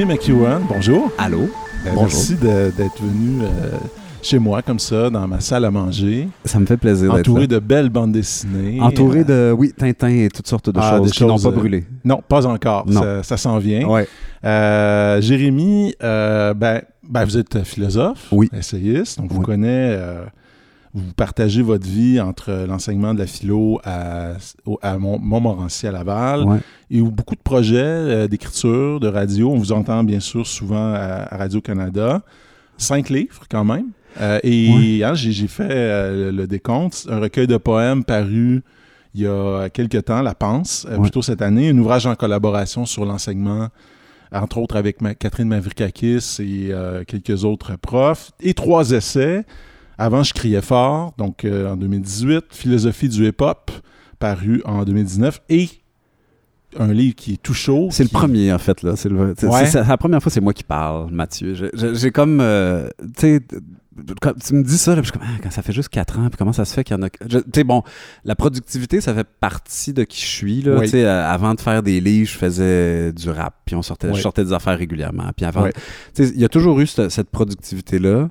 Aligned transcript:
Jérémy 0.00 0.14
McEwen, 0.14 0.60
bonjour. 0.66 1.12
Allô? 1.18 1.50
Bonjour. 1.84 2.02
Merci 2.04 2.34
d'être 2.36 3.02
venu 3.02 3.42
euh, 3.42 3.76
chez 4.22 4.38
moi, 4.38 4.62
comme 4.62 4.78
ça, 4.78 5.10
dans 5.10 5.28
ma 5.28 5.40
salle 5.40 5.66
à 5.66 5.70
manger, 5.70 6.26
Ça 6.46 6.58
me 6.58 6.64
fait 6.64 6.78
plaisir 6.78 7.12
d'être 7.12 7.20
entouré 7.28 7.46
de 7.46 7.58
belles 7.58 7.90
bandes 7.90 8.12
dessinées. 8.12 8.80
Entouré 8.80 9.26
Euh, 9.28 9.50
de, 9.50 9.52
oui, 9.52 9.74
Tintin 9.76 10.08
et 10.08 10.30
toutes 10.30 10.46
sortes 10.46 10.70
de 10.70 10.80
Ah, 10.80 10.96
choses 10.96 11.06
des 11.08 11.10
qui 11.12 11.22
n'ont 11.24 11.34
choses, 11.34 11.42
pas 11.42 11.48
euh, 11.50 11.52
brûlé. 11.52 11.84
Non, 12.02 12.22
pas 12.26 12.46
encore. 12.46 12.86
Non. 12.88 13.02
Ça, 13.02 13.22
ça 13.24 13.36
s'en 13.36 13.58
vient. 13.58 13.86
Ouais. 13.86 14.08
Euh, 14.42 15.20
Jérémy, 15.20 15.94
euh, 16.02 16.54
ben, 16.54 16.80
ben, 17.06 17.24
vous 17.26 17.36
êtes 17.36 17.62
philosophe, 17.64 18.26
Oui. 18.32 18.48
essayiste, 18.56 19.18
donc 19.18 19.30
vous 19.30 19.40
Oui. 19.40 19.44
connaissez, 19.44 19.96
euh, 20.00 20.24
vous 20.94 21.12
partagez 21.14 21.62
votre 21.62 21.86
vie 21.86 22.20
entre 22.20 22.66
l'enseignement 22.68 23.14
de 23.14 23.20
la 23.20 23.26
philo 23.26 23.80
à, 23.84 24.32
Montmorency 24.98 25.86
à 25.86 25.92
Laval 25.92 26.44
Ouais. 26.44 26.58
et 26.90 27.00
où 27.00 27.10
beaucoup 27.10 27.34
de 27.36 27.40
projets 27.42 27.76
euh, 27.78 28.26
d'écriture, 28.28 28.98
de 29.00 29.08
radio. 29.08 29.50
On 29.50 29.56
vous 29.56 29.72
entend 29.72 30.02
bien 30.04 30.20
sûr 30.20 30.46
souvent 30.46 30.92
à, 30.94 31.36
Radio-Canada. 31.36 32.22
Cinq 32.76 33.08
livres 33.10 33.42
quand 33.48 33.64
même. 33.64 33.86
Euh, 34.20 34.40
et 34.42 35.04
hein, 35.04 35.14
j'ai 35.14 35.46
fait 35.46 35.68
euh, 35.70 36.30
le, 36.32 36.36
le 36.38 36.46
décompte, 36.48 37.06
un 37.08 37.20
recueil 37.20 37.46
de 37.46 37.56
poèmes 37.56 38.02
paru 38.04 38.62
il 39.14 39.22
y 39.22 39.26
a 39.26 39.68
quelques 39.70 40.04
temps, 40.04 40.22
La 40.22 40.34
Pense, 40.34 40.86
euh, 40.88 40.94
Ouais. 40.96 41.02
plutôt 41.02 41.20
cette 41.22 41.42
année, 41.42 41.68
un 41.70 41.78
ouvrage 41.78 42.06
en 42.06 42.14
collaboration 42.14 42.86
sur 42.86 43.04
l'enseignement, 43.04 43.68
entre 44.32 44.58
autres 44.58 44.76
avec 44.76 45.00
ma- 45.02 45.14
Catherine 45.14 45.48
Mavrikakis 45.48 46.36
et 46.40 46.68
euh, 46.72 47.02
quelques 47.04 47.44
autres 47.44 47.76
profs, 47.76 48.30
et 48.40 48.54
trois 48.54 48.90
essais. 48.92 49.44
Avant, 50.00 50.22
je 50.22 50.32
criais 50.32 50.62
fort, 50.62 51.12
donc 51.18 51.44
euh, 51.44 51.70
en 51.70 51.76
2018, 51.76 52.46
Philosophie 52.52 53.08
du 53.10 53.26
hip-hop, 53.28 53.70
paru 54.18 54.62
en 54.64 54.84
2019, 54.84 55.40
et 55.50 55.68
un 56.78 56.92
livre 56.92 57.14
qui 57.16 57.34
est 57.34 57.42
tout 57.42 57.52
chaud. 57.52 57.88
C'est 57.90 58.04
le 58.04 58.08
premier, 58.08 58.50
en 58.52 58.58
fait. 58.58 58.82
là. 58.82 58.94
C'est 58.96 59.10
Ouais. 59.12 59.64
la 59.74 59.96
première 59.98 60.22
fois, 60.22 60.32
c'est 60.32 60.40
moi 60.40 60.54
qui 60.54 60.64
parle, 60.64 61.10
Mathieu. 61.10 61.54
J'ai 61.74 62.10
comme. 62.12 62.40
euh, 62.40 62.88
tu 63.16 63.20
sais, 63.20 63.40
quand 64.22 64.32
tu 64.42 64.54
me 64.54 64.62
dis 64.62 64.78
ça, 64.78 64.94
là, 64.94 65.02
puis 65.02 65.08
je 65.08 65.10
suis 65.12 65.18
comme, 65.18 65.28
Ah, 65.30 65.38
quand 65.42 65.50
ça 65.50 65.60
fait 65.62 65.72
juste 65.72 65.88
4 65.90 66.18
ans, 66.18 66.28
puis 66.30 66.38
comment 66.38 66.52
ça 66.54 66.64
se 66.64 66.72
fait 66.72 66.84
qu'il 66.84 66.96
y 66.96 66.98
en 66.98 67.02
a. 67.02 67.10
Tu 67.10 67.38
sais, 67.54 67.64
bon, 67.64 67.82
la 68.24 68.36
productivité, 68.36 69.00
ça 69.02 69.12
fait 69.12 69.26
partie 69.40 69.92
de 69.92 70.04
qui 70.04 70.20
je 70.22 70.26
suis. 70.26 70.62
Là, 70.62 70.76
Oui. 70.76 70.84
Tu 70.84 70.92
sais, 70.92 71.04
euh, 71.04 71.26
avant 71.28 71.54
de 71.54 71.60
faire 71.60 71.82
des 71.82 72.00
livres, 72.00 72.30
je 72.30 72.38
faisais 72.38 73.12
du 73.12 73.28
rap, 73.28 73.54
puis 73.66 73.74
on 73.74 73.82
sortait, 73.82 74.08
Oui. 74.08 74.14
je 74.16 74.22
sortais 74.22 74.44
des 74.44 74.52
affaires 74.54 74.78
régulièrement. 74.78 75.30
Puis 75.36 75.44
avant. 75.44 75.64
Oui. 75.64 75.70
Il 76.18 76.40
y 76.40 76.44
a 76.44 76.48
toujours 76.48 76.78
eu 76.80 76.86
cette, 76.86 77.10
cette 77.10 77.28
productivité-là. 77.30 78.30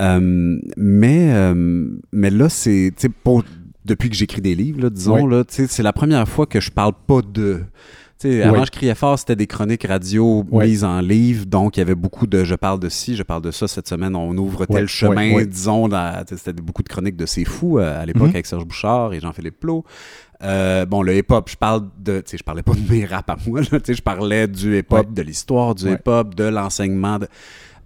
Euh, 0.00 0.58
mais, 0.76 1.28
euh, 1.32 1.88
mais 2.12 2.30
là, 2.30 2.48
c'est. 2.48 2.92
pour- 3.24 3.44
Depuis 3.84 4.10
que 4.10 4.14
j'écris 4.16 4.42
des 4.42 4.54
livres, 4.54 4.82
là, 4.82 4.90
disons, 4.90 5.24
Oui. 5.24 5.30
là, 5.34 5.42
c'est 5.48 5.82
la 5.82 5.92
première 5.92 6.28
fois 6.28 6.46
que 6.46 6.60
je 6.60 6.70
parle 6.70 6.92
pas 7.06 7.20
de. 7.22 7.62
Avant, 8.22 8.58
Oui. 8.58 8.66
je 8.66 8.70
criais 8.70 8.94
fort, 8.94 9.18
c'était 9.18 9.34
des 9.34 9.46
chroniques 9.46 9.84
radio 9.84 10.44
Oui. 10.50 10.66
mises 10.68 10.84
en 10.84 11.00
livre. 11.00 11.46
Donc, 11.46 11.76
il 11.76 11.80
y 11.80 11.82
avait 11.82 11.94
beaucoup 11.94 12.26
de 12.26 12.44
je 12.44 12.54
parle 12.54 12.78
de 12.78 12.90
ci, 12.90 13.16
je 13.16 13.22
parle 13.22 13.40
de 13.40 13.50
ça 13.50 13.66
cette 13.66 13.88
semaine, 13.88 14.14
on 14.14 14.36
ouvre 14.36 14.66
tel 14.66 14.82
Oui, 14.82 14.88
chemin, 14.88 15.42
disons. 15.46 15.88
C'était 16.28 16.52
beaucoup 16.52 16.82
de 16.82 16.88
chroniques 16.90 17.16
de 17.16 17.24
C'est 17.24 17.46
fou 17.46 17.78
euh, 17.78 18.02
à 18.02 18.04
l'époque 18.04 18.24
Mhm. 18.24 18.28
avec 18.34 18.44
Serge 18.46 18.66
Bouchard 18.66 19.14
et 19.14 19.20
Jean-Philippe 19.20 19.58
Plot. 19.60 19.84
Euh, 20.42 20.84
bon, 20.84 21.00
le 21.02 21.16
hip-hop, 21.16 21.48
je 21.50 21.56
parle 21.56 21.88
de. 21.98 22.20
Tu 22.20 22.32
sais, 22.32 22.36
je 22.36 22.44
parlais 22.44 22.62
pas 22.62 22.74
de 22.74 22.92
mes 22.92 23.06
rap 23.06 23.28
à 23.30 23.36
moi, 23.46 23.62
là, 23.62 23.78
je 23.88 24.02
parlais 24.02 24.46
du 24.46 24.78
hip-hop, 24.78 25.14
de 25.14 25.22
l'histoire 25.22 25.74
du 25.74 25.90
hip-hop, 25.90 26.34
de 26.34 26.44
l'enseignement. 26.44 27.18
de- 27.18 27.28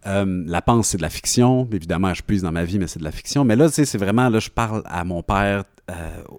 Euh, 0.07 0.45
la 0.47 0.61
pense, 0.63 0.89
c'est 0.89 0.97
de 0.99 1.03
la 1.03 1.09
fiction. 1.11 1.67
Évidemment, 1.73 2.13
je 2.15 2.23
puise 2.23 2.43
dans 2.43 2.53
ma 2.53 2.65
vie, 2.65 2.79
mais 2.79 2.87
c'est 2.87 2.99
de 2.99 3.05
la 3.05 3.11
fiction. 3.13 3.45
Mais 3.45 3.57
là, 3.57 3.69
tu 3.69 3.75
sais, 3.75 3.85
c'est 3.87 3.99
vraiment, 3.99 4.29
là, 4.29 4.39
je 4.39 4.51
parle 4.51 4.83
à 4.85 5.03
mon 5.05 5.23
père, 5.23 5.65
euh, 5.91 5.95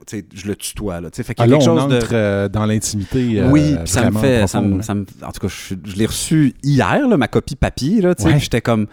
tu 0.06 0.20
sais, 0.20 0.26
je 0.34 0.48
le 0.48 0.56
tutoie, 0.56 1.02
là. 1.02 1.10
Tu 1.10 1.18
sais, 1.18 1.24
fait 1.24 1.34
qu'il 1.34 1.44
Ah, 1.44 1.48
y 1.48 1.50
a 1.50 1.54
là, 1.54 1.58
quelque 1.60 1.70
on 1.72 1.80
chose 1.80 1.90
de. 1.90 1.96
entre 1.98 2.10
euh, 2.14 2.48
dans 2.48 2.66
l'intimité. 2.66 3.40
euh, 3.42 3.50
oui, 3.50 3.76
puis 3.84 3.88
ça 3.92 4.10
me 4.12 4.18
fait. 4.20 4.46
Ça 4.48 4.62
me, 4.62 4.68
profonde, 4.80 4.84
ça 4.84 4.94
me- 4.94 5.06
en 5.24 5.32
tout 5.32 5.40
cas, 5.40 5.48
je, 5.48 5.76
je 5.84 5.96
l'ai 5.96 6.06
reçu 6.06 6.54
hier, 6.64 7.08
là, 7.08 7.18
ma 7.18 7.28
copie 7.28 7.56
papier, 7.56 8.02
là, 8.02 8.14
tu 8.16 8.24
sais, 8.24 8.30
Ouais. 8.30 8.40
j'étais 8.40 8.62
comme. 8.62 8.88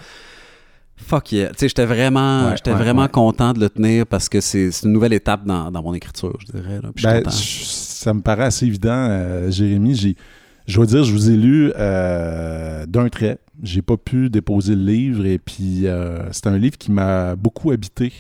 Fuck 0.97 1.33
yeah. 1.33 1.49
Tu 1.51 1.55
sais, 1.59 1.69
j'étais 1.69 1.85
vraiment, 1.87 2.51
Ouais, 2.51 2.73
vraiment 2.73 3.09
content 3.09 3.53
de 3.53 3.61
le 3.61 3.69
tenir 3.69 4.07
parce 4.07 4.29
que 4.29 4.41
c'est 4.41 4.71
une 4.85 4.93
nouvelle 4.93 5.13
étape 5.13 5.45
dans, 5.45 5.71
dans 5.73 5.83
mon 5.83 5.95
écriture, 5.95 6.37
je 6.39 6.53
dirais. 6.53 6.81
Là, 6.83 6.91
Ben, 7.03 7.23
je- 7.31 7.65
ça 7.65 8.15
me 8.15 8.21
paraît 8.21 8.45
assez 8.45 8.67
évident, 8.67 9.51
Jérémy. 9.51 9.95
J'ai, 9.97 10.17
je 10.67 10.77
dois 10.77 10.87
dire, 10.87 11.03
je 11.03 11.13
vous 11.13 11.29
ai 11.31 11.37
lu 11.37 11.73
d'un 11.77 13.09
trait. 13.11 13.39
J'ai 13.63 13.83
pas 13.83 13.97
pu 13.97 14.29
déposer 14.31 14.75
le 14.75 14.83
livre 14.85 15.25
et 15.27 15.39
puis 15.39 15.87
euh, 15.87 16.31
c'est 16.33 16.47
un 16.49 16.59
livre 16.59 16.77
qui 16.79 16.91
m'a 16.91 17.37
beaucoup 17.37 17.71
habité. 17.71 18.13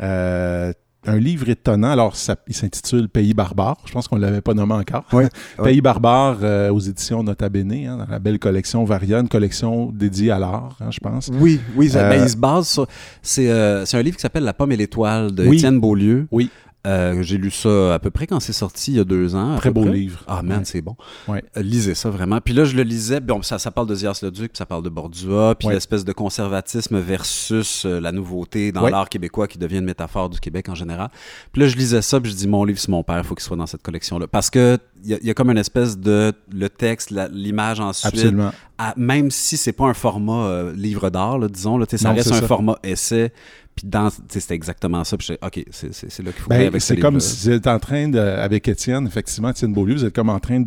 Euh, 0.00 0.72
un 1.06 1.18
livre 1.18 1.50
étonnant. 1.50 1.90
Alors, 1.90 2.16
ça, 2.16 2.34
il 2.48 2.54
s'intitule 2.54 3.10
Pays 3.10 3.34
barbare. 3.34 3.76
Je 3.84 3.92
pense 3.92 4.08
qu'on 4.08 4.16
l'avait 4.16 4.40
pas 4.40 4.54
nommé 4.54 4.72
encore. 4.72 5.04
Pays 5.62 5.82
barbare 5.82 6.38
euh, 6.42 6.70
aux 6.72 6.80
éditions 6.80 7.22
Nota 7.22 7.50
Bene, 7.50 7.72
hein, 7.86 7.98
dans 7.98 8.06
la 8.10 8.18
belle 8.18 8.38
collection 8.38 8.84
Varia, 8.84 9.20
une 9.20 9.28
collection 9.28 9.90
dédiée 9.92 10.30
à 10.30 10.38
l'art, 10.38 10.78
hein, 10.80 10.90
je 10.90 10.98
pense. 11.00 11.30
Oui, 11.34 11.60
oui, 11.76 11.90
ça- 11.90 12.06
Euh, 12.06 12.08
ben, 12.10 12.22
il 12.22 12.28
se 12.30 12.36
base 12.38 12.68
sur. 12.68 12.86
C'est 13.20 13.50
euh, 13.50 13.84
un 13.92 14.02
livre 14.02 14.16
qui 14.16 14.22
s'appelle 14.22 14.44
La 14.44 14.54
pomme 14.54 14.72
et 14.72 14.76
l'étoile 14.78 15.32
de 15.32 15.46
Oui. 15.46 15.56
Étienne 15.58 15.78
Beaulieu. 15.78 16.26
Oui. 16.30 16.48
Euh, 16.86 17.22
J'ai 17.22 17.38
lu 17.38 17.50
ça 17.50 17.94
à 17.94 17.98
peu 17.98 18.10
près 18.10 18.26
quand 18.26 18.40
c'est 18.40 18.52
sorti, 18.52 18.92
il 18.92 18.96
y 18.96 19.00
a 19.00 19.04
deux 19.04 19.34
ans. 19.34 19.56
Très 19.56 19.70
beau 19.70 19.82
près. 19.84 19.92
livre. 19.92 20.22
Ah 20.26 20.42
man, 20.42 20.58
Ouais. 20.58 20.64
c'est 20.64 20.82
bon. 20.82 20.96
Ouais. 21.28 21.42
Euh, 21.56 21.62
lisez 21.62 21.94
ça 21.94 22.10
vraiment. 22.10 22.40
Puis 22.42 22.52
là, 22.52 22.64
je 22.64 22.76
le 22.76 22.82
lisais. 22.82 23.20
Bon, 23.20 23.40
ça, 23.42 23.58
ça 23.58 23.70
parle 23.70 23.86
de 23.86 23.94
Zias-le-Duc, 23.94 24.52
puis 24.52 24.58
ça 24.58 24.66
parle 24.66 24.82
de 24.82 24.90
Bordua, 24.90 25.54
puis 25.58 25.68
Ouais. 25.68 25.74
l'espèce 25.74 26.04
de 26.04 26.12
conservatisme 26.12 26.98
versus 26.98 27.86
euh, 27.86 28.00
la 28.00 28.12
nouveauté 28.12 28.70
dans 28.72 28.86
l'art 28.88 29.08
québécois 29.08 29.48
qui 29.48 29.56
devient 29.58 29.78
une 29.78 29.84
métaphore 29.86 30.28
du 30.28 30.40
Québec 30.40 30.68
en 30.68 30.74
général. 30.74 31.08
Puis 31.52 31.62
là, 31.62 31.68
je 31.68 31.76
lisais 31.76 32.02
ça, 32.02 32.20
puis 32.20 32.30
je 32.30 32.36
dis 32.36 32.48
mon 32.48 32.64
livre, 32.64 32.78
c'est 32.78 32.90
mon 32.90 33.02
père, 33.02 33.18
il 33.18 33.24
faut 33.24 33.34
qu'il 33.34 33.44
soit 33.44 33.56
dans 33.56 33.66
cette 33.66 33.82
collection-là. 33.82 34.26
Parce 34.26 34.50
que 34.50 34.78
il 35.04 35.10
y, 35.10 35.14
a- 35.14 35.18
il 35.20 35.26
y 35.26 35.30
a 35.30 35.34
comme 35.34 35.50
une 35.50 35.58
espèce 35.58 35.98
de 35.98 36.32
le 36.52 36.68
texte, 36.68 37.10
l'image 37.32 37.78
ensuite, 37.80 38.14
Absolument. 38.14 38.52
à- 38.78 38.94
même 38.96 39.30
si 39.30 39.56
c'est 39.56 39.72
pas 39.72 39.84
un 39.86 39.94
format 39.94 40.64
livre 40.74 41.10
d'art, 41.10 41.38
disons, 41.48 41.76
là, 41.78 41.86
ça 41.88 42.08
Non, 42.10 42.14
reste 42.14 42.32
un 42.32 42.40
ça. 42.40 42.46
format 42.46 42.78
essai. 42.82 43.32
Puis 43.76 43.88
dans, 43.88 44.08
c'était 44.28 44.54
exactement 44.54 45.02
ça. 45.04 45.16
Puis 45.16 45.30
OK, 45.42 45.64
c'est 45.70 45.92
c'est- 45.92 46.08
c'est 46.10 46.22
là 46.22 46.30
qu'il 46.32 46.42
faut 46.42 46.48
Ben, 46.50 46.70
c'est 46.78 46.96
comme 46.96 47.18
si 47.20 47.48
vous 47.48 47.54
êtes 47.54 47.66
en 47.66 47.78
train 47.80 48.08
de, 48.08 48.18
avec 48.18 48.68
Étienne, 48.68 49.06
effectivement, 49.06 49.50
Étienne 49.50 49.72
Beaulieu, 49.72 49.94
vous 49.94 50.04
êtes 50.04 50.14
comme 50.14 50.28
en 50.30 50.38
train 50.38 50.60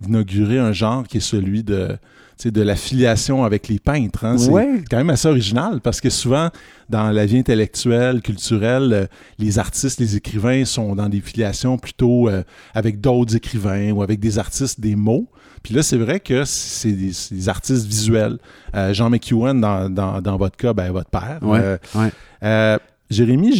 d'inaugurer 0.00 0.58
un 0.58 0.72
genre 0.72 1.04
qui 1.06 1.18
est 1.18 1.20
celui 1.20 1.62
de, 1.62 1.96
de 2.44 2.62
l'affiliation 2.62 3.44
avec 3.44 3.68
les 3.68 3.78
peintres. 3.78 4.24
hein. 4.24 4.38
C'est 4.38 4.50
Ouais. 4.50 4.82
quand 4.90 4.96
même 4.96 5.10
assez 5.10 5.28
original 5.28 5.80
parce 5.82 6.00
que 6.00 6.10
souvent, 6.10 6.50
dans 6.88 7.10
la 7.10 7.26
vie 7.26 7.38
intellectuelle, 7.38 8.22
culturelle, 8.22 8.92
euh, 8.92 9.06
les 9.38 9.58
artistes, 9.58 10.00
les 10.00 10.16
écrivains 10.16 10.64
sont 10.64 10.94
dans 10.94 11.08
des 11.08 11.20
filiations 11.20 11.76
plutôt 11.78 12.28
euh, 12.28 12.42
avec 12.74 13.00
d'autres 13.00 13.36
écrivains 13.36 13.90
ou 13.92 14.02
avec 14.02 14.20
des 14.20 14.38
artistes 14.38 14.80
des 14.80 14.96
mots. 14.96 15.28
Puis 15.62 15.74
là, 15.74 15.82
c'est 15.82 15.96
vrai 15.96 16.20
que 16.20 16.44
c'est 16.44 16.92
des, 16.92 17.48
artistes 17.48 17.86
visuels. 17.86 18.38
Euh, 18.76 18.94
Jean 18.94 19.10
McEwen, 19.10 19.60
dans, 19.60 19.90
dans, 19.90 20.20
dans 20.22 20.36
votre 20.36 20.56
cas, 20.56 20.72
ben, 20.72 20.92
votre 20.92 21.10
père. 21.10 21.38
Ouais, 21.42 21.58
Euh, 21.60 21.78
ouais. 21.96 22.12
Euh, 22.42 22.78
Jérémy, 23.10 23.54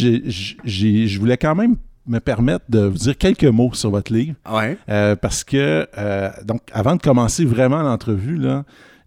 je 0.65 1.19
voulais 1.19 1.37
quand 1.37 1.55
même 1.55 1.77
me 2.05 2.19
permettre 2.19 2.65
de 2.69 2.79
vous 2.79 2.97
dire 2.97 3.17
quelques 3.17 3.43
mots 3.45 3.71
sur 3.73 3.89
votre 3.91 4.13
livre. 4.13 4.35
Ouais. 4.49 4.77
euh, 4.89 5.15
parce 5.15 5.43
que, 5.43 5.87
euh, 5.97 6.29
donc, 6.45 6.61
avant 6.71 6.95
de 6.95 7.01
commencer 7.01 7.43
vraiment 7.45 7.81
l'entrevue, 7.81 8.37
là, 8.37 8.63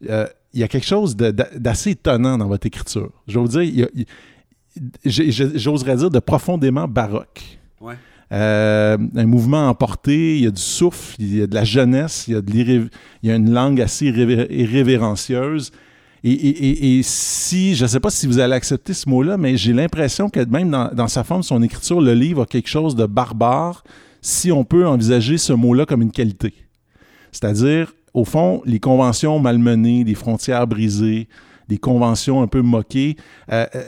euh, 0.09 0.27
il 0.53 0.61
y 0.61 0.63
a 0.63 0.69
quelque 0.69 0.87
chose 0.87 1.17
d'assez 1.17 1.91
étonnant 1.91 2.37
dans 2.37 2.49
votre 2.49 2.67
écriture. 2.67 3.11
Je 3.29 3.35
vais 3.35 3.41
vous 3.41 3.49
dire, 3.49 3.63
y 3.63 3.83
a- 3.83 4.05
j'oserais 5.05 5.97
dire 5.97 6.11
de 6.11 6.19
profondément 6.19 6.89
baroque. 6.89 7.59
Ouais. 7.81 7.95
Un 8.33 9.27
mouvement 9.27 9.69
emporté, 9.69 10.37
il 10.39 10.45
y 10.45 10.47
a 10.47 10.51
du 10.51 10.61
souffle, 10.61 11.17
il 11.19 11.37
y 11.39 11.43
a 11.43 11.47
de 11.47 11.55
la 11.55 11.65
jeunesse, 11.65 12.27
il 12.29 12.35
y 12.35 12.37
a, 12.37 12.41
de 12.41 12.53
il 12.53 12.89
y 13.23 13.31
a 13.31 13.35
une 13.37 13.53
langue 13.53 13.81
assez 13.81 14.07
irrévé- 14.07 14.47
irrévérencieuse. 14.51 15.73
Et, 16.23 17.01
si, 17.03 17.75
je 17.75 17.85
ne 17.85 17.89
sais 17.89 18.01
pas 18.01 18.11
si 18.11 18.27
vous 18.27 18.39
allez 18.39 18.53
accepter 18.53 18.93
ce 18.93 19.09
mot-là, 19.09 19.39
mais 19.39 19.57
j'ai 19.57 19.73
l'impression 19.73 20.29
que 20.29 20.45
même 20.45 20.71
dans, 20.93 21.09
sa 21.09 21.25
forme, 21.25 21.43
son 21.43 21.63
écriture, 21.63 22.01
le 22.01 22.13
livre 22.13 22.43
a 22.43 22.47
quelque 22.47 22.69
chose 22.69 22.95
de 22.95 23.07
barbare, 23.07 23.85
si 24.21 24.53
on 24.53 24.65
peut 24.65 24.87
envisager 24.87 25.39
ce 25.39 25.55
mot-là 25.55 25.87
comme 25.87 26.03
une 26.03 26.13
qualité. 26.13 26.53
C'est-à-dire, 27.33 27.95
au 28.13 28.25
fond, 28.25 28.61
les 28.67 28.81
conventions 28.81 29.39
malmenées, 29.39 30.05
les 30.05 30.15
frontières 30.15 30.67
brisées, 30.67 31.29
des 31.69 31.79
conventions 31.79 32.43
un 32.43 32.49
peu 32.49 32.61
moquées. 32.61 33.17
euh, 33.51 33.67
euh, 33.75 33.83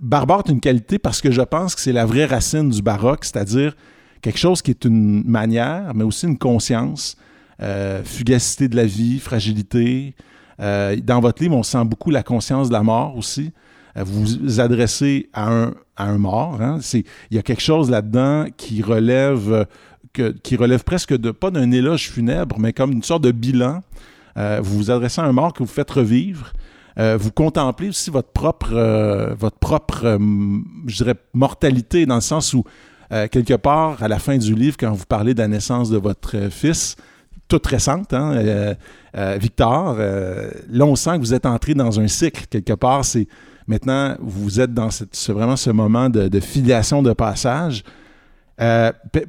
barbare 0.00 0.42
est 0.46 0.50
une 0.50 0.60
qualité 0.60 0.98
parce 0.98 1.20
que 1.20 1.30
je 1.30 1.42
pense 1.42 1.74
que 1.74 1.80
c'est 1.80 1.92
la 1.92 2.04
vraie 2.04 2.24
racine 2.24 2.68
du 2.68 2.82
baroque, 2.82 3.24
c'est-à-dire 3.24 3.76
quelque 4.22 4.38
chose 4.38 4.60
qui 4.62 4.70
est 4.70 4.84
une 4.84 5.22
manière, 5.24 5.94
mais 5.94 6.04
aussi 6.04 6.26
une 6.26 6.38
conscience, 6.38 7.16
euh, 7.62 8.02
fugacité 8.04 8.68
de 8.68 8.76
la 8.76 8.86
vie, 8.86 9.18
fragilité. 9.18 10.14
Euh, 10.60 10.96
dans 10.96 11.20
votre 11.20 11.42
livre, 11.42 11.56
on 11.56 11.62
sent 11.62 11.84
beaucoup 11.84 12.10
la 12.10 12.22
conscience 12.22 12.68
de 12.68 12.72
la 12.74 12.82
mort 12.82 13.16
aussi. 13.16 13.52
Euh, 13.96 14.04
vous 14.04 14.24
vous 14.24 14.60
adressez 14.60 15.28
à 15.32 15.70
un, 15.96 16.18
mort. 16.18 16.60
hein. 16.60 16.78
Il 16.94 17.04
y 17.30 17.38
a 17.38 17.42
quelque 17.42 17.62
chose 17.62 17.90
là-dedans 17.90 18.46
qui 18.56 18.82
relève, 18.82 19.66
euh, 20.18 20.32
qui 20.42 20.56
relève 20.56 20.84
presque 20.84 21.16
de, 21.16 21.30
pas 21.30 21.50
d'un 21.50 21.70
éloge 21.70 22.10
funèbre, 22.10 22.58
mais 22.58 22.72
comme 22.72 22.92
une 22.92 23.02
sorte 23.02 23.22
de 23.22 23.32
bilan. 23.32 23.82
Vous 24.36 24.78
vous 24.78 24.90
adressez 24.90 25.20
à 25.20 25.24
un 25.24 25.32
mort 25.32 25.52
que 25.52 25.58
vous 25.58 25.68
faites 25.68 25.90
revivre. 25.90 26.54
Vous 26.96 27.30
contemplez 27.30 27.90
aussi 27.90 28.08
votre 28.08 28.30
propre, 28.30 28.70
votre 29.38 29.58
propre 29.58 30.04
euh, 30.04 30.18
dirais, 30.84 31.16
mortalité, 31.34 32.06
dans 32.06 32.14
le 32.14 32.20
sens 32.22 32.54
où, 32.54 32.64
quelque 33.10 33.54
part, 33.54 34.02
à 34.02 34.08
la 34.08 34.18
fin 34.18 34.38
du 34.38 34.54
livre, 34.54 34.76
quand 34.80 34.92
vous 34.92 35.04
parlez 35.04 35.34
de 35.34 35.40
la 35.40 35.48
naissance 35.48 35.90
de 35.90 35.98
votre 35.98 36.48
fils, 36.50 36.96
toute 37.50 37.66
récente, 37.66 38.14
hein, 38.14 38.32
euh, 38.36 38.74
euh, 39.16 39.36
Victor. 39.40 39.96
Euh, 39.98 40.50
là, 40.70 40.86
on 40.86 40.96
sent 40.96 41.16
que 41.16 41.18
vous 41.18 41.34
êtes 41.34 41.44
entré 41.46 41.74
dans 41.74 42.00
un 42.00 42.08
cycle 42.08 42.46
quelque 42.48 42.72
part. 42.72 43.04
C'est 43.04 43.26
maintenant 43.66 44.16
vous 44.20 44.60
êtes 44.60 44.72
dans 44.72 44.90
ce- 44.90 45.32
vraiment 45.32 45.56
ce 45.56 45.70
moment 45.70 46.08
de, 46.08 46.28
de 46.28 46.40
filiation 46.40 47.02
de 47.02 47.12
passage. 47.12 47.82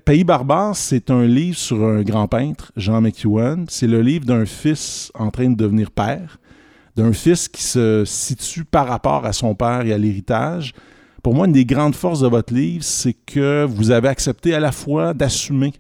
Pays 0.06 0.24
barbare, 0.26 0.76
c'est 0.76 1.10
un 1.10 1.24
livre 1.26 1.58
sur 1.58 1.82
un 1.86 2.02
grand 2.02 2.28
peintre, 2.28 2.72
Jean 2.76 3.00
McEwen. 3.02 3.66
C'est 3.70 3.88
le 3.88 4.02
livre 4.02 4.26
d'un 4.26 4.46
fils 4.46 5.10
en 5.16 5.30
train 5.32 5.50
de 5.50 5.56
devenir 5.56 5.90
père, 5.92 6.38
d'un 6.98 7.14
fils 7.14 7.48
qui 7.48 7.64
se 7.64 8.04
situe 8.06 8.66
par 8.66 8.88
rapport 8.88 9.26
à 9.26 9.32
son 9.32 9.56
père 9.56 9.82
et 9.86 9.94
à 9.94 9.98
l'héritage. 9.98 10.74
Pour 11.24 11.34
moi, 11.34 11.46
une 11.48 11.54
des 11.54 11.64
grandes 11.66 11.96
forces 11.96 12.20
de 12.20 12.28
votre 12.28 12.54
livre, 12.54 12.84
c'est 12.84 13.14
que 13.14 13.64
vous 13.64 13.92
avez 13.92 14.10
accepté 14.10 14.54
à 14.54 14.60
la 14.60 14.74
fois 14.74 15.14
d'assumer 15.14 15.72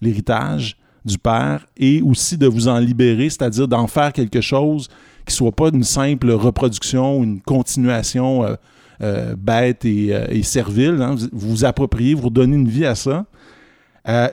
l'héritage 0.00 0.78
du 1.06 1.16
père 1.18 1.66
et 1.76 2.02
aussi 2.02 2.36
de 2.36 2.46
vous 2.46 2.68
en 2.68 2.78
libérer, 2.78 3.30
c'est-à-dire 3.30 3.66
d'en 3.68 3.86
faire 3.86 4.12
quelque 4.12 4.40
chose 4.42 4.88
qui 5.26 5.34
soit 5.34 5.52
pas 5.52 5.68
une 5.72 5.82
simple 5.84 6.30
reproduction, 6.32 7.22
une 7.24 7.40
continuation 7.40 8.44
euh, 8.44 8.54
euh, 9.02 9.34
bête 9.36 9.84
et, 9.84 10.14
euh, 10.14 10.42
servile. 10.42 11.00
hein. 11.00 11.14
Vous 11.32 11.50
vous 11.50 11.64
appropriez, 11.64 12.14
vous 12.14 12.24
redonnez 12.26 12.56
une 12.56 12.68
vie 12.68 12.84
à 12.86 12.94
ça. 12.94 13.24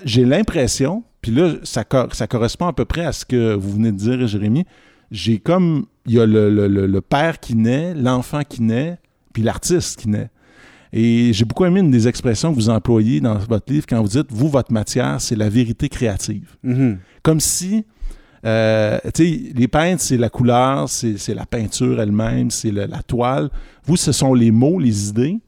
J'ai 0.05 0.23
l'impression, 0.25 1.03
puis 1.21 1.31
là, 1.31 1.53
ça, 1.63 1.83
co- 1.83 2.09
ça 2.11 2.27
correspond 2.27 2.67
à 2.67 2.73
peu 2.73 2.85
près 2.85 3.05
à 3.05 3.11
ce 3.11 3.25
que 3.25 3.53
vous 3.55 3.71
venez 3.73 3.91
de 3.91 3.97
dire, 3.97 4.27
Jérémy. 4.27 4.65
J'ai 5.09 5.39
comme, 5.39 5.85
il 6.05 6.13
y 6.13 6.19
a 6.19 6.25
le 6.27 7.01
père 7.01 7.39
qui 7.39 7.55
naît, 7.55 7.93
l'enfant 7.95 8.41
qui 8.47 8.61
naît, 8.61 8.97
puis 9.33 9.41
l'artiste 9.41 9.99
qui 9.99 10.09
naît. 10.09 10.29
Et 10.95 11.33
j'ai 11.33 11.43
beaucoup 11.43 11.65
aimé 11.65 11.79
une 11.79 11.89
des 11.89 12.07
expressions 12.07 12.51
que 12.51 12.55
vous 12.55 12.69
employez 12.69 13.19
dans 13.19 13.35
votre 13.39 13.71
livre 13.73 13.85
quand 13.89 13.99
vous 13.99 14.09
dites, 14.09 14.27
vous, 14.29 14.47
votre 14.47 14.71
matière, 14.71 15.19
c'est 15.19 15.35
la 15.35 15.49
vérité 15.49 15.89
créative. 15.89 16.55
Mhm. 16.61 16.99
Comme 17.23 17.39
si, 17.39 17.83
euh, 18.45 18.99
tu 19.13 19.25
sais, 19.25 19.53
les 19.55 19.67
peintres, 19.67 20.03
c'est 20.03 20.17
la 20.17 20.29
couleur, 20.29 20.87
c'est 20.87 21.33
la 21.33 21.47
peinture 21.47 21.99
elle-même, 21.99 22.51
c'est 22.51 22.71
la 22.71 23.01
toile. 23.01 23.49
Vous, 23.85 23.97
ce 23.97 24.11
sont 24.11 24.35
les 24.35 24.51
mots, 24.51 24.79
les 24.79 25.09
idées. 25.09 25.39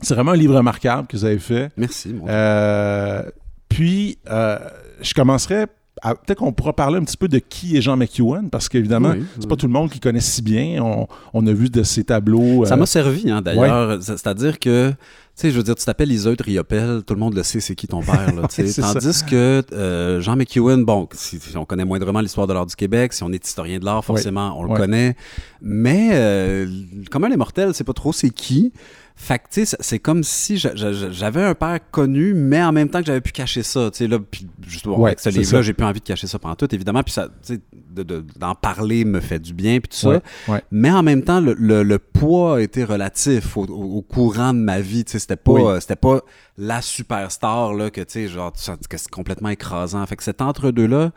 C'est 0.00 0.14
vraiment 0.14 0.32
un 0.32 0.36
livre 0.36 0.56
remarquable 0.56 1.08
que 1.08 1.16
vous 1.16 1.24
avez 1.24 1.38
fait. 1.38 1.70
Merci. 1.76 2.14
mon 2.14 2.24
Euh, 2.28 3.22
puis, 3.68 4.18
euh, 4.30 4.58
je 5.02 5.12
commencerai. 5.12 5.66
À- 6.02 6.14
Peut-être 6.14 6.38
qu'on 6.38 6.52
pourra 6.52 6.72
parler 6.72 6.98
un 6.98 7.04
petit 7.04 7.16
peu 7.16 7.28
de 7.28 7.38
qui 7.38 7.76
est 7.76 7.80
Jean 7.80 7.96
McEwen, 7.96 8.50
parce 8.50 8.68
qu'évidemment, 8.68 9.10
Oui, 9.10 9.24
c'est 9.36 9.42
oui. 9.42 9.46
pas 9.48 9.56
tout 9.56 9.66
le 9.66 9.72
monde 9.72 9.90
qui 9.90 10.00
connaît 10.00 10.20
si 10.20 10.42
bien. 10.42 10.82
On, 10.82 11.06
on 11.34 11.46
a 11.46 11.52
vu 11.52 11.68
de 11.70 11.82
ses 11.82 12.04
tableaux. 12.04 12.64
Ça 12.64 12.74
euh, 12.74 12.76
m'a 12.76 12.86
servi, 12.86 13.30
hein, 13.30 13.42
d'ailleurs. 13.42 14.02
C'est- 14.02 14.16
C'est-à-dire 14.18 14.58
que, 14.58 14.90
tu 14.90 14.96
sais, 15.34 15.50
je 15.50 15.56
veux 15.56 15.62
dire, 15.62 15.74
tu 15.74 15.84
t'appelles 15.84 16.10
Iseut 16.12 16.36
Riopel, 16.40 17.02
tout 17.06 17.14
le 17.14 17.20
monde 17.20 17.34
le 17.34 17.42
sait, 17.42 17.60
c'est 17.60 17.74
qui 17.74 17.86
ton 17.86 18.02
père, 18.02 18.34
là, 18.34 18.42
ça. 18.48 18.92
Tandis 18.94 19.22
que 19.24 19.62
euh, 19.72 20.20
Jean 20.20 20.36
McEwen, 20.36 20.84
bon, 20.84 21.08
si, 21.12 21.38
si 21.38 21.56
on 21.56 21.64
connaît 21.64 21.84
moindrement 21.84 22.20
l'histoire 22.20 22.46
de 22.46 22.52
l'art 22.52 22.66
du 22.66 22.74
Québec, 22.76 23.12
si 23.12 23.22
on 23.22 23.32
est 23.32 23.44
historien 23.46 23.78
de 23.78 23.84
l'art, 23.84 24.04
forcément, 24.04 24.58
on 24.58 24.64
le 24.64 24.70
Ouais. 24.70 24.76
connaît. 24.76 25.16
Mais, 25.62 26.10
euh, 26.12 26.66
comme 27.10 27.24
un 27.24 27.30
des 27.30 27.36
mortels, 27.36 27.74
c'est 27.74 27.84
pas 27.84 27.92
trop 27.92 28.12
c'est 28.12 28.30
qui. 28.30 28.72
Fait 29.20 29.40
que, 29.40 29.64
c'est- 29.64 29.98
comme 29.98 30.22
si 30.22 30.58
j'a- 30.58 30.76
j'a- 30.76 30.92
j'avais 31.10 31.42
un 31.42 31.54
père 31.56 31.80
connu, 31.90 32.34
mais 32.34 32.62
en 32.62 32.70
même 32.70 32.88
temps 32.88 33.00
que 33.00 33.06
j'avais 33.06 33.20
pu 33.20 33.32
cacher 33.32 33.64
ça, 33.64 33.90
tu 33.90 33.98
sais, 33.98 34.06
là, 34.06 34.18
puis 34.20 34.46
Ouais, 34.86 35.08
avec 35.08 35.18
ce 35.20 35.28
livre-là, 35.30 35.60
j'ai 35.62 35.72
plus 35.74 35.84
envie 35.84 35.98
de 35.98 36.04
cacher 36.04 36.28
ça 36.28 36.38
pendant 36.38 36.54
tout, 36.54 36.72
évidemment, 36.72 37.02
puis 37.02 37.12
ça, 37.14 37.26
tu 37.44 37.54
sais, 37.54 37.60
de- 37.90 38.04
de- 38.04 38.24
d'en 38.38 38.54
parler 38.54 39.04
me 39.04 39.18
fait 39.18 39.40
du 39.40 39.52
bien, 39.54 39.80
puis 39.80 39.88
tout 39.88 39.96
ça. 39.96 40.20
Ouais. 40.46 40.62
Mais 40.70 40.92
en 40.92 41.02
même 41.02 41.24
temps, 41.24 41.40
le, 41.40 41.54
le- 41.58 41.82
le 41.82 41.98
poids 41.98 42.62
était 42.62 42.84
relatif 42.84 43.56
au, 43.56 44.02
courant 44.02 44.54
de 44.54 44.60
ma 44.60 44.80
vie. 44.80 45.04
Tu 45.04 45.12
sais, 45.12 45.18
C'était 45.18 45.34
pas, 45.36 45.52
Oui. 45.52 45.62
euh, 45.64 45.80
c'était 45.80 45.96
pas 45.96 46.20
la 46.56 46.80
superstar 46.80 47.74
là, 47.74 47.90
que, 47.90 48.00
tu 48.02 48.06
sais, 48.12 48.28
genre, 48.28 48.52
c'est 48.54 49.10
complètement 49.10 49.48
écrasant. 49.48 50.06
Fait 50.06 50.14
que 50.16 50.22
cet 50.22 50.40
entre-deux-là, 50.40 51.10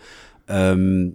euh, 0.51 1.09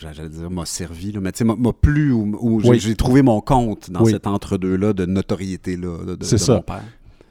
j'allais 0.00 0.28
dire, 0.28 0.50
m'a 0.50 0.64
servi, 0.64 1.12
là, 1.12 1.20
mais 1.20 1.32
tu 1.32 1.38
sais, 1.38 1.44
m'a 1.44 1.72
plu 1.72 2.10
ou, 2.12 2.36
ou 2.40 2.60
j'ai- 2.60 2.68
Oui. 2.88 2.96
trouvé 2.96 3.22
mon 3.22 3.40
compte 3.40 3.90
dans 3.90 4.02
Oui. 4.02 4.12
cet 4.12 4.26
entre-deux-là 4.26 4.92
de 4.92 5.04
notoriété-là 5.06 6.04
de, 6.06 6.14
de- 6.16 6.24
ça. 6.24 6.54
mon 6.54 6.62
père. 6.62 6.82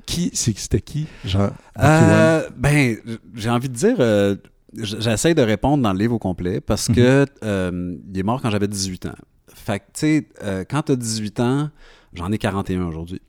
Qui, 0.05 0.31
c'était 0.33 0.79
qui, 0.79 1.05
Jean? 1.25 1.49
Euh, 1.79 2.47
ben, 2.55 2.95
j'ai 3.35 3.49
envie 3.49 3.67
de 3.67 3.73
dire, 3.73 3.97
euh, 3.99 4.35
j'essaie 4.73 5.33
de 5.33 5.41
répondre 5.41 5.83
dans 5.83 5.91
le 5.91 5.99
livre 5.99 6.13
au 6.13 6.19
complet 6.19 6.61
parce 6.61 6.87
que 6.87 7.25
euh, 7.43 7.95
il 8.13 8.17
est 8.19 8.23
mort 8.23 8.41
quand 8.41 8.49
j'avais 8.49 8.69
18 8.69 9.07
ans. 9.07 9.15
Fait 9.53 9.79
que, 9.79 9.85
tu 9.93 9.99
sais, 9.99 10.65
quand 10.69 10.83
t'as 10.83 10.95
18 10.95 11.39
ans, 11.41 11.69
j'en 12.13 12.31
ai 12.31 12.37
41 12.37 12.85
aujourd'hui. 12.87 13.21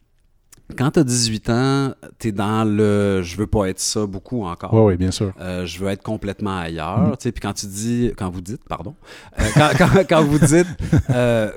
Quand 0.76 0.90
t'as 0.90 1.02
18 1.04 1.50
ans, 1.50 1.94
t'es 2.18 2.30
dans 2.32 2.62
le 2.64 3.22
je 3.22 3.36
veux 3.36 3.46
pas 3.46 3.66
être 3.70 3.80
ça 3.80 4.04
beaucoup 4.06 4.44
encore. 4.44 4.72
Oui, 4.74 4.80
oui, 4.92 4.96
bien 4.96 5.10
sûr. 5.10 5.32
Euh, 5.40 5.64
je 5.64 5.78
veux 5.78 5.88
être 5.88 6.02
complètement 6.02 6.58
ailleurs. 6.58 7.16
tu 7.18 7.22
sais, 7.24 7.32
Puis 7.32 7.40
quand 7.40 7.54
tu 7.54 7.66
dis, 7.66 8.12
quand 8.18 8.28
vous 8.30 8.40
dites, 8.42 8.62
pardon, 8.68 8.94
euh, 9.40 9.44
quand, 9.54 9.70
quand- 9.78 10.04
quand 10.08 10.22
vous 10.24 10.38
dites 10.38 10.66
euh, 11.10 11.50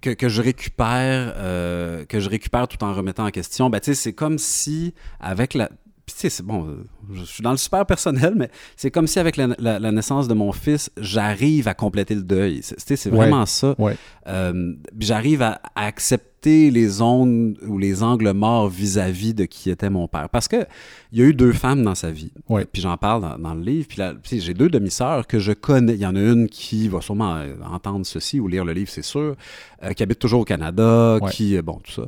que, 0.00 0.10
que 0.10 0.28
je 0.28 0.40
récupère, 0.42 1.34
euh, 1.36 2.04
que 2.06 2.20
je 2.20 2.28
récupère 2.30 2.66
tout 2.66 2.82
en 2.82 2.92
remettant 2.94 3.26
en 3.26 3.30
question, 3.30 3.68
ben, 3.70 3.80
tu 3.80 3.86
sais, 3.86 3.94
c'est 3.94 4.12
comme 4.14 4.38
si 4.38 4.94
avec 5.20 5.54
la. 5.54 5.68
Puis, 6.06 6.14
tu 6.14 6.20
sais, 6.20 6.28
c'est 6.28 6.42
bon, 6.42 6.66
euh, 6.68 6.84
je 7.14 7.22
suis 7.24 7.42
dans 7.42 7.50
le 7.50 7.56
super 7.56 7.86
personnel, 7.86 8.34
mais 8.36 8.50
c'est 8.76 8.90
comme 8.90 9.06
si 9.06 9.18
avec 9.18 9.38
la, 9.38 9.48
la- 9.58 9.78
la 9.78 9.90
naissance 9.90 10.28
de 10.28 10.34
mon 10.34 10.52
fils, 10.52 10.90
j'arrive 10.98 11.66
à 11.66 11.72
compléter 11.72 12.14
le 12.14 12.22
deuil. 12.22 12.60
C'est, 12.62 13.06
Ouais. 13.06 13.16
vraiment 13.16 13.46
ça. 13.46 13.74
Ouais. 13.78 13.96
Euh, 14.26 14.74
j'arrive 15.00 15.40
à, 15.40 15.60
à 15.74 15.86
accepter 15.86 16.70
les 16.70 17.00
ondes 17.00 17.56
ou 17.66 17.78
les 17.78 18.02
angles 18.02 18.32
morts 18.32 18.68
vis-à-vis 18.68 19.32
de 19.32 19.46
qui 19.46 19.70
était 19.70 19.88
mon 19.88 20.06
père. 20.06 20.28
Parce 20.28 20.46
que 20.46 20.66
il 21.10 21.20
y 21.20 21.22
a 21.22 21.24
eu 21.24 21.32
deux 21.32 21.52
femmes 21.52 21.82
dans 21.82 21.94
sa 21.94 22.10
vie. 22.10 22.32
Ouais. 22.50 22.66
Puis 22.70 22.82
j'en 22.82 22.98
parle 22.98 23.22
dans, 23.22 23.38
dans 23.38 23.54
le 23.54 23.62
livre. 23.62 23.88
Puis, 24.22 24.40
j'ai 24.40 24.52
deux 24.52 24.68
demi-sœurs 24.68 25.26
que 25.26 25.38
je 25.38 25.52
connais. 25.52 25.94
Il 25.94 26.00
y 26.00 26.06
en 26.06 26.16
a 26.16 26.20
une 26.20 26.48
qui 26.50 26.86
va 26.88 27.00
sûrement 27.00 27.36
euh, 27.36 27.54
entendre 27.72 28.04
ceci 28.04 28.40
ou 28.40 28.48
lire 28.48 28.66
le 28.66 28.74
livre, 28.74 28.90
c'est 28.90 29.00
sûr, 29.02 29.36
euh, 29.82 29.92
qui 29.92 30.02
habite 30.02 30.18
toujours 30.18 30.42
au 30.42 30.44
Canada, 30.44 31.18
qui, 31.30 31.58
bon, 31.62 31.80
tout 31.82 31.92
ça. 31.92 32.02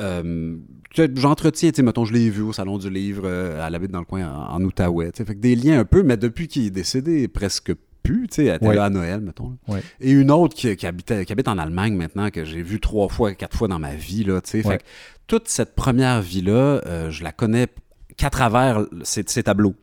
Euh, 0.00 0.56
J'entretiens, 1.16 1.70
tu 1.70 1.76
sais, 1.76 1.82
mettons, 1.82 2.04
je 2.04 2.12
l'ai 2.12 2.30
vu 2.30 2.42
au 2.42 2.52
Salon 2.52 2.78
du 2.78 2.88
Livre, 2.88 3.22
euh, 3.26 3.64
elle 3.66 3.74
habite 3.74 3.90
dans 3.90 3.98
le 3.98 4.04
coin 4.04 4.24
en, 4.28 4.54
en 4.54 4.62
Outaouais. 4.64 5.10
tu 5.10 5.18
sais. 5.18 5.24
Fait 5.24 5.34
que 5.34 5.40
des 5.40 5.56
liens 5.56 5.80
un 5.80 5.84
peu, 5.84 6.02
mais 6.04 6.16
depuis 6.16 6.46
qu'il 6.46 6.66
est 6.66 6.70
décédé, 6.70 7.26
presque 7.26 7.72
plus. 8.04 8.28
tu 8.28 8.34
sais, 8.36 8.44
Elle 8.46 8.56
était 8.56 8.66
Ouais. 8.68 8.74
là 8.76 8.84
à 8.84 8.90
Noël, 8.90 9.20
mettons. 9.20 9.56
Ouais. 9.66 9.82
Et 10.00 10.12
une 10.12 10.30
autre 10.30 10.54
qui, 10.54 10.74
qui 10.76 10.86
habitait, 10.86 11.24
qui 11.24 11.32
habite 11.32 11.48
en 11.48 11.58
Allemagne 11.58 11.94
maintenant, 11.96 12.30
que 12.30 12.44
j'ai 12.44 12.62
vu 12.62 12.78
trois 12.80 13.08
fois, 13.08 13.34
quatre 13.34 13.56
fois 13.56 13.66
dans 13.66 13.78
ma 13.80 13.94
vie. 13.94 14.22
Là, 14.24 14.40
tu 14.40 14.50
sais. 14.50 14.58
Ouais. 14.66 14.74
Fait 14.74 14.78
que 14.78 14.84
toute 15.26 15.48
cette 15.48 15.74
première 15.74 16.20
vie-là, 16.22 16.82
euh, 16.86 17.10
je 17.10 17.24
la 17.24 17.32
connais 17.32 17.66
qu'à 18.16 18.30
travers 18.30 18.84
ces, 19.02 19.24
ces 19.26 19.42
tableaux. 19.42 19.74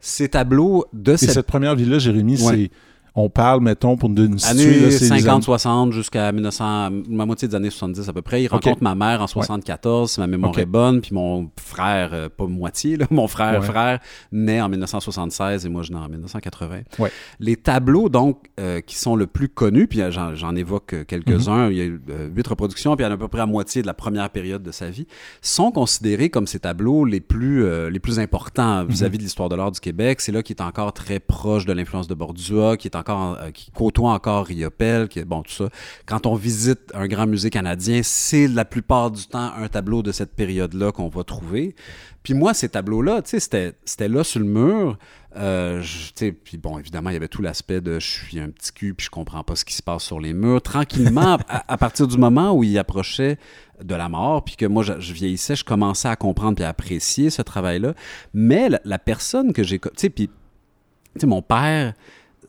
Ces 0.00 0.28
tableaux 0.30 0.86
de 0.94 1.12
Et 1.12 1.16
cette 1.18 1.30
cette 1.32 1.46
première 1.46 1.74
vie-là, 1.74 1.98
Jérémy, 1.98 2.38
c'est. 2.38 2.70
On 3.16 3.28
parle, 3.28 3.60
mettons, 3.62 3.96
pour 3.96 4.08
nous 4.08 4.38
situer. 4.38 4.50
Années 4.50 4.80
là, 4.80 4.90
c'est 4.90 5.08
les 5.12 5.22
50-60 5.22 5.92
jusqu'à 5.92 6.30
1900, 6.32 6.90
la 7.10 7.26
moitié 7.26 7.48
des 7.48 7.54
années 7.54 7.70
70 7.70 8.08
à 8.08 8.12
peu 8.12 8.22
près. 8.22 8.42
Il 8.42 8.48
rencontre 8.48 8.82
ma 8.82 8.94
mère 8.94 9.22
en 9.22 9.26
74, 9.26 10.10
si 10.10 10.20
ma 10.20 10.26
mémoire 10.26 10.58
est 10.58 10.66
bonne, 10.66 11.00
puis 11.00 11.14
mon 11.14 11.50
frère, 11.58 12.10
euh, 12.12 12.28
pas 12.28 12.46
moitié, 12.46 12.96
là, 12.96 13.06
mon 13.10 13.26
frère, 13.26 13.60
Ouais. 13.60 13.66
frère, 13.66 14.00
naît 14.32 14.60
en 14.60 14.68
1976 14.68 15.64
et 15.64 15.68
moi 15.68 15.82
je 15.82 15.92
nais 15.92 15.98
en 15.98 16.08
1980. 16.08 16.80
Ouais. 16.98 17.10
Les 17.40 17.56
tableaux, 17.56 18.08
donc, 18.08 18.38
euh, 18.60 18.80
qui 18.80 18.96
sont 18.96 19.16
le 19.16 19.26
plus 19.26 19.48
connus, 19.48 19.86
puis 19.86 20.02
euh, 20.02 20.10
j'en, 20.10 20.56
évoque 20.56 21.06
quelques-uns, 21.06 21.70
il 21.70 21.76
y 21.76 21.80
a 21.80 21.84
eu 21.84 22.00
huit 22.34 22.46
reproductions, 22.46 22.96
puis 22.96 23.04
il 23.04 23.06
y 23.06 23.08
en 23.08 23.12
a 23.12 23.14
à 23.14 23.18
peu 23.18 23.28
près 23.28 23.40
à 23.40 23.46
moitié 23.46 23.82
de 23.82 23.86
la 23.86 23.94
première 23.94 24.30
période 24.30 24.62
de 24.62 24.72
sa 24.72 24.90
vie, 24.90 25.06
sont 25.40 25.70
considérés 25.70 26.30
comme 26.30 26.46
ces 26.46 26.60
tableaux 26.60 27.04
les 27.04 27.20
plus, 27.20 27.64
euh, 27.64 27.90
les 27.90 28.00
plus 28.00 28.18
importants 28.18 28.84
vis-à-vis 28.84 29.18
de 29.18 29.22
l'histoire 29.22 29.48
de 29.48 29.56
l'art 29.56 29.72
du 29.72 29.80
Québec. 29.80 30.20
C'est 30.20 30.32
là 30.32 30.42
qui 30.42 30.52
est 30.52 30.62
encore 30.62 30.92
très 30.92 31.18
proche 31.18 31.64
de 31.66 31.72
l'influence 31.72 32.08
de 32.08 32.14
Bordua, 32.14 32.76
qui 32.76 32.88
est 32.88 32.96
encore, 32.96 33.05
euh, 33.14 33.50
qui 33.50 33.70
côtoie 33.70 34.12
encore 34.12 34.46
Riopel, 34.46 35.08
qui 35.08 35.18
est, 35.20 35.24
bon, 35.24 35.42
tout 35.42 35.52
ça. 35.52 35.68
Quand 36.06 36.26
on 36.26 36.34
visite 36.34 36.80
un 36.94 37.06
grand 37.06 37.26
musée 37.26 37.50
canadien, 37.50 38.00
c'est 38.02 38.48
la 38.48 38.64
plupart 38.64 39.10
du 39.10 39.26
temps 39.26 39.52
un 39.56 39.68
tableau 39.68 40.02
de 40.02 40.12
cette 40.12 40.34
période-là 40.34 40.92
qu'on 40.92 41.08
va 41.08 41.24
trouver. 41.24 41.74
Puis 42.22 42.34
moi, 42.34 42.54
ces 42.54 42.68
tableaux-là, 42.68 43.22
tu 43.22 43.30
sais, 43.30 43.40
c'était, 43.40 43.74
c'était 43.84 44.08
là 44.08 44.24
sur 44.24 44.40
le 44.40 44.46
mur. 44.46 44.98
Euh, 45.36 45.80
je- 45.82 46.30
puis 46.30 46.56
bon, 46.56 46.78
évidemment, 46.78 47.10
il 47.10 47.12
y 47.12 47.16
avait 47.16 47.28
tout 47.28 47.42
l'aspect 47.42 47.80
de 47.80 48.00
je 48.00 48.06
suis 48.08 48.40
un 48.40 48.48
petit 48.48 48.72
cul, 48.72 48.94
puis 48.94 49.04
je 49.04 49.10
comprends 49.10 49.44
pas 49.44 49.54
ce 49.54 49.64
qui 49.64 49.74
se 49.74 49.82
passe 49.82 50.02
sur 50.02 50.18
les 50.18 50.32
murs. 50.32 50.60
Tranquillement, 50.62 51.38
à, 51.48 51.72
à 51.72 51.76
partir 51.76 52.08
du 52.08 52.16
moment 52.18 52.52
où 52.52 52.64
il 52.64 52.76
approchait 52.78 53.38
de 53.84 53.94
la 53.94 54.08
mort, 54.08 54.42
puis 54.42 54.56
que 54.56 54.66
moi, 54.66 54.82
je, 54.82 54.98
je 54.98 55.12
vieillissais, 55.12 55.54
je 55.54 55.64
commençais 55.64 56.08
à 56.08 56.16
comprendre 56.16 56.56
puis 56.56 56.64
à 56.64 56.70
apprécier 56.70 57.30
ce 57.30 57.42
travail-là. 57.42 57.94
Mais 58.34 58.70
la, 58.70 58.80
la 58.84 58.98
personne 58.98 59.52
que 59.52 59.62
j'ai... 59.62 59.78
Tu 59.78 59.88
sais, 59.96 60.10
puis, 60.10 60.28
tu 60.28 61.20
sais, 61.20 61.26
mon 61.26 61.42
père, 61.42 61.92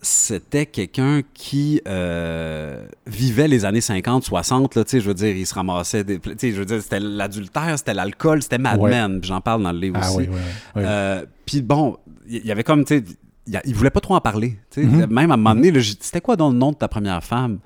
c'était 0.02 0.66
quelqu'un 0.66 1.22
qui 1.34 1.82
euh, 1.88 2.86
vivait 3.06 3.48
les 3.48 3.66
années 3.66 3.82
50, 3.82 4.24
60, 4.24 4.76
là, 4.76 4.84
je 4.88 4.98
veux 5.00 5.14
dire, 5.14 5.36
il 5.36 5.46
se 5.46 5.54
ramassait, 5.54 6.04
des, 6.04 6.20
je 6.24 6.50
veux 6.60 6.66
dire, 6.66 6.82
c'était 6.82 7.00
l'adultère, 7.00 7.78
c'était 7.78 7.94
l'alcool, 7.94 8.42
c'était 8.42 8.58
Mad 8.58 8.80
Ouais. 8.80 8.90
Men, 8.92 9.20
puis 9.22 9.28
j'en 9.30 9.42
parle 9.42 9.64
dans 9.64 9.72
le 9.72 9.80
livre 9.80 9.98
Ah 10.02 10.08
aussi. 10.10 10.18
oui, 10.20 10.28
oui, 10.32 10.40
oui. 10.78 10.82
Euh, 10.86 11.26
puis 11.46 11.62
bon, 11.62 11.98
il 12.28 12.44
y, 12.44 12.48
y 12.48 12.52
avait 12.52 12.64
comme, 12.64 12.84
il 13.66 13.76
voulait 13.76 13.90
pas 13.90 14.00
trop 14.02 14.16
en 14.16 14.22
parler. 14.22 14.58
Mhm. 14.76 15.08
Même 15.10 15.32
à 15.32 15.34
un 15.36 15.38
moment 15.38 15.56
donné, 15.56 15.72
dit, 15.72 15.98
c'était 16.02 16.22
quoi 16.22 16.36
dans 16.36 16.50
le 16.50 16.58
nom 16.58 16.72
de 16.72 16.78
ta 16.78 16.88
première 16.88 17.24
femme? 17.24 17.60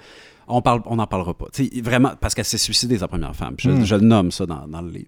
On 0.48 0.62
parle, 0.62 0.82
on 0.86 0.98
n'en 0.98 1.08
parlera 1.08 1.34
pas. 1.34 1.48
Vraiment, 1.82 2.12
parce 2.20 2.34
qu'elle 2.36 2.46
s'est 2.46 2.58
suicidée, 2.58 2.98
sa 2.98 3.08
première 3.08 3.36
femme. 3.36 3.56
Puis 3.56 3.70
Je, 3.70 3.74
Mhm. 3.76 3.86
je 3.86 3.96
le 3.96 4.02
nomme 4.02 4.32
ça 4.32 4.46
dans, 4.46 4.68
dans 4.68 4.82
le 4.82 4.90
livre. 4.92 5.08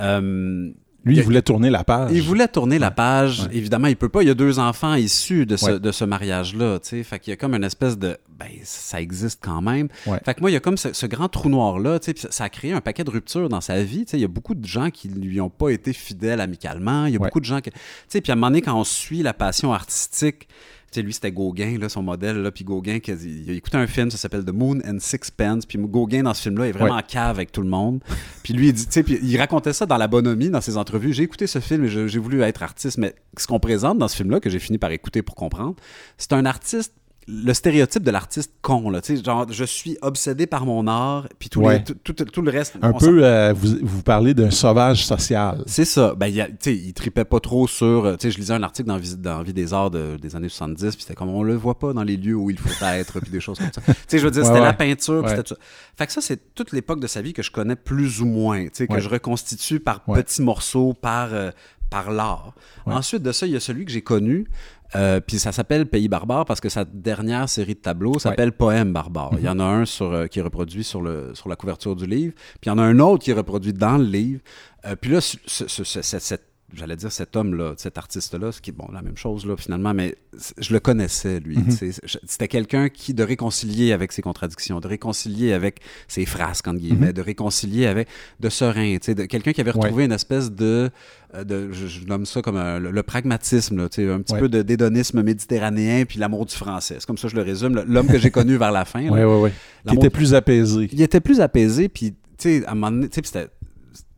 Euh, 0.00 0.70
Lui, 1.06 1.16
Il 1.16 1.22
voulait 1.22 1.40
tourner 1.40 1.70
la 1.70 1.84
page. 1.84 2.10
Il 2.12 2.20
voulait 2.20 2.48
tourner 2.48 2.78
la 2.80 2.90
page. 2.90 3.42
Ouais. 3.44 3.56
Évidemment, 3.56 3.86
il 3.86 3.96
peut 3.96 4.08
pas. 4.08 4.22
Il 4.22 4.26
y 4.26 4.30
a 4.30 4.34
deux 4.34 4.58
enfants 4.58 4.94
issus 4.94 5.46
de 5.46 5.56
ce, 5.56 5.66
Ouais. 5.66 5.78
de 5.80 5.92
ce 5.92 6.04
mariage-là. 6.04 6.78
Fait 6.82 7.18
qu'il 7.20 7.30
y 7.30 7.32
a 7.32 7.36
comme 7.36 7.54
une 7.54 7.62
espèce 7.64 7.96
de. 7.96 8.18
Ben, 8.38 8.48
ça 8.64 9.00
existe 9.00 9.38
quand 9.42 9.62
même. 9.62 9.86
Ouais. 10.06 10.18
Fait 10.24 10.34
que 10.34 10.40
moi, 10.40 10.50
il 10.50 10.54
y 10.54 10.56
a 10.56 10.60
comme 10.60 10.76
ce, 10.76 10.92
ce 10.92 11.06
grand 11.06 11.28
trou 11.28 11.48
noir-là. 11.48 12.00
Ça, 12.30 12.44
a 12.44 12.48
créé 12.48 12.72
un 12.72 12.80
paquet 12.80 13.04
de 13.04 13.10
ruptures 13.10 13.48
dans 13.48 13.60
sa 13.60 13.82
vie. 13.82 14.04
tu 14.04 14.10
sais. 14.10 14.18
Il 14.18 14.22
y 14.22 14.24
a 14.24 14.28
beaucoup 14.28 14.54
de 14.56 14.66
gens 14.66 14.90
qui 14.90 15.08
lui 15.08 15.40
ont 15.40 15.48
pas 15.48 15.70
été 15.70 15.92
fidèles 15.92 16.40
amicalement. 16.40 17.06
Il 17.06 17.12
y 17.12 17.16
a 17.16 17.20
beaucoup 17.20 17.40
de 17.40 17.44
gens 17.46 17.60
qui. 17.60 17.70
Puis 17.70 18.20
à 18.28 18.32
un 18.32 18.34
moment 18.34 18.48
donné, 18.48 18.60
quand 18.62 18.78
on 18.78 18.84
suit 18.84 19.22
la 19.22 19.32
passion 19.32 19.72
artistique. 19.72 20.48
Sais, 20.96 21.02
lui, 21.02 21.12
c'était 21.12 21.30
Gauguin, 21.30 21.76
là, 21.78 21.90
son 21.90 22.02
modèle. 22.02 22.38
Là, 22.38 22.50
puis 22.50 22.64
Gauguin, 22.64 22.98
il 23.06 23.50
a 23.50 23.52
écouté 23.52 23.76
un 23.76 23.86
film, 23.86 24.10
ça 24.10 24.16
s'appelle 24.16 24.46
The 24.46 24.52
Moon 24.52 24.78
and 24.86 24.96
Sixpence. 24.98 25.66
Puis 25.66 25.76
Gauguin, 25.78 26.22
dans 26.22 26.32
ce 26.32 26.40
film-là, 26.40 26.68
est 26.68 26.72
vraiment 26.72 26.94
Ouais. 26.94 27.02
en 27.02 27.06
cave 27.06 27.36
avec 27.36 27.52
tout 27.52 27.60
le 27.60 27.68
monde. 27.68 28.00
Puis 28.42 28.54
lui, 28.54 28.68
il, 28.68 28.72
dit, 28.72 28.86
puis 29.02 29.18
il 29.22 29.36
racontait 29.38 29.74
ça 29.74 29.84
dans 29.84 29.98
la 29.98 30.08
bonhomie, 30.08 30.48
dans 30.48 30.60
ses 30.62 30.76
entrevues. 30.78 31.12
J'ai 31.12 31.24
écouté 31.24 31.46
ce 31.46 31.58
film 31.58 31.84
et 31.84 31.88
j'ai 31.88 32.18
voulu 32.18 32.40
être 32.42 32.62
artiste, 32.62 32.96
mais 32.96 33.14
ce 33.36 33.46
qu'on 33.46 33.60
présente 33.60 33.98
dans 33.98 34.08
ce 34.08 34.16
film-là, 34.16 34.40
que 34.40 34.48
j'ai 34.48 34.58
fini 34.58 34.78
par 34.78 34.90
écouter 34.90 35.20
pour 35.20 35.34
comprendre, 35.34 35.74
c'est 36.16 36.32
un 36.32 36.46
artiste, 36.46 36.94
le 37.28 37.52
stéréotype 37.54 38.04
de 38.04 38.10
l'artiste 38.12 38.52
con, 38.62 38.88
là. 38.88 39.00
Tu 39.00 39.16
sais, 39.16 39.24
genre, 39.24 39.46
je 39.50 39.64
suis 39.64 39.98
obsédé 40.00 40.46
par 40.46 40.64
mon 40.64 40.86
art, 40.86 41.26
puis 41.40 41.48
tout, 41.48 41.60
Ouais. 41.60 41.78
les- 41.78 41.84
tout, 41.94 42.12
tout- 42.12 42.24
tout 42.24 42.42
le 42.42 42.50
reste. 42.52 42.76
Un 42.82 42.92
peu, 42.92 43.24
euh, 43.24 43.52
vous, 43.52 43.78
vous 43.82 44.02
parlez 44.02 44.32
d'un 44.32 44.52
sauvage 44.52 45.04
social. 45.04 45.64
c'est 45.66 45.84
ça. 45.84 46.14
Ben, 46.14 46.32
tu 46.32 46.40
sais, 46.60 46.74
il 46.76 46.92
tripait 46.92 47.24
pas 47.24 47.40
trop 47.40 47.66
sur. 47.66 48.04
euh, 48.04 48.16
Tu 48.16 48.28
sais, 48.28 48.30
je 48.30 48.38
lisais 48.38 48.54
un 48.54 48.62
article 48.62 48.88
dans, 48.88 49.00
dans 49.18 49.42
Vie 49.42 49.52
des 49.52 49.72
Arts 49.74 49.90
de- 49.90 50.16
des 50.22 50.36
années 50.36 50.48
70, 50.48 50.94
puis 50.94 51.02
c'était 51.02 51.14
comme 51.16 51.30
on 51.30 51.42
le 51.42 51.56
voit 51.56 51.78
pas 51.78 51.92
dans 51.92 52.04
les 52.04 52.16
lieux 52.16 52.36
où 52.36 52.48
il 52.48 52.58
faut 52.58 52.84
être, 52.84 53.18
puis 53.18 53.30
des 53.30 53.40
choses 53.40 53.58
comme 53.58 53.72
ça. 53.72 53.80
Tu 53.84 53.92
sais, 54.06 54.18
je 54.18 54.24
veux 54.24 54.30
dire, 54.30 54.42
Ouais, 54.42 54.48
c'était 54.48 54.60
la 54.60 54.72
peinture, 54.72 55.22
puis 55.22 55.30
c'était 55.30 55.42
tout 55.42 55.54
ça. 55.54 55.60
Fait 55.98 56.06
que 56.06 56.12
ça, 56.12 56.20
c'est 56.20 56.54
toute 56.54 56.70
l'époque 56.72 57.00
de 57.00 57.06
sa 57.08 57.22
vie 57.22 57.32
que 57.32 57.42
je 57.42 57.50
connais 57.50 57.74
plus 57.76 58.20
ou 58.20 58.26
moins, 58.26 58.64
tu 58.66 58.70
sais, 58.74 58.86
que 58.86 59.00
je 59.00 59.08
reconstitue 59.08 59.80
par 59.80 60.02
petits 60.04 60.42
morceaux, 60.42 60.94
par, 60.94 61.30
euh, 61.32 61.50
par 61.90 62.10
l'art. 62.10 62.52
Ensuite 62.84 63.22
de 63.22 63.30
ça, 63.32 63.46
il 63.46 63.52
y 63.52 63.56
a 63.56 63.60
celui 63.60 63.84
que 63.84 63.90
j'ai 63.92 64.02
connu. 64.02 64.46
Euh, 64.94 65.20
puis 65.20 65.38
ça 65.38 65.52
s'appelle 65.52 65.86
Pays 65.86 66.08
barbare 66.08 66.44
parce 66.44 66.60
que 66.60 66.68
sa 66.68 66.84
dernière 66.84 67.48
série 67.48 67.74
de 67.74 67.80
tableaux 67.80 68.18
s'appelle 68.20 68.52
Poème 68.52 68.92
barbare. 68.92 69.30
Il 69.38 69.44
y 69.44 69.48
en 69.48 69.58
a 69.58 69.64
un 69.64 69.84
sur, 69.84 70.12
euh, 70.12 70.26
qui 70.26 70.38
est 70.38 70.42
reproduit 70.42 70.84
sur, 70.84 71.02
le, 71.02 71.32
sur 71.34 71.48
la 71.48 71.56
couverture 71.56 71.96
du 71.96 72.06
livre, 72.06 72.34
puis 72.60 72.66
il 72.66 72.68
y 72.68 72.72
en 72.72 72.78
a 72.78 72.82
un 72.82 72.98
autre 73.00 73.24
qui 73.24 73.30
est 73.30 73.34
reproduit 73.34 73.72
dans 73.72 73.98
le 73.98 74.04
livre. 74.04 74.40
Euh, 74.86 74.94
puis 74.94 75.10
là, 75.10 75.20
ce- 75.20 75.36
ce- 75.46 75.66
ce- 75.68 75.84
ce- 75.84 76.02
cette- 76.02 76.22
cette- 76.22 76.48
j'allais 76.76 76.96
dire 76.96 77.10
cet 77.10 77.34
homme-là, 77.36 77.74
cet 77.76 77.98
artiste-là, 77.98 78.52
ce 78.52 78.60
qui 78.60 78.70
est 78.70 78.72
bon, 78.72 78.86
la 78.92 79.02
même 79.02 79.16
chose 79.16 79.46
là, 79.46 79.56
finalement, 79.56 79.94
mais 79.94 80.14
je 80.58 80.72
le 80.72 80.80
connaissais, 80.80 81.40
lui. 81.40 81.56
Mhm. 81.58 81.70
C'était 82.26 82.48
quelqu'un 82.48 82.88
qui, 82.88 83.14
de 83.14 83.22
réconcilier 83.22 83.92
avec 83.92 84.12
ses 84.12 84.22
contradictions, 84.22 84.78
de 84.80 84.86
réconcilier 84.88 85.52
avec 85.52 85.80
ses 86.08 86.26
frasques, 86.26 86.68
entre 86.68 86.78
guillemets, 86.80 87.06
Mhm. 87.08 87.12
de 87.14 87.22
réconcilier 87.22 87.86
avec, 87.86 88.08
de 88.40 88.48
serein, 88.48 88.96
tu 88.98 89.06
sais, 89.06 89.14
de 89.14 89.24
quelqu'un 89.24 89.52
qui 89.52 89.60
avait 89.60 89.72
Ouais. 89.74 89.80
retrouvé 89.82 90.04
une 90.04 90.12
espèce 90.12 90.52
de, 90.52 90.90
euh, 91.34 91.44
de 91.44 91.72
je, 91.72 91.86
je 91.86 92.04
nomme 92.06 92.26
ça 92.26 92.42
comme 92.42 92.56
un- 92.56 92.78
le, 92.78 92.90
le 92.90 93.02
pragmatisme, 93.02 93.78
là, 93.78 93.88
tu 93.88 94.02
sais, 94.04 94.10
un 94.12 94.20
petit 94.20 94.34
Ouais. 94.34 94.40
peu 94.40 94.48
de 94.48 94.62
dédonisme 94.62 95.22
méditerranéen, 95.22 96.04
puis 96.04 96.18
l'amour 96.18 96.46
du 96.46 96.54
français. 96.54 96.96
C'est 96.98 97.06
comme 97.06 97.18
ça 97.18 97.28
que 97.28 97.32
je 97.32 97.36
le 97.36 97.42
résume, 97.42 97.82
l'homme 97.86 98.06
que 98.08 98.18
j'ai 98.18 98.30
connu 98.30 98.56
vers 98.56 98.72
la 98.72 98.84
fin. 98.84 99.00
là. 99.02 99.10
Oui, 99.12 99.22
oui, 99.22 99.40
oui. 99.44 99.50
Qui 99.88 99.94
était 99.96 100.10
plus 100.10 100.34
apaisé. 100.34 100.88
il 100.92 101.00
était 101.02 101.20
plus 101.20 101.40
apaisé, 101.40 101.88
puis, 101.88 102.10
tu 102.12 102.16
sais, 102.60 102.66
à 102.66 102.72
un 102.72 102.74
moment 102.74 102.90
donné, 102.90 103.08
tu 103.08 103.14
sais, 103.14 103.22
puis 103.22 103.30
c'était- 103.32 103.48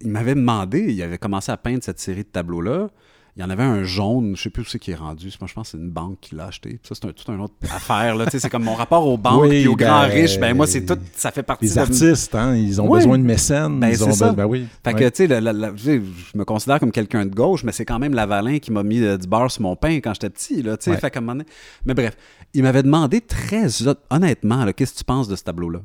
il 0.00 0.09
m'avait 0.11 0.35
demandé, 0.35 0.87
il 0.88 1.02
avait 1.02 1.19
commencé 1.19 1.50
à 1.52 1.57
peindre 1.57 1.83
cette 1.83 2.00
série 2.00 2.23
de 2.25 2.28
tableaux-là. 2.28 2.88
Il 3.37 3.43
y 3.43 3.45
en 3.45 3.50
avait 3.50 3.62
un 3.62 3.85
jaune, 3.85 4.35
je 4.37 4.43
sais 4.43 4.50
plus 4.50 4.62
où 4.62 4.64
c'est 4.64 4.81
qui 4.81 4.90
est 4.90 4.97
rendu. 4.97 5.31
Moi, 5.40 5.47
je 5.47 5.55
pense 5.55 5.69
que 5.69 5.78
c'est 5.78 5.83
une 5.83 5.90
banque 5.90 6.19
qui 6.21 6.35
l'a 6.35 6.47
acheté. 6.47 6.71
Puis 6.71 6.81
Ça, 6.83 6.97
c'est 6.97 7.07
un, 7.07 7.12
toute 7.12 7.28
une 7.28 7.40
autre 7.40 7.55
affaire. 7.73 8.17
Là. 8.17 8.25
C'est 8.28 8.50
comme 8.50 8.64
mon 8.64 8.75
rapport 8.75 9.07
aux 9.07 9.17
banques 9.17 9.43
Oui, 9.43 9.59
et 9.59 9.69
aux 9.69 9.76
ben, 9.76 9.87
grands 9.87 10.09
riches. 10.09 10.40
Ben, 10.40 10.57
moi, 10.57 10.67
c'est 10.67 10.85
tout, 10.85 10.99
ça 11.14 11.31
fait 11.31 11.45
partie 11.45 11.67
Les 11.67 11.75
de 11.75 11.78
artistes, 11.78 12.35
hein, 12.35 12.57
ils 12.57 12.81
ont 12.81 12.88
besoin 12.88 13.17
de 13.17 13.23
mécènes. 13.23 13.78
Ben, 13.78 13.90
ils 13.90 14.02
ont 14.02 14.11
ça. 14.11 14.33
ben 14.33 14.45
oui. 14.45 14.67
Fait 14.83 14.93
que, 14.93 15.09
tu 15.09 15.28
sais, 15.28 16.02
je 16.33 16.37
me 16.38 16.45
considère 16.45 16.81
comme 16.81 16.90
quelqu'un 16.90 17.26
de 17.26 17.35
gauche, 17.35 17.62
mais 17.62 17.71
c'est 17.71 17.85
quand 17.85 18.00
même 18.00 18.12
Lavalin 18.12 18.59
qui 18.59 18.73
m'a 18.73 18.83
mis 18.83 19.00
euh, 19.00 19.17
du 19.17 19.28
beurre 19.28 19.52
sur 19.52 19.62
mon 19.62 19.76
pain 19.76 19.99
quand 20.00 20.14
j'étais 20.14 20.31
petit, 20.31 20.62
là. 20.62 20.76
Fait 20.81 21.17
un 21.17 21.38
Mais 21.85 21.95
bref, 21.95 22.17
il 22.55 22.64
m'avait 22.64 22.83
demandé 22.83 23.21
très 23.21 23.87
hon- 23.87 23.95
honnêtement, 24.11 24.67
qu'est-ce 24.73 24.95
que 24.95 24.99
tu 24.99 25.05
penses 25.05 25.28
de 25.28 25.37
ce 25.37 25.45
tableau-là? 25.45 25.81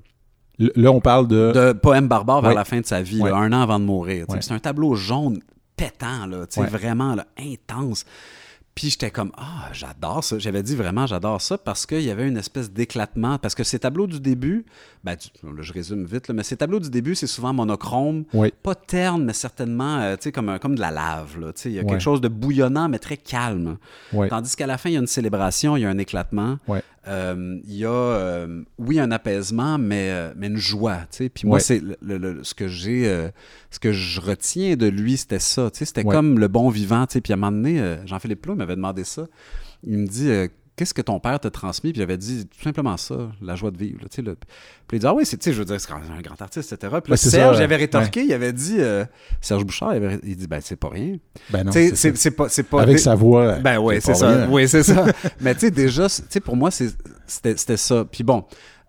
Là, 0.60 0.92
on 0.92 1.02
parle 1.02 1.28
de. 1.28 1.52
de 1.54 1.72
poème 1.74 2.08
barbare 2.08 2.42
vers 2.42 2.50
Ouais. 2.52 2.56
la 2.56 2.66
fin 2.66 2.80
de 2.80 2.86
sa 2.86 3.02
vie, 3.02 3.20
Ouais. 3.22 3.32
là, 3.32 3.38
un 3.38 3.52
an 3.54 3.62
avant 3.62 3.80
de 3.80 3.86
mourir. 3.86 4.26
Ouais. 4.30 4.38
C'est 4.42 4.54
un 4.54 4.60
tableau 4.60 4.94
jaune 4.96 5.40
pétant, 5.76 6.26
là, 6.28 6.46
vraiment 6.70 7.16
là, 7.16 7.26
intense. 7.40 8.06
Puis 8.76 8.90
j'étais 8.90 9.12
comme, 9.12 9.32
ah, 9.38 9.70
j'adore 9.72 10.24
ça. 10.24 10.40
J'avais 10.40 10.64
dit 10.64 10.76
vraiment, 10.76 11.06
j'adore 11.06 11.40
ça 11.42 11.60
parce 11.60 11.86
qu'il 11.86 12.02
y 12.02 12.10
avait 12.10 12.28
une 12.28 12.38
espèce 12.38 12.72
d'éclatement. 12.72 13.38
Parce 13.38 13.54
que 13.54 13.64
ces 13.64 13.78
tableaux 13.78 14.08
du 14.08 14.20
début, 14.20 14.66
ben, 15.04 15.16
du- 15.16 15.28
là, 15.56 15.62
je 15.62 15.72
résume 15.74 16.06
vite, 16.06 16.28
là, 16.28 16.34
mais 16.34 16.42
ces 16.42 16.58
tableaux 16.58 16.80
du 16.80 16.90
début, 16.90 17.14
c'est 17.14 17.28
souvent 17.28 17.54
monochrome. 17.54 18.24
Oui. 18.34 18.52
Pas 18.64 18.74
terne, 18.74 19.26
mais 19.26 19.34
certainement, 19.34 20.00
euh, 20.00 20.16
comme, 20.60 20.74
de 20.76 20.80
la 20.82 20.90
lave. 20.90 21.40
là. 21.40 21.52
Il 21.66 21.72
y 21.72 21.78
a 21.80 21.84
quelque 21.84 22.02
chose 22.02 22.20
de 22.20 22.28
bouillonnant, 22.30 22.90
mais 22.90 22.98
très 22.98 23.18
calme. 23.18 23.78
Tandis 24.28 24.56
qu'à 24.56 24.66
la 24.66 24.80
fin, 24.80 24.90
il 24.90 24.94
y 24.94 24.98
a 24.98 25.02
une 25.02 25.06
célébration, 25.08 25.78
il 25.78 25.82
y 25.82 25.86
a 25.86 25.90
un 25.90 25.98
éclatement. 26.00 26.58
Euh, 27.08 27.60
il 27.66 27.76
y 27.76 27.86
a, 27.86 27.90
euh, 27.90 28.64
oui, 28.78 29.00
un 29.00 29.12
apaisement, 29.12 29.78
mais, 29.78 30.10
euh, 30.12 30.34
mais 30.38 30.48
une 30.48 30.58
joie. 30.58 31.00
tu 31.12 31.18
sais. 31.18 31.30
Puis 31.30 31.48
moi, 31.48 31.56
Ouais. 31.56 31.60
c'est 31.62 31.82
le- 32.02 32.18
le- 32.18 32.44
ce 32.44 32.54
que 32.54 32.68
j'ai, 32.68 33.08
euh, 33.10 33.30
ce 33.72 33.80
que 33.80 33.92
je 33.92 34.22
retiens 34.22 34.76
de 34.78 34.88
lui, 34.88 35.18
c'était 35.18 35.40
ça. 35.40 35.70
tu 35.72 35.80
sais. 35.80 35.86
C'était 35.86 36.06
Ouais. 36.06 36.14
comme 36.16 36.40
le 36.40 36.48
bon 36.48 36.70
vivant. 36.70 37.06
tu 37.06 37.14
sais. 37.14 37.22
Puis 37.22 37.34
à 37.34 37.36
un 37.36 37.40
moment 37.40 37.52
donné, 37.52 37.80
euh, 37.82 37.98
Jean-Philippe 38.06 38.42
Plot 38.42 38.56
m'avait 38.56 38.76
demandé 38.78 39.04
ça. 39.04 39.28
Il 39.86 39.98
me 39.98 40.08
dit. 40.08 40.30
Qu'est-ce 40.76 40.94
que 40.96 41.04
ton 41.04 41.20
père 41.20 41.40
t'a 41.40 41.52
transmis? 41.52 41.92
Puis 41.92 42.00
j'avais 42.02 42.18
dit 42.18 42.48
tout 42.48 42.64
simplement 42.64 42.98
ça, 42.98 43.30
la 43.44 43.56
joie 43.56 43.70
de 43.70 43.78
vivre. 43.78 44.00
là, 44.02 44.08
le- 44.24 44.36
Puis 44.88 44.98
il 44.98 45.00
dit 45.00 45.06
Ah 45.06 45.14
oui, 45.14 45.24
c'est, 45.26 45.40
je 45.46 45.52
veux 45.52 45.66
dire, 45.66 45.80
c'est 45.80 45.92
un 45.92 46.22
grand 46.22 46.42
artiste, 46.42 46.74
etc. 46.74 46.98
Puis 47.04 47.12
là, 47.12 47.14
Ouais, 47.14 47.18
Serge, 47.18 47.58
ça, 47.58 47.64
avait 47.64 47.76
ouais. 47.76 47.82
rétorqué, 47.82 48.24
il 48.24 48.34
avait 48.34 48.54
dit 48.54 48.78
euh, 48.80 49.06
Serge 49.40 49.66
Bouchard, 49.66 49.94
il, 49.94 49.98
avait, 50.04 50.20
il 50.24 50.36
dit 50.36 50.48
Ben, 50.48 50.60
c'est 50.62 50.76
pas 50.76 50.90
rien. 50.90 51.18
Ben 51.52 51.64
non, 51.64 51.72
c'est 51.72 51.96
c'est, 51.96 52.16
ça. 52.16 52.22
c'est 52.22 52.32
pas, 52.32 52.50
c'est 52.50 52.64
pas. 52.64 52.82
Avec 52.82 52.98
sa 52.98 53.14
voix. 53.14 53.60
ben 53.60 53.78
oui, 53.78 54.00
c'est 54.02 54.16
ça. 54.16 54.28
rien. 54.30 54.50
Oui, 54.50 54.68
c'est 54.68 54.82
ça. 54.84 55.06
Mais 55.42 55.54
tu 55.54 55.62
sais, 55.62 55.72
déjà, 55.72 56.08
pour 56.44 56.56
moi, 56.56 56.72
c'est- 56.72 56.98
c'était 57.28 57.56
c'était 57.56 57.78
ça. 57.78 58.04
Puis 58.12 58.24
bon, 58.24 58.44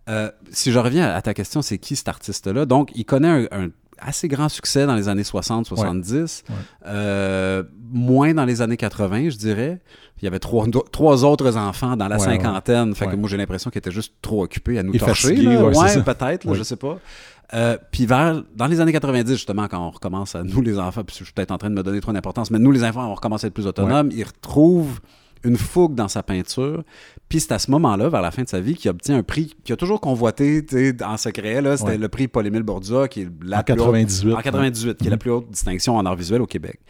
euh, 0.08 0.30
si 0.50 0.72
je 0.72 0.78
reviens 0.78 1.08
à 1.10 1.20
ta 1.20 1.34
question, 1.34 1.60
c'est 1.60 1.76
qui 1.78 1.96
cet 1.96 2.08
artiste-là? 2.08 2.64
Donc, 2.66 2.90
il 2.94 3.04
connaît 3.04 3.28
un, 3.50 3.64
un 3.64 3.68
assez 4.04 4.28
grand 4.28 4.48
succès 4.48 4.86
dans 4.86 4.94
les 4.94 5.08
années 5.08 5.22
60-70, 5.22 6.42
Ouais. 6.48 6.54
euh, 6.86 7.62
moins 7.92 8.34
dans 8.34 8.44
les 8.44 8.62
années 8.62 8.76
80, 8.76 9.30
je 9.30 9.36
dirais. 9.36 9.80
Il 10.20 10.24
y 10.24 10.28
avait 10.28 10.38
trois, 10.38 10.66
trois 10.92 11.24
autres 11.24 11.56
enfants 11.56 11.96
dans 11.96 12.08
la 12.08 12.16
Ouais, 12.16 12.24
cinquantaine. 12.24 12.94
Fait 12.94 13.06
que 13.06 13.16
moi, 13.16 13.28
j'ai 13.28 13.36
l'impression 13.36 13.70
qu'il 13.70 13.78
était 13.78 13.90
juste 13.90 14.14
trop 14.22 14.44
occupé 14.44 14.78
à 14.78 14.82
nous 14.82 14.94
Et 14.94 14.98
torcher. 14.98 15.28
fatigué, 15.28 15.56
ouais, 15.56 16.02
peut-être, 16.02 16.54
je 16.54 16.62
sais 16.62 16.76
pas. 16.76 16.98
Euh, 17.52 17.76
puis 17.90 18.06
vers, 18.06 18.42
dans 18.56 18.66
les 18.66 18.80
années 18.80 18.92
90, 18.92 19.32
justement, 19.32 19.68
quand 19.68 19.78
on 19.86 19.90
recommence 19.90 20.34
à, 20.34 20.42
nous 20.42 20.60
les 20.62 20.78
enfants, 20.78 21.04
puis 21.04 21.14
je 21.18 21.24
suis 21.24 21.32
peut-être 21.32 21.50
en 21.50 21.58
train 21.58 21.68
de 21.70 21.74
me 21.74 21.82
donner 21.82 22.00
trop 22.00 22.12
d'importance, 22.12 22.50
mais 22.50 22.58
nous 22.58 22.70
les 22.72 22.82
enfants, 22.84 23.06
on 23.10 23.14
recommence 23.14 23.44
à 23.44 23.48
être 23.48 23.54
plus 23.54 23.66
autonomes, 23.66 24.08
il 24.12 24.24
retrouve 24.24 25.00
une 25.44 25.56
fougue 25.56 25.94
dans 25.94 26.08
sa 26.08 26.22
peinture. 26.22 26.82
Puis 27.28 27.40
c'est 27.40 27.52
à 27.52 27.58
ce 27.58 27.70
moment-là, 27.70 28.08
vers 28.08 28.22
la 28.22 28.30
fin 28.30 28.42
de 28.42 28.48
sa 28.48 28.60
vie, 28.60 28.74
qu'il 28.74 28.90
obtient 28.90 29.16
un 29.18 29.22
prix 29.22 29.54
qu'il 29.64 29.72
a 29.72 29.76
toujours 29.76 30.00
convoité 30.00 30.64
en 31.04 31.16
secret. 31.16 31.62
C'était 31.76 31.90
Ouais. 31.90 31.98
le 31.98 32.08
prix 32.08 32.28
Paul-Émile 32.28 32.62
Bourdia, 32.62 33.08
qui 33.08 33.22
est 33.22 33.28
la 33.42 33.60
En 33.60 33.62
plus 33.62 33.72
haute- 33.74 33.78
98. 33.78 34.32
en 34.34 34.40
98, 34.40 34.98
qui 34.98 35.06
est 35.06 35.10
la 35.10 35.16
plus 35.16 35.30
haute 35.30 35.50
distinction 35.50 35.96
en 35.96 36.04
art 36.06 36.16
visuel 36.16 36.42
au 36.42 36.46
Québec. 36.46 36.80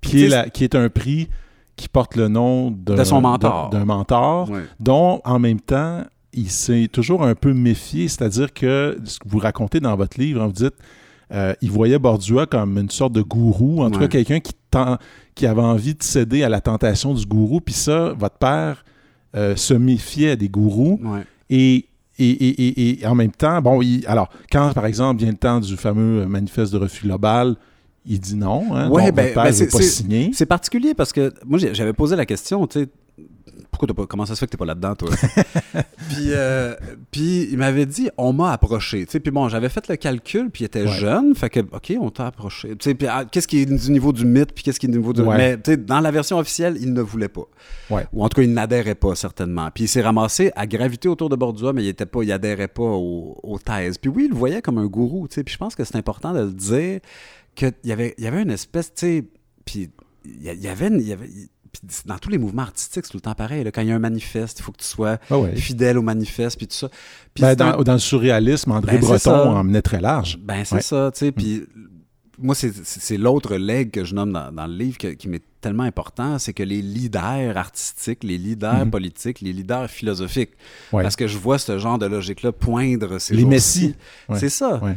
Qui 0.00 0.24
est, 0.24 0.28
sais, 0.30 0.36
la- 0.36 0.48
qui 0.50 0.64
est 0.64 0.74
un 0.74 0.88
prix 0.88 1.28
qui 1.76 1.88
porte 1.88 2.16
le 2.16 2.28
nom 2.28 2.70
d'un 2.70 2.94
De 2.94 3.04
son 3.04 3.20
mentor. 3.20 3.70
d'un 3.70 3.84
mentor, 3.84 4.50
dont 4.80 5.20
en 5.24 5.38
même 5.38 5.60
temps, 5.60 6.04
il 6.32 6.50
s'est 6.50 6.88
toujours 6.92 7.22
un 7.24 7.34
peu 7.34 7.52
méfié. 7.52 8.08
C'est-à-dire 8.08 8.52
que 8.52 8.98
ce 9.04 9.18
que 9.18 9.28
vous 9.28 9.38
racontez 9.38 9.80
dans 9.80 9.94
votre 9.96 10.18
livre, 10.20 10.42
hein, 10.42 10.46
vous 10.46 10.52
dites, 10.52 10.74
euh, 11.32 11.54
il 11.60 11.70
voyait 11.70 11.98
Bordua 11.98 12.46
comme 12.46 12.78
une 12.78 12.90
sorte 12.90 13.12
de 13.12 13.22
gourou, 13.22 13.82
en 13.82 13.90
tout 13.90 13.98
Ouais. 13.98 14.04
cas 14.08 14.22
quelqu'un 14.22 14.40
qui, 14.40 14.52
qui 15.36 15.46
avait 15.46 15.60
envie 15.62 15.94
de 15.94 16.02
céder 16.02 16.42
à 16.42 16.48
la 16.48 16.60
tentation 16.60 17.14
du 17.14 17.24
gourou. 17.26 17.60
Puis 17.60 17.74
ça, 17.74 18.12
votre 18.18 18.38
père 18.38 18.84
euh, 19.36 19.54
se 19.54 19.74
méfiait 19.74 20.36
des 20.36 20.48
gourous. 20.48 20.98
Ouais. 21.04 21.20
Et, 21.50 21.86
et, 22.18 22.30
et, 22.30 22.48
et- 22.68 23.00
et 23.02 23.06
en 23.06 23.14
même 23.14 23.30
temps, 23.30 23.60
bon, 23.60 23.82
il- 23.82 24.04
alors, 24.06 24.30
quand 24.50 24.72
par 24.72 24.86
exemple 24.86 25.20
vient 25.20 25.30
le 25.30 25.36
temps 25.36 25.60
du 25.60 25.76
fameux 25.76 26.26
manifeste 26.26 26.72
de 26.72 26.78
refus 26.78 27.04
global, 27.06 27.54
il 28.06 28.18
dit 28.18 28.34
non. 28.36 28.74
Hein, 28.74 28.88
Ouais, 28.88 29.06
donc, 29.06 29.14
ben- 29.16 29.22
votre 29.24 29.34
père 29.34 29.42
ben, 29.44 29.50
ne 29.50 29.54
c'est- 29.54 29.70
pas 29.70 29.82
signer. 29.82 30.30
C'est 30.32 30.46
particulier 30.46 30.94
parce 30.94 31.12
que 31.12 31.32
moi, 31.44 31.58
j'avais 31.58 31.92
posé 31.92 32.16
la 32.16 32.24
question, 32.24 32.66
tu 32.66 32.80
sais, 32.80 32.88
pourquoi 33.70 33.88
t'as 33.88 33.94
pas, 33.94 34.06
comment 34.06 34.26
ça 34.26 34.34
se 34.34 34.40
fait 34.40 34.46
que 34.46 34.52
t'es 34.52 34.56
pas 34.56 34.64
là-dedans, 34.66 34.94
toi? 34.94 35.10
puis, 36.08 36.28
euh, 36.30 36.74
puis 37.10 37.48
il 37.50 37.58
m'avait 37.58 37.86
dit, 37.86 38.08
on 38.16 38.32
m'a 38.32 38.52
approché. 38.52 39.04
Tu 39.06 39.12
sais, 39.12 39.20
puis 39.20 39.30
bon, 39.30 39.48
j'avais 39.48 39.68
fait 39.68 39.88
le 39.88 39.96
calcul, 39.96 40.50
puis 40.50 40.64
il 40.64 40.66
était 40.66 40.82
Ouais. 40.82 40.88
jeune, 40.98 41.34
fait 41.34 41.50
que, 41.50 41.60
OK, 41.60 41.92
on 42.00 42.10
t'a 42.10 42.26
approché. 42.26 42.70
Tu 42.76 42.90
sais, 42.90 42.94
puis 42.94 43.06
ah, 43.08 43.24
qu'est-ce 43.30 43.48
qui 43.48 43.58
est 43.58 43.66
du 43.66 43.90
niveau 43.90 44.12
du 44.12 44.24
mythe, 44.24 44.52
puis 44.52 44.62
qu'est-ce 44.64 44.78
qui 44.80 44.86
est 44.86 44.90
du 44.90 44.98
niveau 44.98 45.12
du... 45.12 45.20
Ouais. 45.22 45.36
Mais 45.36 45.56
tu 45.56 45.72
sais, 45.72 45.76
dans 45.76 46.00
la 46.00 46.10
version 46.10 46.38
officielle, 46.38 46.76
il 46.80 46.92
ne 46.92 47.00
voulait 47.00 47.28
pas. 47.28 47.46
Ouais. 47.90 48.06
Ou 48.12 48.24
en 48.24 48.28
tout 48.28 48.36
cas, 48.36 48.42
il 48.42 48.52
n'adhérait 48.52 48.94
pas, 48.94 49.14
certainement. 49.14 49.68
Puis 49.74 49.84
il 49.84 49.88
s'est 49.88 50.02
ramassé 50.02 50.52
à 50.56 50.66
graviter 50.66 51.08
autour 51.08 51.28
de 51.28 51.36
Bordua, 51.36 51.72
mais 51.72 51.84
il 51.84 51.88
était 51.88 52.06
pas, 52.06 52.22
il 52.22 52.32
adhérait 52.32 52.68
pas 52.68 52.82
aux, 52.82 53.38
aux 53.42 53.58
thèses. 53.58 53.98
Puis 53.98 54.10
oui, 54.10 54.24
il 54.26 54.30
le 54.30 54.36
voyait 54.36 54.62
comme 54.62 54.78
un 54.78 54.86
gourou, 54.86 55.28
tu 55.28 55.34
sais. 55.36 55.44
Puis 55.44 55.52
je 55.54 55.58
pense 55.58 55.74
que 55.74 55.84
c'est 55.84 55.96
important 55.96 56.32
de 56.32 56.40
le 56.40 56.52
dire, 56.52 57.00
qu'il 57.54 57.72
y 57.84 57.92
avait, 57.92 58.14
il 58.18 58.24
y 58.24 58.26
avait 58.26 58.42
une 58.42 58.50
espèce, 58.50 58.92
tu 58.94 59.06
sais, 59.06 59.24
puis 59.64 59.90
il 60.24 60.42
y, 60.42 60.68
avait... 60.68 60.88
une- 60.88 61.00
il 61.00 61.06
y 61.08 61.12
avait 61.12 61.28
puis 61.80 61.96
dans 62.06 62.18
tous 62.18 62.30
les 62.30 62.38
mouvements 62.38 62.62
artistiques, 62.62 63.04
c'est 63.04 63.10
tout 63.12 63.16
le 63.18 63.22
temps 63.22 63.34
pareil. 63.34 63.64
là. 63.64 63.70
Quand 63.70 63.80
il 63.82 63.88
y 63.88 63.92
a 63.92 63.94
un 63.96 63.98
manifeste, 63.98 64.58
il 64.58 64.62
faut 64.62 64.72
que 64.72 64.78
tu 64.82 64.86
sois 64.88 65.18
Ah 65.30 65.38
ouais. 65.38 65.54
fidèle 65.56 65.98
au 65.98 66.02
manifeste, 66.02 66.56
puis 66.56 66.66
tout 66.66 66.74
ça. 66.74 66.88
Puis 67.34 67.42
Ben, 67.42 67.54
dans, 67.54 67.78
un- 67.78 67.82
dans 67.82 67.92
le 67.92 67.98
surréalisme, 67.98 68.70
André 68.72 68.98
Ben, 68.98 69.06
Breton 69.06 69.56
en 69.56 69.64
menait 69.64 69.82
très 69.82 70.00
large. 70.00 70.38
ben, 70.40 70.64
c'est 70.64 70.76
Ouais. 70.76 70.80
ça, 70.82 71.10
tu 71.12 71.18
sais. 71.20 71.32
Puis 71.32 71.64
moi, 72.38 72.54
c'est- 72.54 73.16
l'autre 73.16 73.56
leg 73.56 73.90
que 73.90 74.04
je 74.04 74.14
nomme 74.14 74.32
dans, 74.32 74.52
dans 74.52 74.66
le 74.66 74.74
livre 74.74 74.98
que- 74.98 75.08
qui 75.14 75.28
m'est 75.28 75.42
tellement 75.62 75.84
important, 75.84 76.38
c'est 76.38 76.52
que 76.52 76.62
les 76.62 76.82
leaders 76.82 77.56
artistiques, 77.56 78.22
les 78.22 78.38
leaders 78.38 78.84
Mhm. 78.84 78.90
politiques, 78.90 79.40
les 79.40 79.52
leaders 79.52 79.88
philosophiques, 79.90 80.50
Ouais. 80.92 81.02
parce 81.02 81.16
que 81.16 81.26
je 81.26 81.38
vois 81.38 81.58
ce 81.58 81.78
genre 81.78 81.98
de 81.98 82.06
logique-là 82.06 82.52
poindre 82.52 83.18
ces 83.18 83.34
Les 83.34 83.44
messies. 83.44 83.94
Ouais. 84.28 84.38
C'est 84.38 84.48
ça. 84.50 84.82
Ouais. 84.84 84.96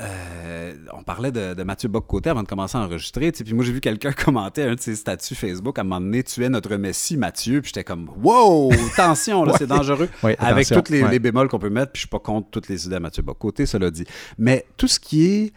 Euh, 0.00 0.74
on 0.92 1.02
parlait 1.04 1.30
de, 1.30 1.54
de 1.54 1.62
Mathieu 1.62 1.88
Bock-Côté 1.88 2.28
avant 2.30 2.42
de 2.42 2.48
commencer 2.48 2.76
à 2.76 2.80
enregistrer. 2.80 3.30
Puis 3.30 3.54
moi, 3.54 3.64
j'ai 3.64 3.72
vu 3.72 3.80
quelqu'un 3.80 4.12
commenter 4.24 4.64
un 4.64 4.74
de 4.74 4.80
ses 4.80 4.96
statuts 4.96 5.34
Facebook 5.36 5.78
à 5.78 5.82
un 5.82 5.84
moment 5.84 6.00
donné 6.00 6.22
Tu 6.24 6.42
es 6.44 6.48
notre 6.48 6.74
Messie, 6.76 7.16
Mathieu. 7.16 7.60
Puis 7.62 7.68
j'étais 7.74 7.84
comme 7.84 8.10
Wow, 8.22 8.72
attention, 8.92 9.44
là, 9.44 9.54
c'est 9.58 9.66
dangereux. 9.66 10.08
Ouais, 10.22 10.36
Avec 10.38 10.66
toutes 10.68 10.88
les, 10.88 11.02
Ouais. 11.04 11.10
les 11.10 11.18
bémols 11.20 11.48
qu'on 11.48 11.58
peut 11.58 11.70
mettre. 11.70 11.92
Puis 11.92 12.00
je 12.00 12.06
suis 12.06 12.08
pas 12.10 12.18
contre 12.18 12.50
toutes 12.50 12.68
les 12.68 12.86
idées 12.86 12.96
à 12.96 13.00
Mathieu 13.00 13.22
Bock-Côté, 13.22 13.66
cela 13.66 13.90
dit. 13.90 14.04
Mais 14.38 14.64
tout 14.76 14.88
ce 14.88 14.98
qui 14.98 15.26
est. 15.26 15.52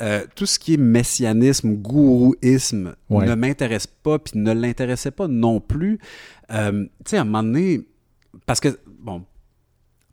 euh, 0.00 0.24
tout 0.34 0.46
ce 0.46 0.58
qui 0.58 0.74
est 0.74 0.78
messianisme, 0.78 1.74
gourouisme 1.74 2.94
ne 3.10 3.34
m'intéresse 3.34 3.86
pas, 3.86 4.18
puis 4.18 4.38
ne 4.38 4.52
l'intéressait 4.52 5.10
pas 5.10 5.28
non 5.28 5.60
plus. 5.60 5.98
Euh, 6.50 6.84
tu 7.04 7.10
sais, 7.10 7.18
à 7.18 7.20
un 7.20 7.24
moment 7.24 7.42
donné, 7.42 7.82
parce 8.46 8.58
que, 8.60 8.68
bon, 9.00 9.22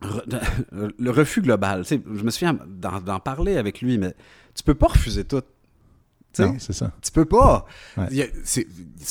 le 0.72 1.10
refus 1.12 1.42
global, 1.42 1.82
tu 1.84 1.96
sais, 1.96 2.02
je 2.14 2.24
me 2.24 2.32
souviens 2.32 2.58
d'en 2.68 3.20
parler 3.20 3.58
avec 3.58 3.82
lui, 3.82 3.98
mais 3.98 4.14
tu 4.56 4.64
peux 4.64 4.76
pas 4.76 4.88
refuser 4.88 5.26
tout. 5.26 5.42
Tu 6.32 6.44
sais, 6.44 6.46
Non, 6.48 6.56
c'est 6.60 6.74
ça. 6.74 6.92
tu 7.02 7.12
peux 7.12 7.26
pas. 7.26 7.66
Ouais. 7.98 8.32
C'est 8.44 8.68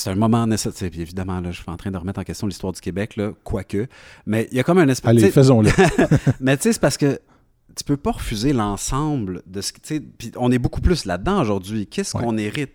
un 0.09 0.15
moment 0.15 0.47
nécessaire. 0.47 0.89
Puis 0.89 1.01
évidemment, 1.01 1.41
là, 1.41 1.51
je 1.51 1.59
suis 1.61 1.69
en 1.69 1.75
train 1.75 1.91
de 1.91 1.97
remettre 1.97 2.19
en 2.19 2.23
question 2.23 2.47
l'histoire 2.47 2.71
du 2.71 2.79
Québec, 2.79 3.17
là, 3.17 3.33
quoique. 3.43 3.87
Mais 4.25 4.47
il 4.51 4.57
y 4.57 4.59
a 4.59 4.63
comme 4.63 4.77
un 4.77 4.87
espèce. 4.87 5.09
Allez, 5.09 5.29
faisons-le. 5.29 5.69
mais 6.39 6.55
tu 6.55 6.63
sais, 6.63 6.73
c'est 6.73 6.79
parce 6.81 6.97
que 6.97 7.19
tu 7.75 7.83
peux 7.83 7.97
pas 7.97 8.11
refuser 8.11 8.53
l'ensemble 8.53 9.41
de 9.47 9.59
ce 9.61 9.73
que. 9.73 9.81
tu 9.81 9.95
sais, 9.95 9.99
Puis 9.99 10.31
on 10.37 10.49
est 10.51 10.59
beaucoup 10.59 10.81
plus 10.81 11.03
là-dedans 11.05 11.41
aujourd'hui. 11.41 11.87
Qu'est-ce 11.87 12.15
Ouais. 12.17 12.23
qu'on 12.23 12.37
hérite? 12.37 12.71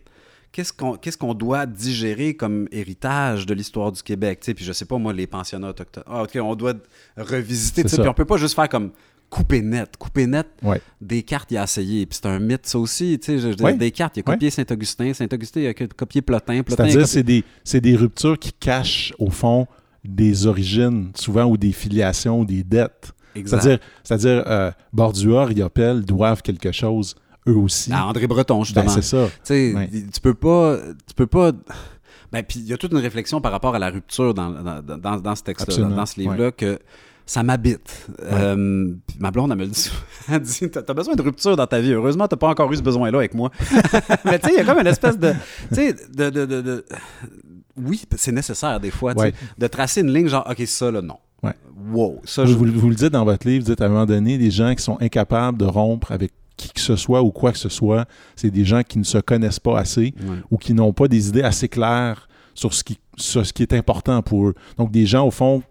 Qu'est-ce 0.54 1.16
qu'on 1.18 1.34
doit 1.34 1.66
digérer 1.66 2.34
comme 2.34 2.68
héritage 2.70 3.44
de 3.44 3.54
l'histoire 3.54 3.90
du 3.90 4.02
Québec? 4.02 4.38
Tu 4.40 4.46
sais, 4.46 4.54
puis 4.54 4.64
je 4.64 4.72
sais 4.72 4.84
pas, 4.84 4.96
moi, 4.98 5.12
les 5.12 5.26
pensionnats 5.26 5.70
autochtones. 5.70 6.04
Ah, 6.06 6.22
OK, 6.22 6.38
on 6.40 6.54
doit 6.54 6.74
revisiter. 7.16 7.82
Puis 7.82 7.98
on 8.08 8.14
peut 8.14 8.24
pas 8.24 8.36
juste 8.36 8.54
faire 8.54 8.68
comme 8.68 8.90
couper 9.30 9.62
net. 9.62 9.96
Couper 9.98 10.26
net, 10.28 10.46
Ouais. 10.62 10.80
Descartes, 11.00 11.50
il 11.50 11.56
a 11.56 11.64
essayé. 11.64 12.06
Puis 12.06 12.20
c'est 12.22 12.28
un 12.28 12.38
mythe, 12.38 12.66
ça 12.66 12.78
aussi. 12.78 13.18
Je 13.26 13.52
dire, 13.54 13.64
Ouais. 13.64 13.74
Descartes, 13.76 14.16
il 14.16 14.20
a 14.20 14.22
copié 14.22 14.50
Saint-Augustin. 14.50 15.12
Saint-Augustin, 15.12 15.60
il 15.60 15.66
a 15.66 15.74
copié 15.74 16.22
Plotin. 16.22 16.62
Plotin, 16.62 16.84
C'est-à-dire, 16.84 17.00
copié- 17.00 17.06
c'est 17.12 17.22
des, 17.24 17.44
c'est 17.64 17.80
des 17.80 17.96
ruptures 17.96 18.38
qui 18.38 18.52
cachent, 18.52 19.12
au 19.18 19.30
fond, 19.30 19.66
des 20.04 20.46
origines, 20.46 21.10
souvent, 21.16 21.46
ou 21.46 21.56
des 21.56 21.72
filiations, 21.72 22.40
ou 22.40 22.44
des 22.44 22.62
dettes. 22.62 23.12
C'est-à-dire 24.04 24.44
euh, 24.46 24.70
Bordua, 24.92 25.46
Riopel 25.46 26.04
doivent 26.04 26.42
quelque 26.42 26.70
chose, 26.70 27.16
eux 27.48 27.56
aussi. 27.56 27.92
À 27.92 28.06
André 28.06 28.26
Breton, 28.26 28.58
Ben, 28.58 28.64
justement. 28.64 28.88
c'est 28.88 29.02
ça. 29.02 29.26
Tu 29.26 29.32
sais, 29.44 29.74
Ouais. 29.74 29.88
tu 30.12 30.20
peux 30.20 30.34
pas. 30.34 30.78
Tu 31.06 31.14
peux 31.14 31.26
pas. 31.26 31.52
Ben, 32.32 32.42
puis 32.42 32.58
il 32.60 32.66
y 32.66 32.72
a 32.72 32.76
toute 32.76 32.92
une 32.92 32.98
réflexion 32.98 33.40
par 33.40 33.52
rapport 33.52 33.74
à 33.74 33.78
la 33.78 33.90
rupture 33.90 34.34
dans, 34.34 34.50
dans, 34.50 34.82
dans, 34.82 35.16
dans 35.18 35.34
ce 35.36 35.42
texte-là, 35.42 35.88
dans, 35.88 36.06
ce 36.06 36.18
livre-là, 36.18 36.50
que 36.52 36.78
ça 37.26 37.42
m'habite. 37.42 38.08
Euh, 38.22 38.92
ma 39.20 39.30
blonde, 39.30 39.50
elle 39.52 39.58
me 39.58 39.64
le 39.64 39.70
dit. 39.70 39.90
Elle 40.28 40.40
dit 40.40 40.68
T'as 40.70 40.94
besoin 40.94 41.14
de 41.14 41.22
rupture 41.22 41.56
dans 41.56 41.66
ta 41.66 41.80
vie. 41.80 41.92
Heureusement, 41.92 42.26
t'as 42.28 42.36
pas 42.36 42.48
encore 42.48 42.72
eu 42.72 42.76
ce 42.76 42.82
besoin-là 42.82 43.18
avec 43.18 43.34
moi. 43.34 43.50
Mais 44.24 44.38
tu 44.38 44.48
sais, 44.48 44.54
il 44.54 44.58
y 44.58 44.60
a 44.60 44.64
comme 44.64 44.78
une 44.80 44.86
espèce 44.86 45.18
de. 45.18 45.32
Tu 45.68 45.74
sais, 45.74 45.92
de. 45.92 46.30
de, 46.30 46.44
de, 46.46 46.60
de- 46.60 46.84
Oui, 47.76 48.02
c'est 48.16 48.32
nécessaire 48.32 48.78
des 48.80 48.90
fois, 48.90 49.12
Ouais. 49.16 49.32
de 49.58 49.66
tracer 49.66 50.00
une 50.00 50.12
ligne 50.12 50.28
genre, 50.28 50.46
OK, 50.50 50.62
ça, 50.66 50.90
là, 50.90 51.02
non. 51.02 51.16
Ouais. 51.42 51.54
Wow, 51.92 52.20
ça, 52.24 52.44
Vous, 52.44 52.52
je. 52.52 52.56
vous- 52.72 52.80
vous 52.80 52.88
le 52.88 52.94
dites 52.94 53.10
dans 53.10 53.24
votre 53.24 53.46
livre, 53.46 53.64
vous 53.64 53.70
dites 53.72 53.80
à 53.80 53.86
un 53.86 53.88
moment 53.90 54.06
donné, 54.06 54.38
des 54.38 54.50
gens 54.50 54.74
qui 54.74 54.82
sont 54.82 54.96
incapables 55.00 55.58
de 55.58 55.64
rompre 55.66 56.10
avec 56.12 56.32
qui 56.56 56.72
que 56.72 56.80
ce 56.80 56.96
soit 56.96 57.22
ou 57.22 57.30
quoi 57.30 57.52
que 57.52 57.58
ce 57.58 57.68
soit, 57.68 58.06
c'est 58.36 58.50
des 58.50 58.64
gens 58.64 58.82
qui 58.82 58.98
ne 58.98 59.04
se 59.04 59.18
connaissent 59.18 59.60
pas 59.60 59.78
assez 59.78 60.14
Ouais. 60.26 60.36
ou 60.50 60.56
qui 60.58 60.72
n'ont 60.74 60.92
pas 60.92 61.08
des 61.08 61.28
idées 61.28 61.42
assez 61.42 61.68
claires 61.68 62.28
sur 62.54 62.72
ce 62.72 62.84
qui, 62.84 62.98
sur 63.16 63.44
ce 63.44 63.52
qui 63.52 63.62
est 63.62 63.72
important 63.72 64.22
pour 64.22 64.48
eux. 64.48 64.54
Donc, 64.76 64.90
des 64.92 65.06
gens, 65.06 65.26
au 65.26 65.30
fond, 65.30 65.62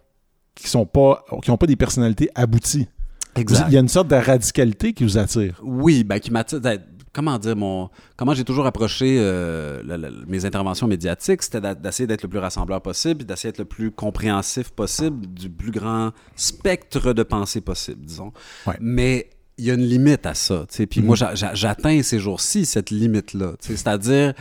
qui 0.56 0.68
sont 0.68 0.86
pas 0.86 1.24
qui 1.42 1.50
n'ont 1.50 1.58
pas 1.58 1.66
des 1.68 1.76
personnalités 1.78 2.30
abouties. 2.36 2.88
Exact. 3.36 3.66
Il 3.70 3.74
y 3.74 3.78
a 3.78 3.80
une 3.80 3.88
sorte 3.88 4.10
de 4.10 4.16
radicalité 4.16 4.94
qui 4.94 5.04
vous 5.04 5.18
attire. 5.18 5.60
Oui, 5.64 6.04
ben 6.04 6.20
qui 6.20 6.30
m'attire. 6.32 6.62
d'être- 6.62 6.84
Comment 7.14 7.38
dire 7.38 7.56
mon. 7.56 7.90
Comment 8.18 8.34
j'ai 8.34 8.44
toujours 8.44 8.66
approché 8.66 9.18
euh, 9.20 9.82
mes 10.28 10.46
interventions 10.46 10.88
médiatiques, 10.88 11.44
c'était 11.44 11.76
d'essayer 11.76 12.08
d'être 12.08 12.24
le 12.24 12.28
plus 12.30 12.40
rassembleur 12.40 12.82
possible, 12.82 13.24
d'essayer 13.24 13.52
d'être 13.52 13.60
le 13.60 13.66
plus 13.66 13.92
compréhensif 13.92 14.72
possible 14.72 15.28
du 15.28 15.48
plus 15.48 15.70
grand 15.72 16.10
spectre 16.36 17.14
de 17.14 17.22
pensée 17.22 17.62
possible, 17.62 18.04
disons. 18.04 18.32
Ouais. 18.66 18.78
Mais 18.82 19.30
il 19.58 19.66
y 19.66 19.72
a 19.72 19.76
une 19.76 19.86
limite 19.86 20.26
à 20.26 20.34
ça. 20.34 20.66
Puis 20.90 21.02
moi, 21.02 21.16
j'a- 21.16 21.34
j'atteins 21.54 22.02
ces 22.04 22.20
jours-ci 22.20 22.66
cette 22.66 22.90
limite-là. 22.90 23.54
C'est-à-dire. 23.60 24.34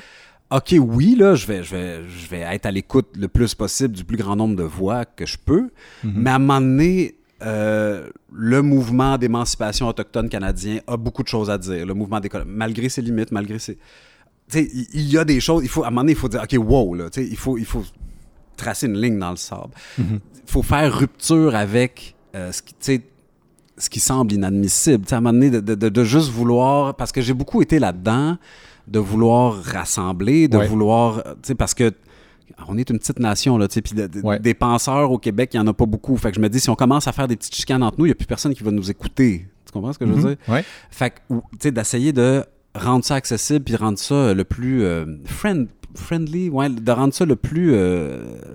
OK, 0.51 0.75
oui, 0.79 1.17
là, 1.17 1.35
je 1.35 1.47
vais, 1.47 1.63
je, 1.63 1.75
vais, 1.75 2.01
je 2.09 2.29
vais 2.29 2.41
être 2.41 2.67
à 2.67 2.71
l'écoute 2.71 3.09
le 3.17 3.27
plus 3.27 3.55
possible 3.55 3.95
du 3.95 4.05
plus 4.05 4.19
grand 4.19 4.37
nombre 4.37 4.55
de 4.55 4.63
voix 4.63 5.07
que 5.07 5.25
je 5.25 5.39
peux. 5.43 5.71
Mhm. 6.05 6.13
Mais 6.15 6.29
à 6.31 6.35
un 6.35 6.39
moment 6.39 6.61
donné, 6.61 7.15
euh, 7.41 8.11
le 8.31 8.61
mouvement 8.61 9.17
d'émancipation 9.17 9.89
autochtone 9.89 10.29
canadien 10.29 10.81
a 10.87 10.99
beaucoup 10.99 11.23
de 11.23 11.29
choses 11.29 11.49
à 11.49 11.57
dire. 11.57 11.87
Le 11.87 11.95
mouvement 11.95 12.21
des 12.21 12.29
malgré 12.47 12.91
ses 12.91 13.01
limites, 13.01 13.33
malgré 13.33 13.59
ses. 13.59 13.77
Tu 13.77 14.59
sais, 14.65 14.69
il 14.93 15.09
y 15.11 15.17
a 15.17 15.25
des 15.25 15.41
choses. 15.41 15.63
Il 15.65 15.71
faut, 15.71 15.85
à 15.85 15.87
un 15.87 15.91
moment 15.91 16.03
donné, 16.03 16.13
il 16.13 16.19
faut 16.19 16.29
dire 16.29 16.43
OK, 16.43 16.55
wow, 16.59 16.95
là. 16.97 17.05
Il 17.17 17.37
faut, 17.39 17.57
il 17.57 17.65
faut 17.65 17.85
tracer 18.55 18.87
une 18.87 19.01
ligne 19.01 19.19
dans 19.19 19.31
le 19.31 19.37
sable. 19.37 19.71
Il 19.99 20.21
faut 20.45 20.63
faire 20.63 20.95
rupture 20.95 21.55
avec 21.55 22.15
euh, 22.35 22.53
ce 22.53 22.61
qui. 22.61 23.01
Ce 23.83 23.91
qui 23.91 24.01
semble 24.01 24.33
inadmissible. 24.33 25.05
Tu 25.05 25.09
sais, 25.11 25.15
à 25.15 25.19
un 25.19 25.21
moment 25.21 25.33
donné, 25.33 25.51
de, 25.51 25.61
de- 25.61 25.89
de- 25.89 26.05
juste 26.05 26.31
vouloir. 26.31 26.95
Parce 26.95 27.13
que 27.13 27.21
j'ai 27.21 27.35
beaucoup 27.35 27.63
été 27.63 27.79
là-dedans, 27.79 28.37
de 28.89 28.99
vouloir 28.99 29.55
rassembler, 29.63 30.49
de 30.49 30.57
Ouais. 30.59 30.67
vouloir. 30.67 31.19
euh, 31.19 31.33
Tu 31.35 31.49
sais, 31.49 31.55
parce 31.55 31.75
que 31.75 31.93
on 32.69 32.77
est 32.79 32.89
une 32.91 32.99
petite 32.99 33.19
nation, 33.19 33.57
là, 33.59 33.67
tu 33.67 33.75
sais, 33.75 33.83
puis 33.83 33.95
de- 33.95 34.07
de- 34.07 34.21
Ouais. 34.21 34.39
des 34.39 34.55
penseurs 34.55 35.11
au 35.11 35.19
Québec, 35.19 35.51
il 35.55 35.57
n'y 35.61 35.65
en 35.65 35.67
a 35.69 35.73
pas 35.73 35.87
beaucoup. 35.87 36.17
Fait 36.17 36.31
que 36.31 36.37
je 36.37 36.41
me 36.41 36.49
dis, 36.49 36.61
si 36.61 36.71
on 36.71 36.75
commence 36.77 37.09
à 37.09 37.13
faire 37.13 37.27
des 37.27 37.37
petites 37.37 37.55
chicanes 37.57 37.83
entre 37.83 37.99
nous, 37.99 38.07
il 38.07 38.11
n'y 38.11 38.13
a 38.13 38.15
plus 38.17 38.27
personne 38.27 38.55
qui 38.55 38.63
va 38.63 38.71
nous 38.71 38.91
écouter. 38.91 39.47
Tu 39.67 39.73
comprends 39.73 39.93
ce 39.93 39.99
que 39.99 40.07
je 40.07 40.13
veux 40.13 40.19
Mhm. 40.21 40.27
dire? 40.29 40.37
Ouais. 40.49 40.65
Fait 40.91 41.11
que, 41.11 41.17
tu 41.29 41.41
sais, 41.61 41.71
d'essayer 41.73 42.13
de 42.13 42.45
rendre 42.75 43.05
ça 43.05 43.17
accessible 43.17 43.65
puis 43.65 43.75
rendre 43.77 43.99
ça 43.99 44.33
le 44.35 44.45
plus 44.45 44.83
euh, 44.85 45.05
friend- 45.25 45.69
friendly, 45.95 46.51
ouais, 46.51 46.69
de 46.69 46.91
rendre 46.93 47.13
ça 47.15 47.25
le 47.25 47.37
plus 47.37 47.73
euh, 47.75 48.52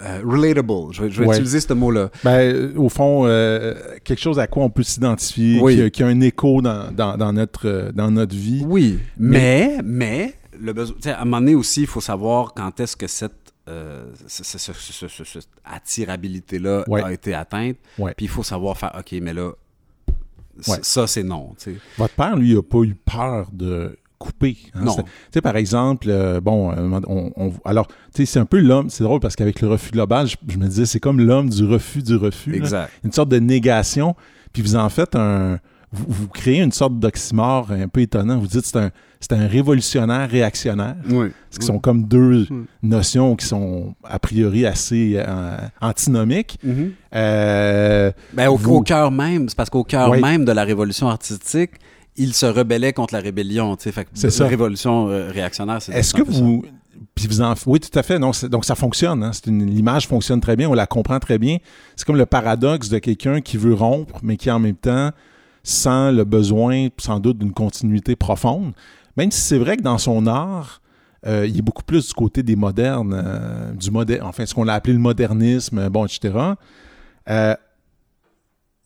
euh, 0.00 0.20
relatable. 0.24 0.92
Je 0.92 1.02
vais, 1.02 1.10
je 1.10 1.20
vais 1.20 1.26
Ouais. 1.28 1.34
utiliser 1.36 1.60
ce 1.60 1.72
mot-là. 1.72 2.10
Ben, 2.24 2.38
euh, 2.38 2.72
au 2.76 2.88
fond, 2.88 3.26
euh, 3.26 3.74
quelque 4.04 4.20
chose 4.20 4.38
à 4.38 4.46
quoi 4.46 4.64
on 4.64 4.70
peut 4.70 4.82
s'identifier, 4.82 5.58
Oui. 5.60 5.76
qui, 5.76 5.82
a- 5.82 5.90
qui 5.90 6.02
a 6.02 6.06
un 6.06 6.20
écho 6.20 6.60
dans, 6.62 6.90
dans- 6.92 7.16
dans 7.16 7.32
notre, 7.32 7.90
dans 7.94 8.10
notre 8.10 8.34
vie. 8.36 8.64
Oui, 8.66 8.98
mais, 9.18 9.78
mais, 9.84 10.34
le 10.58 10.72
besoin, 10.72 10.96
à 11.06 11.20
un 11.22 11.24
moment 11.24 11.40
donné 11.40 11.54
aussi, 11.54 11.82
il 11.82 11.86
faut 11.86 12.00
savoir 12.00 12.52
quand 12.54 12.78
est-ce 12.80 12.96
que 12.96 13.06
cette, 13.06 13.32
euh, 13.68 14.04
ce- 14.26 14.44
ce- 14.44 14.58
ce- 14.58 14.72
ce- 14.72 15.08
ce- 15.08 15.24
cette 15.24 15.48
attirabilité-là 15.64 16.84
Ouais. 16.88 17.02
a 17.02 17.12
été 17.12 17.34
atteinte. 17.34 17.76
Ouais. 17.98 18.14
Puis 18.16 18.26
il 18.26 18.28
faut 18.28 18.42
savoir 18.42 18.76
faire, 18.78 18.92
OK, 18.98 19.12
mais 19.20 19.32
là, 19.34 19.52
ça, 20.60 21.06
c'est 21.06 21.22
non. 21.22 21.54
Votre 21.98 22.14
père, 22.14 22.36
lui, 22.36 22.54
n'a 22.54 22.62
pas 22.62 22.82
eu 22.82 22.94
peur 22.94 23.48
de 23.52 23.96
couper. 24.18 24.56
hein. 24.74 24.80
Non. 24.84 24.92
C'est- 24.96 25.02
Tu 25.02 25.08
sais, 25.34 25.40
par 25.40 25.56
exemple, 25.56 26.06
euh, 26.10 26.40
bon, 26.40 26.70
euh, 26.72 27.00
on, 27.06 27.30
on- 27.36 27.52
alors, 27.64 27.86
tu 27.86 27.94
sais, 28.14 28.26
c'est 28.26 28.38
un 28.38 28.44
peu 28.46 28.58
l'homme, 28.60 28.90
c'est 28.90 29.04
drôle 29.04 29.20
parce 29.20 29.36
qu'avec 29.36 29.60
le 29.60 29.68
refus 29.68 29.90
global, 29.92 30.26
je, 30.26 30.36
je 30.48 30.56
me 30.58 30.66
disais, 30.66 30.86
c'est 30.86 31.00
comme 31.00 31.20
l'homme 31.20 31.48
du 31.50 31.64
refus 31.64 32.02
du 32.02 32.16
refus. 32.16 32.50
là. 32.52 32.56
Exact. 32.56 32.90
Une 33.04 33.12
sorte 33.12 33.28
de 33.28 33.38
négation, 33.38 34.14
puis 34.52 34.62
vous 34.62 34.76
en 34.76 34.88
faites 34.88 35.14
un... 35.16 35.58
Vous, 35.92 36.04
vous 36.08 36.28
créez 36.28 36.60
une 36.62 36.72
sorte 36.72 36.98
d'oxymore 36.98 37.70
un 37.70 37.86
peu 37.86 38.00
étonnant. 38.00 38.38
Vous 38.38 38.48
dites, 38.48 38.66
c'est 38.66 38.76
un, 38.76 38.90
c'est 39.20 39.32
un 39.32 39.46
révolutionnaire 39.46 40.28
réactionnaire. 40.28 40.96
Oui. 41.08 41.28
Ce 41.50 41.60
qui 41.60 41.64
sont 41.64 41.78
comme 41.78 42.04
deux 42.04 42.46
Mm. 42.50 42.64
notions 42.82 43.36
qui 43.36 43.46
sont 43.46 43.94
a 44.02 44.18
priori 44.18 44.66
assez 44.66 45.14
euh, 45.16 45.56
antinomiques. 45.80 46.58
Euh, 47.14 48.10
Ben, 48.32 48.48
au, 48.48 48.56
Vous- 48.56 48.74
au 48.74 48.82
cœur 48.82 49.10
même, 49.10 49.48
c'est 49.48 49.56
parce 49.56 49.70
qu'au 49.70 49.84
cœur 49.84 50.10
Oui. 50.10 50.20
même 50.20 50.44
de 50.44 50.52
la 50.52 50.64
révolution 50.64 51.08
artistique, 51.08 51.72
il 52.16 52.34
se 52.34 52.46
rebellait 52.46 52.92
contre 52.92 53.14
la 53.14 53.20
rébellion. 53.20 53.76
tu 53.76 53.84
sais. 53.84 53.92
Fait 53.92 54.04
que 54.04 54.10
C'est 54.14 54.38
la 54.40 54.46
révolution 54.48 55.08
euh, 55.08 55.30
réactionnaire, 55.30 55.80
c'est 55.82 55.92
Est-ce 55.92 56.14
que 56.14 56.22
vous. 56.22 56.64
Puis 57.14 57.26
vous 57.26 57.40
en. 57.42 57.54
Oui, 57.66 57.78
tout 57.80 57.96
à 57.98 58.02
fait. 58.02 58.18
Non, 58.18 58.30
donc 58.50 58.64
ça 58.64 58.74
fonctionne. 58.74 59.22
hein. 59.22 59.30
C'est 59.32 59.46
une- 59.46 59.66
L'image 59.66 60.06
fonctionne 60.06 60.40
très 60.40 60.56
bien. 60.56 60.68
On 60.68 60.74
la 60.74 60.86
comprend 60.86 61.18
très 61.18 61.38
bien. 61.38 61.58
C'est 61.94 62.06
comme 62.06 62.16
le 62.16 62.26
paradoxe 62.26 62.88
de 62.88 62.98
quelqu'un 62.98 63.40
qui 63.40 63.56
veut 63.56 63.74
rompre, 63.74 64.18
mais 64.22 64.36
qui 64.36 64.50
en 64.50 64.58
même 64.58 64.76
temps 64.76 65.10
sent 65.62 66.12
le 66.12 66.24
besoin, 66.24 66.88
sans 66.98 67.20
doute, 67.20 67.38
d'une 67.38 67.52
continuité 67.52 68.16
profonde. 68.16 68.72
Même 69.16 69.30
si 69.30 69.40
c'est 69.40 69.58
vrai 69.58 69.76
que 69.76 69.82
dans 69.82 69.98
son 69.98 70.26
art, 70.26 70.80
euh, 71.26 71.46
il 71.48 71.58
est 71.58 71.62
beaucoup 71.62 71.82
plus 71.82 72.06
du 72.08 72.14
côté 72.14 72.42
des 72.42 72.56
modernes, 72.56 73.14
euh, 73.24 73.72
du 73.72 73.90
moderne, 73.90 74.26
enfin, 74.26 74.46
ce 74.46 74.54
qu'on 74.54 74.68
a 74.68 74.74
appelé 74.74 74.92
le 74.92 74.98
modernisme, 75.00 75.88
bon, 75.88 76.06
etc. 76.06 76.32
Euh, 77.28 77.54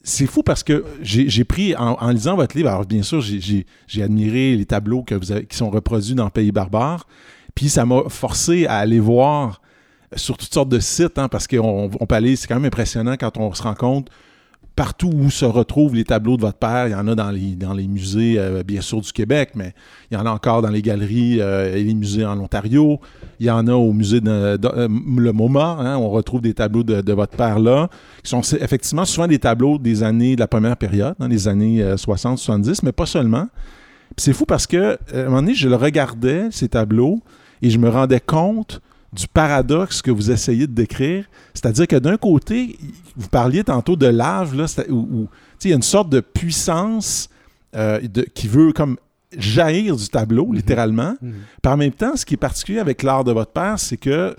c'est 0.03 0.27
fou 0.27 0.43
parce 0.43 0.63
que 0.63 0.85
j'ai 1.03 1.45
pris, 1.45 1.75
en, 1.77 2.11
lisant 2.11 2.37
votre 2.37 2.57
livre, 2.57 2.71
alors 2.71 2.87
bien 2.87 3.03
sûr, 3.03 3.21
j'ai- 3.21 3.67
admiré 4.03 4.57
les 4.57 4.65
tableaux 4.65 5.05
qui 5.05 5.57
sont 5.57 5.71
reproduits 5.71 6.15
dans 6.15 6.31
Pays 6.31 6.53
barbare, 6.53 7.07
puis 7.55 7.69
ça 7.69 7.85
m'a 7.85 8.03
forcé 8.09 8.67
à 8.67 8.77
aller 8.77 9.01
voir 9.01 9.61
sur 10.17 10.39
toutes 10.39 10.53
sortes 10.53 10.69
de 10.69 10.81
sites, 10.81 11.19
hein, 11.19 11.29
parce 11.29 11.47
qu'on 11.47 11.91
on 12.01 12.07
peut 12.07 12.15
aller, 12.15 12.35
c'est 12.37 12.47
quand 12.47 12.57
même 12.57 12.65
impressionnant 12.65 13.17
quand 13.19 13.37
on 13.37 13.53
se 13.53 13.63
rend 13.63 13.75
compte 13.75 14.09
partout 14.77 15.11
où 15.13 15.31
se 15.31 15.45
retrouvent 15.45 15.95
les 15.95 16.05
tableaux 16.05 16.37
de 16.37 16.43
votre 16.43 16.59
père. 16.59 16.87
Il 16.87 16.93
y 16.93 16.95
en 16.95 17.07
a 17.07 17.15
dans 17.15 17.31
les, 17.31 17.87
musées, 17.87 18.37
euh, 18.39 18.63
bien 18.63 18.81
sûr, 18.81 19.01
du 19.01 19.13
Québec, 19.13 19.51
mais 19.55 19.75
il 20.11 20.17
y 20.17 20.21
en 20.21 20.27
a 20.27 20.31
encore 20.31 20.63
dans 20.63 20.71
les 20.71 20.83
galeries 20.83 21.39
euh, 21.41 21.75
et 21.77 21.83
les 21.83 21.95
musées 21.95 22.25
en 22.25 22.39
Ontario. 22.39 23.01
Il 23.39 23.47
y 23.47 23.51
en 23.51 23.67
a 23.67 23.73
au 23.73 23.93
musée 23.93 24.21
de, 24.21 24.31
euh, 24.31 24.89
le 25.17 25.33
MoMA. 25.33 25.77
hein, 25.81 25.97
on 25.97 26.11
retrouve 26.11 26.41
des 26.41 26.55
tableaux 26.55 26.83
de, 26.83 27.13
votre 27.13 27.37
père 27.37 27.59
là, 27.59 27.89
qui 28.23 28.31
sont 28.31 28.41
effectivement 28.41 29.05
souvent 29.05 29.27
des 29.27 29.39
tableaux 29.39 29.79
des 29.79 30.03
années 30.03 30.35
de 30.35 30.41
la 30.41 30.49
première 30.49 30.77
période, 30.77 31.15
dans 31.19 31.29
les 31.29 31.49
années 31.49 31.83
60-70, 31.83 32.81
mais 32.83 32.93
pas 32.93 33.07
seulement. 33.07 33.49
C'est 34.17 34.33
fou 34.33 34.45
parce 34.45 34.67
que, 34.67 34.99
un 35.15 35.25
moment 35.25 35.43
donné, 35.43 35.55
je 35.55 35.69
le 35.69 35.77
regardais, 35.77 36.49
ces 36.51 36.69
tableaux, 36.69 37.21
et 37.63 37.71
je 37.71 37.79
me 37.79 37.89
rendais 37.89 38.21
compte 38.21 38.81
du 39.13 39.27
paradoxe 39.27 40.03
que 40.03 40.11
vous 40.11 40.31
essayez 40.31 40.67
de 40.67 40.73
décrire. 40.73 41.25
C'est-à-dire 41.55 41.87
que 41.89 41.97
d'un 41.97 42.17
côté, 42.17 42.79
vous 43.17 43.29
parliez 43.29 43.65
tantôt 43.65 43.97
de 43.97 44.07
lave, 44.07 44.55
là, 44.57 44.67
où, 44.89 45.27
il 45.65 45.71
y 45.71 45.73
a 45.73 45.77
une 45.77 45.83
sorte 45.83 46.09
de 46.11 46.21
puissance 46.21 47.29
euh, 47.77 48.01
de- 48.01 48.23
qui 48.35 48.47
veut 48.49 48.73
comme 48.73 48.97
jaillir 49.37 49.97
du 49.97 50.09
tableau, 50.09 50.53
littéralement. 50.53 51.15
Par 51.63 51.75
en 51.75 51.77
même 51.77 51.93
temps, 51.93 52.17
ce 52.17 52.25
qui 52.25 52.35
est 52.35 52.37
particulier 52.37 52.79
avec 52.79 53.03
l'art 53.03 53.25
de 53.25 53.33
votre 53.33 53.53
père, 53.53 53.79
c'est 53.79 53.97
que 53.97 54.35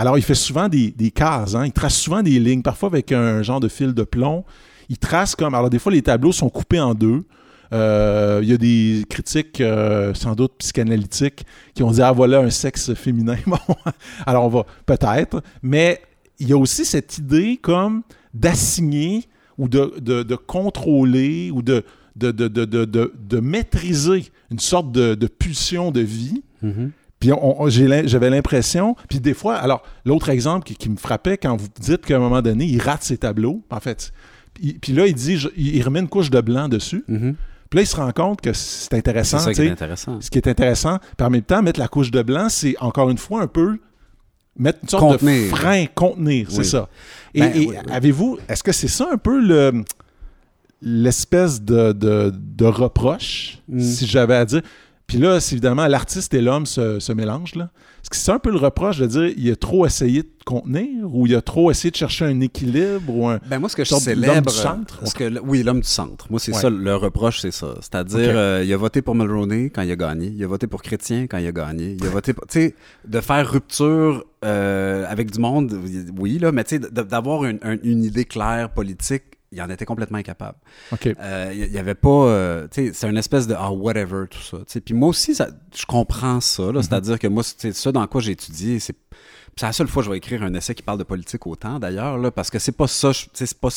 alors, 0.00 0.16
il 0.16 0.22
fait 0.22 0.36
souvent 0.36 0.68
des, 0.68 0.92
des 0.92 1.10
cases, 1.10 1.56
hein. 1.56 1.66
il 1.66 1.72
trace 1.72 1.96
souvent 1.96 2.22
des 2.22 2.38
lignes, 2.38 2.62
parfois 2.62 2.88
avec 2.88 3.10
un 3.10 3.42
genre 3.42 3.58
de 3.58 3.66
fil 3.66 3.92
de 3.94 4.04
plomb. 4.04 4.44
Il 4.88 4.96
trace 4.96 5.34
comme. 5.34 5.56
Alors, 5.56 5.70
des 5.70 5.80
fois, 5.80 5.90
les 5.90 6.02
tableaux 6.02 6.30
sont 6.30 6.48
coupés 6.48 6.78
en 6.78 6.94
deux. 6.94 7.24
Euh, 7.72 8.40
il 8.42 8.48
y 8.48 8.52
a 8.52 8.56
des 8.56 9.04
critiques, 9.10 9.60
euh, 9.60 10.14
sans 10.14 10.34
doute 10.34 10.52
psychanalytiques, 10.58 11.44
qui 11.74 11.82
ont 11.82 11.90
dit 11.90 12.00
Ah, 12.02 12.12
voilà 12.12 12.38
un 12.40 12.50
sexe 12.50 12.94
féminin. 12.94 13.36
Bon, 13.46 13.58
alors 14.26 14.44
on 14.44 14.48
va 14.48 14.64
peut-être, 14.86 15.42
mais 15.62 16.00
il 16.38 16.48
y 16.48 16.52
a 16.52 16.56
aussi 16.56 16.84
cette 16.84 17.18
idée 17.18 17.58
comme 17.60 18.02
d'assigner 18.32 19.24
ou 19.58 19.68
de, 19.68 19.94
de- 20.00 20.22
de 20.22 20.34
contrôler 20.36 21.50
ou 21.50 21.62
de, 21.62 21.84
de, 22.16 22.30
de, 22.30 22.48
de, 22.48 22.64
de- 22.64 22.84
de- 22.84 23.12
de 23.18 23.40
maîtriser 23.40 24.24
une 24.50 24.58
sorte 24.58 24.92
de, 24.92 25.14
pulsion 25.26 25.90
de 25.90 26.00
vie. 26.00 26.42
Puis 27.20 27.32
on- 27.32 27.62
on- 27.62 27.68
j'ai 27.68 27.86
l'im- 27.88 28.06
j'avais 28.06 28.30
l'impression, 28.30 28.94
puis 29.08 29.18
des 29.20 29.34
fois, 29.34 29.56
alors 29.56 29.82
l'autre 30.04 30.28
exemple 30.28 30.64
qui, 30.64 30.76
qui 30.76 30.88
me 30.88 30.96
frappait 30.96 31.36
quand 31.36 31.56
vous 31.56 31.66
dites 31.80 32.06
qu'à 32.06 32.16
un 32.16 32.20
moment 32.20 32.40
donné, 32.42 32.64
il 32.64 32.80
rate 32.80 33.02
ses 33.02 33.18
tableaux, 33.18 33.62
en 33.70 33.80
fait. 33.80 34.12
Puis, 34.54 34.78
puis 34.80 34.92
là, 34.92 35.06
il 35.06 35.14
dit, 35.14 35.36
je- 35.36 35.48
il 35.56 35.82
remet 35.82 36.00
une 36.00 36.08
couche 36.08 36.30
de 36.30 36.40
blanc 36.40 36.68
dessus. 36.68 37.04
Mhm. 37.08 37.34
Puis 37.70 37.76
là, 37.78 37.82
il 37.82 37.86
se 37.86 37.96
rend 37.96 38.10
compte 38.12 38.40
que 38.40 38.52
c'est 38.52 38.88
C'est 38.90 38.94
intéressant. 38.94 39.38
ça 39.38 39.50
tu 39.50 39.56
qui 39.56 39.60
est 39.62 39.66
sais. 39.66 39.70
intéressant. 39.72 40.20
Ce 40.20 40.30
qui 40.30 40.38
est 40.38 40.48
intéressant, 40.48 40.98
puis 41.16 41.26
en 41.26 41.30
même 41.30 41.42
temps, 41.42 41.62
mettre 41.62 41.80
la 41.80 41.88
couche 41.88 42.10
de 42.10 42.22
blanc, 42.22 42.48
c'est 42.48 42.74
encore 42.80 43.10
une 43.10 43.18
fois 43.18 43.42
un 43.42 43.46
peu 43.46 43.78
mettre 44.56 44.78
une 44.82 44.88
sorte 44.88 45.02
Contenir. 45.20 45.50
de 45.52 45.56
frein, 45.56 45.84
contenir, 45.94 46.50
c'est 46.50 46.64
ça. 46.64 46.88
Et, 47.34 47.40
Ben, 47.40 47.52
et 47.54 47.58
oui, 47.60 47.66
oui. 47.70 47.76
avez-vous, 47.92 48.38
est-ce 48.48 48.62
que 48.62 48.72
c'est 48.72 48.88
ça 48.88 49.08
un 49.12 49.16
peu 49.18 49.40
le 49.40 49.84
l'espèce 50.80 51.60
de, 51.62 51.92
de, 51.92 52.32
de 52.34 52.64
reproche, 52.64 53.58
Mm. 53.68 53.80
si 53.80 54.06
j'avais 54.06 54.36
à 54.36 54.44
dire? 54.44 54.62
Puis 55.08 55.16
là, 55.18 55.40
c'est 55.40 55.54
évidemment, 55.54 55.86
l'artiste 55.86 56.32
et 56.34 56.40
l'homme 56.42 56.66
se, 56.66 57.00
se 57.00 57.12
mélangent, 57.12 57.54
là. 57.56 57.70
Est-ce 58.02 58.10
que 58.10 58.16
c'est 58.16 58.30
un 58.30 58.38
peu 58.38 58.50
le 58.50 58.58
reproche 58.58 58.98
de 58.98 59.06
dire 59.06 59.32
il 59.36 59.50
a 59.50 59.56
trop 59.56 59.84
essayé 59.84 60.22
de 60.22 60.28
contenir 60.44 60.86
ou 61.12 61.26
il 61.26 61.34
a 61.34 61.40
trop 61.42 61.70
essayé 61.70 61.90
de 61.90 61.96
chercher 61.96 62.26
un 62.26 62.40
équilibre 62.40 63.02
ou 63.12 63.26
un... 63.26 63.40
Ben 63.48 63.58
moi, 63.58 63.68
ce 63.68 63.76
que 63.76 63.84
je 63.84 63.88
Sorte 63.88 64.06
l'homme 64.06 64.22
célèbre... 64.22 64.50
du 64.50 64.56
centre? 64.56 65.06
ce 65.06 65.14
que 65.14 65.40
oui, 65.40 65.62
l'homme 65.62 65.80
du 65.80 65.88
centre. 65.88 66.26
Moi, 66.30 66.38
c'est 66.38 66.52
Ouais. 66.54 66.60
ça, 66.60 66.70
le 66.70 66.94
reproche, 66.94 67.40
c'est 67.40 67.50
ça. 67.50 67.74
C'est-à-dire, 67.80 68.32
euh, 68.34 68.62
il 68.64 68.72
a 68.72 68.76
voté 68.76 69.02
pour 69.02 69.14
Mulroney 69.14 69.70
quand 69.70 69.82
il 69.82 69.90
a 69.90 69.96
gagné. 69.96 70.28
Il 70.36 70.44
a 70.44 70.46
voté 70.46 70.66
pour 70.66 70.82
Chrétien 70.82 71.26
quand 71.26 71.38
il 71.38 71.46
a 71.46 71.52
gagné. 71.52 71.96
Il 71.98 72.06
a 72.06 72.10
voté 72.10 72.32
pour... 72.34 72.46
Tu 72.46 72.60
sais, 72.60 72.74
de 73.06 73.20
faire 73.20 73.50
rupture 73.50 74.24
euh, 74.44 75.04
avec 75.08 75.30
du 75.30 75.38
monde, 75.40 75.74
oui, 76.18 76.38
là, 76.38 76.52
mais 76.52 76.64
tu 76.64 76.76
sais, 76.76 76.90
d'avoir 76.92 77.44
une, 77.46 77.58
un- 77.62 77.78
une 77.82 78.04
idée 78.04 78.24
claire 78.26 78.70
politique, 78.70 79.24
il 79.52 79.62
en 79.62 79.70
était 79.70 79.84
complètement 79.84 80.18
incapable. 80.18 80.58
OK. 80.92 81.06
Euh, 81.18 81.52
Il 81.54 81.70
n'y 81.72 81.78
avait 81.78 81.94
pas. 81.94 82.08
euh, 82.08 82.68
c'est 82.72 83.04
une 83.08 83.16
espèce 83.16 83.46
de 83.46 83.54
ah, 83.58 83.70
whatever, 83.72 84.24
tout 84.28 84.38
ça. 84.42 84.58
Puis 84.84 84.94
moi 84.94 85.08
aussi, 85.08 85.34
ça, 85.34 85.48
je 85.74 85.86
comprends 85.86 86.40
ça. 86.40 86.64
Mhm. 86.64 86.82
C'est-à-dire 86.82 87.18
que 87.18 87.26
moi, 87.28 87.42
c'est 87.42 87.74
ça 87.74 87.90
dans 87.92 88.06
quoi 88.06 88.20
j'ai 88.20 88.32
étudié. 88.32 88.78
C'est 88.80 88.96
c'est 89.56 89.66
la 89.66 89.72
seule 89.72 89.88
fois 89.88 90.02
que 90.02 90.06
je 90.06 90.10
vais 90.12 90.18
écrire 90.18 90.44
un 90.44 90.54
essai 90.54 90.72
qui 90.72 90.84
parle 90.84 90.98
de 90.98 91.02
politique 91.02 91.44
autant, 91.44 91.80
d'ailleurs, 91.80 92.32
parce 92.32 92.48
que 92.48 92.60
c'est 92.60 92.70
pas 92.70 92.86
ça, 92.86 93.10
c'est 93.32 93.58
pas, 93.58 93.70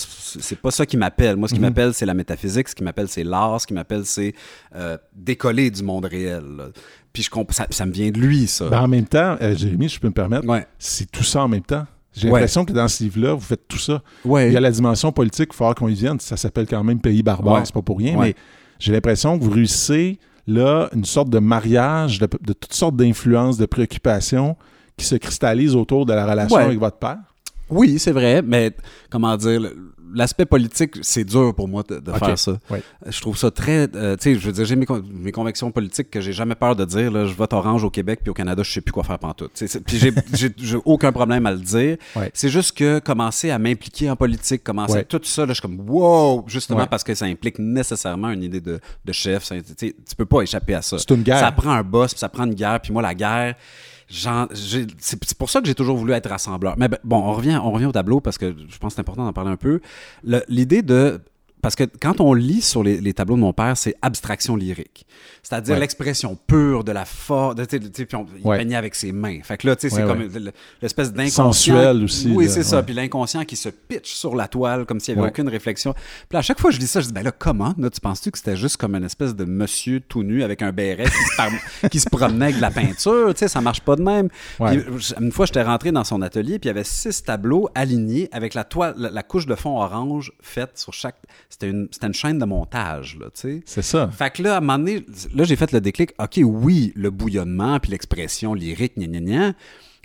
pas 0.62 0.70
ça 0.72 0.86
qui 0.86 0.96
m'appelle. 0.96 1.38
Moi, 1.38 1.48
ce 1.48 1.56
qui 1.56 1.60
Mhm. 1.60 1.66
m'appelle, 1.66 1.94
c'est 1.96 2.06
la 2.06 2.14
métaphysique, 2.14 2.70
ce 2.70 2.76
qui 2.76 2.84
m'appelle, 2.84 3.08
c'est 3.08 3.24
l'art, 3.24 3.60
ce 3.60 3.66
qui 3.66 3.74
m'appelle, 3.74 4.06
c'est 4.06 4.36
euh, 4.76 4.96
décoller 5.16 5.72
du 5.72 5.82
monde 5.82 6.06
réel. 6.06 6.44
là. 6.56 6.66
Puis 7.12 7.24
je 7.24 7.30
ça, 7.50 7.66
ça 7.72 7.86
me 7.88 7.92
vient 7.92 8.12
de 8.12 8.20
lui, 8.20 8.46
ça. 8.46 8.70
Ben, 8.70 8.82
en 8.82 8.88
même 8.88 9.08
temps, 9.08 9.38
Jérémy, 9.42 9.90
je 9.90 10.00
peux 10.00 10.08
me 10.10 10.14
permettre, 10.14 10.46
ouais. 10.48 10.68
c'est 10.78 11.10
tout 11.10 11.24
ça 11.24 11.42
en 11.42 11.48
même 11.48 11.64
temps. 11.64 11.88
J'ai 12.13 12.28
Ouais. 12.28 12.34
l'impression 12.39 12.65
que 12.65 12.74
dans 12.74 12.88
ce 12.88 13.04
livre-là, 13.04 13.34
vous 13.34 13.39
faites 13.41 13.67
tout 13.67 13.78
ça. 13.78 14.02
Ouais. 14.26 14.47
Il 14.50 14.54
y 14.54 14.58
a 14.58 14.60
la 14.60 14.71
dimension 14.71 15.12
politique, 15.12 15.50
il 15.52 15.54
faut 15.54 15.60
falloir 15.60 15.76
qu'on 15.76 15.88
y 15.88 15.93
vienne. 15.93 16.19
Ça 16.19 16.36
s'appelle 16.38 16.67
quand 16.67 16.84
même 16.84 17.00
Pays 17.00 17.24
barbare, 17.24 17.56
Ouais. 17.56 17.62
c'est 17.65 17.74
pas 17.74 17.82
pour 17.82 17.97
rien, 18.00 18.17
mais 18.19 18.36
j'ai 18.80 18.91
l'impression 18.91 19.38
que 19.39 19.43
vous 19.43 19.52
réussissez 19.52 20.19
là 20.47 20.89
une 20.93 21.06
sorte 21.06 21.30
de 21.30 21.39
mariage 21.39 22.19
de, 22.19 22.28
de 22.41 22.54
toutes 22.54 22.74
sortes 22.74 22.95
d'influences, 22.97 23.58
de 23.58 23.65
préoccupations 23.65 24.58
qui 24.97 25.06
se 25.06 25.15
cristallisent 25.15 25.76
autour 25.76 26.06
de 26.06 26.13
la 26.13 26.26
relation 26.30 26.58
avec 26.58 26.80
votre 26.80 26.97
père. 26.97 27.17
Oui, 27.72 27.98
c'est 28.00 28.12
vrai, 28.12 28.42
mais 28.42 28.72
comment 29.10 29.36
dire, 29.38 29.62
l'aspect 30.14 30.46
politique, 30.46 30.96
c'est 31.04 31.24
dur 31.24 31.56
pour 31.56 31.70
moi 31.70 31.84
de, 31.88 32.02
faire 32.12 32.38
ça. 32.38 32.60
Je 33.08 33.22
trouve 33.22 33.38
ça 33.38 33.50
très. 33.50 33.88
euh, 33.96 34.18
tu 34.18 34.24
sais, 34.34 34.36
je 34.40 34.46
veux 34.46 34.52
dire, 34.52 34.66
j'ai 34.66 34.76
mes, 34.76 34.86
con- 34.86 35.02
mes 35.10 35.32
convictions 35.32 35.72
politiques 35.72 36.10
que 36.10 36.20
j'ai 36.20 36.34
jamais 36.34 36.56
peur 36.56 36.76
de 36.76 36.84
dire. 36.84 37.10
Là, 37.12 37.26
je 37.26 37.34
vote 37.34 37.54
orange 37.54 37.86
au 37.86 37.90
Québec, 37.90 38.20
puis 38.22 38.30
au 38.30 38.34
Canada, 38.34 38.62
je 38.62 38.70
sais 38.72 38.82
plus 38.82 38.92
quoi 38.92 39.04
faire 39.04 39.18
pantoute. 39.20 39.52
Puis 39.86 39.98
j'ai- 40.34 40.78
aucun 40.84 41.14
problème 41.14 41.46
à 41.46 41.52
le 41.52 41.60
dire. 41.60 41.96
C'est 42.34 42.50
juste 42.50 42.78
que 42.78 43.00
commencer 43.00 43.52
à 43.52 43.58
m'impliquer 43.60 44.10
en 44.10 44.18
politique, 44.18 44.64
commencer 44.66 44.98
tout 45.06 45.22
ça, 45.24 45.44
là, 45.46 45.54
je 45.54 45.54
suis 45.54 45.62
comme 45.62 45.80
wow, 45.90 46.44
justement 46.48 46.80
parce 46.88 47.06
que 47.06 47.16
ça 47.16 47.26
implique 47.26 47.58
nécessairement 47.60 48.32
une 48.32 48.44
idée 48.44 48.60
de, 48.62 48.80
de 49.06 49.12
chef. 49.14 49.46
Ça- 49.46 49.56
tu 49.62 49.94
peux 50.18 50.26
pas 50.26 50.42
échapper 50.42 50.74
à 50.74 50.82
ça. 50.82 50.98
C'est 51.00 51.10
une 51.12 51.24
guerre. 51.24 51.40
Ça 51.40 51.52
prend 51.54 51.72
un 51.72 51.84
boss, 51.84 52.12
puis 52.12 52.20
ça 52.20 52.28
prend 52.28 52.44
une 52.46 52.54
guerre. 52.54 52.82
Puis 52.82 52.92
moi, 52.92 53.02
la 53.02 53.14
guerre, 53.16 53.56
c'est 54.12 55.38
pour 55.38 55.50
ça 55.50 55.62
que 55.62 55.67
j'ai 55.67 55.76
toujours 55.76 55.97
voulu 55.97 56.13
être 56.13 56.30
rassembleur. 56.30 56.76
Mais 56.78 56.88
ben, 56.88 56.97
bon, 57.04 57.17
on 57.17 57.34
revient, 57.34 57.60
on 57.63 57.71
revient 57.71 57.86
au 57.86 57.91
tableau 57.91 58.19
parce 58.19 58.38
que 58.38 58.54
je 58.69 58.78
pense 58.78 58.93
que 58.93 58.95
c'est 58.95 59.02
important 59.02 59.26
d'en 59.26 59.34
parler 59.34 59.52
un 59.52 59.58
peu. 59.58 59.80
L'idée 60.47 60.82
de... 60.82 61.21
Parce 61.62 61.76
que 61.76 61.84
quand 62.02 62.19
on 62.21 62.34
lit 62.34 62.62
sur 62.62 62.84
les, 62.84 63.00
les 63.00 63.13
tableaux 63.13 63.36
de 63.36 63.41
mon 63.41 63.54
père, 63.54 63.78
c'est 63.78 63.95
abstraction 64.02 64.56
lyrique. 64.56 65.06
C'est-à-dire 65.43 65.74
Ouais. 65.76 65.80
l'expression 65.82 66.38
pure 66.47 66.84
de 66.84 66.91
la 66.91 67.06
force. 67.06 67.56
puis 67.67 68.15
on- 68.15 68.26
Il 68.38 68.45
Ouais. 68.47 68.58
peignait 68.58 68.76
avec 68.76 68.95
ses 68.95 69.12
mains. 69.12 69.39
Fait 69.43 69.58
que 69.58 69.67
là, 69.67 69.76
tu 69.76 69.89
sais, 69.89 69.95
c'est 69.95 70.04
comme 70.06 70.28
l'espèce 70.82 71.12
d'inconscient. 71.13 71.52
Sensuel 71.52 72.04
aussi, 72.04 72.32
Oui, 72.32 72.50
c'est 72.50 72.63
ça. 72.63 72.82
Puis 72.84 72.93
l'inconscient 72.93 73.43
qui 73.45 73.56
se 73.56 73.69
pitch 73.69 74.13
sur 74.13 74.36
la 74.36 74.47
toile 74.47 74.86
comme 74.86 75.00
s'il 75.00 75.15
n'y 75.15 75.19
avait 75.21 75.30
aucune 75.30 75.50
réflexion. 75.50 75.93
Puis 76.30 76.38
à 76.38 76.41
chaque 76.41 76.60
fois 76.60 76.69
que 76.69 76.76
je 76.76 76.80
dis 76.80 76.88
ça, 76.88 77.02
je 77.02 77.08
dis, 77.08 77.13
ben 77.13 77.24
là, 77.24 77.32
comment? 77.32 77.74
Là, 77.78 77.89
tu 77.89 78.00
penses-tu 78.00 78.32
que 78.32 78.38
c'était 78.38 78.56
juste 78.56 78.78
comme 78.78 78.95
une 78.95 79.04
espèce 79.04 79.36
de 79.36 79.45
monsieur 79.45 80.00
tout 80.00 80.24
nu 80.24 80.43
avec 80.43 80.62
un 80.62 80.71
béret 80.71 81.06
qui 81.06 81.12
se, 81.12 81.36
par- 81.38 81.52
qui 81.91 82.00
se 82.00 82.10
promenait 82.10 82.45
avec 82.45 82.58
de 82.58 82.62
la 82.62 82.71
peinture? 82.71 83.34
Tu 83.34 83.39
sais, 83.39 83.47
ça 83.47 83.62
marche 83.62 83.82
pas 83.82 83.95
de 83.95 84.02
même. 84.04 84.30
Puis, 84.63 84.80
une 85.19 85.32
fois, 85.32 85.45
j'étais 85.45 85.63
rentré 85.63 85.91
dans 85.91 86.04
son 86.04 86.21
atelier, 86.21 86.60
puis 86.60 86.67
il 86.67 86.74
y 86.74 86.76
avait 86.76 86.84
six 86.84 87.24
tableaux 87.24 87.69
alignés 87.76 88.30
avec 88.32 88.54
la 88.54 88.63
toile, 88.63 88.93
la, 88.97 89.10
la 89.10 89.24
couche 89.24 89.45
de 89.45 89.56
fond 89.56 89.78
orange 89.82 90.32
faite 90.41 90.71
sur 90.78 90.93
chaque. 90.93 91.15
C'était 91.52 91.70
une, 91.70 91.90
une 92.02 92.14
chaîne 92.14 92.40
de 92.40 92.46
montage, 92.46 93.18
là, 93.20 93.26
tu 93.34 93.42
sais. 93.42 93.62
C'est 93.66 93.82
ça. 93.82 94.10
Fait 94.10 94.32
que 94.32 94.42
là, 94.42 94.56
à 94.56 94.58
un 94.58 94.62
moment 94.62 94.80
donné, 94.80 95.06
là, 95.36 95.44
j'ai 95.44 95.56
fait 95.58 95.72
le 95.74 95.82
déclic. 95.82 96.12
OK, 96.18 96.40
oui, 96.44 96.94
le 96.96 97.12
bouillonnement, 97.12 97.78
puis 97.80 97.92
l'expression 97.92 98.54
lyrique, 98.54 98.94
gna 98.98 99.06
gna 99.08 99.20
gna, 99.20 99.54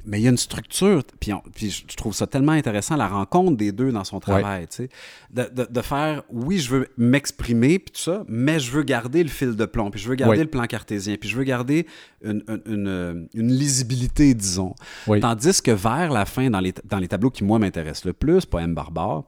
mais 0.05 0.21
il 0.21 0.25
y 0.25 0.27
a 0.27 0.31
une 0.31 0.37
structure. 0.37 1.03
Puis, 1.21 1.33
on- 1.33 1.43
puis 1.55 1.71
je 1.89 1.97
trouve 1.97 2.15
ça 2.15 2.27
tellement 2.27 2.53
intéressant, 2.53 2.97
la 2.97 3.09
rencontre 3.09 3.57
des 3.57 3.71
deux 3.73 3.91
dans 3.93 4.05
son 4.05 4.19
travail, 4.21 4.67
tu 4.69 4.77
sais. 4.77 4.89
De, 5.33 5.49
de- 5.63 5.69
de 5.71 5.81
faire, 5.83 6.23
oui, 6.31 6.59
je 6.59 6.71
veux 6.71 6.89
m'exprimer, 6.97 7.79
puis 7.79 7.93
tout 7.93 8.01
ça, 8.01 8.25
mais 8.29 8.59
je 8.61 8.71
veux 8.73 8.83
garder 8.83 9.23
le 9.23 9.29
fil 9.29 9.55
de 9.57 9.65
plomb, 9.67 9.91
puis 9.91 10.01
je 10.01 10.09
veux 10.09 10.15
garder 10.15 10.37
le 10.45 10.51
plan 10.51 10.67
cartésien, 10.67 11.17
puis 11.17 11.29
je 11.29 11.37
veux 11.37 11.45
garder 11.45 11.87
une, 12.25 12.43
une- 12.49 12.63
une- 12.67 13.29
une 13.35 13.53
lisibilité, 13.53 14.35
disons. 14.35 14.75
Oui. 15.07 15.21
Tandis 15.21 15.63
que 15.63 15.71
vers 15.71 16.11
la 16.13 16.25
fin, 16.25 16.51
dans 16.51 16.61
les, 16.61 16.75
dans 16.85 16.99
les 16.99 17.09
tableaux 17.09 17.31
qui, 17.31 17.45
moi, 17.45 17.59
m'intéressent 17.59 18.05
le 18.05 18.13
plus, 18.13 18.47
Poème 18.47 18.75
barbare, 18.75 19.25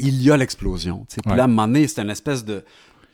il 0.00 0.22
y 0.22 0.30
a 0.30 0.36
l'explosion. 0.36 1.06
Puis 1.08 1.20
Ouais. 1.30 1.36
là, 1.36 1.42
à 1.42 1.44
un 1.44 1.48
moment 1.48 1.66
donné, 1.66 1.86
c'est 1.88 2.00
une 2.02 2.10
espèce 2.10 2.44
de. 2.44 2.64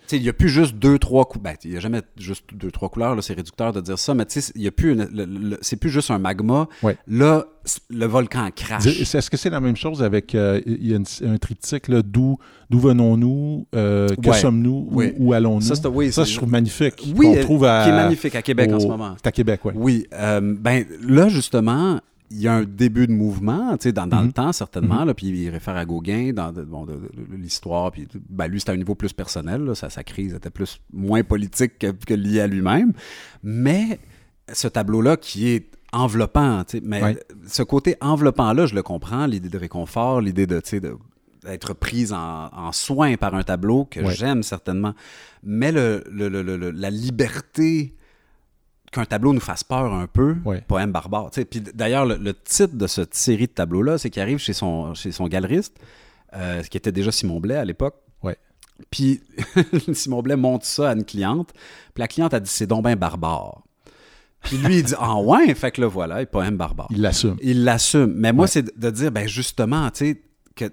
Tu 0.07 0.11
sais, 0.11 0.17
il 0.19 0.23
n'y 0.23 0.29
a 0.29 0.35
plus 0.35 0.51
juste 0.51 0.75
deux, 0.77 0.99
trois 0.99 1.25
couleurs. 1.25 1.45
Ben, 1.45 1.57
il 1.65 1.71
n'y 1.71 1.77
a 1.79 1.81
jamais 1.81 2.03
juste 2.19 2.45
deux, 2.53 2.71
trois 2.71 2.91
couleurs, 2.91 3.17
c'est 3.25 3.33
réducteur 3.33 3.73
de 3.73 3.81
dire 3.81 3.99
ça, 3.99 4.13
mais 4.13 4.27
tu 4.27 4.39
sais, 4.43 4.53
il 4.55 4.61
y 4.61 4.67
a 4.67 4.71
plus 4.71 4.93
une- 4.93 5.09
le- 5.11 5.25
le- 5.25 5.59
c'est 5.63 5.77
plus 5.77 5.89
juste 5.89 6.11
un 6.11 6.19
magma. 6.19 6.69
Ouais. 6.83 6.99
Là, 7.09 7.47
le 7.89 8.05
volcan 8.05 8.51
crache. 8.55 8.85
Est-ce 8.87 9.31
que 9.31 9.39
c'est 9.39 9.49
la 9.49 9.61
même 9.61 9.77
chose 9.77 10.03
avec 10.03 10.35
euh, 10.35 10.61
il 10.67 10.87
y 10.87 10.93
a 10.93 10.97
une- 10.99 11.07
un 11.33 11.39
triptyque 11.39 11.89
là, 11.89 12.03
d'où 12.03 12.37
d'où 12.69 12.79
venons-nous, 12.81 13.67
euh, 13.75 14.09
que 14.23 14.29
Ouais. 14.29 14.39
sommes-nous, 14.39 14.89
où- 14.91 14.99
Oui. 14.99 15.15
où, 15.19 15.33
allons-nous? 15.33 15.63
Ça, 15.75 15.89
oui, 15.89 16.11
je 16.13 16.37
trouve 16.37 16.51
magnifique. 16.51 17.03
Oui, 17.17 17.25
qu'on 17.27 17.41
trouve 17.41 17.65
à, 17.65 17.85
qui 17.85 17.89
est 17.89 17.93
magnifique 17.93 18.35
à 18.35 18.43
Québec 18.43 18.71
en 18.75 18.81
ce 18.81 18.87
moment. 18.87 19.15
C'est 19.17 19.29
à 19.29 19.33
Québec, 19.33 19.61
oui. 19.65 19.73
Oui, 19.75 20.07
euh, 20.13 20.41
ben 20.61 20.85
là 21.01 21.29
justement, 21.31 21.99
il 22.37 22.41
y 22.43 22.49
a 22.49 22.55
un 22.55 22.65
début 22.65 23.07
de 23.07 23.13
mouvement, 23.13 23.77
tu 23.77 23.85
sais, 23.85 23.93
dans, 23.93 24.07
dans 24.09 24.21
Mhm. 24.21 24.27
le 24.27 24.33
temps 24.33 24.53
certainement, 24.53 25.05
là, 25.05 25.15
puis 25.15 25.29
il 25.29 25.49
réfère 25.51 25.77
à 25.77 25.85
Gauguin 25.85 26.33
dans 26.33 26.53
bon, 26.53 26.87
l'histoire, 27.37 27.93
puis 27.93 28.09
ben, 28.29 28.49
lui 28.49 28.59
c'était 28.61 28.73
à 28.73 28.75
un 28.75 28.79
niveau 28.79 28.95
plus 28.97 29.13
personnel, 29.13 29.63
là, 29.65 29.75
sa, 29.75 29.89
sa 29.91 30.03
crise 30.03 30.35
était 30.35 30.51
plus 30.51 30.81
moins 30.93 31.23
politique 31.23 31.79
que, 31.79 31.93
que 31.93 32.15
liée 32.15 32.41
à 32.41 32.47
lui-même, 32.47 32.93
mais 33.43 34.01
ce 34.53 34.69
tableau-là 34.69 35.17
qui 35.17 35.49
est 35.49 35.71
enveloppant, 35.93 36.65
tu 36.65 36.79
sais, 36.79 36.83
mais 36.85 37.03
Ouais. 37.03 37.21
ce 37.47 37.63
côté 37.63 37.97
enveloppant-là, 38.01 38.67
je 38.67 38.75
le 38.75 38.83
comprends, 38.83 39.27
l'idée 39.27 39.49
de 39.49 39.59
réconfort, 39.59 40.21
l'idée 40.21 40.47
de, 40.47 40.59
tu 40.61 40.71
sais, 40.71 40.81
de 40.81 40.97
être 41.47 41.75
prise 41.75 42.13
en, 42.13 42.49
en 42.53 42.73
soin 42.73 43.17
par 43.17 43.35
un 43.35 43.43
tableau 43.43 43.85
que 43.85 44.01
Ouais. 44.01 44.15
j'aime 44.15 44.43
certainement. 44.43 44.95
Mais 45.43 45.73
le, 45.73 46.03
le- 46.11 46.29
le- 46.31 46.43
le- 46.43 46.57
le- 46.57 46.71
la 46.71 46.91
liberté 46.91 47.95
qu'un 48.95 49.05
tableau 49.05 49.33
nous 49.33 49.41
fasse 49.41 49.65
peur 49.65 49.93
un 49.93 50.07
peu, 50.07 50.37
Ouais. 50.45 50.63
poème 50.67 50.93
barbare. 50.93 51.31
Puis 51.31 51.61
d'ailleurs, 51.61 52.07
le, 52.07 52.17
le 52.17 52.33
titre 52.35 52.75
de 52.77 52.87
cette 52.87 53.15
série 53.15 53.47
de 53.47 53.53
tableaux-là, 53.53 53.99
c'est 53.99 54.09
qu'il 54.11 54.23
arrive 54.23 54.39
chez 54.39 54.53
son, 54.53 54.95
chez 54.95 55.11
son 55.13 55.27
galeriste, 55.27 55.77
euh, 56.35 56.63
qui 56.63 56.77
était 56.77 56.93
déjà 56.93 57.11
Simon 57.13 57.41
Blais 57.41 57.57
à 57.57 57.65
l'époque. 57.65 57.97
Ouais. 58.23 58.37
Puis 58.91 59.21
Simon 59.93 60.23
Blais 60.23 60.37
montre 60.37 60.65
ça 60.67 60.91
à 60.91 60.95
une 60.95 61.05
cliente. 61.05 61.53
Puis 61.93 62.01
la 62.01 62.09
cliente 62.09 62.33
a 62.35 62.41
dit 62.41 62.51
c'est 62.51 62.67
donc 62.67 62.85
ben 62.85 62.97
barbare. 62.97 63.63
Puis 64.43 64.59
lui, 64.59 64.79
il 64.79 64.83
dit 64.85 64.95
ah 64.99 65.17
ouais, 65.17 65.55
fait 65.55 65.71
que 65.71 65.81
là 65.81 65.87
voilà, 65.89 66.21
il 66.21 66.27
poème 66.27 66.57
barbare. 66.57 66.89
Il 66.91 67.01
l'assume. 67.01 67.37
Il 67.43 67.65
l'assume. 67.65 68.13
Mais 68.17 68.33
moi, 68.33 68.43
Ouais. 68.45 68.49
c'est 68.49 68.63
de- 68.63 68.73
de 68.77 68.91
dire, 68.91 69.11
ben 69.11 69.27
justement, 69.27 69.91
tu 69.91 70.05
sais, 70.07 70.23
que 70.55 70.67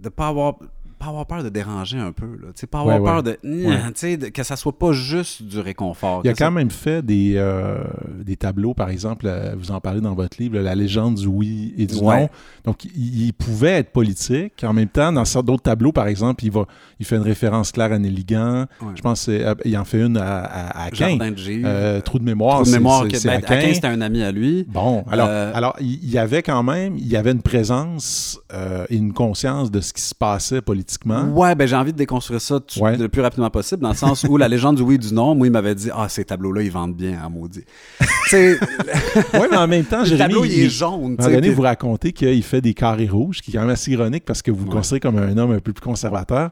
de 0.00 0.08
pas 0.08 0.28
avoir 0.28 0.56
pas 1.02 1.08
avoir 1.08 1.26
peur 1.26 1.42
de 1.42 1.48
déranger 1.48 1.98
un 1.98 2.12
peu, 2.12 2.26
là. 2.26 2.48
Tu 2.54 2.60
sais, 2.60 2.66
pas 2.66 2.80
avoir 2.80 3.00
Ouais, 3.00 3.04
peur 3.04 3.16
ouais. 3.24 3.38
de, 3.42 3.66
Ouais. 3.68 3.76
tu 3.86 3.92
sais, 3.96 4.16
de- 4.16 4.28
que 4.28 4.42
ça 4.42 4.56
soit 4.56 4.78
pas 4.78 4.92
juste 4.92 5.42
du 5.42 5.58
réconfort. 5.58 6.20
Il 6.24 6.30
a 6.30 6.34
ça- 6.34 6.44
quand 6.44 6.50
même 6.52 6.70
fait 6.70 7.04
des, 7.04 7.34
euh, 7.36 7.82
des 8.24 8.36
tableaux, 8.36 8.74
par 8.74 8.88
exemple, 8.90 9.26
euh, 9.26 9.54
vous 9.58 9.70
en 9.72 9.80
parlez 9.80 10.00
dans 10.00 10.14
votre 10.14 10.36
livre, 10.40 10.58
La 10.60 10.74
légende 10.74 11.16
du 11.16 11.26
oui 11.26 11.74
et 11.76 11.86
du 11.86 11.96
non. 12.00 12.28
Donc, 12.64 12.84
il, 12.84 13.26
il 13.26 13.32
pouvait 13.32 13.70
être 13.78 13.90
politique. 13.90 14.62
En 14.64 14.72
même 14.72 14.88
temps, 14.88 15.12
dans 15.12 15.24
certains 15.24 15.46
d'autres 15.46 15.62
tableaux, 15.64 15.92
par 15.92 16.06
exemple, 16.06 16.44
il, 16.44 16.50
va, 16.52 16.66
il 17.00 17.06
fait 17.06 17.16
une 17.16 17.22
référence 17.22 17.72
claire 17.72 17.92
à 17.92 17.98
Nelligan. 17.98 18.66
Je 18.94 19.02
pense 19.02 19.24
qu'il 19.24 19.76
en 19.78 19.84
fait 19.84 20.02
une 20.02 20.16
à, 20.18 20.38
à, 20.44 20.82
à 20.82 20.84
Aquin. 20.84 21.08
Jardin 21.08 21.30
de 21.32 21.36
Givre. 21.38 21.66
Euh, 21.68 22.00
Trou 22.00 22.18
de 22.20 22.24
mémoire, 22.24 22.56
Trou 22.62 22.66
de 22.66 22.70
mémoire, 22.76 23.04
c'est 23.10 23.16
c'est 23.18 23.28
ben. 23.28 23.38
Aquin, 23.44 23.74
c'était 23.74 23.86
un 23.88 24.00
ami 24.00 24.22
à 24.22 24.30
lui. 24.30 24.64
Bon, 24.68 25.04
alors, 25.10 25.26
Euh, 25.28 25.50
alors 25.54 25.74
il 25.80 26.08
y 26.10 26.18
avait 26.18 26.42
quand 26.42 26.62
même, 26.62 26.96
il 26.96 27.08
y 27.08 27.16
avait 27.16 27.32
une 27.32 27.42
présence 27.42 28.38
euh, 28.52 28.84
et 28.90 28.96
une 28.96 29.12
conscience 29.12 29.70
de 29.70 29.80
ce 29.80 29.92
qui 29.92 30.02
se 30.02 30.14
passait 30.14 30.60
politiquement. 30.62 30.91
Ouais, 31.34 31.54
ben 31.54 31.66
j'ai 31.68 31.76
envie 31.76 31.92
de 31.92 31.98
déconstruire 31.98 32.40
ça 32.40 32.60
tout- 32.60 32.80
Ouais. 32.80 32.96
le 32.96 33.08
plus 33.08 33.20
rapidement 33.22 33.50
possible, 33.50 33.82
dans 33.82 33.90
le 33.90 33.94
sens 33.94 34.24
où 34.28 34.36
la 34.36 34.48
légende 34.48 34.76
du 34.76 34.82
oui 34.82 34.94
et 34.96 34.98
du 34.98 35.12
non, 35.14 35.34
moi, 35.34 35.46
il 35.46 35.50
m'avait 35.52 35.74
dit 35.74 35.90
Ah, 35.94 36.08
ces 36.08 36.24
tableaux-là, 36.24 36.62
ils 36.62 36.70
vendent 36.70 36.94
bien, 36.96 37.18
à 37.24 37.28
maudit. 37.28 37.64
Oui, 38.32 39.46
mais 39.50 39.56
en 39.56 39.68
même 39.68 39.84
temps, 39.84 40.00
le 40.00 40.04
Jérémy, 40.06 40.18
tableau, 40.34 40.44
il, 40.44 40.52
il- 40.52 40.64
est 40.64 40.68
jaune. 40.70 41.16
À 41.18 41.26
un 41.26 41.30
donné, 41.30 41.50
vous 41.50 41.62
racontez 41.62 42.12
qu'il 42.12 42.42
fait 42.42 42.60
des 42.60 42.74
carrés 42.74 43.08
rouges, 43.08 43.40
qui 43.42 43.50
est 43.50 43.54
quand 43.54 43.60
même 43.60 43.70
assez 43.70 43.90
ironique 43.92 44.24
parce 44.24 44.42
que 44.42 44.50
vous 44.50 44.64
le 44.64 44.70
Ouais. 44.70 44.76
considérez 44.76 45.00
comme 45.00 45.18
un 45.18 45.36
homme 45.36 45.52
un 45.52 45.58
peu 45.60 45.72
plus 45.72 45.82
conservateur. 45.82 46.50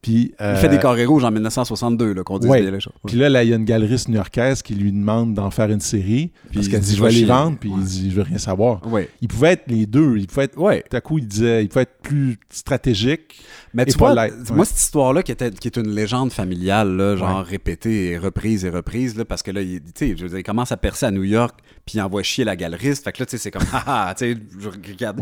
Puis, 0.00 0.32
Il 0.38 0.44
euh, 0.44 0.56
fait 0.56 0.68
des 0.68 0.78
carrés 0.78 1.04
rouges 1.04 1.24
en 1.24 1.30
1962, 1.32 2.12
là, 2.12 2.22
qu'on 2.22 2.38
dise 2.38 2.48
ouais. 2.48 2.62
les 2.62 2.80
choses. 2.80 2.92
Puis 3.06 3.16
là, 3.16 3.28
là, 3.28 3.42
il 3.42 3.50
y 3.50 3.52
a 3.52 3.56
une 3.56 3.64
galeriste 3.64 4.08
new-yorkaise 4.08 4.62
qui 4.62 4.74
lui 4.74 4.92
demande 4.92 5.34
d'en 5.34 5.50
faire 5.50 5.70
une 5.70 5.80
série. 5.80 6.30
parce 6.54 6.66
il 6.66 6.70
qu'elle 6.70 6.80
dit, 6.80 6.90
dit, 6.90 6.96
je 6.96 7.02
va 7.02 7.08
vais 7.08 7.14
les 7.14 7.24
vendre, 7.24 7.56
puis 7.58 7.68
Ouais. 7.70 7.76
il 7.80 7.84
dit, 7.84 8.10
je 8.10 8.16
veux 8.16 8.22
rien 8.22 8.38
savoir. 8.38 8.86
Ouais. 8.86 9.08
Il 9.20 9.28
pouvait 9.28 9.52
être 9.52 9.64
les 9.66 9.86
deux. 9.86 10.16
Il 10.16 10.26
pouvait 10.28 10.44
être, 10.44 10.54
tout 10.54 10.96
à 10.96 11.00
coup, 11.00 11.18
il 11.18 11.26
disait, 11.26 11.64
il 11.64 11.68
pouvait 11.68 11.82
être 11.82 11.98
plus 12.02 12.38
stratégique. 12.50 13.40
Mais 13.74 13.84
tu 13.86 13.98
vois, 13.98 14.14
moi, 14.50 14.64
cette 14.64 14.78
histoire-là, 14.78 15.22
qui, 15.22 15.32
était, 15.32 15.50
qui 15.50 15.68
est 15.68 15.76
une 15.76 15.90
légende 15.90 16.32
familiale, 16.32 16.96
là, 16.96 17.16
genre 17.16 17.44
répétée 17.44 18.10
et 18.10 18.18
reprise 18.18 18.64
et 18.64 18.70
reprise, 18.70 19.16
là, 19.16 19.24
parce 19.24 19.42
que 19.42 19.50
là, 19.50 19.62
il, 19.62 19.82
je 20.00 20.22
veux 20.22 20.28
dire, 20.28 20.38
il 20.38 20.42
commence 20.44 20.72
à 20.72 20.76
percer 20.76 21.06
à 21.06 21.10
New 21.10 21.24
York, 21.24 21.58
puis 21.84 21.98
il 21.98 22.00
envoie 22.00 22.22
chier 22.22 22.44
la 22.44 22.56
galeriste. 22.56 23.04
Fait 23.04 23.12
que 23.12 23.22
là, 23.22 23.26
tu 23.26 23.32
sais, 23.32 23.38
c'est 23.38 23.50
comme, 23.50 23.66
ah, 23.72 24.08
ah, 24.08 24.14
tu 24.16 24.32
sais, 24.34 24.40
je 24.58 24.68
regarde. 24.68 25.20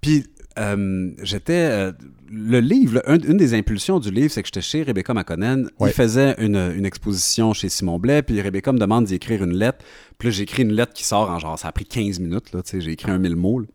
Puis, 0.00 0.26
euh, 0.58 1.10
j'étais. 1.22 1.52
euh, 1.70 1.92
le 2.30 2.60
livre, 2.60 2.94
là, 2.94 3.02
un- 3.06 3.18
une 3.18 3.36
des 3.36 3.52
impulsions 3.54 3.98
du 4.00 4.10
livre, 4.10 4.30
c'est 4.32 4.42
que 4.42 4.48
j'étais 4.48 4.62
chez 4.62 4.82
Rebecca 4.82 5.12
McConnell. 5.14 5.68
Ouais. 5.78 5.90
Il 5.90 5.92
faisait 5.92 6.34
une, 6.38 6.56
une 6.76 6.86
exposition 6.86 7.52
chez 7.52 7.68
Simon 7.68 7.98
Blais, 7.98 8.22
puis 8.22 8.40
Rebecca 8.40 8.72
me 8.72 8.78
demande 8.78 9.04
d'y 9.04 9.14
écrire 9.16 9.42
une 9.44 9.52
lettre. 9.54 9.78
Puis 10.18 10.28
là, 10.28 10.32
j'ai 10.32 10.42
écrit 10.44 10.62
une 10.62 10.72
lettre 10.72 10.92
qui 10.94 11.04
sort 11.04 11.30
en 11.30 11.38
genre, 11.38 11.58
ça 11.58 11.68
a 11.68 11.72
pris 11.72 11.84
15 11.84 12.20
minutes, 12.20 12.52
là, 12.52 12.62
tu 12.62 12.70
sais, 12.70 12.80
j'ai 12.80 12.92
écrit 12.92 13.10
un 13.10 13.18
mille 13.18 13.36
mots. 13.36 13.60
là. 13.60 13.66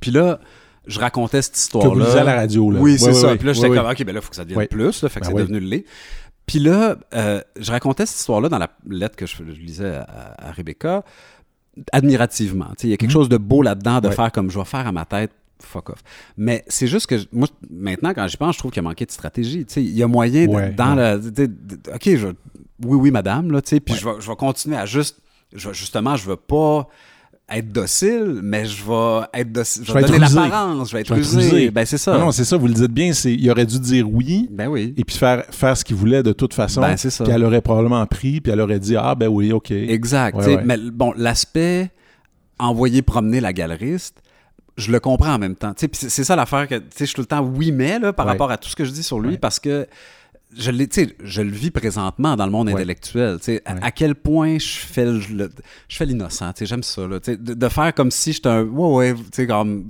Puis 0.00 0.10
là, 0.10 0.40
je 0.86 0.98
racontais 1.00 1.42
cette 1.42 1.52
Que 1.54 1.58
histoire-là. 1.58 1.92
vous 1.94 2.04
disiez 2.04 2.20
à 2.20 2.24
la 2.24 2.34
radio. 2.36 2.70
Là. 2.70 2.80
Oui, 2.80 2.98
c'est 2.98 3.12
ça. 3.12 3.28
ouais. 3.28 3.36
Puis 3.36 3.46
là, 3.46 3.52
j'étais 3.52 3.68
comme. 3.68 3.78
OK, 3.86 4.04
ben 4.04 4.12
là, 4.14 4.20
il 4.20 4.22
faut 4.22 4.30
que 4.30 4.36
ça 4.36 4.44
devienne 4.44 4.66
plus, 4.66 5.02
là, 5.02 5.08
fait 5.08 5.20
que 5.20 5.24
Ben 5.24 5.30
c'est 5.30 5.36
oui. 5.36 5.42
devenu 5.42 5.60
le 5.60 5.66
livre. 5.66 5.84
Puis 6.46 6.58
là, 6.58 6.96
euh, 7.14 7.40
je 7.58 7.70
racontais 7.70 8.04
cette 8.06 8.18
histoire-là 8.18 8.48
dans 8.50 8.58
la 8.58 8.70
lettre 8.88 9.16
que 9.16 9.24
je, 9.26 9.36
je 9.36 9.60
lisais 9.60 9.94
à, 9.94 10.34
à 10.48 10.52
Rebecca, 10.52 11.02
admirativement. 11.92 12.66
Tu 12.70 12.82
sais, 12.82 12.86
Il 12.88 12.90
y 12.90 12.94
a 12.94 12.96
quelque 12.96 13.08
Mhm. 13.10 13.12
chose 13.14 13.28
de 13.28 13.36
beau 13.36 13.62
là-dedans 13.62 14.00
de 14.00 14.08
Ouais. 14.08 14.14
faire 14.14 14.30
comme 14.32 14.50
je 14.50 14.58
vais 14.58 14.64
faire 14.64 14.86
à 14.86 14.92
ma 14.92 15.04
tête, 15.04 15.32
fuck 15.62 15.90
off. 15.90 16.02
Mais 16.36 16.64
c'est 16.68 16.86
juste 16.86 17.06
que, 17.06 17.18
je- 17.18 17.26
moi, 17.32 17.48
maintenant, 17.70 18.12
quand 18.14 18.26
j'y 18.28 18.36
pense, 18.36 18.54
je 18.54 18.58
trouve 18.58 18.70
qu'il 18.70 18.80
a 18.80 18.82
manqué 18.82 19.06
de 19.06 19.10
stratégie. 19.10 19.66
Il 19.76 19.90
y 19.96 20.02
a 20.02 20.06
moyen, 20.08 20.46
Ouais, 20.46 20.70
dans 20.70 20.96
ouais. 20.96 21.18
la... 21.18 21.94
OK, 21.94 22.02
je, 22.16 22.26
oui, 22.84 22.96
oui, 22.98 23.10
madame, 23.10 23.50
là, 23.52 23.60
puis 23.62 23.80
Ouais. 23.88 23.94
je, 23.98 24.04
vais, 24.04 24.14
je 24.20 24.28
vais 24.28 24.36
continuer 24.36 24.76
à 24.76 24.86
juste... 24.86 25.18
je 25.54 25.72
justement, 25.72 26.16
je 26.16 26.28
veux 26.28 26.36
pas 26.36 26.88
être 27.50 27.70
docile, 27.72 28.40
mais 28.42 28.64
je 28.64 28.82
vais 28.84 29.26
être 29.40 29.52
docile. 29.52 29.82
Je 29.84 29.92
vais 29.92 30.00
vais 30.00 30.06
être 30.06 30.12
donner 30.12 30.26
l'apparence, 30.34 30.88
je 30.88 30.94
vais 30.96 31.00
être 31.02 31.08
Je 31.08 31.14
vais 31.14 31.20
être 31.20 31.26
rusé. 31.34 31.50
rusé. 31.50 31.70
Ben, 31.70 31.84
c'est 31.84 31.98
ça. 31.98 32.14
Non, 32.14 32.20
non, 32.26 32.32
c'est 32.32 32.44
ça, 32.44 32.56
vous 32.56 32.66
le 32.66 32.72
dites 32.74 32.90
bien. 32.90 33.12
c'est- 33.12 33.34
Il 33.34 33.50
aurait 33.50 33.66
dû 33.66 33.78
dire 33.78 34.10
oui 34.10 34.48
ben 34.50 34.66
oui. 34.68 34.94
et 34.96 35.04
puis 35.04 35.14
faire, 35.16 35.44
faire 35.50 35.76
ce 35.76 35.84
qu'il 35.84 35.94
voulait 35.96 36.22
de 36.22 36.32
toute 36.32 36.54
façon. 36.54 36.80
Ben, 36.80 36.96
c'est 36.96 37.10
ça. 37.10 37.22
Puis 37.22 37.32
elle 37.34 37.44
aurait 37.44 37.60
probablement 37.60 38.04
pris, 38.06 38.40
puis 38.40 38.50
elle 38.50 38.62
aurait 38.62 38.78
dit 38.80 38.96
Ah, 38.96 39.14
ben 39.14 39.28
oui, 39.28 39.52
OK. 39.52 39.70
Exact. 39.72 40.36
Ouais, 40.38 40.56
ouais. 40.56 40.62
Mais 40.64 40.78
bon, 40.78 41.12
l'aspect 41.18 41.90
envoyer 42.58 43.02
promener 43.02 43.40
la 43.40 43.52
galeriste, 43.52 44.22
je 44.76 44.90
le 44.92 45.00
comprends 45.00 45.34
en 45.34 45.38
même 45.38 45.54
temps. 45.56 45.72
C'est 45.76 46.24
ça 46.24 46.36
l'affaire 46.36 46.66
que 46.68 46.76
je 46.98 47.04
suis 47.04 47.14
tout 47.14 47.20
le 47.20 47.26
temps 47.26 47.42
oui, 47.42 47.72
mais 47.72 47.98
là, 47.98 48.12
par 48.12 48.26
Ouais. 48.26 48.32
rapport 48.32 48.50
à 48.50 48.56
tout 48.58 48.68
ce 48.68 48.76
que 48.76 48.84
je 48.84 48.90
dis 48.90 49.02
sur 49.02 49.20
lui, 49.20 49.32
Ouais. 49.32 49.38
parce 49.38 49.58
que 49.60 49.86
je, 50.56 50.70
je 51.24 51.42
le 51.42 51.50
vis 51.50 51.70
présentement 51.70 52.36
dans 52.36 52.44
le 52.46 52.52
monde 52.52 52.68
Ouais. 52.68 52.74
intellectuel. 52.74 53.38
à- 53.64 53.90
quel 53.90 54.14
point 54.14 54.58
je 54.58 54.66
fais 54.78 55.04
le- 55.04 55.20
le- 55.32 55.52
je 55.88 55.96
fais 55.96 56.06
l'innocent. 56.06 56.52
J'aime 56.60 56.82
ça. 56.82 57.06
là, 57.06 57.18
de, 57.18 57.34
de 57.54 57.68
faire 57.68 57.92
comme 57.94 58.10
si 58.10 58.32
j'étais 58.32 58.48
un. 58.48 58.62
Ouais, 58.64 59.12
ouais, 59.12 59.46
comme. 59.46 59.86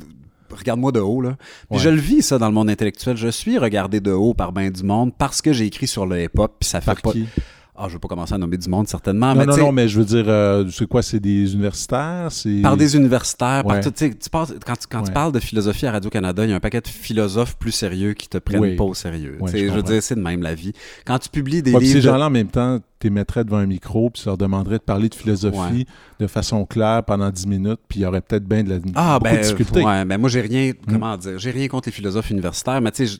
Regarde-moi 0.50 0.92
de 0.92 1.00
haut, 1.00 1.20
là. 1.20 1.36
Puis 1.68 1.78
Ouais. 1.78 1.82
je 1.82 1.88
le 1.88 1.96
vis, 1.96 2.22
ça, 2.22 2.38
dans 2.38 2.46
le 2.46 2.54
monde 2.54 2.70
intellectuel. 2.70 3.16
Je 3.16 3.26
suis 3.28 3.58
regardé 3.58 3.98
de 4.00 4.12
haut 4.12 4.34
par 4.34 4.52
ben 4.52 4.70
du 4.70 4.84
monde 4.84 5.12
parce 5.18 5.42
que 5.42 5.52
j'ai 5.52 5.64
écrit 5.66 5.88
sur 5.88 6.06
le 6.06 6.22
hip-hop, 6.22 6.54
puis 6.60 6.68
ça 6.68 6.80
fait 6.80 6.92
Par 6.92 7.02
pas. 7.02 7.12
qui? 7.12 7.26
Ah, 7.76 7.86
je 7.88 7.94
veux 7.94 7.98
pas 7.98 8.06
commencer 8.06 8.32
à 8.32 8.38
nommer 8.38 8.56
du 8.56 8.68
monde, 8.68 8.86
certainement. 8.86 9.34
Non, 9.34 9.40
mais 9.40 9.46
non, 9.46 9.56
non, 9.56 9.72
mais 9.72 9.88
je 9.88 9.98
veux 9.98 10.04
dire, 10.04 10.24
euh, 10.28 10.64
c'est 10.70 10.86
quoi 10.86 11.02
C'est 11.02 11.18
des 11.18 11.54
universitaires 11.54 12.28
par 12.62 12.76
des 12.76 12.94
universitaires, 12.96 13.66
Ouais. 13.66 13.80
tu 13.80 13.90
passes- 14.30 14.54
quand, 14.64 14.76
tu, 14.76 14.86
quand 14.88 15.02
tu 15.02 15.08
Ouais. 15.08 15.12
parles 15.12 15.32
de 15.32 15.40
philosophie 15.40 15.86
à 15.86 15.90
Radio-Canada, 15.92 16.44
il 16.44 16.50
y 16.50 16.52
a 16.52 16.56
un 16.56 16.60
paquet 16.60 16.80
de 16.80 16.86
philosophes 16.86 17.56
plus 17.56 17.72
sérieux 17.72 18.12
qui 18.14 18.28
te 18.28 18.38
prennent 18.38 18.60
Oui. 18.60 18.76
pas 18.76 18.84
au 18.84 18.94
sérieux. 18.94 19.38
Ouais, 19.40 19.50
je 19.52 19.66
je 19.66 19.72
veux 19.72 19.82
dire, 19.82 20.00
c'est 20.02 20.14
de 20.14 20.20
même 20.20 20.40
la 20.42 20.54
vie. 20.54 20.72
Quand 21.04 21.18
tu 21.18 21.28
publies 21.28 21.62
des 21.62 21.72
livres... 21.72 21.82
ces 21.92 22.00
gens-là, 22.00 22.26
en 22.26 22.30
même 22.30 22.46
temps, 22.46 22.78
tu 23.00 23.08
les 23.08 23.10
mettrais 23.10 23.44
devant 23.44 23.56
un 23.58 23.66
micro, 23.66 24.08
puis 24.08 24.22
tu 24.22 24.28
leur 24.28 24.38
demanderais 24.38 24.78
de 24.78 24.84
parler 24.84 25.08
de 25.08 25.14
philosophie 25.16 25.86
de 26.20 26.26
façon 26.28 26.64
claire 26.66 27.02
pendant 27.02 27.28
10 27.30 27.48
minutes, 27.48 27.80
puis 27.88 27.98
il 28.00 28.02
y 28.04 28.06
aurait 28.06 28.20
peut-être 28.20 28.44
bien 28.46 28.62
de 28.62 28.70
la, 28.70 28.76
Ah, 28.94 29.18
ben, 29.20 29.34
de 29.36 29.42
difficultés. 29.42 29.82
Mm. 29.82 29.86
ouais, 29.86 30.04
ben 30.04 30.18
moi, 30.18 30.28
j'ai 30.30 30.40
rien, 30.42 30.70
comment 30.88 31.16
dire, 31.16 31.38
j'ai 31.40 31.50
rien 31.50 31.66
contre 31.66 31.88
les 31.88 31.92
philosophes 31.92 32.30
universitaires, 32.30 32.80
mais 32.80 32.92
tu 32.92 33.06
sais, 33.06 33.18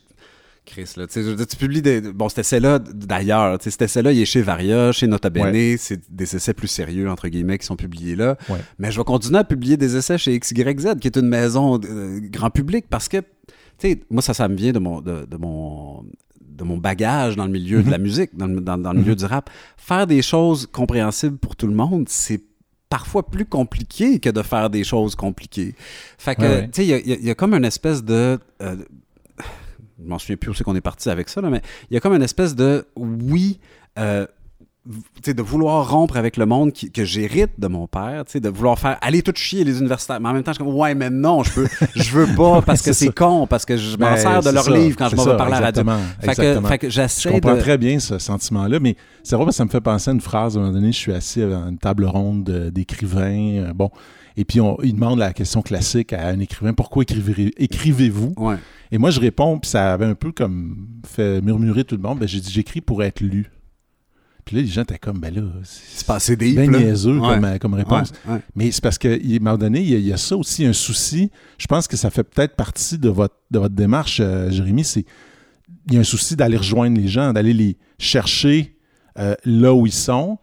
Chris, 0.65 0.89
là, 0.97 1.05
tu 1.07 1.13
sais, 1.13 1.23
je 1.23 1.29
veux 1.29 1.35
dire, 1.35 1.45
tu 1.47 1.55
publies 1.57 1.81
des... 1.81 2.01
Bon, 2.01 2.27
cet 2.27 2.39
essai-là, 2.39 2.79
d'ailleurs, 2.79 3.59
tu 3.59 3.65
sais, 3.65 3.71
cet 3.71 3.83
essai-là, 3.83 4.11
il 4.11 4.19
est 4.21 4.25
chez 4.25 4.41
Varia, 4.41 4.91
chez 4.91 5.05
Nota 5.07 5.29
Bene, 5.29 5.77
c'est 5.77 6.01
des 6.11 6.35
essais 6.35 6.53
plus 6.53 6.67
sérieux, 6.67 7.09
entre 7.09 7.27
guillemets, 7.27 7.57
qui 7.59 7.65
sont 7.65 7.75
publiés 7.75 8.15
là. 8.15 8.35
Ouais. 8.49 8.57
Mais 8.79 8.91
je 8.91 8.97
vais 8.99 9.03
continuer 9.03 9.37
à 9.37 9.43
publier 9.43 9.77
des 9.77 9.95
essais 9.95 10.17
chez 10.17 10.37
XYZ, 10.39 10.95
qui 10.99 11.07
est 11.07 11.17
une 11.17 11.27
maison 11.27 11.79
euh, 11.83 12.19
grand 12.31 12.49
public, 12.49 12.85
parce 12.89 13.07
que, 13.07 13.17
tu 13.17 13.25
sais, 13.77 14.01
moi, 14.09 14.21
ça, 14.21 14.33
ça 14.33 14.47
me 14.47 14.55
vient 14.55 14.71
de 14.71 14.79
mon, 14.79 15.01
de, 15.01 15.25
de 15.25 15.37
mon, 15.37 16.03
de 16.41 16.63
mon 16.63 16.77
bagage 16.77 17.35
dans 17.35 17.45
le 17.45 17.51
milieu 17.51 17.79
Mhm. 17.79 17.83
de 17.85 17.91
la 17.91 17.97
musique, 17.99 18.35
dans 18.35 18.47
le, 18.47 18.59
dans- 18.59 18.77
dans 18.77 18.93
le 18.93 18.99
milieu 18.99 19.15
du 19.15 19.25
rap. 19.25 19.49
Faire 19.77 20.07
des 20.07 20.21
choses 20.21 20.65
compréhensibles 20.65 21.37
pour 21.37 21.55
tout 21.55 21.67
le 21.67 21.75
monde, 21.75 22.05
c'est 22.09 22.41
parfois 22.89 23.27
plus 23.29 23.45
compliqué 23.45 24.19
que 24.19 24.29
de 24.29 24.41
faire 24.41 24.69
des 24.69 24.83
choses 24.83 25.15
compliquées. 25.15 25.75
Fait 26.17 26.35
que, 26.35 26.41
Ouais, 26.41 26.47
ouais. 26.47 26.69
tu 26.71 26.83
sais, 26.83 26.85
y 26.87 26.91
y, 27.11 27.13
il 27.19 27.25
y 27.25 27.29
a 27.29 27.35
comme 27.35 27.53
une 27.53 27.65
espèce 27.65 28.03
de... 28.03 28.39
euh, 28.61 28.75
je 30.03 30.07
m'en 30.09 30.19
souviens 30.19 30.35
plus 30.37 30.51
où 30.51 30.53
c'est 30.53 30.63
qu'on 30.63 30.75
est 30.75 30.81
parti 30.81 31.09
avec 31.09 31.29
ça, 31.29 31.41
là, 31.41 31.49
mais 31.49 31.61
il 31.89 31.93
y 31.93 31.97
a 31.97 31.99
comme 31.99 32.13
une 32.13 32.23
espèce 32.23 32.55
de 32.55 32.85
oui, 32.95 33.59
euh, 33.97 34.25
de 35.25 35.41
vouloir 35.41 35.89
rompre 35.89 36.15
avec 36.15 36.37
le 36.37 36.45
monde 36.45 36.71
qui- 36.71 36.91
que 36.91 37.03
j'hérite 37.05 37.49
de 37.57 37.65
mon 37.67 37.87
père, 37.87 38.23
de 38.35 38.49
vouloir 38.49 38.77
faire 38.77 38.99
aller 39.01 39.23
tout 39.23 39.31
chier 39.35 39.63
les 39.63 39.79
universitaires. 39.79 40.19
Mais 40.19 40.29
en 40.29 40.33
même 40.33 40.43
temps, 40.43 40.51
je 40.51 40.57
suis 40.57 40.63
comme 40.63 40.75
ouais, 40.75 40.93
mais 40.93 41.09
non, 41.09 41.41
je 41.41 41.51
peux, 41.53 41.67
je 41.95 42.11
veux 42.11 42.27
pas 42.35 42.61
parce 42.61 42.83
que 42.83 42.93
C'est 42.93 43.11
con, 43.11 43.47
parce 43.47 43.65
que 43.65 43.77
je 43.77 43.97
m'en 43.97 44.11
Ben, 44.11 44.17
sers 44.17 44.43
de 44.43 44.49
leur 44.51 44.63
ça, 44.63 44.71
livre 44.71 44.95
quand 44.95 45.09
je 45.09 45.15
m'en 45.15 45.23
vais 45.25 45.37
parler 45.37 45.55
à 45.55 45.59
la 45.59 45.65
radio. 45.67 45.81
exactement, 45.81 45.97
Fait 46.19 46.25
que, 46.27 46.29
exactement. 46.41 46.67
fait 46.67 46.77
que 46.77 46.89
Je 46.91 47.29
comprends 47.29 47.55
de. 47.55 47.59
très 47.61 47.77
bien 47.79 47.97
ce 47.97 48.19
sentiment-là, 48.19 48.79
mais 48.79 48.95
c'est 49.23 49.35
vrai 49.35 49.45
que 49.47 49.51
ça 49.53 49.65
me 49.65 49.69
fait 49.71 49.81
penser 49.81 50.11
à 50.11 50.13
une 50.13 50.21
phrase. 50.21 50.55
À 50.55 50.59
un 50.59 50.63
moment 50.63 50.73
donné, 50.75 50.91
je 50.91 50.97
suis 50.99 51.13
assis 51.13 51.41
à 51.41 51.45
une 51.47 51.79
table 51.79 52.05
ronde 52.05 52.43
de- 52.43 52.69
d'écrivains. 52.69 53.63
euh, 53.69 53.73
bon, 53.73 53.89
et 54.37 54.45
puis 54.45 54.59
on, 54.61 54.77
il 54.83 54.93
demande 54.93 55.19
la 55.19 55.33
question 55.33 55.61
classique 55.61 56.13
à 56.13 56.27
un 56.27 56.39
écrivain 56.39 56.73
pourquoi 56.73 57.03
écrivez- 57.03 57.53
écrivez-vous? 57.57 58.33
Ouais. 58.37 58.55
Et 58.91 58.97
moi, 58.97 59.09
je 59.09 59.19
réponds, 59.19 59.57
puis 59.59 59.69
ça 59.71 59.93
avait 59.93 60.05
un 60.05 60.15
peu 60.15 60.31
comme 60.31 60.87
fait 61.05 61.41
murmurer 61.41 61.83
tout 61.83 61.95
le 61.95 62.01
monde. 62.01 62.19
Ben, 62.19 62.27
j'ai 62.27 62.39
dit 62.39 62.51
j'écris 62.51 62.81
pour 62.81 63.03
être 63.03 63.21
lu. 63.21 63.51
Puis 64.45 64.55
là, 64.57 64.61
les 64.61 64.67
gens 64.67 64.83
étaient 64.83 64.99
comme 64.99 65.19
ben 65.19 65.33
là, 65.33 65.41
C'est 65.63 66.05
pas 66.05 66.15
assez 66.17 66.35
deep, 66.35 66.55
bien 66.55 66.69
là. 66.69 66.77
niaiseux 66.79 67.17
Ouais. 67.19 67.39
comme, 67.39 67.59
comme 67.59 67.73
réponse. 67.73 68.11
Ouais. 68.27 68.37
Mais 68.55 68.69
c'est 68.71 68.83
parce 68.83 68.99
qu'à 68.99 69.09
un 69.13 69.39
moment 69.39 69.57
donné, 69.57 69.81
il 69.81 69.89
y, 69.89 69.95
a, 69.95 69.97
il 69.97 70.05
y 70.05 70.13
a 70.13 70.17
ça 70.17 70.37
aussi, 70.37 70.63
un 70.65 70.73
souci. 70.73 71.31
Je 71.57 71.65
pense 71.65 71.87
que 71.87 71.97
ça 71.97 72.11
fait 72.11 72.23
peut-être 72.23 72.55
partie 72.55 72.99
de 72.99 73.09
votre, 73.09 73.35
de 73.49 73.57
votre 73.57 73.73
démarche, 73.73 74.19
euh, 74.21 74.51
Jérémy. 74.51 74.83
C'est 74.83 75.03
il 75.87 75.93
y 75.95 75.97
a 75.97 75.99
un 76.01 76.03
souci 76.03 76.35
d'aller 76.35 76.57
rejoindre 76.57 76.99
les 76.99 77.07
gens, 77.07 77.33
d'aller 77.33 77.53
les 77.53 77.77
chercher 77.97 78.75
euh, 79.17 79.33
là 79.45 79.73
où 79.73 79.87
ils 79.87 79.91
sont. 79.91 80.37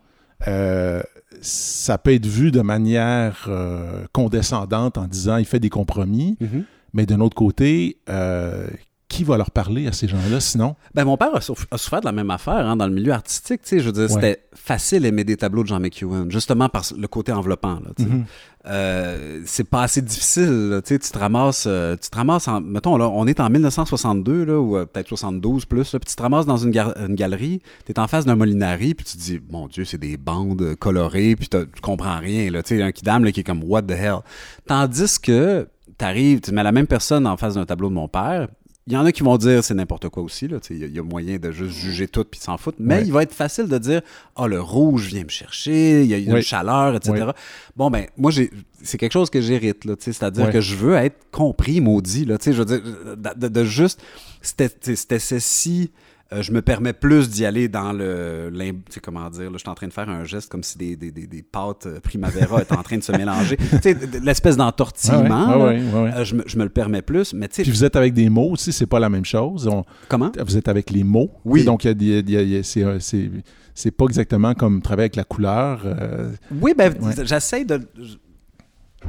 Euh, 0.49 1.01
ça 1.43 1.99
peut 1.99 2.15
être 2.15 2.27
vu 2.27 2.51
de 2.53 2.61
manière 2.63 3.47
euh, 3.49 4.05
condescendante 4.13 4.97
en 4.97 5.07
disant 5.07 5.37
il 5.37 5.45
fait 5.45 5.61
des 5.61 5.69
compromis, 5.71 6.37
Mhm. 6.41 6.65
mais 6.95 7.05
d'un 7.05 7.21
autre 7.21 7.35
côté, 7.35 7.99
euh, 8.09 8.67
qui 9.13 9.25
va 9.25 9.37
leur 9.37 9.51
parler 9.51 9.87
à 9.87 9.93
ces 9.93 10.09
gens-là 10.09 10.41
sinon? 10.41 10.75
Ben, 10.95 11.05
mon 11.05 11.17
père 11.19 11.35
a, 11.35 11.41
souff- 11.41 11.67
a 11.71 11.77
souffert 11.79 12.01
de 12.01 12.07
la 12.07 12.13
même 12.13 12.31
affaire 12.31 12.67
hein, 12.67 12.77
dans 12.77 12.87
le 12.87 12.93
milieu 12.95 13.13
artistique. 13.13 13.61
tu 13.63 13.69
sais, 13.69 13.79
Je 13.81 13.87
veux 13.87 13.93
dire, 13.93 14.03
Ouais. 14.05 14.09
c'était 14.09 14.43
facile 14.55 15.03
d'aimer 15.03 15.25
des 15.25 15.37
tableaux 15.37 15.63
de 15.63 15.69
Jean 15.69 15.81
McEwen, 15.81 16.31
justement 16.31 16.69
par 16.69 16.83
le 16.97 17.07
côté 17.09 17.31
enveloppant. 17.33 17.79
Mhm. 17.99 18.25
Euh, 18.67 19.43
c'est 19.45 19.65
pas 19.69 19.83
assez 19.83 20.01
difficile. 20.03 20.69
là, 20.71 20.83
tu 20.83 20.99
te 20.99 21.19
ramasses, 21.19 21.65
euh, 21.67 21.97
tu 22.01 22.09
te 22.11 22.17
ramasses 22.17 22.49
en, 22.49 22.61
mettons, 22.61 22.97
là, 22.97 23.09
on 23.09 23.27
est 23.27 23.41
en 23.41 23.51
1962, 23.51 24.45
là, 24.45 24.59
ou 24.61 24.77
euh, 24.77 24.87
peut-être 24.87 25.09
72 25.09 25.65
plus, 25.67 25.93
là, 25.93 25.99
puis 25.99 26.09
tu 26.09 26.17
te 26.17 26.23
ramasses 26.23 26.47
dans 26.47 26.57
une, 26.57 26.71
galerie, 26.71 27.61
tu 27.85 27.93
es 27.93 27.99
en 27.99 28.07
face 28.07 28.25
d'un 28.25 28.37
Molinari, 28.37 28.95
puis 28.95 29.05
tu 29.05 29.17
te 29.17 29.23
dis, 29.23 29.41
mon 29.51 29.67
Dieu, 29.67 29.85
c'est 29.85 29.99
des 29.99 30.17
bandes 30.17 30.75
colorées, 30.77 31.37
puis 31.37 31.49
tu 31.49 31.59
comprends 31.83 32.19
rien. 32.19 32.51
Là, 32.51 32.63
un 32.71 32.93
kidam 32.93 33.31
qui 33.33 33.41
est 33.41 33.45
comme, 33.45 33.63
what 33.65 33.83
the 33.83 33.91
hell? 33.93 34.19
Tandis 34.67 35.19
que 35.21 35.69
tu 35.99 36.05
arrives, 36.05 36.41
tu 36.41 36.53
mets 36.53 36.63
la 36.63 36.73
même 36.73 36.87
personne 36.87 37.27
en 37.27 37.37
face 37.37 37.55
d'un 37.55 37.67
tableau 37.67 37.89
de 37.89 37.95
mon 37.95 38.09
père, 38.09 38.49
il 38.89 38.93
y 38.95 38.97
en 38.97 39.05
a 39.05 39.13
qui 39.13 39.23
vont 39.23 39.37
dire 39.37 39.63
c'est 39.63 39.75
n'importe 39.75 40.09
quoi 40.09 40.23
aussi. 40.23 40.49
là, 40.49 40.59
tu 40.61 40.69
sais, 40.69 40.75
Il 40.75 40.81
y, 40.81 40.85
a- 40.85 40.87
il 40.89 40.95
y 40.95 40.99
a 40.99 41.03
moyen 41.03 41.39
de 41.39 41.53
juste 41.53 41.75
juger 41.79 42.09
tout 42.09 42.25
puis 42.25 42.41
s'en 42.41 42.57
foutre. 42.59 42.79
Mais 42.81 42.97
Ouais. 42.97 43.03
il 43.07 43.13
va 43.13 43.23
être 43.23 43.33
facile 43.35 43.69
de 43.69 43.79
dire 43.79 44.03
Ah, 44.37 44.47
le 44.49 44.61
rouge 44.61 45.07
vient 45.07 45.23
me 45.25 45.29
chercher, 45.29 46.03
il 46.03 46.09
y 46.09 46.15
a 46.15 46.19
une 46.19 46.33
Oui. 46.35 46.43
chaleur, 46.43 46.97
etc. 46.97 47.13
Oui. 47.27 47.33
Bon, 47.77 47.91
ben, 47.91 48.07
moi, 48.17 48.31
j'ai 48.33 48.51
c'est 48.83 48.99
quelque 48.99 49.13
chose 49.13 49.31
que 49.31 49.41
j'hérite. 49.41 49.85
là, 49.85 49.95
tu 49.95 50.03
sais, 50.05 50.13
C'est-à-dire 50.13 50.51
que 50.51 50.61
je 50.61 50.75
veux 50.75 50.95
être 50.97 51.19
compris, 51.31 51.81
maudit. 51.81 52.25
Là, 52.25 52.39
tu 52.39 52.47
sais, 52.47 52.53
je 52.53 52.59
veux 52.59 52.65
dire, 52.65 52.83
de, 52.83 53.41
de- 53.41 53.49
de 53.49 53.65
juste. 53.65 54.01
C'était 54.41 55.19
ceci. 55.19 55.91
Euh, 56.33 56.43
je 56.43 56.53
me 56.53 56.63
permets 56.63 56.93
plus 56.93 57.29
d'y 57.31 57.45
aller 57.45 57.69
dans 57.69 57.93
le. 57.93 58.51
l'im- 58.53 58.83
Tu 58.87 58.95
sais, 58.95 59.01
comment 59.01 59.29
dire, 59.31 59.45
là, 59.45 59.53
je 59.55 59.59
suis 59.59 59.69
en 59.69 59.75
train 59.75 59.87
de 59.89 59.93
faire 59.93 60.09
un 60.09 60.25
geste 60.25 60.51
comme 60.51 60.63
si 60.63 60.79
des, 60.79 60.97
des, 60.97 61.11
des, 61.11 61.27
des 61.27 61.43
pâtes 61.43 61.87
euh, 61.87 62.01
Primavera 62.01 62.63
étaient 62.63 62.77
en 62.77 62.83
train 62.83 62.97
de 62.99 63.03
se 63.03 63.13
mélanger. 63.13 63.57
L'espèce 64.23 64.57
d'entortillement. 64.57 65.49
Ouais, 65.49 65.59
là, 65.59 65.65
ouais, 65.65 65.83
ouais, 65.93 66.03
ouais. 66.05 66.11
euh, 66.17 66.25
je, 66.25 66.35
me, 66.37 66.43
je 66.47 66.57
me 66.59 66.65
le 66.65 66.71
permets 66.71 67.03
plus, 67.03 67.35
mais 67.35 67.49
tu 67.49 67.57
sais, 67.57 67.63
Puis 67.63 67.71
vous 67.73 67.85
êtes 67.85 67.97
avec 67.97 68.15
des 68.15 68.29
mots 68.29 68.51
aussi, 68.53 68.73
c'est 68.73 68.87
pas 68.87 69.01
la 69.01 69.09
même 69.09 69.25
chose. 69.25 69.67
On- 69.69 69.85
comment? 70.09 70.31
vous 70.39 70.57
êtes 70.57 70.69
avec 70.69 70.91
les 70.91 71.05
mots. 71.05 71.31
Oui. 71.45 71.65
Donc, 71.65 71.85
il 71.85 71.89
y 71.89 71.91
a 71.91 71.95
des- 71.95 72.07
il 72.21 72.31
y 72.31 72.37
a- 72.37 72.43
il 72.43 72.49
y 72.51 72.57
a- 72.57 72.63
c'est- 72.63 73.01
c'est 73.01 73.31
c'est 73.75 73.91
pas 73.91 74.05
exactement 74.05 74.53
comme 74.55 74.83
travailler 74.83 75.05
avec 75.05 75.17
la 75.17 75.25
couleur. 75.25 75.83
euh, 75.87 76.31
Oui, 76.61 76.75
ben, 76.77 76.93
j'essaie 77.25 77.65
de. 77.65 77.81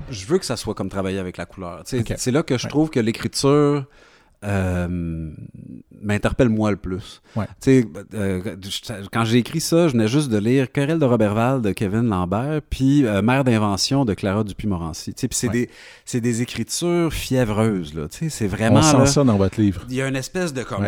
je- 0.09 0.25
veux 0.25 0.39
que 0.39 0.45
ça 0.45 0.55
soit 0.57 0.73
comme 0.73 0.89
travailler 0.89 1.19
avec 1.19 1.37
la 1.37 1.45
couleur. 1.45 1.83
C'est 1.85 2.31
là 2.31 2.43
que 2.43 2.57
je 2.57 2.67
trouve 2.67 2.89
que 2.89 2.99
l'écriture 2.99 3.85
euh, 4.43 5.31
m'interpelle 6.01 6.49
moi 6.49 6.71
le 6.71 6.77
plus. 6.77 7.21
Ouais. 7.35 7.45
Euh, 7.67 8.41
quand 9.11 9.23
j'ai 9.23 9.37
écrit 9.37 9.61
ça, 9.61 9.87
je 9.87 9.93
venais 9.93 10.07
juste 10.07 10.29
de 10.29 10.37
lire 10.37 10.71
Querelle 10.71 10.99
de 10.99 11.05
Robertval 11.05 11.61
de 11.61 11.71
Kevin 11.71 12.07
Lambert, 12.09 12.61
puis 12.69 13.05
euh, 13.05 13.21
Mère 13.21 13.43
d'invention 13.43 14.03
de 14.05 14.13
Clara 14.13 14.43
Dupuis-Morancy. 14.43 15.13
C'est 15.15 15.47
Ouais. 15.47 15.67
des, 16.11 16.19
des 16.21 16.41
écritures 16.41 17.11
fiévreuses. 17.13 17.93
C'est 18.29 18.47
vraiment. 18.47 18.79
on 18.79 18.83
sent 18.83 18.97
là, 18.97 19.05
ça 19.05 19.23
dans 19.23 19.37
votre 19.37 19.59
livre. 19.61 19.85
il 19.89 19.95
y 19.95 20.01
a 20.01 20.07
une 20.07 20.15
espèce 20.15 20.53
de 20.53 20.63
comme. 20.63 20.83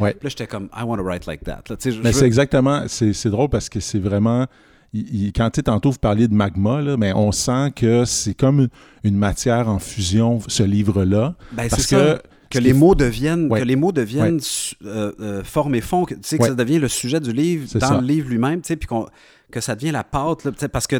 Ouais. 0.00 0.16
Là, 0.22 0.28
j'étais 0.28 0.46
comme, 0.46 0.68
I 0.76 0.82
want 0.84 0.96
to 0.96 1.04
write 1.04 1.26
like 1.26 1.44
that. 1.44 1.62
Là, 1.68 1.76
je- 1.84 1.90
Mais 2.02 2.12
c'est 2.12 2.20
veux- 2.20 2.26
exactement, 2.26 2.82
c'est 2.88 3.26
drôle 3.30 3.48
parce 3.48 3.68
que 3.68 3.80
c'est 3.80 3.98
vraiment, 4.00 4.46
il- 4.92 5.26
il- 5.26 5.32
quand 5.32 5.50
tu 5.50 5.62
tantôt 5.62 5.90
vous 5.90 5.98
parliez 5.98 6.28
de 6.28 6.34
magma, 6.34 6.80
là, 6.80 6.96
mais 6.96 7.12
on 7.12 7.30
sent 7.32 7.72
que 7.76 8.04
c'est 8.04 8.34
comme 8.34 8.60
une, 8.60 8.68
une 9.04 9.16
matière 9.16 9.68
en 9.68 9.78
fusion, 9.78 10.40
ce 10.48 10.62
livre-là. 10.62 11.34
Ben, 11.52 11.68
Parce 11.68 11.86
que. 11.86 12.18
Que 12.52 12.58
les 12.58 12.72
mots 12.72 12.94
deviennent, 12.94 13.50
Ouais. 13.50 13.60
que 13.60 13.64
les 13.64 13.76
mots 13.76 13.92
deviennent 13.92 14.40
su- 14.40 14.74
euh, 14.84 15.12
euh, 15.20 15.44
forme 15.44 15.74
et 15.74 15.80
fond, 15.80 16.04
que, 16.04 16.14
tu 16.14 16.20
sais, 16.24 16.36
que 16.38 16.42
Ouais. 16.42 16.48
ça 16.50 16.54
devient 16.54 16.78
le 16.78 16.88
sujet 16.88 17.20
du 17.20 17.32
livre 17.32 17.66
dans 17.78 17.88
ça. 17.88 18.00
le 18.00 18.06
livre 18.06 18.28
lui-même, 18.28 18.60
tu 18.62 18.68
sais, 18.68 18.76
puis 18.76 18.86
qu'on- 18.86 19.06
que 19.50 19.60
ça 19.60 19.74
devient 19.74 19.90
la 19.92 20.04
pâte, 20.04 20.44
là, 20.44 20.52
parce 20.72 20.86
que 20.86 20.96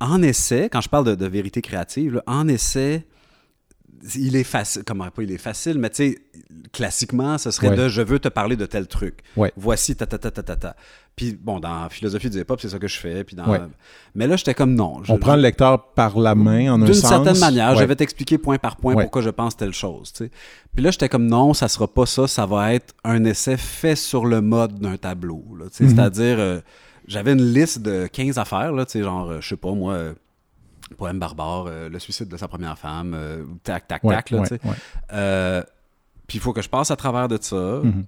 en 0.00 0.22
essai, 0.22 0.68
quand 0.72 0.80
je 0.80 0.88
parle 0.88 1.04
de, 1.06 1.14
de 1.14 1.26
vérité 1.26 1.60
créative, 1.60 2.14
là, 2.14 2.22
en 2.26 2.48
essai, 2.48 3.04
il 4.16 4.34
est 4.36 4.44
facile, 4.44 4.82
comment 4.86 5.10
pas 5.10 5.22
il 5.22 5.30
est 5.32 5.36
facile, 5.38 5.78
mais 5.78 5.90
tu 5.90 5.96
sais, 6.12 6.18
classiquement, 6.72 7.36
ce 7.38 7.50
serait 7.50 7.68
Ouais. 7.70 7.76
de 7.76 7.88
je 7.88 8.00
veux 8.02 8.18
te 8.18 8.28
parler 8.28 8.56
de 8.56 8.64
tel 8.66 8.86
truc. 8.86 9.18
Ouais. 9.36 9.52
Voici 9.56 9.94
ta 9.96 10.06
ta 10.06 10.18
ta 10.18 10.30
ta 10.30 10.42
ta 10.42 10.56
ta. 10.56 10.76
Puis 11.20 11.38
bon, 11.38 11.60
dans 11.60 11.86
philosophie 11.90 12.30
du 12.30 12.40
hip-hop, 12.40 12.58
c'est 12.62 12.70
ça 12.70 12.78
que 12.78 12.88
je 12.88 12.96
fais. 12.98 13.24
Puis 13.24 13.36
dans... 13.36 13.44
Ouais. 13.46 13.60
Mais 14.14 14.26
là, 14.26 14.36
j'étais 14.36 14.54
comme 14.54 14.74
non. 14.74 15.04
je- 15.04 15.12
On 15.12 15.18
prend 15.18 15.36
le 15.36 15.42
lecteur 15.42 15.88
par 15.92 16.18
la 16.18 16.34
main 16.34 16.72
en 16.72 16.80
un 16.80 16.86
d'une 16.86 16.94
sens. 16.94 17.10
certaine 17.10 17.38
manière, 17.38 17.76
je 17.76 17.84
vais 17.84 17.94
t'expliquer 17.94 18.38
point 18.38 18.56
par 18.56 18.76
point 18.76 18.94
Ouais. 18.94 19.02
pourquoi 19.02 19.20
je 19.20 19.28
pense 19.28 19.54
telle 19.54 19.74
chose. 19.74 20.12
tu 20.14 20.24
sais. 20.24 20.30
Puis 20.74 20.82
là, 20.82 20.90
j'étais 20.90 21.10
comme 21.10 21.26
non, 21.26 21.52
ça 21.52 21.68
sera 21.68 21.86
pas 21.88 22.06
ça, 22.06 22.26
ça 22.26 22.46
va 22.46 22.72
être 22.72 22.94
un 23.04 23.22
essai 23.26 23.58
fait 23.58 23.96
sur 23.96 24.24
le 24.24 24.40
mode 24.40 24.78
d'un 24.78 24.96
tableau. 24.96 25.44
là, 25.58 25.66
tu 25.66 25.72
sais. 25.76 25.84
Mhm. 25.84 25.90
C'est-à-dire, 25.90 26.36
euh, 26.38 26.60
j'avais 27.06 27.34
une 27.34 27.52
liste 27.52 27.80
de 27.82 28.06
15 28.06 28.38
affaires, 28.38 28.72
là, 28.72 28.86
tu 28.86 28.92
sais, 28.92 29.02
genre, 29.02 29.28
euh, 29.30 29.40
je 29.42 29.48
sais 29.50 29.56
pas 29.58 29.72
moi, 29.72 29.92
euh, 29.92 30.14
poème 30.96 31.18
barbare, 31.18 31.66
euh, 31.68 31.90
le 31.90 31.98
suicide 31.98 32.28
de 32.28 32.36
sa 32.38 32.48
première 32.48 32.78
femme, 32.78 33.14
tac, 33.62 33.86
tac, 33.86 34.00
tac. 34.00 34.30
là, 34.30 34.40
tu 34.40 34.46
sais. 34.56 34.58
puis 36.26 36.38
il 36.38 36.40
faut 36.40 36.54
que 36.54 36.62
je 36.62 36.68
passe 36.70 36.90
à 36.90 36.96
travers 36.96 37.28
de 37.28 37.36
ça. 37.42 37.80
Mhm. 37.84 38.06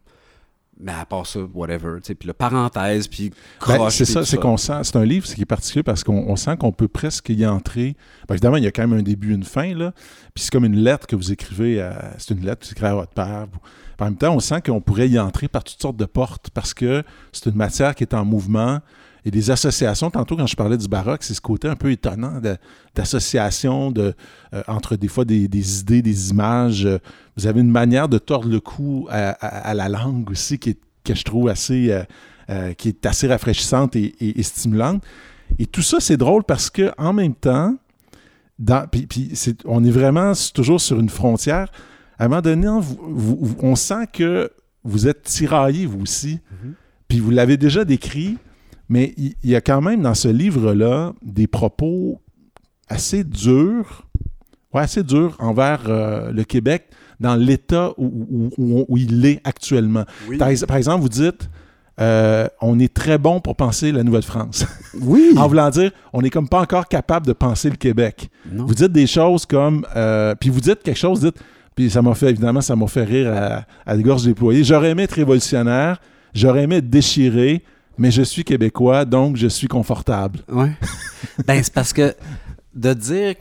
Mais 0.80 0.92
à 0.92 1.04
part 1.04 1.26
ça, 1.26 1.40
whatever. 1.54 1.98
Puis 2.02 2.16
le 2.26 2.32
parenthèse, 2.32 3.06
puis 3.06 3.30
Ben, 3.66 3.90
c'est 3.90 4.04
ça, 4.04 4.24
c'est 4.24 4.36
qu'on 4.38 4.56
sent, 4.56 4.80
c'est 4.82 4.96
un 4.96 5.04
livre 5.04 5.26
c'est 5.26 5.34
qui 5.36 5.42
est 5.42 5.46
particulier 5.46 5.82
parce 5.82 6.02
qu'on 6.02 6.24
on 6.28 6.34
sent 6.34 6.56
qu'on 6.56 6.72
peut 6.72 6.88
presque 6.88 7.28
y 7.28 7.46
entrer. 7.46 7.94
Ben, 8.28 8.34
évidemment, 8.34 8.56
il 8.56 8.64
y 8.64 8.66
a 8.66 8.72
quand 8.72 8.86
même 8.88 8.98
un 8.98 9.02
début, 9.02 9.32
une 9.34 9.44
fin, 9.44 9.74
là. 9.74 9.92
Puis 10.34 10.44
c'est 10.44 10.50
comme 10.50 10.64
une 10.64 10.76
lettre 10.78 11.06
que 11.06 11.14
vous 11.14 11.30
écrivez, 11.30 11.80
à- 11.80 12.14
c'est 12.18 12.34
une 12.34 12.44
lettre 12.44 12.60
que 12.62 12.66
vous 12.66 12.72
écrivez 12.72 12.90
à 12.90 12.94
votre 12.94 13.12
père. 13.12 13.46
En 14.00 14.04
même 14.06 14.16
temps, 14.16 14.34
on 14.34 14.40
sent 14.40 14.62
qu'on 14.62 14.80
pourrait 14.80 15.08
y 15.08 15.18
entrer 15.20 15.46
par 15.46 15.62
toutes 15.62 15.80
sortes 15.80 15.96
de 15.96 16.06
portes 16.06 16.50
parce 16.50 16.74
que 16.74 17.04
c'est 17.30 17.48
une 17.50 17.54
matière 17.56 17.94
qui 17.94 18.02
est 18.02 18.14
en 18.14 18.24
mouvement. 18.24 18.80
Et 19.24 19.30
des 19.30 19.50
associations, 19.50 20.10
tantôt 20.10 20.36
quand 20.36 20.46
je 20.48 20.56
parlais 20.56 20.76
du 20.76 20.88
baroque, 20.88 21.22
c'est 21.22 21.34
ce 21.34 21.40
côté 21.40 21.68
un 21.68 21.76
peu 21.76 21.90
étonnant 21.92 22.40
d'association 22.94 23.90
de, 23.90 24.14
euh, 24.54 24.62
entre 24.66 24.96
des 24.96 25.08
fois 25.08 25.24
des, 25.24 25.48
des 25.48 25.80
idées, 25.80 26.02
des 26.02 26.30
images. 26.30 26.88
Vous 27.36 27.46
avez 27.46 27.60
une 27.60 27.70
manière 27.70 28.08
de 28.08 28.18
tordre 28.18 28.48
le 28.48 28.60
cou 28.60 29.06
à, 29.10 29.30
à- 29.30 29.70
à 29.70 29.74
la 29.74 29.88
langue 29.88 30.30
aussi 30.30 30.58
qui 30.58 30.70
est, 30.70 30.78
que 31.04 31.14
je 31.14 31.22
trouve 31.24 31.48
assez, 31.48 31.90
euh, 31.90 32.02
euh, 32.50 32.72
qui 32.74 32.88
est 32.88 33.06
assez 33.06 33.26
rafraîchissante 33.26 33.96
et, 33.96 34.14
et- 34.20 34.40
et 34.40 34.42
stimulante. 34.42 35.02
Et 35.58 35.66
tout 35.66 35.82
ça, 35.82 35.98
c'est 36.00 36.16
drôle 36.16 36.44
parce 36.44 36.70
que 36.70 36.90
en 36.98 37.12
même 37.12 37.34
temps, 37.34 37.76
dans, 38.58 38.86
puis, 38.88 39.06
puis 39.06 39.30
c'est- 39.34 39.62
on 39.64 39.84
est 39.84 39.90
vraiment 39.90 40.32
toujours 40.54 40.80
sur 40.80 40.98
une 41.00 41.08
frontière. 41.08 41.70
À 42.18 42.24
un 42.24 42.28
moment 42.28 42.42
donné, 42.42 42.68
on, 42.68 42.80
vous- 42.80 42.98
vous- 43.08 43.38
vous- 43.40 43.56
on 43.60 43.74
sent 43.76 44.06
que 44.12 44.50
vous 44.84 45.06
êtes 45.08 45.22
tiraillé, 45.22 45.86
vous 45.86 46.02
aussi. 46.02 46.40
Mhm. 46.64 46.74
Puis 47.08 47.20
vous 47.20 47.30
l'avez 47.30 47.56
déjà 47.56 47.84
décrit, 47.84 48.38
mais 48.92 49.14
il 49.16 49.34
y, 49.50 49.56
a 49.56 49.60
quand 49.62 49.80
même 49.80 50.02
dans 50.02 50.14
ce 50.14 50.28
livre-là 50.28 51.14
des 51.22 51.46
propos 51.46 52.20
assez 52.88 53.24
durs, 53.24 54.02
ouais, 54.74 54.82
assez 54.82 55.02
durs 55.02 55.34
envers 55.38 55.84
euh, 55.88 56.30
le 56.30 56.44
Québec 56.44 56.88
dans 57.18 57.34
l'état 57.36 57.92
où, 57.96 58.04
où- 58.30 58.50
où- 58.58 58.84
où 58.88 58.96
il 58.98 59.24
est 59.24 59.40
actuellement. 59.44 60.04
Oui. 60.28 60.36
Par, 60.36 60.48
ex- 60.48 60.66
par 60.66 60.76
exemple, 60.76 61.00
vous 61.02 61.08
dites, 61.08 61.48
euh, 62.00 62.46
on 62.60 62.78
est 62.78 62.92
très 62.92 63.16
bon 63.16 63.40
pour 63.40 63.56
penser 63.56 63.92
la 63.92 64.02
Nouvelle-France. 64.02 64.66
Oui. 65.00 65.32
en 65.38 65.46
voulant 65.48 65.70
dire, 65.70 65.90
on 66.12 66.20
n'est 66.20 66.30
comme 66.30 66.48
pas 66.48 66.60
encore 66.60 66.86
capable 66.88 67.26
de 67.26 67.32
penser 67.32 67.70
le 67.70 67.76
Québec. 67.76 68.28
Non. 68.50 68.66
Vous 68.66 68.74
dites 68.74 68.92
des 68.92 69.06
choses 69.06 69.46
comme, 69.46 69.86
euh, 69.96 70.34
puis 70.38 70.50
vous 70.50 70.60
dites 70.60 70.82
quelque 70.82 70.98
chose, 70.98 71.20
dites, 71.20 71.38
puis 71.74 71.88
ça 71.90 72.02
m'a 72.02 72.14
fait, 72.14 72.28
évidemment, 72.30 72.60
ça 72.60 72.76
m'a 72.76 72.86
fait 72.88 73.04
rire 73.04 73.32
à, 73.34 73.64
à 73.90 73.96
des 73.96 74.02
gorges 74.02 74.24
déployées. 74.24 74.64
J'aurais 74.64 74.90
aimé 74.90 75.04
être 75.04 75.12
révolutionnaire, 75.12 75.98
j'aurais 76.34 76.64
aimé 76.64 76.76
être 76.76 76.90
déchiré, 76.90 77.62
mais 78.02 78.10
je 78.10 78.22
suis 78.22 78.44
québécois, 78.44 79.04
donc 79.04 79.36
je 79.36 79.46
suis 79.46 79.68
confortable. 79.68 80.40
Ouais. 80.50 80.72
ben, 81.46 81.62
c'est 81.62 81.72
parce 81.72 81.92
que 81.92 82.14
de 82.74 82.92
dire. 82.94 83.34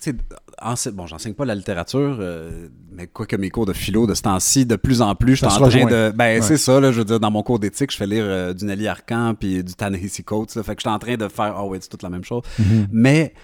tu 0.00 0.10
sais, 0.12 0.16
ense- 0.62 0.88
Bon, 0.88 1.06
j'enseigne 1.06 1.34
pas 1.34 1.44
la 1.44 1.54
littérature, 1.54 2.16
euh, 2.20 2.68
mais 2.92 3.06
quoi 3.08 3.26
que 3.26 3.36
mes 3.36 3.50
cours 3.50 3.66
de 3.66 3.72
philo 3.72 4.06
de 4.06 4.14
ce 4.14 4.22
temps-ci, 4.22 4.64
de 4.66 4.76
plus 4.76 5.02
en 5.02 5.14
plus, 5.14 5.32
je 5.32 5.36
suis 5.38 5.46
en 5.46 5.50
train 5.50 5.64
rejoint. 5.64 5.86
de. 5.86 6.12
Ben, 6.14 6.36
Ouais. 6.36 6.42
c'est 6.42 6.56
ça, 6.56 6.80
là, 6.80 6.92
je 6.92 6.98
veux 6.98 7.04
dire, 7.04 7.18
dans 7.20 7.30
mon 7.30 7.42
cours 7.42 7.58
d'éthique, 7.58 7.90
je 7.90 7.96
fais 7.96 8.06
lire 8.06 8.24
euh, 8.26 8.54
du 8.54 8.64
Nelly 8.64 8.86
Arcan 8.88 9.34
puis 9.38 9.62
du 9.64 9.74
Ta-Nehisi 9.74 10.22
Coates, 10.24 10.54
là, 10.54 10.62
fait 10.62 10.74
que 10.76 10.80
je 10.82 10.88
suis 10.88 10.94
en 10.94 10.98
train 10.98 11.16
de 11.16 11.28
faire. 11.28 11.56
Oh, 11.58 11.68
ouais, 11.70 11.78
c'est 11.80 11.88
toute 11.88 12.02
la 12.02 12.10
même 12.10 12.24
chose. 12.24 12.42
Mais 12.92 13.34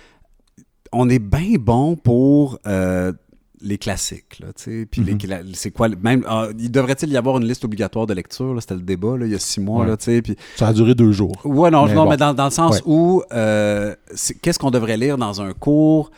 on 0.93 1.09
est 1.09 1.19
bien 1.19 1.57
bon 1.59 1.97
pour. 1.97 2.59
euh, 2.67 3.13
les 3.63 3.77
classiques, 3.79 4.39
là, 4.41 4.49
tu 4.57 4.63
sais, 4.65 4.87
puis 4.91 5.03
Mhm. 5.03 5.19
la- 5.29 5.41
c'est 5.53 5.71
quoi, 5.71 5.89
même, 5.89 6.25
ah, 6.27 6.49
il 6.59 6.71
devrait-il 6.71 7.11
y 7.11 7.17
avoir 7.17 7.37
une 7.39 7.47
liste 7.47 7.65
obligatoire 7.65 8.07
de 8.07 8.15
lecture, 8.15 8.57
c'était 8.61 8.75
le 8.75 8.81
débat, 8.81 9.17
là, 9.19 9.27
il 9.27 9.33
y 9.33 9.35
a 9.35 9.39
six 9.39 9.61
mois, 9.61 9.83
Ouais. 9.85 9.91
là, 9.91 9.97
tu 9.97 10.05
sais, 10.05 10.23
puis 10.23 10.37
Ça 10.57 10.69
a 10.69 10.73
duré 10.73 10.95
deux 10.95 11.13
jours. 11.13 11.39
Ouais, 11.45 11.71
non, 11.71 11.87
Mais 11.87 11.95
non 11.95 12.05
bon. 12.05 12.11
mais 12.11 12.17
dans, 12.17 12.33
dans 12.33 12.47
le 12.47 12.51
sens 12.51 12.77
Ouais. 12.77 12.83
où 12.87 13.23
euh, 13.33 13.95
qu'est-ce 14.43 14.59
qu'on 14.59 14.71
devrait 14.71 14.97
lire 14.97 15.19
dans 15.19 15.43
un 15.43 15.53
cours? 15.53 16.11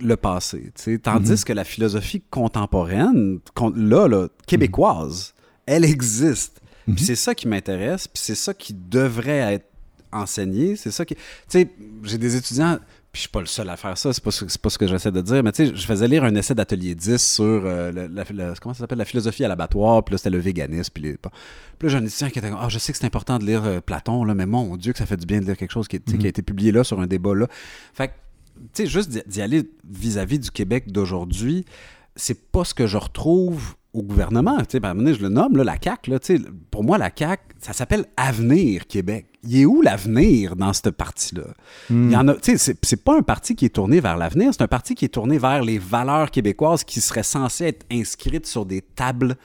Le 0.00 0.16
passé, 0.16 0.72
tu 0.74 0.82
sais, 0.82 0.98
tandis 0.98 1.30
Mhm. 1.32 1.44
que 1.44 1.52
la 1.52 1.64
philosophie 1.64 2.22
contemporaine, 2.30 3.40
con- 3.54 3.72
là, 3.76 4.08
là, 4.08 4.28
québécoise, 4.46 5.34
elle 5.66 5.84
existe. 5.84 6.60
Mhm. 6.86 6.94
Puis 6.96 7.04
c'est 7.04 7.14
ça 7.16 7.34
qui 7.34 7.46
m'intéresse, 7.48 8.08
puis 8.08 8.22
c'est 8.24 8.34
ça 8.34 8.54
qui 8.54 8.72
devrait 8.74 9.54
être 9.54 9.66
enseigné, 10.10 10.76
c'est 10.76 10.90
ça 10.90 11.04
qui... 11.04 11.14
Tu 11.14 11.20
sais, 11.48 11.68
j'ai 12.04 12.18
des 12.18 12.36
étudiants, 12.36 12.78
puis 13.12 13.18
je 13.18 13.20
suis 13.20 13.28
pas 13.28 13.40
le 13.40 13.46
seul 13.46 13.68
à 13.68 13.76
faire 13.76 13.96
ça, 13.98 14.12
c'est 14.12 14.24
pas, 14.24 14.30
pas 14.30 14.70
ce 14.70 14.78
que 14.78 14.86
j'essaie 14.86 15.12
de 15.12 15.20
dire, 15.20 15.42
mais 15.42 15.52
tu 15.52 15.66
sais, 15.66 15.72
je 15.76 15.84
faisais 15.86 16.08
lire 16.08 16.24
un 16.24 16.34
essai 16.34 16.54
d'atelier 16.54 16.94
10 16.94 17.18
sur 17.18 17.44
euh, 17.44 17.92
la, 17.92 18.24
la- 18.32 18.54
comment 18.60 18.72
ça 18.74 18.80
s'appelle, 18.80 18.96
la 18.98 19.04
philosophie 19.04 19.44
à 19.44 19.48
l'abattoir, 19.48 20.02
puis 20.02 20.14
là, 20.14 20.18
c'était 20.18 20.30
le 20.30 20.38
véganisme, 20.38 20.90
puis 20.94 21.02
les... 21.02 21.12
Puis 21.18 21.28
là, 21.82 21.88
j'ai 21.88 21.96
un 21.98 22.04
étudiant 22.06 22.30
qui 22.30 22.38
était 22.38 22.48
comme, 22.48 22.58
ah, 22.60 22.68
je 22.70 22.78
sais 22.78 22.90
que 22.92 22.98
c'est 22.98 23.04
important 23.06 23.38
de 23.38 23.44
lire 23.44 23.64
euh, 23.64 23.80
Platon, 23.80 24.24
là, 24.24 24.34
mais 24.34 24.46
mon 24.46 24.76
Dieu, 24.78 24.92
que 24.92 24.98
ça 24.98 25.04
fait 25.06 25.16
du 25.18 25.26
bien 25.26 25.40
de 25.40 25.44
lire 25.46 25.56
quelque 25.58 25.72
chose 25.72 25.88
qui, 25.88 25.96
a 25.96 26.26
été 26.26 26.40
publié 26.42 26.72
là 26.72 26.84
sur 26.84 27.00
un 27.00 27.06
débat 27.06 27.34
là. 27.34 27.48
Fait 27.92 28.08
que, 28.08 28.12
tu 28.72 28.84
sais, 28.84 28.86
juste 28.86 29.10
d'y- 29.10 29.22
d'y 29.26 29.42
aller 29.42 29.70
vis-à-vis 29.88 30.38
du 30.38 30.50
Québec 30.50 30.90
d'aujourd'hui, 30.90 31.64
c'est 32.16 32.50
pas 32.50 32.64
ce 32.64 32.72
que 32.74 32.86
je 32.86 32.96
retrouve 32.96 33.74
au 33.94 34.02
gouvernement. 34.02 34.56
Tu 34.60 34.64
sais, 34.70 34.80
ben, 34.80 34.94
je 35.12 35.20
le 35.20 35.28
nomme, 35.28 35.56
là, 35.56 35.64
la 35.64 35.76
CAQ. 35.82 36.10
Là, 36.10 36.18
tu 36.18 36.36
sais, 36.38 36.42
pour 36.70 36.82
moi, 36.82 36.96
la 36.98 37.10
CAQ, 37.14 37.42
ça 37.60 37.72
s'appelle 37.72 38.06
Avenir 38.16 38.86
Québec. 38.86 39.26
Il 39.44 39.60
est 39.60 39.64
où 39.66 39.82
l'avenir 39.82 40.56
dans 40.56 40.72
ce 40.72 40.88
parti-là? 40.88 41.42
Hmm. 41.90 42.08
Il 42.08 42.12
y 42.12 42.16
en 42.16 42.28
a, 42.28 42.34
tu 42.34 42.56
sais, 42.56 42.76
c'est- 42.82 42.96
pas 43.04 43.16
un 43.18 43.22
parti 43.22 43.54
qui 43.54 43.66
est 43.66 43.74
tourné 43.74 44.00
vers 44.00 44.16
l'avenir, 44.16 44.50
c'est 44.52 44.62
un 44.62 44.68
parti 44.68 44.94
qui 44.94 45.04
est 45.04 45.08
tourné 45.08 45.36
vers 45.38 45.62
les 45.62 45.78
valeurs 45.78 46.30
québécoises 46.30 46.84
qui 46.84 47.00
seraient 47.00 47.22
censées 47.22 47.64
être 47.66 47.84
inscrites 47.92 48.46
sur 48.46 48.64
des 48.64 48.80
tables 48.80 49.36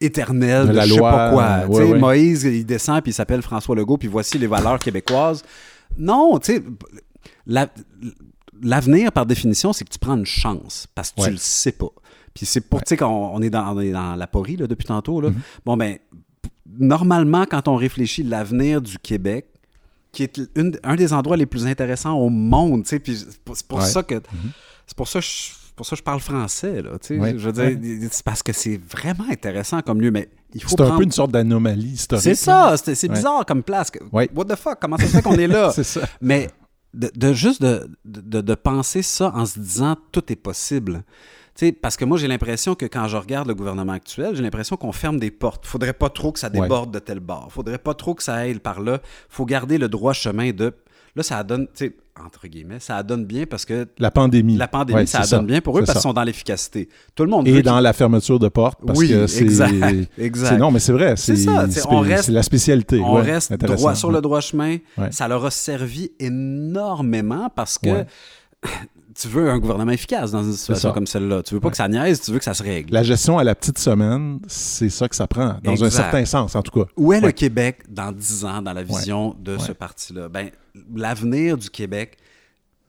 éternelles 0.00 0.68
De 0.68 0.72
la 0.72 0.86
je 0.86 0.94
sais 0.94 1.00
pas 1.00 1.30
quoi. 1.32 1.60
Tu 1.66 1.74
sais, 1.74 1.82
ouais, 1.82 1.92
ouais. 1.92 1.98
Moïse, 1.98 2.44
il 2.44 2.64
descend 2.64 3.02
puis 3.02 3.10
il 3.10 3.14
s'appelle 3.14 3.42
François 3.42 3.74
Legault 3.76 3.98
puis 3.98 4.08
voici 4.08 4.38
les 4.38 4.46
valeurs 4.46 4.78
québécoises. 4.78 5.42
Non, 5.98 6.38
tu 6.38 6.54
sais, 6.54 6.62
la- 7.46 7.68
l'avenir, 8.62 9.10
par 9.12 9.26
définition, 9.26 9.72
c'est 9.72 9.84
que 9.84 9.90
tu 9.90 9.98
prends 9.98 10.16
une 10.16 10.26
chance 10.26 10.86
parce 10.94 11.10
que 11.10 11.20
Ouais. 11.22 11.26
tu 11.28 11.32
le 11.32 11.38
sais 11.38 11.72
pas. 11.72 11.88
Puis 12.34 12.46
c'est 12.46 12.60
pour, 12.60 12.80
tu 12.82 12.90
sais, 12.90 12.96
quand 12.96 13.08
on, 13.10 13.36
on 13.36 13.42
est 13.42 13.50
dans, 13.50 13.76
on 13.76 13.80
est 13.80 13.92
dans 13.92 14.14
la 14.14 14.26
porie 14.26 14.56
là, 14.56 14.66
depuis 14.66 14.86
tantôt, 14.86 15.20
là, 15.20 15.30
Mm-hmm. 15.30 15.34
bon, 15.66 15.76
ben, 15.76 15.98
normalement, 16.78 17.44
quand 17.50 17.68
on 17.68 17.76
réfléchit 17.76 18.22
l'avenir 18.22 18.80
du 18.80 18.98
Québec, 18.98 19.46
qui 20.12 20.22
est 20.24 20.40
une- 20.56 20.78
un 20.82 20.96
des 20.96 21.12
endroits 21.12 21.36
les 21.36 21.46
plus 21.46 21.66
intéressants 21.66 22.14
au 22.18 22.28
monde, 22.30 22.82
tu 22.84 22.90
sais, 22.90 22.98
puis 22.98 23.16
c'est 23.16 23.38
pour, 23.66 23.78
Ouais. 23.78 23.84
Mm-hmm. 23.84 23.86
ça 23.92 24.02
que 24.02 24.20
c'est 24.86 24.96
pour 24.96 25.08
ça 25.08 25.20
que 25.20 25.26
je, 25.26 25.50
pour 25.76 25.86
ça 25.86 25.96
je 25.96 26.02
parle 26.02 26.20
français, 26.20 26.82
là, 26.82 26.90
tu 27.00 27.08
sais, 27.14 27.18
Ouais. 27.18 27.34
je 27.36 27.48
veux 27.48 27.52
dire, 27.52 28.08
c'est 28.10 28.24
parce 28.24 28.42
que 28.42 28.52
c'est 28.52 28.76
vraiment 28.76 29.24
intéressant 29.30 29.80
comme 29.82 30.00
lieu, 30.00 30.10
mais 30.10 30.28
il 30.54 30.62
faut 30.62 30.70
C'est 30.70 30.80
un 30.82 30.96
peu 30.96 31.04
une 31.04 31.12
sorte 31.12 31.30
d'anomalie 31.32 31.92
historique. 31.92 32.22
C'est 32.24 32.34
ça, 32.34 32.74
c'est 32.76 32.94
c'est 32.94 33.08
Ouais. 33.08 33.14
bizarre 33.14 33.46
comme 33.46 33.62
place. 33.62 33.90
Ouais. 34.12 34.28
What 34.34 34.44
the 34.46 34.56
fuck, 34.56 34.78
comment 34.80 34.96
ça 34.98 35.06
se 35.06 35.12
fait 35.16 35.22
qu'on 35.22 35.34
est 35.38 35.46
là? 35.46 35.70
C'est 35.74 35.84
ça. 35.84 36.00
Mais 36.20 36.48
de, 36.92 37.08
de 37.14 37.32
juste 37.32 37.62
de, 37.62 37.88
de, 38.04 38.40
de 38.40 38.54
penser 38.56 39.02
ça 39.02 39.32
en 39.34 39.46
se 39.46 39.60
disant 39.60 39.96
tout 40.10 40.24
est 40.32 40.36
possible. 40.36 41.04
Parce 41.82 41.96
que 41.96 42.04
moi, 42.04 42.16
j'ai 42.18 42.28
l'impression 42.28 42.74
que 42.74 42.86
quand 42.86 43.06
je 43.08 43.16
regarde 43.16 43.48
le 43.48 43.54
gouvernement 43.54 43.92
actuel, 43.92 44.34
j'ai 44.34 44.42
l'impression 44.42 44.76
qu'on 44.76 44.92
ferme 44.92 45.18
des 45.18 45.30
portes. 45.30 45.66
Faudrait 45.66 45.92
pas 45.92 46.08
trop 46.08 46.32
que 46.32 46.38
ça 46.38 46.48
Ouais. 46.48 46.60
déborde 46.60 46.92
de 46.92 46.98
tel 46.98 47.20
bord. 47.20 47.48
Faudrait 47.50 47.78
pas 47.78 47.94
trop 47.94 48.14
que 48.14 48.22
ça 48.22 48.34
aille 48.34 48.58
par 48.58 48.80
là. 48.80 49.00
faut 49.28 49.44
garder 49.46 49.78
le 49.78 49.88
droit 49.88 50.12
chemin 50.12 50.52
de. 50.52 50.72
Là, 51.16 51.22
ça 51.24 51.42
donne, 51.42 51.66
entre 52.24 52.46
guillemets, 52.46 52.78
ça 52.78 53.02
donne 53.02 53.24
bien 53.24 53.44
parce 53.44 53.64
que 53.64 53.88
La 53.98 54.12
pandémie. 54.12 54.56
la 54.56 54.68
pandémie, 54.68 55.00
Ouais, 55.00 55.06
ça 55.06 55.26
donne 55.26 55.46
bien 55.46 55.60
pour 55.60 55.76
eux 55.76 55.80
parce 55.82 55.92
qu'ils 55.94 56.02
sont 56.02 56.12
dans 56.12 56.22
l'efficacité. 56.22 56.88
Tout 57.16 57.24
le 57.24 57.30
monde 57.30 57.48
Et 57.48 57.52
veut 57.52 57.62
dans 57.62 57.80
la 57.80 57.92
fermeture 57.92 58.38
de 58.38 58.46
porte, 58.48 58.78
parce 58.86 58.96
Oui, 58.98 59.08
que 59.08 59.26
c'est... 59.26 59.42
exact. 59.44 59.74
Non, 60.58 60.70
mais 60.70 60.78
c'est 60.78 60.92
vrai. 60.92 61.14
C'est 61.16 61.34
ça, 61.36 61.66
on 61.88 61.98
reste- 62.00 62.28
la 62.28 62.44
spécialité. 62.44 63.00
On 63.00 63.16
ouais, 63.16 63.22
reste 63.22 63.52
droit 63.54 63.94
sur 63.96 64.12
le 64.12 64.20
droit 64.20 64.40
chemin. 64.40 64.76
Ça 65.10 65.26
leur 65.26 65.44
a 65.44 65.50
servi 65.50 66.12
énormément 66.20 67.50
parce 67.54 67.76
que. 67.78 68.04
Tu 69.18 69.28
veux 69.28 69.50
un 69.50 69.58
gouvernement 69.58 69.92
efficace 69.92 70.30
dans 70.30 70.42
une 70.42 70.52
situation 70.52 70.92
comme 70.92 71.06
celle-là. 71.06 71.42
Tu 71.42 71.54
veux 71.54 71.60
pas 71.60 71.66
Ouais. 71.68 71.70
que 71.72 71.76
ça 71.76 71.88
niaise, 71.88 72.20
tu 72.20 72.30
veux 72.32 72.38
que 72.38 72.44
ça 72.44 72.54
se 72.54 72.62
règle. 72.62 72.92
La 72.92 73.02
gestion 73.02 73.38
à 73.38 73.44
la 73.44 73.54
petite 73.54 73.78
semaine, 73.78 74.38
c'est 74.46 74.88
ça 74.90 75.08
que 75.08 75.16
ça 75.16 75.26
prend, 75.26 75.56
dans 75.62 75.82
un 75.84 75.90
certain 75.90 76.24
sens, 76.24 76.54
en 76.54 76.62
tout 76.62 76.78
cas. 76.80 76.90
Où 76.96 77.12
est 77.12 77.20
le. 77.20 77.32
Québec 77.32 77.82
dans 77.88 78.12
10 78.12 78.44
ans, 78.44 78.62
dans 78.62 78.72
la 78.72 78.82
vision 78.82 79.34
de 79.38 79.58
ce 79.58 79.72
parti-là? 79.72 80.28
Ben, 80.28 80.50
l'avenir 80.94 81.56
du 81.58 81.70
Québec, 81.70 82.16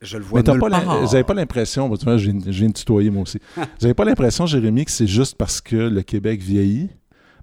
je 0.01 0.17
le 0.17 0.23
vois 0.23 0.39
Mais 0.39 0.43
t'as 0.43 0.57
pas 0.57 0.69
part. 0.69 0.99
vous 1.01 1.05
n'avez 1.11 1.23
pas 1.23 1.33
l'impression, 1.33 1.95
tu 1.95 2.05
vois, 2.05 2.17
je 2.17 2.31
viens 2.31 2.67
de 2.69 2.73
tutoyer 2.73 3.09
moi 3.09 3.23
aussi. 3.23 3.37
vous 3.55 3.63
n'avez 3.81 3.93
pas 3.93 4.05
l'impression, 4.05 4.45
Jérémy, 4.45 4.85
que 4.85 4.91
c'est 4.91 5.07
juste 5.07 5.35
parce 5.37 5.61
que 5.61 5.75
le 5.75 6.01
Québec 6.01 6.41
vieillit? 6.41 6.89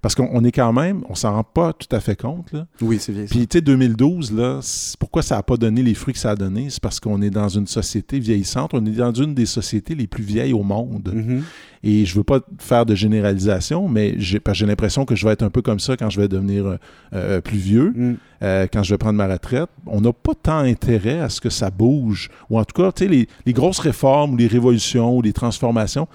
Parce 0.01 0.15
qu'on 0.15 0.29
on 0.31 0.43
est 0.43 0.51
quand 0.51 0.71
même, 0.73 1.03
on 1.09 1.15
s'en 1.15 1.33
rend 1.33 1.43
pas 1.43 1.73
tout 1.73 1.93
à 1.95 1.99
fait 1.99 2.15
compte, 2.15 2.51
là. 2.53 2.67
Oui, 2.81 2.97
c'est 2.99 3.11
bien. 3.11 3.25
Puis, 3.29 3.47
tu 3.47 3.57
sais, 3.57 3.61
2012, 3.61 4.31
là, 4.33 4.59
pourquoi 4.99 5.21
ça 5.21 5.35
n'a 5.35 5.43
pas 5.43 5.57
donné 5.57 5.83
les 5.83 5.93
fruits 5.93 6.13
que 6.13 6.19
ça 6.19 6.31
a 6.31 6.35
donné? 6.35 6.69
C'est 6.69 6.81
parce 6.81 6.99
qu'on 6.99 7.21
est 7.21 7.29
dans 7.29 7.49
une 7.49 7.67
société 7.67 8.19
vieillissante. 8.19 8.73
On 8.73 8.85
est 8.85 8.91
dans 8.91 9.13
une 9.13 9.33
des 9.33 9.45
sociétés 9.45 9.95
les 9.95 10.07
plus 10.07 10.23
vieilles 10.23 10.53
au 10.53 10.63
monde. 10.63 11.11
Mhm. 11.13 11.43
Et 11.83 12.05
je 12.05 12.15
veux 12.15 12.23
pas 12.23 12.39
faire 12.57 12.85
de 12.85 12.93
généralisation, 12.95 13.87
mais 13.87 14.15
j'ai 14.17 14.41
l'impression 14.65 15.05
que 15.05 15.15
je 15.15 15.25
vais 15.25 15.31
être 15.33 15.43
un 15.43 15.49
peu 15.49 15.61
comme 15.61 15.79
ça 15.79 15.95
quand 15.95 16.09
je 16.09 16.19
vais 16.19 16.27
devenir 16.27 16.65
euh, 16.65 16.77
euh, 17.13 17.41
plus 17.41 17.57
vieux, 17.57 17.93
Mm. 17.95 18.15
euh, 18.43 18.67
quand 18.71 18.83
je 18.83 18.93
vais 18.93 18.97
prendre 18.97 19.15
ma 19.17 19.27
retraite. 19.27 19.69
On 19.85 20.01
n'a 20.01 20.11
pas 20.13 20.33
tant 20.35 20.59
intérêt 20.59 21.19
à 21.19 21.29
ce 21.29 21.39
que 21.41 21.49
ça 21.49 21.69
bouge. 21.69 22.29
Ou 22.49 22.59
en 22.59 22.65
tout 22.65 22.81
cas, 22.81 22.91
tu 22.91 23.03
sais, 23.05 23.09
les, 23.09 23.27
les 23.45 23.53
grosses 23.53 23.79
réformes 23.79 24.33
ou 24.33 24.37
les 24.37 24.47
révolutions 24.47 25.15
ou 25.17 25.21
les 25.21 25.33
transformations, 25.33 26.07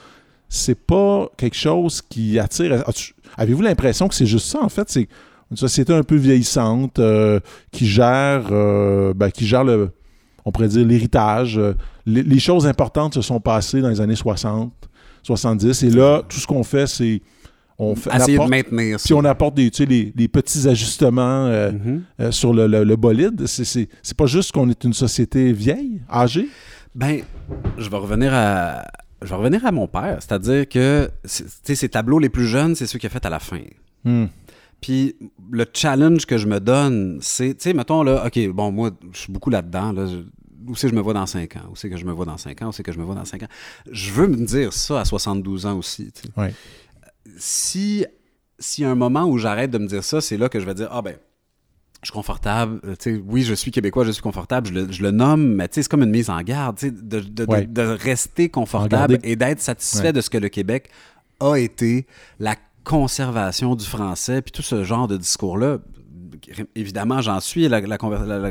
c'est 0.48 0.78
pas 0.78 1.28
quelque 1.36 1.56
chose 1.56 2.02
qui 2.02 2.38
attire. 2.38 2.86
As-tu- 2.86 3.14
Avez-vous 3.36 3.62
l'impression 3.62 4.08
que 4.08 4.14
c'est 4.14 4.26
juste 4.26 4.46
ça, 4.46 4.62
en 4.62 4.68
fait? 4.68 4.88
C'est 4.90 5.08
une 5.50 5.56
société 5.56 5.92
un 5.92 6.02
peu 6.02 6.16
vieillissante 6.16 6.98
euh, 6.98 7.38
qui 7.70 7.86
gère, 7.86 8.46
euh, 8.50 9.12
ben, 9.14 9.30
qui 9.30 9.46
gère 9.46 9.64
le, 9.64 9.90
on 10.44 10.52
pourrait 10.52 10.68
dire 10.68 10.86
l'héritage. 10.86 11.60
Les, 12.06 12.22
les 12.22 12.38
choses 12.38 12.66
importantes 12.66 13.14
se 13.14 13.22
sont 13.22 13.40
passées 13.40 13.80
dans 13.80 13.88
les 13.90 14.00
années 14.00 14.16
60, 14.16 14.72
70, 15.22 15.82
et 15.82 15.90
là, 15.90 16.22
tout 16.28 16.38
ce 16.38 16.46
qu'on 16.46 16.62
fait, 16.64 16.86
c'est 16.86 17.20
on 17.76 17.96
fait, 17.96 18.14
Essayer 18.14 18.38
de 18.38 18.44
maintenir 18.44 19.00
ça. 19.00 19.04
puis 19.04 19.14
on 19.14 19.24
apporte 19.24 19.54
des, 19.56 19.68
tu 19.68 19.78
sais, 19.78 19.86
les, 19.86 20.12
les 20.14 20.28
petits 20.28 20.68
ajustements 20.68 21.46
euh, 21.46 21.72
Mhm. 21.72 22.02
euh, 22.20 22.30
sur 22.30 22.54
le, 22.54 22.68
le- 22.68 22.84
le 22.84 22.96
bolide. 22.96 23.46
C'est 23.46 23.88
pas 24.16 24.26
juste 24.26 24.52
qu'on 24.52 24.68
est 24.70 24.84
une 24.84 24.92
société 24.92 25.52
vieille, 25.52 26.00
âgée? 26.08 26.46
Ben, 26.94 27.22
je 27.76 27.90
vais 27.90 27.96
revenir 27.96 28.30
à, 28.32 28.84
je 29.24 29.30
vais 29.30 29.36
revenir 29.36 29.64
à 29.66 29.72
mon 29.72 29.86
père. 29.86 30.18
C'est-à-dire 30.20 30.68
que, 30.68 31.10
ces 31.24 31.88
tableaux 31.88 32.18
les 32.18 32.28
plus 32.28 32.46
jeunes, 32.46 32.74
c'est 32.74 32.86
ceux 32.86 32.98
qu'il 32.98 33.06
a 33.06 33.10
fait 33.10 33.24
à 33.26 33.30
la 33.30 33.40
fin. 33.40 33.62
Hmm. 34.04 34.26
Puis 34.80 35.16
le 35.50 35.64
challenge 35.72 36.26
que 36.26 36.36
je 36.36 36.46
me 36.46 36.60
donne, 36.60 37.18
c'est, 37.20 37.54
tu 37.54 37.62
sais, 37.62 37.72
mettons 37.72 38.02
là, 38.02 38.26
OK, 38.26 38.48
bon, 38.48 38.70
moi, 38.70 38.90
je 39.12 39.18
suis 39.18 39.32
beaucoup 39.32 39.50
là-dedans. 39.50 39.92
Là, 39.92 40.06
où 40.66 40.74
c'est 40.76 40.88
que 40.88 40.92
je 40.92 40.96
me 40.96 41.02
vois 41.02 41.14
dans 41.14 41.26
5 41.26 41.56
ans? 41.56 41.68
Où 41.72 41.76
c'est 41.76 41.90
que 41.90 41.96
je 41.96 42.04
me 42.04 42.12
vois 42.12 42.26
dans 42.26 42.38
5 42.38 42.62
ans? 42.62 42.68
Où 42.68 42.72
c'est 42.72 42.82
que 42.82 42.92
je 42.92 42.98
me 42.98 43.04
vois 43.04 43.14
dans 43.14 43.24
5 43.24 43.42
ans? 43.42 43.48
Je 43.90 44.12
veux 44.12 44.26
me 44.26 44.44
dire 44.44 44.72
ça 44.72 45.00
à 45.00 45.04
72 45.04 45.66
ans 45.66 45.76
aussi. 45.78 46.12
tu 46.12 46.22
sais. 46.22 46.40
Ouais. 46.40 46.54
Si 47.38 48.04
s'il 48.58 48.84
y 48.84 48.86
a 48.86 48.90
un 48.90 48.94
moment 48.94 49.24
où 49.24 49.38
j'arrête 49.38 49.70
de 49.70 49.78
me 49.78 49.86
dire 49.86 50.04
ça, 50.04 50.20
c'est 50.20 50.36
là 50.36 50.48
que 50.48 50.60
je 50.60 50.66
vais 50.66 50.74
dire, 50.74 50.88
ah 50.90 51.02
ben, 51.02 51.16
je 52.04 52.10
suis 52.10 52.14
confortable. 52.14 52.80
euh, 52.84 52.94
tu 52.98 53.16
sais, 53.16 53.22
oui, 53.26 53.42
je 53.42 53.54
suis 53.54 53.70
québécois, 53.70 54.04
je 54.04 54.10
suis 54.12 54.22
confortable, 54.22 54.68
je 54.68 54.72
le, 54.74 54.92
je 54.92 55.02
le 55.02 55.10
nomme, 55.10 55.54
mais 55.54 55.68
c'est 55.70 55.86
comme 55.88 56.02
une 56.02 56.10
mise 56.10 56.30
en 56.30 56.40
garde, 56.42 56.78
de, 56.80 56.90
de- 56.90 57.20
de- 57.20 57.44
Ouais. 57.50 57.66
de 57.66 57.82
rester 57.82 58.48
confortable 58.48 59.18
et 59.22 59.36
d'être 59.36 59.60
satisfait 59.60 60.06
Ouais. 60.06 60.12
de 60.12 60.20
ce 60.20 60.30
que 60.30 60.38
le 60.38 60.48
Québec 60.48 60.90
a 61.40 61.56
été, 61.56 62.06
la 62.38 62.54
conservation 62.84 63.74
du 63.74 63.84
français, 63.84 64.42
puis 64.42 64.52
tout 64.52 64.62
ce 64.62 64.84
genre 64.84 65.08
de 65.08 65.16
discours-là. 65.16 65.78
Évidemment, 66.74 67.20
j'en 67.22 67.40
suis, 67.40 67.68
la, 67.68 67.80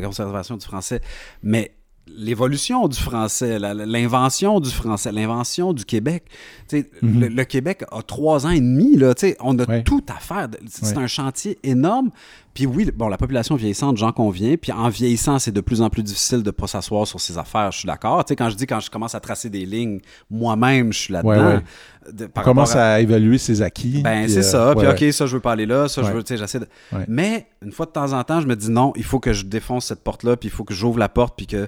conservation 0.01 0.57
du 0.57 0.65
français, 0.65 1.01
mais 1.43 1.75
l'évolution 2.07 2.87
du 2.87 2.99
français, 2.99 3.59
l'invention 3.59 4.59
du 4.59 4.69
français, 4.69 5.11
l'invention 5.11 5.71
du 5.73 5.85
Québec. 5.85 6.25
Sais, 6.67 6.89
Mhm. 7.01 7.19
le, 7.21 7.27
le 7.29 7.43
Québec 7.45 7.83
a 7.91 8.01
trois 8.01 8.45
ans 8.45 8.49
et 8.49 8.59
demi, 8.59 8.97
là, 8.97 9.13
on 9.39 9.57
a 9.59 9.65
Ouais. 9.65 9.83
tout 9.83 10.03
à 10.09 10.19
faire. 10.19 10.49
C'est 10.67 10.97
Ouais. 10.97 11.03
un 11.03 11.07
chantier 11.07 11.57
énorme. 11.63 12.09
Puis 12.53 12.65
oui, 12.67 12.89
bon, 12.95 13.07
la 13.07 13.17
population 13.17 13.55
vieillissante, 13.55 13.97
j'en 13.97 14.11
conviens. 14.11 14.55
Puis 14.57 14.71
en 14.71 14.87
vieillissant, 14.89 15.39
c'est 15.39 15.51
de 15.51 15.59
plus 15.61 15.81
en 15.81 15.89
plus 15.89 16.03
difficile 16.03 16.39
de 16.43 16.47
ne 16.47 16.51
pas 16.51 16.67
s'asseoir 16.67 17.07
sur 17.07 17.19
ses 17.19 17.37
affaires. 17.37 17.71
Je 17.71 17.79
suis 17.79 17.87
d'accord. 17.87 18.23
Tu 18.23 18.29
sais, 18.31 18.35
quand 18.35 18.49
je 18.49 18.55
dis, 18.55 18.67
quand 18.67 18.79
je 18.79 18.91
commence 18.91 19.15
à 19.15 19.19
tracer 19.19 19.49
des 19.49 19.65
lignes, 19.65 19.99
moi-même, 20.29 20.93
je 20.93 20.99
suis 20.99 21.13
là-dedans. 21.13 21.29
Ouais, 21.31 21.53
ouais. 21.55 22.11
De- 22.13 22.25
On 22.25 22.29
par 22.29 22.43
commence 22.43 22.75
à- 22.75 22.93
à 22.93 22.99
évaluer 22.99 23.37
ses 23.39 23.61
acquis. 23.61 24.01
ben, 24.03 24.27
c'est 24.27 24.39
euh, 24.39 24.41
ça. 24.41 24.75
Puis, 24.77 24.87
OK, 24.87 25.13
ça, 25.13 25.25
je 25.25 25.35
veux 25.35 25.39
pas 25.41 25.53
aller 25.53 25.65
là. 25.65 25.87
Ça, 25.87 26.03
je 26.03 26.11
veux, 26.11 26.21
tu 26.23 26.33
sais, 26.33 26.37
j'essaie 26.37 26.59
de. 26.59 26.67
Mais, 27.07 27.47
une 27.63 27.71
fois 27.71 27.85
de 27.87 27.91
temps 27.91 28.13
en 28.13 28.23
temps, 28.23 28.39
je 28.41 28.47
me 28.47 28.55
dis 28.55 28.69
non, 28.69 28.93
il 28.95 29.03
faut 29.03 29.19
que 29.19 29.33
je 29.33 29.45
défonce 29.45 29.85
cette 29.85 30.03
porte-là, 30.03 30.37
puis 30.37 30.49
il 30.49 30.51
faut 30.51 30.63
que 30.63 30.73
j'ouvre 30.73 30.99
la 30.99 31.09
porte, 31.09 31.35
puis 31.35 31.47
que, 31.47 31.65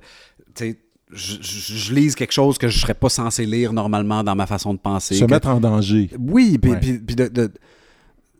tu 0.53 0.65
sais, 0.65 0.79
je, 1.11 1.35
je- 1.41 1.73
je 1.77 1.93
lise 1.93 2.15
quelque 2.15 2.33
chose 2.33 2.57
que 2.57 2.67
je 2.67 2.77
serais 2.79 2.93
pas 2.95 3.09
censé 3.09 3.45
lire 3.45 3.73
normalement 3.73 4.23
dans 4.23 4.35
ma 4.35 4.45
façon 4.45 4.73
de 4.73 4.79
penser. 4.79 5.15
Se 5.15 5.25
que- 5.25 5.31
mettre 5.31 5.47
en 5.47 5.59
danger. 5.59 6.09
oui, 6.19 6.57
puis, 6.57 6.75
puis- 6.75 6.99
puis 6.99 7.15
de, 7.15 7.27
de, 7.27 7.51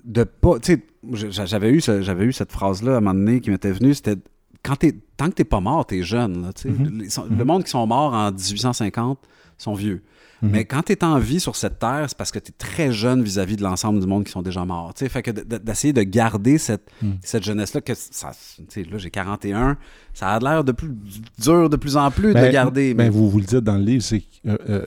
de 0.04 0.24
pas. 0.24 0.60
Tu 0.60 0.74
sais, 0.74 0.84
j'avais 1.14 1.70
eu, 1.72 1.82
ce- 1.82 2.02
j'avais 2.02 2.26
eu 2.26 2.34
cette 2.34 2.52
phrase-là 2.52 2.96
à 2.96 2.98
un 2.98 3.02
moment 3.02 3.14
donné 3.14 3.40
qui 3.42 3.50
m'était 3.52 3.72
venue 3.72 3.94
c'était 3.94 4.16
quand 4.64 4.76
t'es, 4.78 4.94
tant 5.16 5.28
que 5.30 5.34
t'es 5.36 5.44
pas 5.44 5.60
mort, 5.60 5.86
t'es 5.86 6.02
jeune. 6.02 6.42
là. 6.42 6.50
Mhm. 6.66 7.08
Sont- 7.10 7.26
Le 7.30 7.46
monde 7.46 7.64
qui 7.64 7.70
sont 7.70 7.86
morts 7.86 8.14
en 8.14 8.32
1850 8.32 9.20
sont 9.60 9.74
vieux. 9.76 10.02
Mhm. 10.42 10.50
Mais 10.52 10.66
quand 10.66 10.82
t'es 10.82 11.04
en 11.04 11.18
vie 11.20 11.40
sur 11.40 11.56
cette 11.56 11.78
terre, 11.80 12.06
c'est 12.08 12.18
parce 12.18 12.32
que 12.32 12.40
t'es 12.40 12.52
très 12.58 12.92
jeune 12.92 13.22
vis-à-vis 13.24 13.56
de 13.58 13.64
l'ensemble 13.64 14.00
du 14.00 14.08
monde 14.08 14.24
qui 14.26 14.32
sont 14.32 14.42
déjà 14.42 14.66
morts. 14.66 14.92
Fait 14.96 15.22
que 15.22 15.32
de- 15.32 15.44
de- 15.44 15.58
d'essayer 15.60 15.94
de 15.94 16.02
garder 16.02 16.58
cette, 16.58 16.90
Mhm. 17.02 17.18
cette 17.22 17.44
jeunesse-là, 17.44 17.82
que 17.82 17.94
ça, 17.96 18.32
là, 18.76 18.98
j'ai 18.98 19.12
41, 19.12 19.78
ça 20.14 20.30
a 20.30 20.40
l'air 20.40 20.64
de 20.64 20.72
plus 20.72 20.92
dur 21.40 21.70
de 21.70 21.78
plus 21.78 21.96
en 21.96 22.10
plus 22.12 22.30
de 22.30 22.34
Ben, 22.34 22.52
garder. 22.52 22.94
ben, 22.96 23.04
mais- 23.06 23.10
vous, 23.10 23.30
vous 23.30 23.38
le 23.40 23.46
dites 23.46 23.58
dans 23.60 23.78
le 23.78 23.84
livre, 23.84 24.04
c'est 24.04 24.22
que 24.22 24.26
euh, 24.48 24.58
euh, 24.70 24.86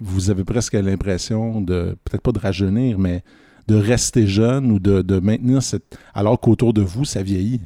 vous 0.00 0.30
avez 0.30 0.44
presque 0.44 0.74
l'impression 0.74 1.60
de, 1.60 1.96
peut-être 2.04 2.22
pas 2.22 2.32
de 2.32 2.38
rajeunir, 2.38 2.98
mais 2.98 3.22
de 3.68 3.76
rester 3.76 4.26
jeune 4.26 4.72
ou 4.72 4.78
de, 4.80 5.02
de 5.02 5.20
maintenir 5.20 5.62
cette. 5.62 5.96
Alors 6.14 6.40
qu'autour 6.40 6.72
de 6.74 6.82
vous, 6.82 7.04
ça 7.04 7.22
vieillit. 7.22 7.60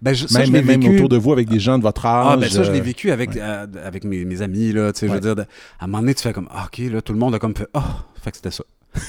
ben, 0.00 0.14
je- 0.14 0.26
ça, 0.26 0.38
même 0.46 0.46
je 0.46 0.52
même 0.62 0.94
autour 0.94 1.08
de 1.08 1.16
vous, 1.16 1.32
avec 1.32 1.48
des 1.48 1.60
gens 1.60 1.76
de 1.76 1.82
votre 1.82 2.06
âge. 2.06 2.26
Ah, 2.30 2.36
ben 2.36 2.48
ça, 2.48 2.62
je 2.62 2.72
l'ai 2.72 2.80
euh, 2.80 2.82
vécu 2.82 3.10
avec, 3.10 3.30
ouais. 3.30 3.40
euh, 3.40 3.66
avec 3.84 4.04
mes, 4.04 4.24
mes 4.24 4.40
amis, 4.42 4.72
là, 4.72 4.92
tu 4.92 5.00
sais, 5.00 5.08
je 5.08 5.12
veux 5.12 5.20
dire, 5.20 5.34
à 5.78 5.84
un 5.84 5.86
moment 5.86 5.98
donné, 6.00 6.14
tu 6.14 6.22
fais 6.22 6.32
comme, 6.32 6.48
ah, 6.50 6.66
OK, 6.66 6.78
là, 6.90 7.02
tout 7.02 7.12
le 7.12 7.18
monde 7.18 7.34
a 7.34 7.38
comme 7.38 7.54
fait, 7.54 7.68
oh, 7.74 7.80
fait 8.22 8.30
que 8.30 8.36
c'était 8.38 8.50
ça. 8.50 8.64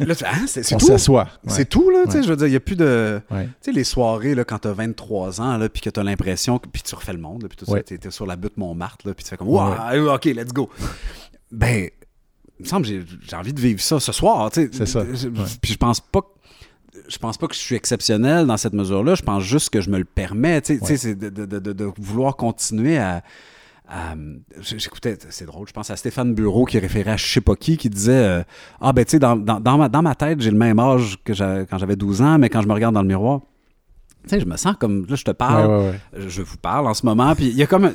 là, 0.00 0.14
tu 0.16 0.24
fais, 0.24 0.26
hein, 0.26 0.44
c'est 0.48 0.64
c'est 0.64 0.74
on 0.74 0.78
tout? 0.78 0.86
s'assoit. 0.86 1.22
Ouais. 1.44 1.52
C'est 1.52 1.68
tout, 1.68 1.90
là, 1.90 2.00
tu 2.06 2.10
sais, 2.12 2.22
je 2.24 2.28
veux 2.28 2.36
dire, 2.36 2.48
il 2.48 2.50
n'y 2.50 2.56
a 2.56 2.60
plus 2.60 2.74
de... 2.74 3.20
Tu 3.30 3.36
sais, 3.60 3.70
les 3.72 3.84
soirées, 3.84 4.34
là, 4.34 4.44
quand 4.44 4.58
t'as 4.58 4.72
23 4.72 5.40
ans, 5.40 5.56
là, 5.56 5.68
puis 5.68 5.80
que 5.82 5.90
t'as 5.90 6.02
l'impression, 6.02 6.58
puis 6.58 6.82
tu 6.82 6.94
refais 6.96 7.12
le 7.12 7.20
monde, 7.20 7.46
puis 7.48 7.56
tout 7.56 7.64
ça, 7.64 7.80
t'es 7.82 7.96
t'es 7.98 8.10
sur 8.10 8.26
la 8.26 8.34
butte 8.36 8.56
Montmartre, 8.56 9.06
là, 9.06 9.14
puis 9.14 9.22
tu 9.24 9.30
fais 9.30 9.36
comme, 9.36 9.48
Ouais, 9.48 10.00
wow, 10.00 10.14
OK, 10.14 10.24
let's 10.24 10.52
go. 10.52 10.68
Ben, 11.52 11.88
me 12.60 12.64
semble 12.66 12.86
que 12.86 12.92
j'ai 13.28 13.36
envie 13.36 13.52
de 13.52 13.60
vivre 13.60 13.80
ça 13.80 13.98
ce 14.00 14.12
soir. 14.12 14.50
C'est 14.52 14.86
ça, 14.86 15.00
ouais. 15.02 15.06
Puis 15.60 15.72
je 15.72 15.78
pense 15.78 16.00
pas 16.00 16.20
que 16.20 16.26
je 17.08 17.18
pense 17.18 17.36
pas 17.36 17.48
que 17.48 17.54
je 17.54 17.58
suis 17.60 17.74
exceptionnel 17.74 18.46
dans 18.46 18.56
cette 18.56 18.72
mesure-là. 18.72 19.14
Je 19.16 19.22
pense 19.22 19.42
juste 19.42 19.70
que 19.70 19.80
je 19.80 19.90
me 19.90 19.98
le 19.98 20.04
permets. 20.04 20.62
Tu 20.62 20.78
sais, 20.78 20.82
Ouais. 20.84 20.96
c'est 20.96 21.14
de, 21.16 21.28
de- 21.28 21.72
de- 21.72 21.92
vouloir 21.98 22.36
continuer 22.36 22.96
à. 22.98 23.22
à- 23.88 24.14
J'écoutais, 24.60 25.18
c'est 25.28 25.44
drôle, 25.44 25.66
je 25.68 25.72
pense 25.72 25.90
à 25.90 25.96
Stéphane 25.96 26.34
Bureau 26.34 26.64
qui 26.64 26.78
référait 26.78 27.10
à 27.10 27.16
je 27.16 27.26
sais 27.26 27.40
pas 27.40 27.56
qui, 27.56 27.76
qui 27.76 27.90
disait 27.90 28.12
euh, 28.12 28.42
Ah, 28.80 28.92
ben, 28.92 29.04
tu 29.04 29.10
sais, 29.12 29.18
dans, 29.18 29.36
dans, 29.36 29.58
dans 29.60 29.76
ma, 29.76 29.88
dans 29.88 30.02
ma 30.02 30.14
tête, 30.14 30.40
j'ai 30.40 30.50
le 30.52 30.56
même 30.56 30.78
âge 30.78 31.18
que 31.24 31.32
quand 31.64 31.78
j'avais 31.78 31.96
12 31.96 32.22
ans, 32.22 32.38
mais 32.38 32.48
quand 32.48 32.62
je 32.62 32.68
me 32.68 32.72
regarde 32.72 32.94
dans 32.94 33.02
le 33.02 33.08
miroir, 33.08 33.40
tu 34.22 34.30
sais, 34.30 34.40
je 34.40 34.46
me 34.46 34.56
sens 34.56 34.76
comme. 34.78 35.04
Là, 35.06 35.16
je 35.16 35.24
te 35.24 35.32
parle, 35.32 35.66
Ouais, 35.68 35.76
ouais, 35.76 35.90
ouais. 36.22 36.28
je 36.28 36.40
vous 36.42 36.56
parle 36.56 36.86
en 36.86 36.94
ce 36.94 37.04
moment, 37.04 37.34
puis 37.34 37.48
il 37.48 37.56
y 37.56 37.62
a 37.62 37.66
comme. 37.66 37.92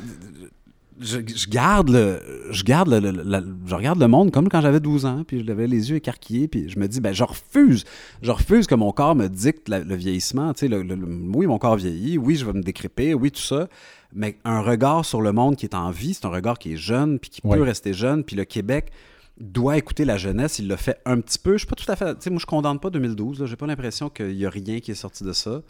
Je, 1.02 1.18
je 1.34 1.48
garde 1.48 1.88
le, 1.88 2.20
je 2.50 2.62
garde 2.62 2.88
le, 2.88 3.00
le- 3.00 3.22
la- 3.24 3.42
je 3.66 3.74
regarde 3.74 3.98
le 3.98 4.06
monde 4.06 4.30
comme 4.30 4.50
quand 4.50 4.60
j'avais 4.60 4.80
12 4.80 5.06
ans, 5.06 5.24
puis 5.26 5.42
j'avais 5.46 5.66
les 5.66 5.90
yeux 5.90 5.96
écarquillés, 5.96 6.46
puis 6.46 6.68
je 6.68 6.78
me 6.78 6.86
dis, 6.88 7.00
ben, 7.00 7.14
je 7.14 7.24
refuse, 7.24 7.84
je 8.20 8.30
refuse 8.30 8.66
que 8.66 8.74
mon 8.74 8.92
corps 8.92 9.14
me 9.16 9.28
dicte 9.28 9.68
la- 9.70 9.80
le 9.80 9.94
vieillissement, 9.94 10.52
tu 10.52 10.68
sais, 10.68 10.76
oui, 10.76 11.46
mon 11.46 11.58
corps 11.58 11.76
vieillit, 11.76 12.18
oui, 12.18 12.36
je 12.36 12.44
vais 12.44 12.52
me 12.52 12.62
décrépir, 12.62 13.18
oui, 13.18 13.30
tout 13.30 13.40
ça, 13.40 13.68
mais 14.12 14.36
un 14.44 14.60
regard 14.60 15.06
sur 15.06 15.22
le 15.22 15.32
monde 15.32 15.56
qui 15.56 15.64
est 15.64 15.74
en 15.74 15.90
vie, 15.90 16.12
c'est 16.12 16.26
un 16.26 16.30
regard 16.30 16.58
qui 16.58 16.74
est 16.74 16.76
jeune, 16.76 17.18
puis 17.18 17.30
qui 17.30 17.40
Ouais. 17.44 17.56
peut 17.56 17.62
rester 17.62 17.94
jeune, 17.94 18.22
puis 18.22 18.36
le 18.36 18.44
Québec 18.44 18.90
doit 19.40 19.78
écouter 19.78 20.04
la 20.04 20.18
jeunesse, 20.18 20.58
il 20.58 20.68
le 20.68 20.76
fait 20.76 20.98
un 21.06 21.18
petit 21.18 21.38
peu, 21.38 21.52
je 21.52 21.58
suis 21.60 21.66
pas 21.66 21.76
tout 21.76 21.90
à 21.90 21.96
fait, 21.96 22.12
tu 22.16 22.24
sais, 22.24 22.28
moi 22.30 22.38
je 22.40 22.44
condamne 22.44 22.78
pas 22.78 22.90
2012, 22.90 23.40
là, 23.40 23.46
j'ai 23.46 23.56
pas 23.56 23.66
l'impression 23.66 24.10
qu'il 24.10 24.32
y 24.36 24.44
a 24.44 24.50
rien 24.50 24.80
qui 24.80 24.90
est 24.90 24.94
sorti 24.94 25.24
de 25.24 25.32
ça, 25.32 25.62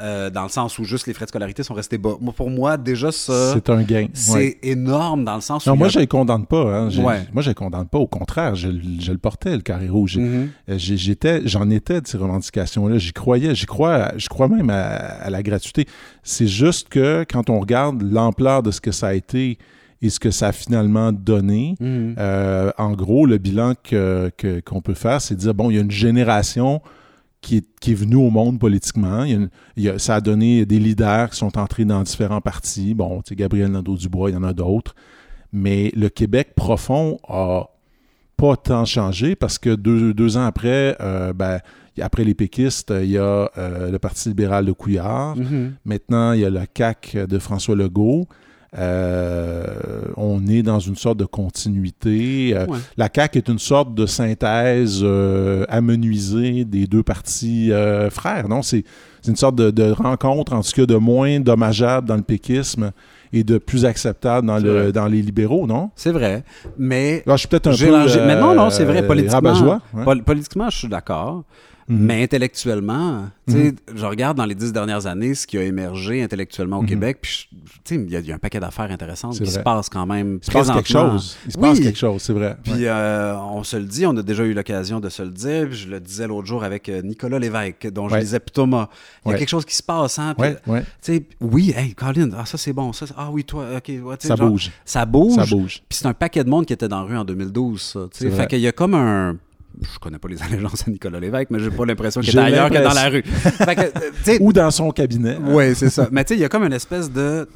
euh, 0.00 0.30
dans 0.30 0.42
le 0.44 0.48
sens 0.48 0.78
où 0.78 0.84
juste 0.84 1.06
les 1.06 1.12
frais 1.14 1.24
de 1.26 1.30
scolarité 1.30 1.62
sont 1.62 1.74
restés 1.74 1.98
bas. 1.98 2.14
Moi, 2.20 2.32
pour 2.32 2.50
moi, 2.50 2.76
déjà 2.76 3.12
ça, 3.12 3.52
C'est 3.54 3.68
un 3.70 3.82
gain. 3.82 4.06
c'est 4.14 4.32
ouais. 4.34 4.58
énorme 4.62 5.24
dans 5.24 5.34
le 5.34 5.40
sens 5.40 5.66
Non, 5.66 5.74
où 5.74 5.76
moi, 5.76 5.86
il 5.88 5.90
y 5.90 5.92
je 5.92 5.98
ne 5.98 6.02
le 6.04 6.06
condamne 6.08 6.46
pas. 6.46 6.62
hein. 6.78 6.88
Ouais. 6.98 7.20
Moi, 7.32 7.42
je 7.42 7.48
ne 7.50 7.54
condamne 7.54 7.86
pas. 7.86 7.98
Au 7.98 8.06
contraire, 8.06 8.54
je, 8.54 8.68
le- 8.68 8.80
je 9.00 9.12
le 9.12 9.18
portais, 9.18 9.56
le 9.56 9.62
carré 9.62 9.88
rouge. 9.88 10.16
Mhm. 10.18 10.48
Euh, 10.68 10.74
J'étais, 10.78 11.42
j'en 11.46 11.68
étais 11.70 12.00
de 12.00 12.06
ces 12.06 12.16
revendications-là. 12.18 12.98
J'y 12.98 13.12
croyais. 13.12 13.54
J'y 13.54 13.66
crois, 13.66 14.12
je 14.16 14.28
crois 14.28 14.48
même 14.48 14.70
à, 14.70 14.84
à 14.86 15.30
la 15.30 15.42
gratuité. 15.42 15.86
C'est 16.22 16.46
juste 16.48 16.88
que 16.88 17.24
quand 17.30 17.50
on 17.50 17.60
regarde 17.60 18.02
l'ampleur 18.02 18.62
de 18.62 18.70
ce 18.70 18.80
que 18.80 18.92
ça 18.92 19.08
a 19.08 19.14
été 19.14 19.58
et 20.02 20.08
ce 20.08 20.18
que 20.18 20.30
ça 20.30 20.48
a 20.48 20.52
finalement 20.52 21.12
donné, 21.12 21.74
Mhm. 21.78 22.14
euh, 22.18 22.70
en 22.78 22.92
gros, 22.92 23.26
le 23.26 23.36
bilan 23.36 23.74
que- 23.82 24.30
que- 24.38 24.60
qu'on 24.60 24.80
peut 24.80 24.94
faire, 24.94 25.20
c'est 25.20 25.34
de 25.34 25.40
dire, 25.40 25.52
bon, 25.54 25.68
il 25.70 25.76
y 25.76 25.78
a 25.78 25.82
une 25.82 25.90
génération 25.90 26.80
qui 27.40 27.56
est, 27.58 27.64
qui 27.80 27.92
est 27.92 27.94
venue 27.94 28.16
au 28.16 28.30
monde 28.30 28.58
politiquement. 28.58 29.24
Il 29.24 29.30
y 29.30 29.34
a 29.34 29.36
une- 29.36 29.50
il 29.76 29.82
y 29.84 29.88
a- 29.88 29.98
ça 29.98 30.16
a 30.16 30.20
donné 30.20 30.66
des 30.66 30.78
leaders 30.78 31.30
qui 31.30 31.36
sont 31.36 31.56
entrés 31.58 31.84
dans 31.84 32.02
différents 32.02 32.40
partis. 32.40 32.94
Bon, 32.94 33.22
tu 33.22 33.30
sais, 33.30 33.36
Gabriel 33.36 33.70
Nadeau-Dubois, 33.70 34.30
il 34.30 34.34
y 34.34 34.36
en 34.36 34.42
a 34.44 34.52
d'autres. 34.52 34.94
Mais 35.52 35.90
le 35.96 36.08
Québec 36.08 36.50
profond 36.54 37.18
a 37.28 37.64
pas 38.36 38.56
tant 38.56 38.84
changé 38.84 39.34
parce 39.36 39.58
que 39.58 39.74
deux, 39.74 40.14
deux 40.14 40.36
ans 40.36 40.44
après, 40.44 40.96
euh, 41.00 41.32
ben, 41.32 41.60
après 42.00 42.24
les 42.24 42.34
péquistes, 42.34 42.92
il 43.02 43.10
y 43.10 43.18
a 43.18 43.50
euh, 43.58 43.90
le 43.90 43.98
Parti 43.98 44.28
libéral 44.30 44.64
de 44.64 44.72
Couillard. 44.72 45.36
Mhm. 45.36 45.74
Maintenant, 45.84 46.32
il 46.32 46.40
y 46.40 46.44
a 46.44 46.50
le 46.50 46.60
CAC 46.72 47.16
de 47.28 47.38
François 47.38 47.74
Legault. 47.76 48.26
Euh, 48.78 49.64
on 50.16 50.46
est 50.46 50.62
dans 50.62 50.78
une 50.78 50.96
sorte 50.96 51.18
de 51.18 51.24
continuité. 51.24 52.52
Euh, 52.56 52.66
Ouais. 52.66 52.78
La 52.96 53.08
CAQ 53.12 53.38
est 53.38 53.48
une 53.48 53.58
sorte 53.58 53.94
de 53.94 54.06
synthèse 54.06 55.00
euh, 55.02 55.64
amenuisée 55.68 56.64
des 56.64 56.86
deux 56.86 57.02
partis 57.02 57.70
frères. 58.10 58.48
Non, 58.48 58.62
c'est 58.62 58.84
une 59.26 59.36
sorte 59.36 59.56
de, 59.56 59.70
de 59.70 59.90
rencontre, 59.90 60.52
en 60.54 60.60
tout 60.62 60.70
cas, 60.72 60.86
de 60.86 60.94
moins 60.96 61.40
dommageable 61.40 62.06
dans 62.06 62.16
le 62.16 62.22
péquisme 62.22 62.92
et 63.32 63.44
de 63.44 63.58
plus 63.58 63.84
acceptable 63.84 64.46
dans, 64.46 64.58
le, 64.58 64.90
les 65.08 65.22
libéraux, 65.22 65.66
non? 65.66 65.90
C'est 65.94 66.10
vrai, 66.12 66.42
mais 66.78 67.22
Là, 67.26 67.34
je 67.36 67.40
suis 67.40 67.48
peut-être 67.48 67.68
un 67.68 67.72
peu... 67.72 67.76
mais 68.26 68.34
non, 68.40 68.54
non, 68.54 68.70
c'est 68.70 68.84
vrai, 68.84 69.02
politiquement- 69.06 69.40
pol- 70.04 70.22
politiquement, 70.24 70.70
je 70.70 70.76
suis 70.78 70.88
d'accord. 70.88 71.44
Mhm. 71.90 71.98
Mais 72.06 72.22
intellectuellement, 72.22 73.28
tu 73.48 73.52
sais, 73.54 73.74
je 73.94 74.06
regarde 74.06 74.36
dans 74.36 74.44
les 74.44 74.54
dix 74.54 74.72
dernières 74.72 75.06
années 75.06 75.34
ce 75.34 75.46
qui 75.46 75.58
a 75.58 75.62
émergé 75.64 76.22
intellectuellement 76.22 76.78
au 76.78 76.82
Mhm. 76.82 76.88
Québec, 76.88 77.18
puis 77.20 77.48
il 77.90 78.10
y, 78.10 78.16
a- 78.16 78.20
il 78.20 78.26
y 78.26 78.32
a 78.32 78.36
un 78.36 78.38
paquet 78.38 78.60
d'affaires 78.60 78.90
intéressantes 78.90 79.38
qui 79.40 79.50
se 79.50 79.58
passent 79.58 79.88
quand 79.88 80.06
même 80.06 80.38
Il 80.42 80.46
se 80.46 80.50
passe 80.52 80.70
quelque 80.70 80.88
chose. 80.88 81.36
Il 81.46 81.52
se 81.52 81.58
Oui. 81.58 81.62
passe 81.62 81.80
quelque 81.80 81.98
chose, 81.98 82.22
c'est 82.22 82.32
vrai. 82.32 82.56
Puis 82.62 82.72
Ouais. 82.74 82.86
euh, 82.88 83.36
on 83.38 83.64
se 83.64 83.76
le 83.76 83.84
dit, 83.84 84.06
on 84.06 84.16
a 84.16 84.22
déjà 84.22 84.44
eu 84.44 84.54
l'occasion 84.54 85.00
de 85.00 85.08
se 85.08 85.22
le 85.22 85.30
dire. 85.30 85.66
puis 85.68 85.76
je 85.76 85.88
le 85.88 85.98
disais 86.00 86.26
l'autre 86.28 86.46
jour 86.46 86.62
avec 86.64 86.88
euh, 86.88 87.02
Nicolas 87.02 87.38
Lévesque, 87.38 87.88
dont 87.92 88.08
je 88.08 88.14
Ouais. 88.14 88.20
disais 88.20 88.38
puis 88.40 88.52
Thomas. 88.52 88.88
Il 89.24 89.28
y 89.28 89.30
a 89.30 89.32
Ouais. 89.32 89.38
quelque 89.40 89.48
chose 89.48 89.64
qui 89.64 89.74
se 89.74 89.82
passe, 89.82 90.18
hein? 90.18 90.34
puis, 90.38 91.24
oui, 91.40 91.74
hey, 91.76 91.94
Colin, 91.94 92.30
ah, 92.38 92.46
ça 92.46 92.56
c'est 92.56 92.72
bon, 92.72 92.92
ça, 92.92 93.06
ah 93.16 93.30
oui, 93.32 93.44
toi, 93.44 93.66
ok, 93.76 93.92
ça 94.20 94.36
genre, 94.36 94.50
bouge. 94.50 94.70
Ça 94.84 95.04
bouge. 95.04 95.34
Ça 95.34 95.44
bouge. 95.46 95.82
Puis 95.88 95.98
c'est 95.98 96.06
un 96.06 96.14
paquet 96.14 96.44
de 96.44 96.48
monde 96.50 96.66
qui 96.66 96.72
était 96.72 96.88
dans 96.88 97.00
la 97.02 97.06
rue 97.08 97.16
en 97.16 97.24
2012, 97.24 97.80
ça. 97.82 98.00
Fait 98.30 98.46
qu'il 98.46 98.60
y 98.60 98.68
a 98.68 98.72
comme 98.72 98.94
un. 98.94 99.36
Je 99.80 99.98
connais 99.98 100.18
pas 100.18 100.28
les 100.28 100.42
allégeances 100.42 100.86
à 100.86 100.90
Nicolas 100.90 101.20
Lévesque, 101.20 101.48
mais 101.50 101.58
j'ai 101.58 101.70
pas 101.70 101.84
l'impression 101.86 102.20
qu'il 102.20 102.30
était 102.30 102.38
ailleurs 102.38 102.68
que 102.70 102.74
dans 102.82 102.92
la 102.92 103.08
rue. 103.08 103.22
l'impression. 103.22 103.64
fait 103.64 103.74
que, 103.76 104.30
euh. 104.32 104.38
Ou 104.40 104.52
dans 104.52 104.70
son 104.70 104.90
cabinet. 104.90 105.36
Ouais, 105.38 105.74
c'est 105.74 105.90
ça. 105.90 106.08
Mais 106.12 106.24
tu 106.24 106.28
sais, 106.28 106.38
il 106.38 106.40
y 106.40 106.44
a 106.44 106.48
comme 106.48 106.64
une 106.64 106.72
espèce 106.72 107.10
de. 107.10 107.48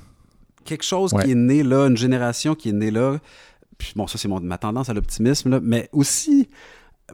Quelque 0.65 0.85
chose 0.85 1.12
Ouais. 1.12 1.25
qui 1.25 1.33
est 1.33 1.35
né 1.35 1.62
là, 1.62 1.87
une 1.89 1.97
génération 1.97 2.55
qui 2.55 2.71
est 2.71 2.73
née 2.73 2.91
là. 2.91 3.19
Puis 3.77 3.93
bon, 3.97 4.07
ça, 4.07 4.17
c'est 4.17 4.29
ma 4.29 4.57
tendance 4.57 4.89
à 4.89 4.95
l'optimisme, 4.95 5.51
là. 5.51 5.61
Mais 5.62 5.89
aussi. 5.93 6.49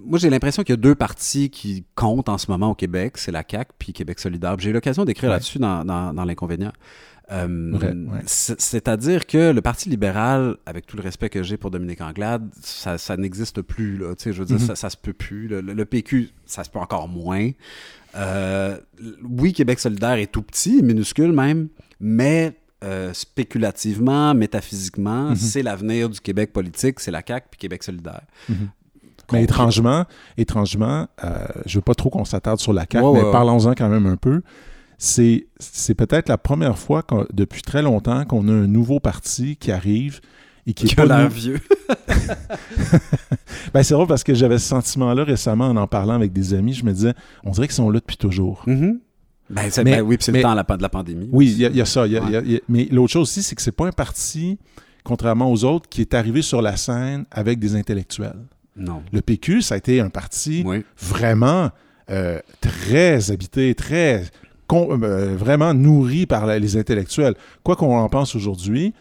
Moi, 0.05 0.21
j'ai 0.21 0.31
l'impression 0.31 0.63
qu'il 0.63 0.73
y 0.75 0.79
a 0.79 0.81
deux 0.81 0.95
partis 0.95 1.51
qui 1.51 1.85
comptent 1.97 2.29
en 2.29 2.39
ce 2.39 2.49
moment 2.49 2.71
au 2.71 2.75
Québec, 2.77 3.19
c'est 3.19 3.33
la 3.33 3.43
CAQ 3.49 3.73
puis 3.77 3.93
Québec 3.93 4.21
solidaire. 4.21 4.55
J'ai 4.59 4.71
eu 4.71 4.73
l'occasion 4.73 5.05
d'écrire 5.05 5.31
Ouais. 5.31 5.35
là-dessus 5.37 5.59
dans, 5.59 5.85
dans, 5.85 6.15
dans 6.15 6.25
l'inconvénient. 6.25 6.71
Euh, 7.33 7.73
ouais. 8.09 8.23
C'est-à-dire 8.27 9.27
que 9.27 9.53
le 9.53 9.61
Parti 9.63 9.89
libéral, 9.89 10.57
avec 10.67 10.87
tout 10.87 10.97
le 10.97 11.03
respect 11.03 11.29
que 11.29 11.43
j'ai 11.45 11.57
pour 11.57 11.71
Dominique 11.71 12.01
Anglade, 12.01 12.49
ça, 12.61 12.99
ça 12.99 13.17
n'existe 13.17 13.63
plus. 13.63 13.97
Là. 13.99 14.15
Je 14.19 14.31
veux 14.31 14.45
dire, 14.45 14.59
Mhm. 14.59 14.67
ça, 14.67 14.75
ça 14.75 14.91
se 14.91 14.97
peut 14.97 15.13
plus. 15.13 15.47
Le, 15.47 15.61
le- 15.61 15.75
le 15.75 15.85
PQ, 15.85 16.31
ça 16.47 16.65
se 16.65 16.71
peut 16.71 16.81
encore 16.81 17.09
moins. 17.09 17.51
Euh, 18.17 18.77
oui, 19.23 19.53
Québec 19.53 19.79
solidaire 19.79 20.15
est 20.15 20.27
tout 20.33 20.43
petit, 20.43 20.83
minuscule 20.83 21.33
même, 21.33 21.69
mais 22.01 22.55
euh, 22.83 23.13
spéculativement, 23.13 24.33
métaphysiquement, 24.35 25.31
Mhm. 25.31 25.37
c'est 25.37 25.63
l'avenir 25.63 26.09
du 26.09 26.19
Québec 26.21 26.53
politique, 26.53 26.99
c'est 26.99 27.11
la 27.11 27.23
CAQ 27.27 27.47
puis 27.51 27.59
Québec 27.59 27.83
solidaire. 27.83 28.23
Mais 28.49 28.57
Contre- 29.27 29.43
étrangement, 29.45 30.05
étrangement, 30.39 31.07
euh, 31.23 31.47
je 31.67 31.79
veux 31.79 31.83
pas 31.83 31.95
trop 31.95 32.11
qu'on 32.11 32.25
s'attarde 32.25 32.59
sur 32.59 32.73
la 32.73 32.87
CAQ, 32.91 33.05
Ouais, 33.07 33.13
mais 33.21 33.25
ouais, 33.27 33.31
parlons-en 33.33 33.75
quand 33.75 33.89
même 33.89 34.07
un 34.07 34.17
peu. 34.17 34.43
C'est, 35.03 35.47
c'est 35.59 35.95
peut-être 35.95 36.29
la 36.29 36.37
première 36.37 36.77
fois 36.79 37.03
depuis 37.33 37.63
très 37.63 37.81
longtemps 37.81 38.27
qu'on 38.27 38.47
a 38.49 38.53
un 38.53 38.67
nouveau 38.67 39.01
parti 39.01 39.57
qui 39.57 39.73
arrive 39.73 40.21
et 40.67 40.75
qui 40.75 40.85
est 40.85 40.89
Qui 40.95 41.01
a 41.01 41.07
pas 41.07 41.27
vieux. 41.27 41.59
Ben, 43.73 43.83
c'est 43.83 43.95
drôle 43.95 44.07
parce 44.09 44.25
que 44.25 44.35
j'avais 44.35 44.59
ce 44.59 44.67
sentiment-là 44.69 45.25
récemment 45.25 45.67
en 45.69 45.77
en 45.77 45.87
parlant 45.87 46.15
avec 46.15 46.33
des 46.33 46.55
amis. 46.55 46.75
Je 46.75 46.85
me 46.85 46.93
disais, 46.93 47.15
on 47.45 47.51
dirait 47.53 47.67
qu'ils 47.69 47.75
sont 47.77 47.89
là 47.91 48.01
depuis 48.01 48.17
toujours. 48.17 48.63
Mhm. 48.67 49.01
Ben, 49.49 49.71
c'est- 49.71 49.85
Mais- 49.85 49.97
ben 49.97 50.03
oui, 50.03 50.17
puis 50.17 50.25
c'est 50.25 50.33
mais- 50.33 50.39
le 50.39 50.43
temps 50.43 50.77
de 50.77 50.83
la, 50.83 50.89
pandémie. 50.89 51.29
Oui, 51.33 51.47
il 51.51 51.59
y, 51.59 51.65
a- 51.67 51.71
il 51.71 51.77
y 51.77 51.81
a 51.81 51.85
ça. 51.87 52.07
il 52.07 52.13
y 52.13 52.17
a- 52.17 52.21
Ouais. 52.21 52.27
il 52.29 52.33
y 52.33 52.37
a- 52.37 52.41
il 52.43 52.53
y 52.53 52.57
a- 52.57 52.61
mais 52.69 52.89
l'autre 52.91 53.13
chose 53.13 53.23
aussi, 53.23 53.43
c'est 53.43 53.55
que 53.55 53.63
c'est 53.63 53.73
pas 53.73 53.87
un 53.87 53.93
parti, 53.93 54.59
contrairement 55.03 55.51
aux 55.51 55.65
autres, 55.65 55.89
qui 55.89 56.01
est 56.03 56.15
arrivé 56.15 56.43
sur 56.43 56.63
la 56.63 56.77
scène 56.77 57.25
avec 57.31 57.59
des 57.59 57.75
intellectuels. 57.75 58.39
Non. 58.77 59.03
Le 59.13 59.23
PQ, 59.23 59.63
ça 59.63 59.75
a 59.75 59.79
été 59.79 60.01
un 60.01 60.11
parti 60.11 60.63
Oui. 60.67 60.85
vraiment 60.99 61.71
euh, 62.11 62.41
très 62.61 63.31
habité, 63.31 63.73
très 63.77 64.25
euh, 64.73 65.37
vraiment 65.37 65.75
nourri 65.75 66.27
par 66.27 66.47
la- 66.47 66.59
les 66.59 66.77
intellectuels. 66.77 67.35
Quoi 67.63 67.77
qu'on 67.77 67.97
en 67.97 68.09
pense 68.09 68.35
aujourd'hui, 68.35 68.93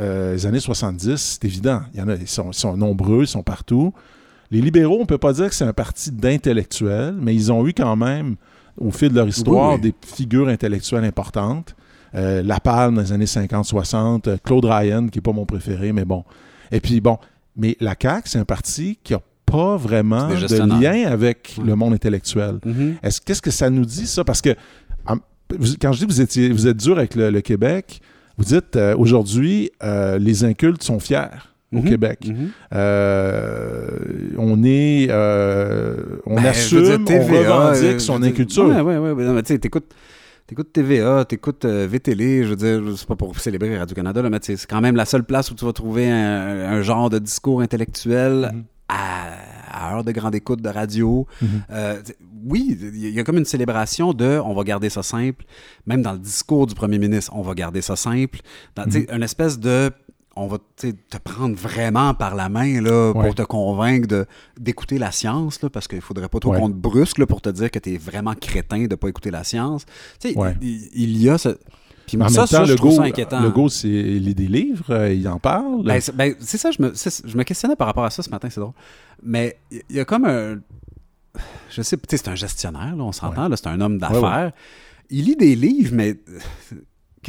euh, 0.00 0.32
les 0.34 0.46
années 0.46 0.60
70, 0.60 1.16
c'est 1.40 1.44
évident. 1.44 1.80
Il 1.94 2.00
y 2.00 2.02
en 2.02 2.08
a, 2.08 2.14
ils 2.14 2.28
sont, 2.28 2.50
ils 2.50 2.54
sont 2.54 2.76
nombreux, 2.76 3.22
ils 3.24 3.26
sont 3.28 3.42
partout. 3.42 3.92
Les 4.50 4.60
libéraux, 4.60 4.96
on 4.96 5.00
ne 5.00 5.04
peut 5.06 5.18
pas 5.18 5.32
dire 5.32 5.48
que 5.48 5.54
c'est 5.54 5.64
un 5.64 5.72
parti 5.72 6.10
d'intellectuels, 6.10 7.14
mais 7.20 7.34
ils 7.34 7.52
ont 7.52 7.66
eu 7.66 7.72
quand 7.74 7.96
même, 7.96 8.36
au 8.80 8.90
fil 8.90 9.10
de 9.10 9.16
leur 9.16 9.28
histoire, 9.28 9.74
Oui, 9.74 9.80
oui. 9.82 9.90
des 9.90 9.94
figures 10.16 10.48
intellectuelles 10.48 11.04
importantes. 11.04 11.74
Euh, 12.14 12.42
La 12.42 12.58
Palme 12.60 12.94
dans 12.94 13.02
les 13.02 13.12
années 13.12 13.26
50-60, 13.26 14.28
euh, 14.28 14.36
Claude 14.42 14.64
Ryan, 14.64 15.08
qui 15.08 15.18
n'est 15.18 15.22
pas 15.22 15.32
mon 15.32 15.44
préféré, 15.44 15.92
mais 15.92 16.04
bon. 16.06 16.24
Et 16.72 16.80
puis 16.80 17.00
bon, 17.00 17.18
mais 17.56 17.76
la 17.80 17.94
CAQ, 18.00 18.28
c'est 18.28 18.38
un 18.38 18.44
parti 18.46 18.98
qui 19.02 19.12
n'a 19.12 19.20
pas 19.44 19.76
vraiment 19.76 20.28
de 20.28 20.80
lien 20.82 21.06
avec 21.10 21.58
le 21.62 21.74
monde 21.74 21.92
intellectuel. 21.94 22.58
Mhm. 22.64 22.96
Est-ce 23.02 23.20
qu'est-ce 23.20 23.42
que 23.42 23.50
ça 23.50 23.68
nous 23.68 23.84
dit 23.84 24.06
ça? 24.06 24.24
Parce 24.24 24.40
que 24.40 24.54
vous- 25.58 25.74
quand 25.80 25.92
je 25.92 25.98
dis 26.00 26.06
que 26.06 26.12
vous 26.12 26.20
étiez 26.20 26.50
vous 26.50 26.66
êtes 26.66 26.76
dur 26.76 26.98
avec 26.98 27.14
le, 27.14 27.30
le 27.30 27.40
Québec, 27.40 28.00
vous 28.36 28.44
dites 28.44 28.76
euh, 28.76 28.96
aujourd'hui 28.96 29.70
euh, 29.82 30.18
les 30.18 30.44
incultes 30.44 30.82
sont 30.82 30.98
fiers 31.00 31.24
au 31.72 31.78
Mhm. 31.78 31.84
Québec. 31.84 32.18
Mhm. 32.26 32.48
Euh, 32.72 33.88
on 34.38 34.62
est 34.64 35.08
on 36.26 36.34
Ben, 36.36 36.46
assume, 36.46 36.82
dire, 36.82 36.98
on 37.00 37.04
TVA, 37.04 37.56
revendique 37.56 37.96
euh, 37.96 37.98
son 37.98 38.22
inculture. 38.22 38.66
Ouais. 38.66 38.80
ouais. 38.98 39.24
Non, 39.24 39.32
mais 39.34 39.42
tu 39.42 39.52
sais, 39.52 39.58
t'écoutes. 39.58 39.92
T'écoutes 40.46 40.72
TVA, 40.72 41.26
t'écoutes 41.26 41.66
VTL, 41.66 42.44
je 42.44 42.48
veux 42.48 42.56
dire, 42.56 42.80
c'est 42.96 43.06
pas 43.06 43.16
pour 43.16 43.38
célébrer 43.38 43.76
Radio-Canada, 43.76 44.22
mais 44.30 44.38
c'est 44.40 44.64
quand 44.66 44.80
même 44.80 44.96
la 44.96 45.04
seule 45.04 45.24
place 45.24 45.50
où 45.50 45.54
tu 45.54 45.66
vas 45.66 45.74
trouver 45.74 46.10
un, 46.10 46.70
un 46.72 46.80
genre 46.80 47.10
de 47.10 47.18
discours 47.18 47.60
intellectuel 47.60 48.50
Mhm. 48.54 48.64
Heure 49.94 50.04
de 50.04 50.12
grande 50.12 50.34
écoute 50.34 50.60
de 50.62 50.68
radio. 50.68 51.26
Mhm. 51.42 51.48
Euh, 51.70 52.02
oui, 52.46 52.78
il 52.94 53.10
y 53.10 53.18
a 53.20 53.24
comme 53.24 53.38
une 53.38 53.44
célébration 53.44 54.12
de 54.12 54.40
on 54.44 54.54
va 54.54 54.62
garder 54.64 54.90
ça 54.90 55.02
simple. 55.02 55.44
Même 55.86 56.02
dans 56.02 56.12
le 56.12 56.18
discours 56.18 56.66
du 56.66 56.74
premier 56.74 56.98
ministre, 56.98 57.32
on 57.34 57.42
va 57.42 57.54
garder 57.54 57.82
ça 57.82 57.96
simple. 57.96 58.40
Dans, 58.76 58.88
sais, 58.90 59.06
Une 59.12 59.22
espèce 59.22 59.58
de 59.58 59.90
on 60.40 60.46
va 60.46 60.58
te 60.76 61.16
prendre 61.24 61.56
vraiment 61.56 62.14
par 62.14 62.36
la 62.36 62.48
main 62.48 62.80
là, 62.80 63.10
Ouais. 63.12 63.24
pour 63.24 63.34
te 63.34 63.42
convaincre 63.42 64.26
d'écouter 64.58 64.96
la 64.96 65.10
science, 65.10 65.60
là, 65.62 65.68
parce 65.68 65.88
qu'il 65.88 66.00
faudrait 66.00 66.28
pas 66.28 66.38
trop 66.38 66.52
Ouais. 66.52 66.60
qu'on 66.60 66.68
te 66.70 66.76
brusque 66.76 67.18
là, 67.18 67.26
pour 67.26 67.40
te 67.40 67.48
dire 67.48 67.72
que 67.72 67.80
tu 67.80 67.94
es 67.94 67.96
vraiment 67.98 68.34
crétin 68.34 68.86
de 68.86 68.94
pas 68.94 69.08
écouter 69.08 69.32
la 69.32 69.42
science. 69.42 69.84
Tu 70.20 70.30
sais, 70.30 70.38
Ouais. 70.38 70.54
il, 70.60 70.88
il 70.94 71.20
y 71.20 71.28
a 71.28 71.38
ce. 71.38 71.58
Puis 72.08 72.16
Mais 72.16 72.24
en 72.24 72.28
ça, 72.30 72.40
même 72.40 72.46
ça, 72.46 72.58
temps, 72.60 72.66
le 72.66 72.74
trouve 72.74 72.92
ça 72.92 73.02
go, 73.02 73.08
inquiétant. 73.08 73.40
le 73.40 73.50
go, 73.50 73.68
c'est 73.68 73.88
des 73.88 74.48
livres, 74.48 74.86
euh, 74.90 75.12
il 75.12 75.28
en 75.28 75.38
parle. 75.38 75.82
Ben, 75.84 76.00
c'est 76.00 76.16
ben, 76.16 76.34
ça, 76.40 76.70
je 76.70 76.82
me, 76.82 76.92
je 76.94 77.36
me 77.36 77.42
questionnais 77.42 77.76
par 77.76 77.86
rapport 77.86 78.04
à 78.04 78.10
ça 78.10 78.22
ce 78.22 78.30
matin, 78.30 78.48
c'est 78.50 78.60
drôle. 78.60 78.72
Mais 79.22 79.58
il 79.70 79.96
y 79.96 80.00
a 80.00 80.06
comme 80.06 80.24
un. 80.24 80.58
Je 81.68 81.82
sais, 81.82 81.98
tu 81.98 82.02
sais, 82.08 82.16
c'est 82.16 82.28
un 82.28 82.34
gestionnaire, 82.34 82.96
là, 82.96 83.04
on 83.04 83.12
s'entend, 83.12 83.48
c'est 83.54 83.66
un 83.66 83.80
homme 83.82 83.98
d'affaires. 83.98 84.52
Il 85.10 85.26
lit 85.26 85.36
des 85.36 85.54
livres, 85.54 85.94
mais 85.94 86.16
euh, 86.28 86.76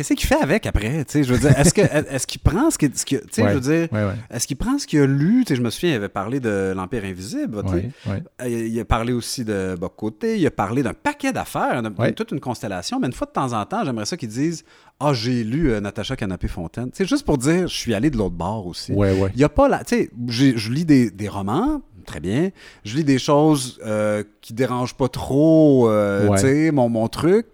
qu'est-ce 0.04 0.14
qu'il 0.14 0.28
fait 0.28 0.42
avec 0.42 0.66
après? 0.66 1.06
Je 1.14 1.22
veux 1.34 1.38
dire, 1.40 1.58
est-ce 1.60 1.74
que 1.74 1.82
est-ce 1.82 2.26
qu'il 2.26 2.40
prend 2.42 2.72
ce 2.72 2.78
que. 2.78 2.86
ce 2.94 3.06
que- 3.06 3.16
tu 3.18 3.22
sais, 3.32 3.44
Ouais. 3.44 3.50
je 3.50 3.54
veux 3.56 3.60
dire. 3.62 3.88
ouais, 3.92 4.04
ouais. 4.06 4.14
Est-ce 4.32 4.48
qu'il 4.48 4.58
prend 4.58 4.78
ce 4.80 4.88
qu'il 4.88 5.00
a 5.02 5.06
lu? 5.06 5.44
Tu 5.46 5.50
sais, 5.50 5.56
je 5.56 5.62
me 5.62 5.70
souviens, 5.70 5.92
il 5.92 5.96
avait 5.96 6.10
parlé 6.10 6.40
de 6.40 6.74
l'Empire 6.76 7.04
invisible. 7.06 7.62
Euh, 7.68 8.48
Il 8.48 8.80
a 8.80 8.86
parlé 8.86 9.14
aussi 9.14 9.44
de 9.44 9.76
Bob 9.80 9.92
Côté, 9.98 10.38
il 10.40 10.46
a 10.48 10.52
parlé 10.52 10.84
d'un 10.84 10.94
paquet 10.94 11.34
d'affaires, 11.34 11.82
toute 12.16 12.32
une 12.32 12.40
constellation, 12.40 13.00
mais 13.00 13.08
une 13.08 13.14
fois 13.14 13.28
de 13.28 13.32
temps 13.32 13.54
en 13.54 13.66
temps, 13.66 13.84
j'aimerais 13.84 14.06
ça 14.06 14.16
qu'ils 14.18 14.30
disent 14.30 14.64
Ah, 15.00 15.14
j'ai 15.14 15.44
lu 15.44 15.72
euh, 15.72 15.80
Natacha 15.80 16.16
Canapé-Fontaine. 16.16 16.90
C'est 16.94 17.08
juste 17.08 17.26
pour 17.26 17.38
dire 17.38 17.68
Je 17.68 17.76
suis 17.76 17.94
allé 17.94 18.10
de 18.10 18.18
l'autre 18.18 18.36
bord 18.36 18.68
aussi. 18.68 18.94
Il 18.94 19.40
y 19.40 19.44
a 19.44 19.50
pas 19.50 19.68
là. 19.68 19.84
Tu 19.86 19.96
sais, 19.96 20.10
j'ai- 20.28 20.58
je 20.58 20.72
lis 20.72 20.86
des, 20.86 21.12
des 21.12 21.28
romans, 21.28 21.82
très 22.06 22.20
bien. 22.20 22.50
Je 22.86 22.96
lis 22.96 23.04
des 23.04 23.20
choses 23.20 23.80
euh, 23.86 24.24
qui 24.42 24.54
dérangent 24.54 24.96
pas 24.96 25.08
trop, 25.10 25.90
euh, 25.90 26.28
Ouais. 26.28 26.36
tu 26.38 26.42
sais, 26.44 26.72
mon, 26.72 26.90
mon 26.90 27.08
truc. 27.08 27.48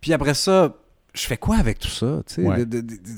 Puis 0.00 0.12
après 0.12 0.34
ça, 0.34 0.76
je 1.14 1.26
fais 1.26 1.36
quoi 1.36 1.56
avec 1.56 1.78
tout 1.78 1.88
ça? 1.88 2.22
Ouais. 2.38 2.64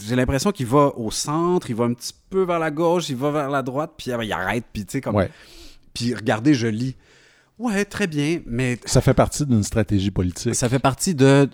J'ai 0.07 0.17
l'impression 0.17 0.53
qu'il 0.53 0.67
va 0.67 0.93
au 0.97 1.11
centre, 1.11 1.71
il 1.71 1.77
va 1.77 1.85
un 1.85 1.93
petit 1.93 2.13
peu 2.31 2.43
vers 2.45 2.59
la 2.59 2.71
gauche, 2.71 3.09
il 3.09 3.17
va 3.17 3.31
vers 3.31 3.51
la 3.51 3.63
droite, 3.63 3.93
puis 3.97 4.11
il 4.11 4.33
arrête, 4.33 4.65
puis 4.73 4.85
tu 4.87 4.93
sais, 4.93 5.01
comme. 5.01 5.17
Ouais. 5.17 5.31
Puis 5.95 6.15
regardez, 6.15 6.55
je 6.55 6.67
lis. 6.69 6.97
Ouais, 7.59 7.85
très 7.85 8.07
bien, 8.07 8.41
mais 8.47 8.79
Ça 8.87 9.01
fait 9.03 9.13
partie 9.13 9.45
d'une 9.45 9.63
stratégie 9.63 10.11
politique. 10.11 10.55
ça 10.55 10.69
fait 10.69 10.79
partie 10.79 11.15
de. 11.15 11.49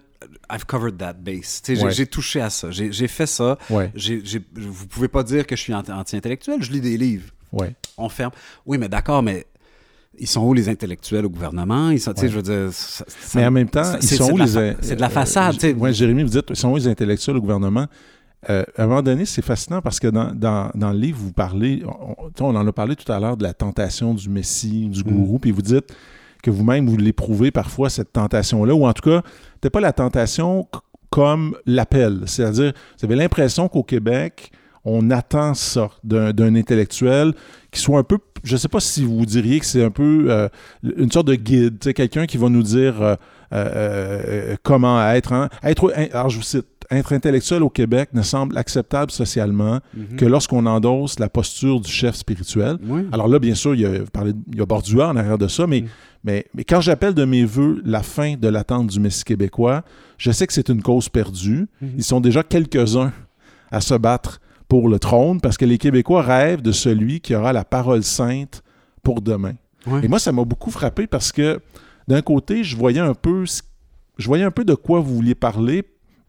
I've 0.51 0.65
covered 0.65 0.97
that 0.99 1.15
base. 1.15 1.61
Ouais. 1.69 1.91
J'ai 1.91 2.07
touché 2.07 2.41
à 2.41 2.49
ça. 2.51 2.71
J'ai 2.71 3.09
fait 3.09 3.27
ça. 3.27 3.59
J'ai- 3.95 4.25
j'ai- 4.25 4.43
vous 4.55 4.87
pouvez 4.87 5.09
pas 5.09 5.23
dire 5.25 5.47
que 5.47 5.57
je 5.57 5.61
suis 5.63 5.75
anti- 5.75 5.91
anti-intellectuel. 5.93 6.63
Je 6.63 6.71
lis 6.71 6.81
des 6.81 6.97
livres. 6.97 7.31
On 7.99 8.09
ferme. 8.09 8.33
Oui, 8.67 8.77
mais 8.79 8.89
d'accord, 8.89 9.23
mais 9.23 9.47
ils 10.19 10.27
sont 10.27 10.43
où 10.45 10.55
les 10.55 10.69
intellectuels 10.69 11.25
au 11.27 11.31
gouvernement? 11.31 11.91
Ils 11.91 12.01
sont, 12.01 12.13
tu 12.13 12.21
sais, 12.21 12.27
Ouais. 12.27 12.33
je 12.33 12.37
veux 12.37 12.43
dire. 12.43 12.73
ça- 12.73 13.05
ça- 13.09 13.39
Mais 13.39 13.47
en 13.47 13.51
même 13.51 13.69
temps, 13.69 13.85
c'est- 13.85 13.99
ils 13.99 14.03
c'est 14.09 14.17
sont 14.17 14.29
de 14.29 14.33
où 14.33 14.37
la 14.39 14.45
les. 14.47 14.51
fa- 14.51 14.61
in- 14.61 14.75
c'est 14.81 14.97
de 14.97 15.01
la 15.01 15.07
euh, 15.07 15.11
façade. 15.11 15.57
Ouais, 15.79 15.93
Jérémy, 15.93 16.23
vous 16.23 16.29
dites, 16.31 16.47
ils 16.51 16.57
sont 16.57 16.71
où 16.71 16.77
les 16.77 16.89
intellectuels 16.89 17.37
au 17.37 17.41
gouvernement? 17.41 17.87
Euh, 18.51 18.65
à 18.77 18.85
un 18.85 18.87
moment 18.87 19.03
donné, 19.03 19.25
c'est 19.25 19.43
fascinant 19.43 19.81
parce 19.83 19.99
que 19.99 20.07
dans, 20.09 20.33
dans, 20.33 20.71
dans 20.75 20.93
le 20.93 20.99
livre, 20.99 21.19
vous 21.21 21.33
parlez, 21.33 21.83
on, 22.41 22.55
en 22.55 22.67
a 22.67 22.73
parlé 22.73 22.95
tout 22.95 23.11
à 23.11 23.19
l'heure 23.19 23.37
de 23.37 23.43
la 23.43 23.55
tentation 23.55 24.15
du 24.15 24.29
Messie, 24.29 24.87
Mm. 24.89 24.91
du 24.93 25.03
gourou, 25.03 25.39
puis 25.39 25.51
vous 25.51 25.63
dites 25.63 25.93
que 26.43 26.51
vous-même, 26.51 26.87
vous 26.87 26.97
l'éprouvez 26.97 27.51
parfois, 27.51 27.91
cette 27.91 28.13
tentation-là, 28.13 28.75
ou 28.75 28.87
en 28.87 28.93
tout 28.93 29.09
cas, 29.11 29.23
peut-être 29.61 29.73
pas 29.73 29.81
la 29.81 29.93
tentation 29.93 30.69
comme 31.11 31.57
l'appel. 31.67 32.21
C'est-à-dire, 32.27 32.73
vous 32.99 33.05
avez 33.05 33.17
l'impression 33.17 33.69
qu'au 33.69 33.83
Québec, 33.83 34.53
on 34.85 35.11
attend 35.11 35.55
ça 35.55 35.91
d'un 36.05 36.55
intellectuel 36.55 37.33
qui 37.77 37.83
soit 37.83 37.99
un 37.99 38.03
peu, 38.03 38.19
je 38.43 38.57
sais 38.57 38.69
pas 38.69 38.81
si 38.81 39.05
vous 39.05 39.25
diriez 39.27 39.61
que 39.61 39.67
c'est 39.67 39.85
un 39.85 39.91
peu 39.91 40.27
euh, 40.29 40.49
une 40.97 41.11
sorte 41.13 41.27
de 41.29 41.35
guide, 41.37 41.79
quelqu'un 41.95 42.27
qui 42.27 42.37
va 42.39 42.49
nous 42.49 42.63
dire 42.63 43.01
euh, 43.03 43.15
euh, 43.53 44.57
comment 44.63 45.01
être. 45.11 45.33
hein. 45.33 45.49
être. 45.63 45.93
Alors, 46.13 46.31
je 46.31 46.37
vous 46.39 46.43
cite. 46.43 46.67
Être 46.89 47.13
intellectuel 47.13 47.65
au 47.65 47.69
Québec 47.69 48.11
ne 48.13 48.23
semble 48.23 48.57
acceptable 48.57 49.11
socialement 49.11 49.81
Mhm. 49.97 50.17
que 50.19 50.25
lorsqu'on 50.25 50.67
endosse 50.67 51.19
la 51.19 51.29
posture 51.29 51.81
du 51.81 51.91
chef 51.91 52.15
spirituel. 52.15 52.77
Oui. 52.87 53.09
Alors 53.11 53.27
là, 53.27 53.41
bien 53.41 53.57
sûr, 53.57 53.75
il 53.75 53.81
y 53.81 53.87
a, 53.87 53.91
il 53.97 54.57
y 54.57 54.61
a 54.61 54.67
Bordua 54.67 55.09
en 55.09 55.17
arrière 55.17 55.37
de 55.37 55.49
ça, 55.49 55.67
mais, 55.67 55.81
Mm. 55.81 55.87
mais, 56.23 56.47
mais 56.55 56.63
quand 56.63 56.81
j'appelle 56.81 57.13
de 57.15 57.25
mes 57.25 57.45
voeux 57.45 57.83
la 57.85 58.05
fin 58.05 58.35
de 58.37 58.47
l'attente 58.47 58.87
du 58.87 59.01
Messie 59.01 59.25
québécois, 59.25 59.83
je 60.17 60.31
sais 60.31 60.47
que 60.47 60.53
c'est 60.53 60.69
une 60.69 60.81
cause 60.81 61.09
perdue. 61.09 61.67
Mhm. 61.83 61.91
Ils 61.97 62.05
sont 62.05 62.21
déjà 62.21 62.45
quelques-uns 62.45 63.13
à 63.73 63.81
se 63.81 63.95
battre 63.95 64.39
pour 64.69 64.89
le 64.89 64.99
trône 64.99 65.41
parce 65.41 65.57
que 65.57 65.65
les 65.65 65.79
Québécois 65.79 66.23
rêvent 66.23 66.63
de 66.63 66.73
celui 66.73 67.21
qui 67.21 67.35
aura 67.35 67.53
la 67.53 67.65
parole 67.65 68.03
sainte 68.03 68.63
pour 69.03 69.23
demain. 69.23 69.55
Ouais. 69.87 70.05
Et 70.05 70.09
moi, 70.09 70.19
ça 70.19 70.33
m'a 70.33 70.45
beaucoup 70.45 70.71
frappé 70.71 71.07
parce 71.07 71.31
que 71.33 71.61
d'un 72.09 72.23
côté, 72.23 72.65
je 72.65 72.77
voyais 72.77 73.01
un 73.01 73.15
peu, 73.15 73.47
ce- 73.47 73.63
je 74.19 74.27
voyais 74.27 74.45
un 74.45 74.51
peu 74.51 74.65
de 74.65 74.75
quoi 74.75 75.01
vous 75.01 75.15
vouliez 75.15 75.35
parler. 75.37 75.85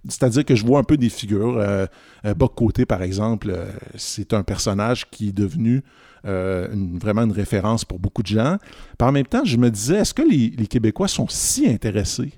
C'est-à-dire 0.08 0.46
que 0.46 0.56
je 0.56 0.66
vois 0.66 0.80
un 0.80 0.84
peu 0.84 0.96
des 0.98 1.10
figures. 1.10 1.58
Euh, 1.58 1.86
euh, 2.26 2.34
Boc 2.34 2.54
Côté, 2.56 2.86
par 2.86 3.02
exemple, 3.02 3.50
euh, 3.50 3.66
c'est 3.96 4.34
un 4.34 4.44
personnage 4.44 5.10
qui 5.10 5.30
est 5.30 5.34
devenu 5.34 5.84
euh, 6.26 6.68
une- 6.74 6.98
vraiment 6.98 7.22
une 7.24 7.32
référence 7.32 7.86
pour 7.86 8.00
beaucoup 8.00 8.22
de 8.22 8.28
gens. 8.28 8.58
Par 8.98 9.10
en 9.10 9.12
même 9.12 9.26
temps, 9.28 9.46
je 9.46 9.56
me 9.58 9.70
disais, 9.72 9.98
est-ce 9.98 10.14
que 10.14 10.24
les, 10.24 10.50
les 10.58 10.68
Québécois 10.68 11.08
sont 11.08 11.28
si 11.30 11.68
intéressés 11.70 12.34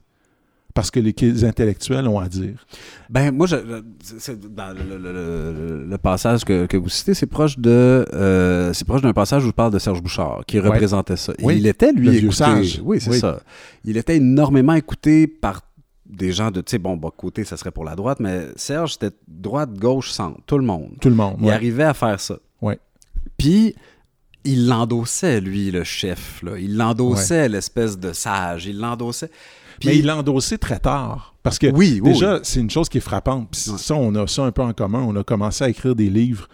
parce 0.74 0.92
que 0.92 1.00
les, 1.00 1.44
intellectuels 1.46 2.08
ont 2.08 2.20
à 2.20 2.28
dire? 2.30 2.66
Ben, 3.10 3.32
moi, 3.32 3.48
je, 3.48 3.56
dans 3.56 4.74
le, 4.74 4.98
le- 4.98 5.12
le- 5.14 5.86
le 5.86 5.98
passage 5.98 6.46
que, 6.46 6.66
que 6.68 6.78
vous 6.78 6.90
citez, 6.90 7.14
c'est 7.14 7.26
proche 7.28 7.58
de, 7.58 8.06
euh, 8.14 8.72
c'est 8.74 8.86
proche 8.86 9.02
d'un 9.02 9.14
passage 9.14 9.44
où 9.44 9.48
je 9.48 9.52
parle 9.52 9.74
de 9.74 9.80
Serge 9.80 10.02
Bouchard, 10.02 10.44
qui 10.48 10.60
Ouais. 10.60 10.68
représentait 10.70 11.18
ça. 11.18 11.34
Oui. 11.42 11.58
il 11.58 11.68
était, 11.68 11.92
lui, 11.92 12.18
écouté. 12.18 12.36
sage. 12.36 12.82
Oui, 12.84 13.02
c'est 13.02 13.10
Oui. 13.12 13.20
ça. 13.20 13.40
Il 13.84 13.98
était 13.98 14.18
énormément 14.18 14.74
écouté 14.74 15.28
par 15.28 15.62
des 16.06 16.32
gens 16.32 16.50
de, 16.52 16.62
tu 16.62 16.72
sais, 16.72 16.78
bon, 16.80 16.98
bon, 16.98 17.12
côté, 17.12 17.44
ça 17.44 17.56
serait 17.58 17.72
pour 17.72 17.84
la 17.84 17.96
droite, 17.96 18.20
mais 18.20 18.48
Serge, 18.56 18.94
c'était 18.94 19.16
droite, 19.28 19.74
gauche, 19.74 20.12
centre, 20.12 20.40
tout 20.46 20.58
le 20.58 20.66
monde. 20.66 20.92
Tout 21.02 21.10
le 21.10 21.16
monde. 21.16 21.36
Il 21.40 21.46
ouais. 21.48 21.54
arrivait 21.54 21.84
à 21.84 21.94
faire 21.94 22.20
ça. 22.20 22.38
Ouais. 22.62 22.80
Puis, 23.38 23.76
il 24.46 24.68
l'endossait, 24.68 25.40
lui, 25.42 25.70
le 25.70 25.84
chef. 25.84 26.42
Là. 26.44 26.58
Il 26.58 26.78
l'endossait, 26.78 27.48
l'espèce 27.50 28.00
de 28.00 28.14
sage. 28.14 28.66
Il 28.66 28.80
l'endossait. 28.80 29.30
Puis, 29.80 29.90
Mais 29.90 29.98
il 29.98 30.06
l'a 30.06 30.18
endossé 30.18 30.58
très 30.58 30.80
tard. 30.80 31.36
Parce 31.44 31.58
que 31.60 31.68
Oui, 31.68 32.00
oui, 32.04 32.12
déjà, 32.14 32.40
c'est 32.44 32.60
une 32.60 32.70
chose 32.70 32.90
qui 32.90 32.98
est 32.98 33.02
frappante. 33.02 33.48
Puis 33.52 33.62
ça, 33.62 33.96
on 33.96 34.14
a 34.16 34.28
ça 34.28 34.44
un 34.44 34.52
peu 34.52 34.62
en 34.62 34.74
commun. 34.74 35.04
On 35.08 35.16
a 35.16 35.24
commencé 35.24 35.64
à 35.64 35.70
écrire 35.70 35.96
des 35.96 36.10
livres 36.10 36.48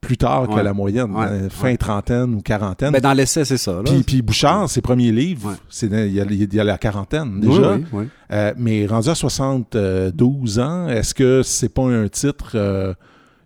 plus 0.00 0.16
tard 0.16 0.48
que 0.48 0.58
la 0.58 0.72
moyenne, 0.72 1.14
Ouais. 1.14 1.26
euh, 1.26 1.50
fin 1.50 1.68
Ouais. 1.68 1.76
trentaine 1.76 2.34
ou 2.34 2.40
quarantaine. 2.40 2.90
ben, 2.92 3.00
dans 3.02 3.12
l'essai, 3.12 3.44
c'est 3.44 3.58
ça. 3.58 3.72
Là. 3.72 3.82
puis, 3.84 4.02
puis 4.02 4.22
Bouchard, 4.22 4.70
ses 4.70 4.80
premiers 4.80 5.12
livres, 5.12 5.56
c'est 5.68 5.88
il 5.88 6.12
y, 6.14 6.20
a, 6.20 6.24
il 6.24 6.54
y 6.54 6.60
a 6.60 6.64
la 6.64 6.78
quarantaine 6.78 7.38
déjà. 7.38 7.74
oui, 7.74 7.84
oui. 7.92 8.08
Euh, 8.32 8.54
mais 8.56 8.86
rendu 8.86 9.10
à 9.10 9.14
72 9.14 10.58
ans, 10.58 10.88
est-ce 10.88 11.12
que 11.14 11.42
c'est 11.42 11.68
pas 11.68 11.82
un 11.82 12.08
titre 12.08 12.52
euh, 12.54 12.94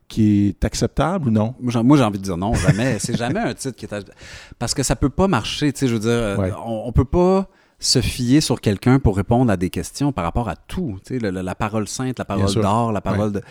qui 0.07 0.49
est 0.49 0.64
acceptable 0.64 1.29
ou 1.29 1.31
non? 1.33 1.55
Moi, 1.61 1.97
j'ai- 1.97 2.05
envie 2.05 2.18
de 2.18 2.25
dire 2.25 2.37
non, 2.37 2.55
jamais. 2.55 2.99
c'est 3.01 3.16
jamais 3.16 3.41
un 3.41 3.55
titre 3.55 3.75
qui 3.77 3.87
est. 3.87 4.12
Parce 4.59 4.75
que 4.75 4.83
ça 4.85 4.95
peut 4.97 5.11
pas 5.11 5.27
marcher, 5.29 5.72
tu 5.72 5.81
sais, 5.81 5.89
je 5.89 5.95
veux 5.95 6.01
dire, 6.01 6.39
on, 6.64 6.85
on 6.87 6.93
peut 6.93 7.05
pas 7.05 7.49
se 7.85 8.01
fier 8.01 8.41
sur 8.41 8.61
quelqu'un 8.61 8.99
pour 8.99 9.16
répondre 9.16 9.51
à 9.53 9.57
des 9.57 9.70
questions 9.70 10.12
par 10.12 10.24
rapport 10.24 10.49
à 10.49 10.57
tout. 10.57 10.99
Tu 11.07 11.18
sais, 11.20 11.30
la 11.30 11.55
parole 11.55 11.87
sainte, 11.89 12.18
la 12.18 12.24
parole 12.24 12.53
d'or, 12.62 12.93
la 12.93 13.01
parole 13.01 13.32
de. 13.32 13.43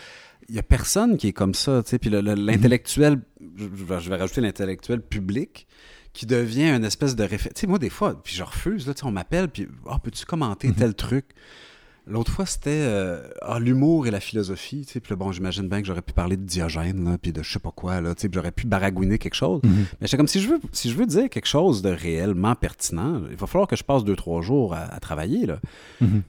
Il 0.49 0.55
y 0.55 0.59
a 0.59 0.63
personne 0.63 1.15
qui 1.17 1.29
est 1.29 1.33
comme 1.33 1.53
ça, 1.53 1.81
tu 1.83 1.91
sais. 1.91 1.99
Puis 1.99 2.09
le- 2.09 2.19
l'intellectuel, 2.21 3.21
je, 3.55 3.65
je 3.75 4.09
vais- 4.09 4.15
rajouter 4.17 4.41
l'intellectuel 4.41 5.01
public, 5.01 5.67
qui 6.11 6.25
devient 6.25 6.69
une 6.69 6.83
espèce 6.85 7.15
de 7.15 7.23
référence. 7.23 7.53
Tu 7.55 7.61
sais, 7.61 7.67
moi, 7.67 7.79
des 7.79 7.89
fois, 7.89 8.21
puis 8.21 8.35
je 8.35 8.43
refuse, 8.43 8.85
là, 8.87 8.93
tu 8.93 8.99
sais, 9.01 9.05
on 9.05 9.11
m'appelle, 9.11 9.47
puis 9.49 9.67
Ah, 9.89 9.97
peux-tu 10.03 10.25
commenter 10.25 10.67
Mhm. 10.67 10.75
tel 10.75 10.93
truc? 10.95 11.25
L'autre 12.05 12.31
fois, 12.33 12.45
c'était 12.45 12.69
euh, 12.83 13.21
ah, 13.41 13.59
l'humour 13.59 14.07
et 14.07 14.11
la 14.11 14.19
philosophie. 14.19 14.85
Tu 14.85 14.93
sais, 14.93 14.99
puis 14.99 15.15
bon, 15.15 15.31
j'imagine 15.31 15.69
bien 15.69 15.79
que 15.79 15.87
j'aurais 15.87 16.01
pu 16.01 16.11
parler 16.11 16.35
de 16.35 16.43
Diogène, 16.43 17.05
là, 17.09 17.17
puis 17.17 17.31
de 17.31 17.41
je 17.41 17.53
sais 17.53 17.59
pas 17.59 17.71
quoi, 17.71 18.01
là, 18.01 18.13
tu 18.13 18.21
sais, 18.23 18.29
puis 18.29 18.35
j'aurais 18.37 18.51
pu 18.51 18.67
baragouiner 18.67 19.17
quelque 19.17 19.35
chose. 19.35 19.61
Mhm. 19.63 19.85
Mais 20.01 20.07
j'étais 20.07 20.17
comme 20.17 20.27
si 20.27 20.41
je 20.41 20.49
veux, 20.49 20.59
si 20.73 20.89
je 20.91 20.95
veux 20.97 21.05
dire 21.05 21.29
quelque 21.29 21.45
chose 21.47 21.81
de 21.81 21.89
réellement 21.89 22.55
pertinent, 22.55 23.21
il 23.31 23.37
va 23.37 23.47
falloir 23.47 23.67
que 23.69 23.77
je 23.77 23.83
passe 23.85 24.03
deux, 24.03 24.17
trois 24.17 24.41
jours 24.41 24.73
à, 24.73 24.79
à 24.93 24.99
travailler. 24.99 25.45
Là. 25.45 25.59
Mhm. 26.01 26.23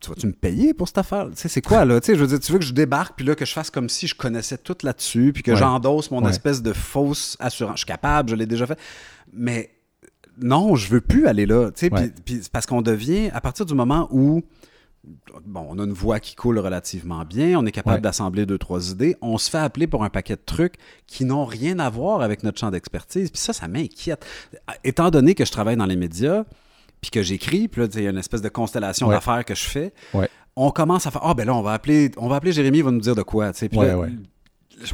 Tu 0.00 0.08
vas-tu 0.10 0.28
me 0.28 0.32
payer 0.32 0.72
pour 0.74 0.86
cette 0.86 0.98
affaire? 0.98 1.26
Tu 1.30 1.36
sais, 1.36 1.48
c'est 1.48 1.62
quoi, 1.62 1.84
là? 1.84 2.00
Tu 2.00 2.06
sais, 2.06 2.14
je 2.14 2.20
veux 2.20 2.28
dire, 2.28 2.38
tu 2.38 2.52
veux 2.52 2.60
que 2.60 2.64
je 2.64 2.72
débarque, 2.72 3.16
puis 3.16 3.26
là, 3.26 3.34
que 3.34 3.44
je 3.44 3.52
fasse 3.52 3.70
comme 3.70 3.88
si 3.88 4.06
je 4.06 4.14
connaissais 4.14 4.56
tout 4.58 4.76
là-dessus, 4.84 5.32
puis 5.34 5.42
que 5.42 5.50
Ouais. 5.50 5.56
j'endosse 5.56 6.12
mon 6.12 6.22
Ouais. 6.22 6.30
espèce 6.30 6.62
de 6.62 6.72
fausse 6.72 7.36
assurance. 7.40 7.74
Je 7.74 7.78
suis 7.78 7.86
capable, 7.86 8.28
je 8.30 8.36
l'ai 8.36 8.46
déjà 8.46 8.64
fait. 8.68 8.78
Mais 9.32 9.70
non, 10.40 10.76
je 10.76 10.88
veux 10.88 11.00
plus 11.00 11.26
aller 11.26 11.46
là. 11.46 11.72
Tu 11.72 11.80
sais, 11.80 11.90
puis- 11.90 12.02
Ouais. 12.04 12.12
puis 12.24 12.38
c'est 12.42 12.52
parce 12.52 12.66
qu'on 12.66 12.82
devient, 12.82 13.30
à 13.34 13.40
partir 13.40 13.66
du 13.66 13.74
moment 13.74 14.06
où 14.12 14.44
bon, 15.46 15.66
on 15.70 15.78
a 15.78 15.84
une 15.84 15.92
voix 15.92 16.20
qui 16.20 16.34
coule 16.34 16.58
relativement 16.58 17.24
bien, 17.24 17.58
on 17.58 17.66
est 17.66 17.72
capable 17.72 17.96
Ouais. 17.96 18.00
d'assembler 18.02 18.46
deux, 18.46 18.58
trois 18.58 18.90
idées, 18.90 19.16
on 19.22 19.38
se 19.38 19.48
fait 19.50 19.58
appeler 19.58 19.86
pour 19.86 20.04
un 20.04 20.10
paquet 20.10 20.36
de 20.36 20.42
trucs 20.44 20.74
qui 21.06 21.24
n'ont 21.24 21.44
rien 21.44 21.78
à 21.78 21.88
voir 21.90 22.20
avec 22.22 22.42
notre 22.42 22.58
champ 22.58 22.70
d'expertise. 22.70 23.30
Puis 23.30 23.40
ça, 23.40 23.52
ça 23.52 23.68
m'inquiète. 23.68 24.24
Étant 24.84 25.10
donné 25.10 25.34
que 25.34 25.44
je 25.44 25.52
travaille 25.52 25.76
dans 25.76 25.86
les 25.86 25.96
médias, 25.96 26.44
puis 27.00 27.10
que 27.10 27.22
j'écris, 27.22 27.68
puis 27.68 27.82
là, 27.82 27.88
il 27.94 28.02
y 28.02 28.06
a 28.06 28.10
une 28.10 28.18
espèce 28.18 28.42
de 28.42 28.48
constellation 28.48 29.06
Ouais. 29.08 29.14
d'affaires 29.14 29.44
que 29.44 29.54
je 29.54 29.64
fais, 29.64 29.92
Ouais. 30.14 30.28
on 30.56 30.70
commence 30.70 31.06
à 31.06 31.10
faire 31.10 31.22
Ah, 31.24 31.34
ben 31.34 31.46
là, 31.46 31.54
on 31.54 31.62
va 31.62 31.72
appeler, 31.72 32.10
on 32.16 32.28
va 32.28 32.36
appeler 32.36 32.52
Jérémy, 32.52 32.78
il 32.78 32.84
va 32.84 32.90
nous 32.90 33.00
dire 33.00 33.14
de 33.14 33.22
quoi. 33.22 33.52
Tu 33.52 33.58
sais, 33.60 33.68
puis 33.68 33.78
là. 33.78 34.06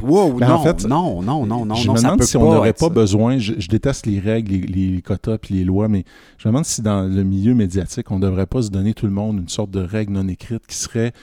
Wow, 0.01 0.33
Ben, 0.33 0.47
non, 0.47 0.53
en 0.55 0.63
fait, 0.63 0.85
non, 0.85 1.21
non, 1.21 1.45
non, 1.45 1.65
non, 1.65 1.75
je 1.75 1.87
non, 1.87 1.93
me 1.93 1.97
ça 1.97 2.03
demande 2.07 2.19
peut 2.19 2.25
si 2.25 2.37
on 2.37 2.51
n'aurait 2.51 2.73
pas 2.73 2.89
besoin, 2.89 3.37
je, 3.37 3.53
je 3.57 3.67
déteste 3.67 4.05
les 4.05 4.19
règles, 4.19 4.51
les, 4.53 4.61
les 4.61 5.01
quotas 5.01 5.37
puis 5.37 5.53
les 5.55 5.63
lois, 5.63 5.87
mais 5.87 6.05
je 6.37 6.47
me 6.47 6.51
demande 6.51 6.65
si 6.65 6.81
dans 6.81 7.03
le 7.03 7.23
milieu 7.23 7.53
médiatique, 7.53 8.09
on 8.11 8.17
ne 8.17 8.25
devrait 8.25 8.47
pas 8.47 8.63
se 8.63 8.69
donner 8.69 8.93
tout 8.93 9.05
le 9.05 9.11
monde 9.11 9.37
une 9.37 9.49
sorte 9.49 9.71
de 9.71 9.81
règle 9.81 10.13
non 10.13 10.27
écrite 10.27 10.65
qui 10.67 10.75
serait 10.75 11.13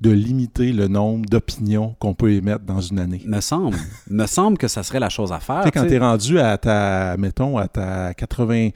de 0.00 0.10
limiter 0.10 0.72
le 0.72 0.86
nombre 0.86 1.28
d'opinions 1.28 1.96
qu'on 1.98 2.14
peut 2.14 2.32
émettre 2.32 2.64
dans 2.64 2.80
une 2.80 3.00
année. 3.00 3.20
Me 3.26 3.40
semble. 3.40 3.76
me 4.08 4.26
semble 4.26 4.56
que 4.56 4.68
ça 4.68 4.82
serait 4.82 5.00
la 5.00 5.08
chose 5.08 5.32
à 5.32 5.40
faire. 5.40 5.62
Tu 5.62 5.64
sais, 5.64 5.70
quand 5.72 5.86
tu 5.86 5.94
es 5.94 5.98
rendu 5.98 6.38
à 6.38 6.56
ta, 6.56 7.16
mettons, 7.16 7.58
à 7.58 7.66
ta 7.66 8.12
80e, 8.12 8.72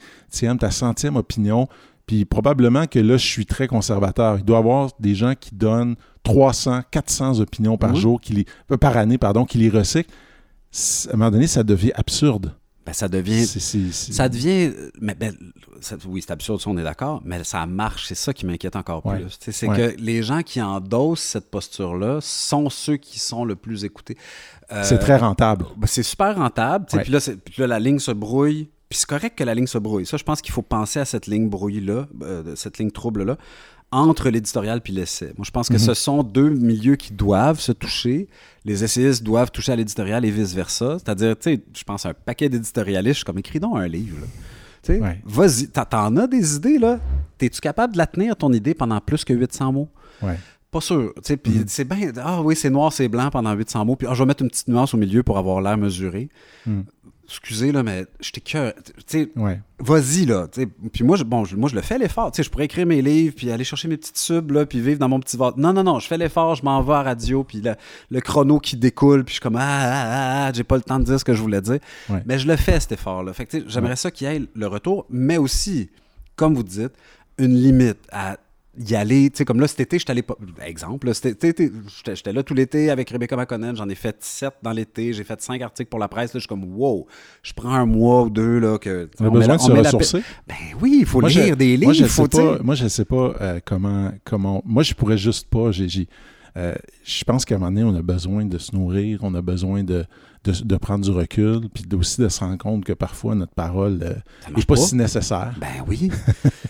ta 0.57 0.67
100e 0.69 1.15
opinion, 1.15 1.67
puis 2.05 2.25
probablement 2.25 2.85
que 2.87 2.99
là, 2.99 3.17
je 3.17 3.25
suis 3.25 3.45
très 3.45 3.67
conservateur. 3.67 4.37
Il 4.39 4.43
doit 4.45 4.57
y 4.57 4.59
avoir 4.59 4.89
des 4.99 5.15
gens 5.15 5.33
qui 5.39 5.55
donnent 5.55 5.95
300, 6.23 6.81
400 6.91 7.39
opinions 7.39 7.77
par 7.77 7.93
Oui. 7.93 7.99
jour, 7.99 8.19
qui 8.21 8.33
les, 8.33 8.45
euh, 8.71 8.77
par 8.77 8.97
année, 8.97 9.17
pardon, 9.17 9.45
qui 9.45 9.57
les 9.57 9.69
recyclent. 9.69 10.09
C- 10.71 11.09
À 11.09 11.13
un 11.13 11.17
moment 11.17 11.31
donné, 11.31 11.47
ça 11.47 11.63
devient 11.63 11.91
absurde. 11.95 12.53
Ben, 12.85 12.91
ça 12.91 13.07
devient. 13.07 13.45
C'est- 13.45 13.59
c'est- 13.61 13.91
c'est- 13.93 14.11
Ça 14.11 14.27
devient. 14.27 14.71
Mais, 14.99 15.15
ben, 15.15 15.33
ça- 15.79 15.95
oui, 16.05 16.21
c'est 16.21 16.31
absurde, 16.33 16.59
ça, 16.59 16.69
on 16.69 16.77
est 16.77 16.83
d'accord, 16.83 17.21
mais 17.23 17.41
ça 17.45 17.65
marche. 17.65 18.07
C'est 18.07 18.15
ça 18.15 18.33
qui 18.33 18.45
m'inquiète 18.45 18.75
encore 18.75 19.05
Ouais. 19.05 19.19
plus. 19.19 19.37
C'est 19.39 19.69
Ouais. 19.69 19.77
que 19.95 20.01
les 20.01 20.21
gens 20.21 20.41
qui 20.41 20.61
endossent 20.61 21.21
cette 21.21 21.49
posture-là 21.49 22.19
sont 22.21 22.69
ceux 22.69 22.97
qui 22.97 23.19
sont 23.19 23.45
le 23.45 23.55
plus 23.55 23.85
écoutés. 23.85 24.17
Euh, 24.73 24.81
c'est 24.83 24.97
très 24.99 25.15
rentable. 25.15 25.65
ben, 25.77 25.87
c'est 25.87 26.03
super 26.03 26.35
rentable. 26.35 26.85
là, 26.93 27.19
puis 27.45 27.53
là, 27.57 27.67
la 27.67 27.79
ligne 27.79 27.99
se 27.99 28.11
brouille. 28.11 28.67
Puis 28.93 28.99
c'est 28.99 29.09
correct 29.09 29.35
que 29.35 29.43
la 29.43 29.55
ligne 29.55 29.65
se 29.65 29.79
brouille. 29.79 30.05
Ça, 30.05 30.17
je 30.17 30.23
pense 30.23 30.39
qu'il 30.39 30.51
faut 30.53 30.61
penser 30.61 30.99
à 30.99 31.05
cette 31.05 31.25
ligne 31.25 31.49
brouille-là, 31.49 32.05
euh, 32.21 32.55
cette 32.55 32.77
ligne 32.77 32.91
trouble-là, 32.91 33.39
entre 33.91 34.29
l'éditorial 34.29 34.81
puis 34.81 34.93
l'essai. 34.93 35.33
Moi, 35.35 35.45
je 35.45 35.49
pense 35.49 35.67
que 35.67 35.73
Mhm. 35.73 35.79
ce 35.79 35.93
sont 35.95 36.21
deux 36.21 36.51
milieux 36.51 36.95
qui 36.95 37.11
doivent 37.11 37.59
se 37.59 37.71
toucher. 37.71 38.27
Les 38.65 38.83
essayistes 38.83 39.23
doivent 39.23 39.49
toucher 39.49 39.71
à 39.71 39.75
l'éditorial 39.75 40.23
et 40.25 40.29
vice-versa. 40.29 40.99
C'est-à-dire, 40.99 41.35
tu 41.39 41.55
sais, 41.55 41.63
je 41.75 41.83
pense 41.83 42.05
à 42.05 42.09
un 42.09 42.13
paquet 42.13 42.49
d'éditorialistes, 42.49 43.13
je 43.15 43.17
suis 43.21 43.25
comme, 43.25 43.39
écris 43.39 43.59
donc 43.59 43.77
un 43.77 43.87
livre. 43.87 44.17
Tu 44.83 44.93
sais, 44.93 44.99
Ouais. 45.01 45.19
Vas-y, 45.25 45.69
T'en- 45.69 45.85
t'en 45.85 46.15
as 46.17 46.27
des 46.27 46.55
idées, 46.57 46.77
là? 46.77 46.99
Es-tu 47.39 47.61
capable 47.61 47.93
de 47.93 47.97
la 47.97 48.05
tenir, 48.05 48.35
ton 48.35 48.53
idée, 48.53 48.75
pendant 48.75 49.01
plus 49.01 49.25
que 49.25 49.33
800 49.33 49.71
mots? 49.71 49.89
Ouais. 50.21 50.37
Pas 50.69 50.81
sûr. 50.81 51.13
Tu 51.15 51.21
sais, 51.23 51.37
Puis 51.37 51.53
Mhm. 51.53 51.63
c'est 51.67 51.83
bien, 51.85 52.11
ah 52.23 52.43
oui, 52.43 52.55
c'est 52.55 52.69
noir, 52.69 52.93
c'est 52.93 53.07
blanc 53.07 53.31
pendant 53.31 53.53
800 53.53 53.83
mots, 53.85 53.95
puis 53.95 54.07
ah, 54.07 54.13
je 54.13 54.19
vais 54.19 54.25
mettre 54.27 54.43
une 54.43 54.49
petite 54.49 54.67
nuance 54.67 54.93
au 54.93 54.97
milieu 54.97 55.23
pour 55.23 55.39
avoir 55.39 55.61
l'air 55.61 55.77
mesuré. 55.79 56.29
Mhm. 56.67 56.85
Excusez, 57.39 57.71
là, 57.71 57.81
mais 57.81 58.05
j'étais 58.19 58.41
cœur. 58.41 58.73
Tu 58.85 58.93
sais, 59.07 59.29
vas-y, 59.79 60.25
là. 60.25 60.47
Puis 60.91 61.03
moi, 61.03 61.17
je, 61.17 61.23
bon, 61.23 61.45
je, 61.45 61.55
moi, 61.55 61.69
je 61.69 61.75
le 61.75 61.81
fais 61.81 61.97
l'effort. 61.97 62.31
Tu 62.31 62.37
sais, 62.37 62.43
je 62.43 62.49
pourrais 62.49 62.65
écrire 62.65 62.85
mes 62.85 63.01
livres, 63.01 63.33
puis 63.35 63.49
aller 63.51 63.63
chercher 63.63 63.87
mes 63.87 63.97
petites 63.97 64.17
subs, 64.17 64.51
là, 64.51 64.65
puis 64.65 64.79
vivre 64.79 64.99
dans 64.99 65.09
mon 65.09 65.19
petit 65.19 65.35
vase. 65.35 65.53
Non, 65.57 65.73
non, 65.73 65.83
non, 65.83 65.99
je 65.99 66.07
fais 66.07 66.17
l'effort, 66.17 66.55
je 66.55 66.63
m'en 66.63 66.81
vais 66.81 66.93
à 66.93 67.01
radio, 67.01 67.43
puis 67.43 67.61
le, 67.61 67.75
le 68.11 68.21
chrono 68.21 68.59
qui 68.59 68.77
découle, 68.77 69.23
puis 69.23 69.31
je 69.31 69.35
suis 69.35 69.41
comme, 69.41 69.55
ah, 69.55 69.61
ah, 69.61 70.03
ah, 70.05 70.45
ah, 70.47 70.51
j'ai 70.53 70.63
pas 70.63 70.75
le 70.75 70.83
temps 70.83 70.99
de 70.99 71.05
dire 71.05 71.19
ce 71.19 71.25
que 71.25 71.33
je 71.33 71.41
voulais 71.41 71.61
dire. 71.61 71.79
Ouais. 72.09 72.21
Mais 72.25 72.37
je 72.37 72.47
le 72.47 72.55
fais, 72.55 72.79
cet 72.79 72.91
effort-là. 72.91 73.33
Fait 73.33 73.45
que, 73.45 73.57
j'aimerais 73.67 73.95
ça 73.95 74.11
qu'il 74.11 74.27
y 74.27 74.31
ait 74.31 74.41
le 74.53 74.67
retour, 74.67 75.05
mais 75.09 75.37
aussi, 75.37 75.89
comme 76.35 76.53
vous 76.53 76.63
dites, 76.63 76.93
une 77.37 77.55
limite 77.55 77.99
à 78.11 78.37
y 78.77 78.95
aller. 78.95 79.29
Tu 79.29 79.37
sais, 79.37 79.45
comme 79.45 79.59
là, 79.59 79.67
cet 79.67 79.79
été, 79.81 79.99
j'étais 79.99 80.11
allé 80.11 80.21
pas. 80.23 80.35
Exemple, 80.65 81.11
j'étais 81.13 82.33
là 82.33 82.43
tout 82.43 82.53
l'été 82.53 82.89
avec 82.89 83.09
Rebecca 83.09 83.35
McConnell. 83.35 83.75
J'en 83.75 83.87
ai 83.89 83.95
fait 83.95 84.15
sept 84.21 84.53
dans 84.63 84.71
l'été. 84.71 85.13
J'ai 85.13 85.23
fait 85.23 85.39
cinq 85.41 85.61
articles 85.61 85.89
pour 85.89 85.99
la 85.99 86.07
presse. 86.07 86.33
Là, 86.33 86.39
je 86.39 86.41
suis 86.41 86.47
comme, 86.47 86.63
wow, 86.75 87.05
je 87.43 87.53
prends 87.53 87.73
un 87.73 87.85
mois 87.85 88.23
ou 88.23 88.29
deux. 88.29 88.59
Là, 88.59 88.77
que, 88.77 89.09
On 89.19 89.25
a 89.25 89.29
met 89.29 89.33
besoin 89.35 89.47
la- 89.47 89.57
de 89.57 89.61
se 89.61 89.71
met 89.71 89.81
la 89.81 89.89
ressourcer. 89.89 90.23
Ben 90.47 90.55
oui, 90.81 90.97
il 91.01 91.05
faut 91.05 91.19
Moi, 91.21 91.29
lire 91.29 91.55
des 91.57 91.77
livres. 91.77 91.83
Moi, 91.85 91.93
je 91.93 92.05
faut, 92.05 92.23
sais 92.23 92.29
pas, 92.29 92.59
moi, 92.63 92.75
je 92.75 92.87
sais 92.87 93.05
pas 93.05 93.35
euh, 93.41 93.59
comment, 93.63 94.11
comment. 94.23 94.61
Moi, 94.65 94.83
je 94.83 94.93
pourrais 94.93 95.17
juste 95.17 95.47
pas. 95.49 95.71
j'ai- 95.71 95.89
j'ai, 95.89 96.07
euh, 96.57 96.73
je 97.03 97.23
pense 97.23 97.45
qu'à 97.45 97.55
un 97.55 97.59
moment 97.59 97.71
donné, 97.71 97.83
on 97.83 97.95
a 97.95 98.01
besoin 98.01 98.45
de 98.45 98.57
se 98.57 98.75
nourrir, 98.75 99.19
on 99.23 99.33
a 99.35 99.41
besoin 99.41 99.83
de, 99.83 100.05
de, 100.43 100.51
de 100.63 100.75
prendre 100.77 101.05
du 101.05 101.11
recul, 101.11 101.69
puis 101.73 101.83
aussi 101.95 102.21
de 102.21 102.27
se 102.29 102.39
rendre 102.39 102.57
compte 102.57 102.83
que 102.85 102.93
parfois 102.93 103.35
notre 103.35 103.53
parole 103.53 103.93
n'est 103.97 104.51
marche 104.51 104.65
pas, 104.67 104.75
pas. 104.75 104.81
si 104.81 104.95
nécessaire. 104.95 105.53
Ben 105.59 105.83
oui. 105.87 106.11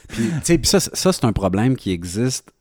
puis, 0.09 0.27
tu 0.29 0.39
sais, 0.43 0.57
puis 0.57 0.67
ça, 0.67 0.79
c'est- 0.79 0.95
ça 0.95 1.11
c'est 1.13 1.25
un 1.25 1.33
problème 1.33 1.75
qui 1.75 1.91
existe 1.91 2.51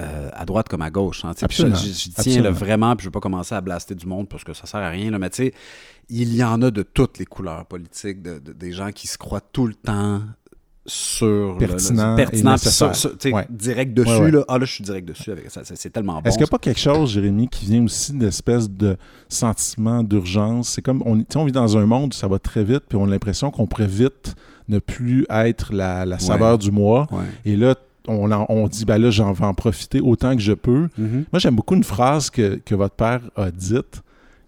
euh, 0.00 0.30
à 0.32 0.44
droite 0.44 0.68
comme 0.68 0.82
à 0.82 0.90
gauche. 0.90 1.24
hein, 1.24 1.32
je, 1.40 1.46
je- 1.66 2.10
tiens 2.22 2.40
là, 2.42 2.50
vraiment, 2.52 2.94
puis 2.94 3.02
je 3.02 3.06
ne 3.06 3.08
veux 3.08 3.12
pas 3.12 3.20
commencer 3.20 3.54
à 3.54 3.60
blaster 3.60 3.94
du 3.96 4.06
monde 4.06 4.28
parce 4.28 4.44
que 4.44 4.52
ça 4.54 4.64
sert 4.66 4.78
à 4.80 4.90
rien, 4.90 5.10
là, 5.10 5.18
mais 5.18 5.28
tu 5.30 5.36
sais, 5.46 5.54
il 6.08 6.34
y 6.36 6.44
en 6.44 6.62
a 6.62 6.70
de 6.70 6.82
toutes 6.82 7.18
les 7.18 7.24
couleurs 7.26 7.66
politiques, 7.66 8.22
de, 8.22 8.38
de- 8.38 8.52
des 8.52 8.70
gens 8.72 8.92
qui 8.92 9.08
se 9.08 9.18
croient 9.18 9.40
tout 9.40 9.66
le 9.66 9.74
temps 9.74 10.22
sur 10.88 11.56
Pertinent 11.58 12.16
le, 12.16 12.56
sur- 12.58 12.94
sur- 12.96 13.12
Ouais. 13.32 13.46
direct 13.50 13.94
dessus 13.94 14.10
Ouais, 14.10 14.20
ouais. 14.20 14.30
là 14.32 14.44
ah 14.48 14.58
là 14.58 14.64
je 14.64 14.72
suis 14.72 14.82
direct 14.84 15.06
dessus 15.06 15.30
avec 15.30 15.50
ça 15.50 15.60
c'est- 15.64 15.90
tellement 15.90 16.14
bon 16.14 16.22
Est-ce 16.24 16.36
qu'il 16.36 16.44
n'y 16.44 16.48
a 16.48 16.50
pas 16.50 16.58
quelque 16.58 16.80
chose, 16.80 17.12
Jérémy, 17.12 17.46
qui 17.48 17.66
vient 17.66 17.84
aussi 17.84 18.12
d'espèce 18.12 18.68
de 18.68 18.96
sentiment 19.28 20.02
d'urgence? 20.02 20.70
C'est 20.70 20.82
comme, 20.82 21.02
on, 21.06 21.16
tu 21.18 21.24
sais, 21.30 21.38
on 21.38 21.44
vit 21.44 21.52
dans 21.52 21.76
un 21.76 21.86
monde 21.86 22.12
où 22.12 22.16
ça 22.16 22.26
va 22.28 22.38
très 22.38 22.64
vite, 22.64 22.82
puis 22.88 22.96
on 22.98 23.04
a 23.04 23.10
l'impression 23.10 23.50
qu'on 23.50 23.66
pourrait 23.66 23.86
vite 23.86 24.34
ne 24.68 24.78
plus 24.78 25.26
être 25.30 25.72
la, 25.72 26.04
la 26.04 26.18
saveur 26.18 26.58
du 26.58 26.70
mois. 26.70 27.06
Ouais. 27.10 27.24
Et 27.44 27.56
là, 27.56 27.74
on, 28.06 28.30
en- 28.32 28.46
on 28.48 28.68
dit, 28.68 28.84
ben 28.84 28.98
là, 28.98 29.10
j'en 29.10 29.32
vais 29.32 29.44
en 29.44 29.54
profiter 29.54 30.00
autant 30.00 30.34
que 30.34 30.40
je 30.42 30.52
peux. 30.52 30.88
Mhm. 30.98 31.24
Moi, 31.32 31.38
j'aime 31.40 31.56
beaucoup 31.56 31.74
une 31.74 31.84
phrase 31.84 32.30
que, 32.30 32.60
que 32.64 32.74
votre 32.74 32.94
père 32.94 33.20
a 33.36 33.50
dite, 33.50 34.02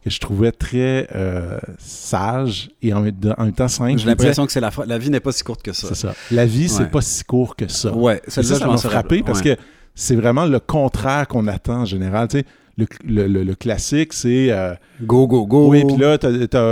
que 0.04 0.10
je 0.10 0.18
trouvais 0.20 0.50
très 0.52 1.08
euh, 1.14 1.58
sage 1.78 2.70
et 2.82 2.92
en, 2.94 3.00
même- 3.00 3.14
en 3.36 3.44
même 3.44 3.52
temps 3.52 3.68
simple. 3.68 3.98
j'ai 3.98 4.06
l'impression 4.06 4.46
que 4.46 4.52
c'est 4.52 4.60
la, 4.60 4.70
la 4.86 4.98
vie 4.98 5.10
n'est 5.10 5.20
pas 5.20 5.32
si 5.32 5.42
courte 5.44 5.62
que 5.62 5.72
ça 5.72 5.88
C'est 5.88 5.94
ça. 5.94 6.14
La 6.30 6.46
vie, 6.46 6.68
c'est 6.68 6.90
pas 6.90 7.00
si 7.02 7.24
court 7.24 7.54
que 7.56 7.68
ça. 7.68 7.92
ouais 7.92 8.22
ça, 8.28 8.42
ça 8.42 8.66
m'a 8.66 8.76
frappé 8.78 9.22
parce 9.22 9.42
que 9.42 9.56
c'est 9.94 10.16
vraiment 10.16 10.46
le 10.46 10.58
contraire 10.60 11.26
qu'on 11.28 11.46
attend 11.48 11.80
en 11.80 11.84
général. 11.84 12.28
Tu 12.28 12.38
sais, 12.38 12.44
le, 12.78 12.86
le- 13.04 13.26
le- 13.26 13.42
le 13.44 13.54
classique, 13.54 14.12
c'est 14.14 14.50
euh, 14.50 14.74
go 15.02 15.26
go 15.26 15.44
go 15.46 15.68
oui, 15.68 15.84
puis 15.84 15.96
là, 15.96 16.16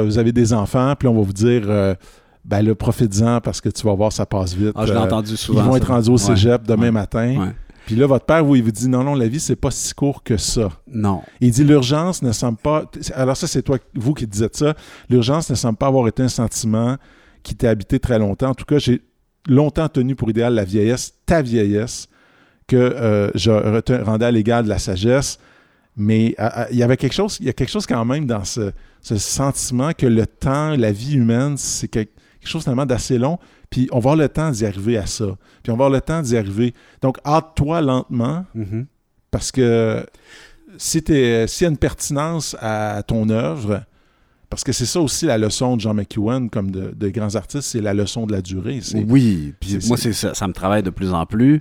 vous 0.05 0.17
avez 0.19 0.33
des 0.33 0.53
enfants, 0.55 0.95
puis 0.99 1.07
on 1.09 1.15
va 1.15 1.21
vous 1.23 1.33
dire 1.35 1.65
euh, 1.67 1.95
ben 2.47 2.63
là, 2.63 2.75
profites-en 2.75 3.43
parce 3.43 3.61
que 3.61 3.69
tu 3.69 3.83
vas 3.87 3.93
voir, 3.95 4.11
ça 4.13 4.25
passe 4.25 4.55
vite. 4.55 4.73
ah, 4.75 4.87
je 4.87 4.93
l'ai 4.93 4.99
entendu 4.99 5.33
ils 5.33 5.37
souvent 5.37 5.65
vont 5.65 5.73
ça. 5.73 5.77
être 5.79 5.89
rendus 5.89 6.09
au 6.09 6.13
Ouais. 6.13 6.19
cégep 6.19 6.63
demain 6.67 6.91
matin. 6.93 7.53
Puis 7.89 7.97
là, 7.97 8.07
votre 8.07 8.27
père, 8.27 8.47
oui, 8.47 8.59
il 8.59 8.65
vous 8.67 8.71
dit 8.71 8.87
non, 8.87 9.03
non, 9.03 9.15
la 9.15 9.29
vie, 9.29 9.41
c'est 9.41 9.57
pas 9.57 9.71
si 9.71 9.95
court 9.95 10.23
que 10.23 10.37
ça. 10.37 10.69
non 10.89 11.23
Il 11.41 11.53
dit 11.53 11.65
l'urgence 11.65 12.21
ne 12.21 12.33
semble 12.33 12.59
pas. 12.59 12.85
Alors, 13.15 13.35
ça, 13.35 13.47
c'est 13.47 13.63
toi, 13.63 13.79
vous 13.95 14.13
qui 14.13 14.27
dites 14.27 14.55
ça. 14.55 14.75
L'urgence 15.09 15.49
ne 15.49 15.55
semble 15.55 15.79
pas 15.79 15.87
avoir 15.87 16.07
été 16.07 16.23
un 16.23 16.29
sentiment 16.29 16.99
qui 17.43 17.55
t'a 17.55 17.71
habité 17.71 17.99
très 17.99 18.19
longtemps. 18.19 18.51
En 18.51 18.55
tout 18.55 18.67
cas, 18.67 18.77
j'ai 18.79 19.01
longtemps 19.47 19.89
tenu 19.89 20.15
pour 20.17 20.29
idéal 20.29 20.53
la 20.53 20.65
vieillesse, 20.65 21.15
ta 21.25 21.41
vieillesse, 21.41 22.09
que 22.67 22.77
euh, 22.77 23.31
je 23.35 24.03
rendais 24.03 24.27
à 24.27 24.31
l'égal 24.33 24.65
de 24.65 24.69
la 24.69 24.79
sagesse. 24.79 25.39
Mais 25.97 26.37
il 26.71 26.77
y 26.77 26.83
avait 26.83 26.99
quelque 26.99 27.15
chose, 27.15 27.39
il 27.41 27.47
y 27.47 27.49
a 27.49 27.55
quelque 27.55 27.71
chose 27.71 27.87
quand 27.87 28.05
même 28.05 28.27
dans 28.27 28.45
ce, 28.45 28.73
ce 29.01 29.17
sentiment 29.17 29.93
que 29.97 30.05
le 30.05 30.27
temps, 30.27 30.77
la 30.77 30.93
vie 30.93 31.17
humaine, 31.17 31.57
c'est 31.57 31.89
quelque, 31.89 32.13
quelque 32.49 32.53
chose 32.55 32.65
finalement 32.65 32.87
d'assez 32.87 33.19
long. 33.19 33.39
Puis 33.71 33.89
on 33.93 33.97
va 34.01 34.11
avoir 34.11 34.17
le 34.17 34.29
temps 34.29 34.51
d'y 34.51 34.65
arriver 34.67 34.97
à 34.99 35.07
ça. 35.07 35.27
Puis 35.63 35.71
on 35.73 35.77
va 35.77 35.85
avoir 35.87 35.91
le 35.91 36.01
temps 36.01 36.23
d'y 36.23 36.37
arriver. 36.37 36.75
Donc, 37.03 37.19
hâte-toi 37.25 37.81
lentement. 37.81 38.45
Mhm. 38.55 38.87
Parce 39.31 39.53
que 39.53 40.05
si 40.77 41.03
t'es- 41.03 41.47
s'il 41.47 41.65
y 41.65 41.69
a 41.69 41.71
une 41.71 41.77
pertinence 41.79 42.57
à 42.61 43.03
ton 43.07 43.29
œuvre, 43.31 43.83
parce 44.51 44.65
que 44.65 44.73
c'est 44.73 44.87
ça 44.87 45.01
aussi 45.01 45.27
la 45.27 45.37
leçon 45.39 45.77
de 45.77 45.81
Jean 45.83 45.93
McEwen, 45.95 46.49
comme 46.49 46.71
de, 46.71 46.93
de 46.97 47.09
grands 47.11 47.35
artistes, 47.35 47.69
c'est 47.69 47.81
la 47.83 47.93
leçon 47.95 48.27
de 48.27 48.33
la 48.33 48.41
durée. 48.41 48.81
Oui, 49.07 49.53
puis 49.61 49.79
moi, 49.87 49.97
c'est- 49.97 50.13
ça, 50.15 50.33
ça 50.35 50.49
me 50.49 50.53
travaille 50.55 50.83
de 50.83 50.91
plus 50.91 51.13
en 51.13 51.27
plus. 51.27 51.61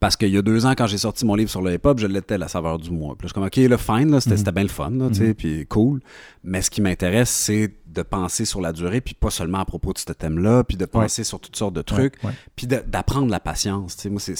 Parce 0.00 0.16
qu'il 0.16 0.30
y 0.30 0.36
a 0.36 0.42
deux 0.42 0.66
ans, 0.66 0.72
quand 0.76 0.88
j'ai 0.88 0.98
sorti 0.98 1.24
mon 1.24 1.36
livre 1.36 1.48
sur 1.50 1.62
le 1.62 1.74
hip-hop, 1.74 2.00
je 2.00 2.08
l'étais 2.08 2.36
la 2.36 2.48
saveur 2.48 2.76
du 2.80 2.90
mois. 2.90 3.14
Puis 3.16 3.26
là, 3.26 3.28
je 3.28 3.28
suis 3.28 3.34
comme, 3.34 3.44
OK, 3.44 3.56
le 3.70 3.76
fine, 3.76 4.10
là, 4.10 4.20
c'était 4.20 4.50
bien 4.50 4.64
le 4.64 4.68
fun, 4.68 4.90
là, 4.90 5.08
Mhm. 5.08 5.34
puis 5.34 5.64
cool. 5.66 6.00
Mais 6.42 6.60
ce 6.60 6.70
qui 6.70 6.80
m'intéresse, 6.80 7.30
c'est 7.30 7.72
de 7.92 8.02
penser 8.02 8.44
sur 8.44 8.60
la 8.60 8.72
durée, 8.72 9.00
puis 9.00 9.14
pas 9.14 9.30
seulement 9.30 9.58
à 9.58 9.64
propos 9.64 9.92
de 9.92 9.98
ce 9.98 10.12
thème-là, 10.12 10.64
puis 10.64 10.76
de 10.76 10.84
penser 10.86 11.24
sur 11.24 11.38
toutes 11.40 11.56
sortes 11.56 11.74
de 11.74 11.82
trucs, 11.82 12.14
Ouais, 12.22 12.30
ouais. 12.30 12.34
puis 12.56 12.66
de- 12.66 12.82
d'apprendre 12.86 13.30
la 13.30 13.40
patience. 13.40 13.96
Tu 13.96 14.02
sais, 14.02 14.10
moi, 14.10 14.20
c'est- 14.20 14.36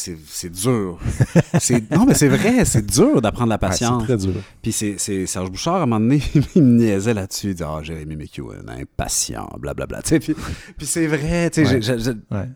dur. 0.51 0.99
Non, 1.91 2.05
mais 2.07 2.15
c'est 2.15 2.29
vrai, 2.29 2.65
c'est 2.65 2.85
dur 2.87 3.21
d'apprendre 3.23 3.51
la 3.51 3.59
patience. 3.59 4.03
c'est 4.07 4.17
très 4.17 4.17
dur. 4.27 4.41
Puis 4.63 4.73
c'est, 4.73 4.99
Serge 5.27 5.51
Bouchard, 5.51 5.75
à 5.77 5.83
un 5.83 5.87
moment 5.87 6.01
donné, 6.01 6.21
il 6.55 6.63
me 6.63 6.79
niaisait 6.79 7.15
là-dessus. 7.15 7.49
Il 7.49 7.55
disait 7.55 7.65
Ah, 7.69 7.81
Jérémy 7.83 8.17
McEwen, 8.17 8.69
impatient, 8.69 9.49
blablabla. 9.61 10.03
Tu 10.03 10.09
sais, 10.11 10.19
Puis, 10.21 10.35
puis 10.77 10.87
c'est 10.87 11.07
vrai, 11.07 11.51
tu 11.51 11.65
sais, 11.67 11.81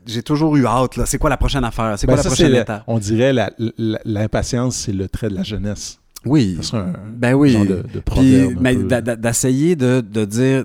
j'ai, 0.07 0.23
toujours 0.23 0.57
eu 0.57 0.67
hâte. 0.67 0.99
C'est 1.05 1.19
quoi 1.19 1.31
la 1.31 1.37
prochaine 1.37 1.65
affaire? 1.65 1.99
C'est 1.99 2.07
Ben, 2.07 2.15
quoi 2.15 2.17
la 2.17 2.23
ça, 2.23 2.29
prochaine 2.31 2.53
le- 2.53 2.59
étape? 2.61 2.85
on 2.87 2.99
dirait 2.99 3.33
l'impatience, 4.05 4.77
c'est 4.77 4.93
le 4.93 5.09
trait 5.09 5.29
de 5.29 5.35
la 5.35 5.43
jeunesse. 5.43 5.99
Oui. 6.25 6.57
Ça 6.57 6.63
serait 6.63 6.79
un 6.83 6.93
Ben 7.13 7.35
oui. 7.35 7.53
genre 7.53 7.65
de, 7.67 7.85
de 7.93 8.01
un 8.01 9.17
d'essayer 9.17 9.77
de, 9.77 10.01
de 10.01 10.25
dire 10.25 10.65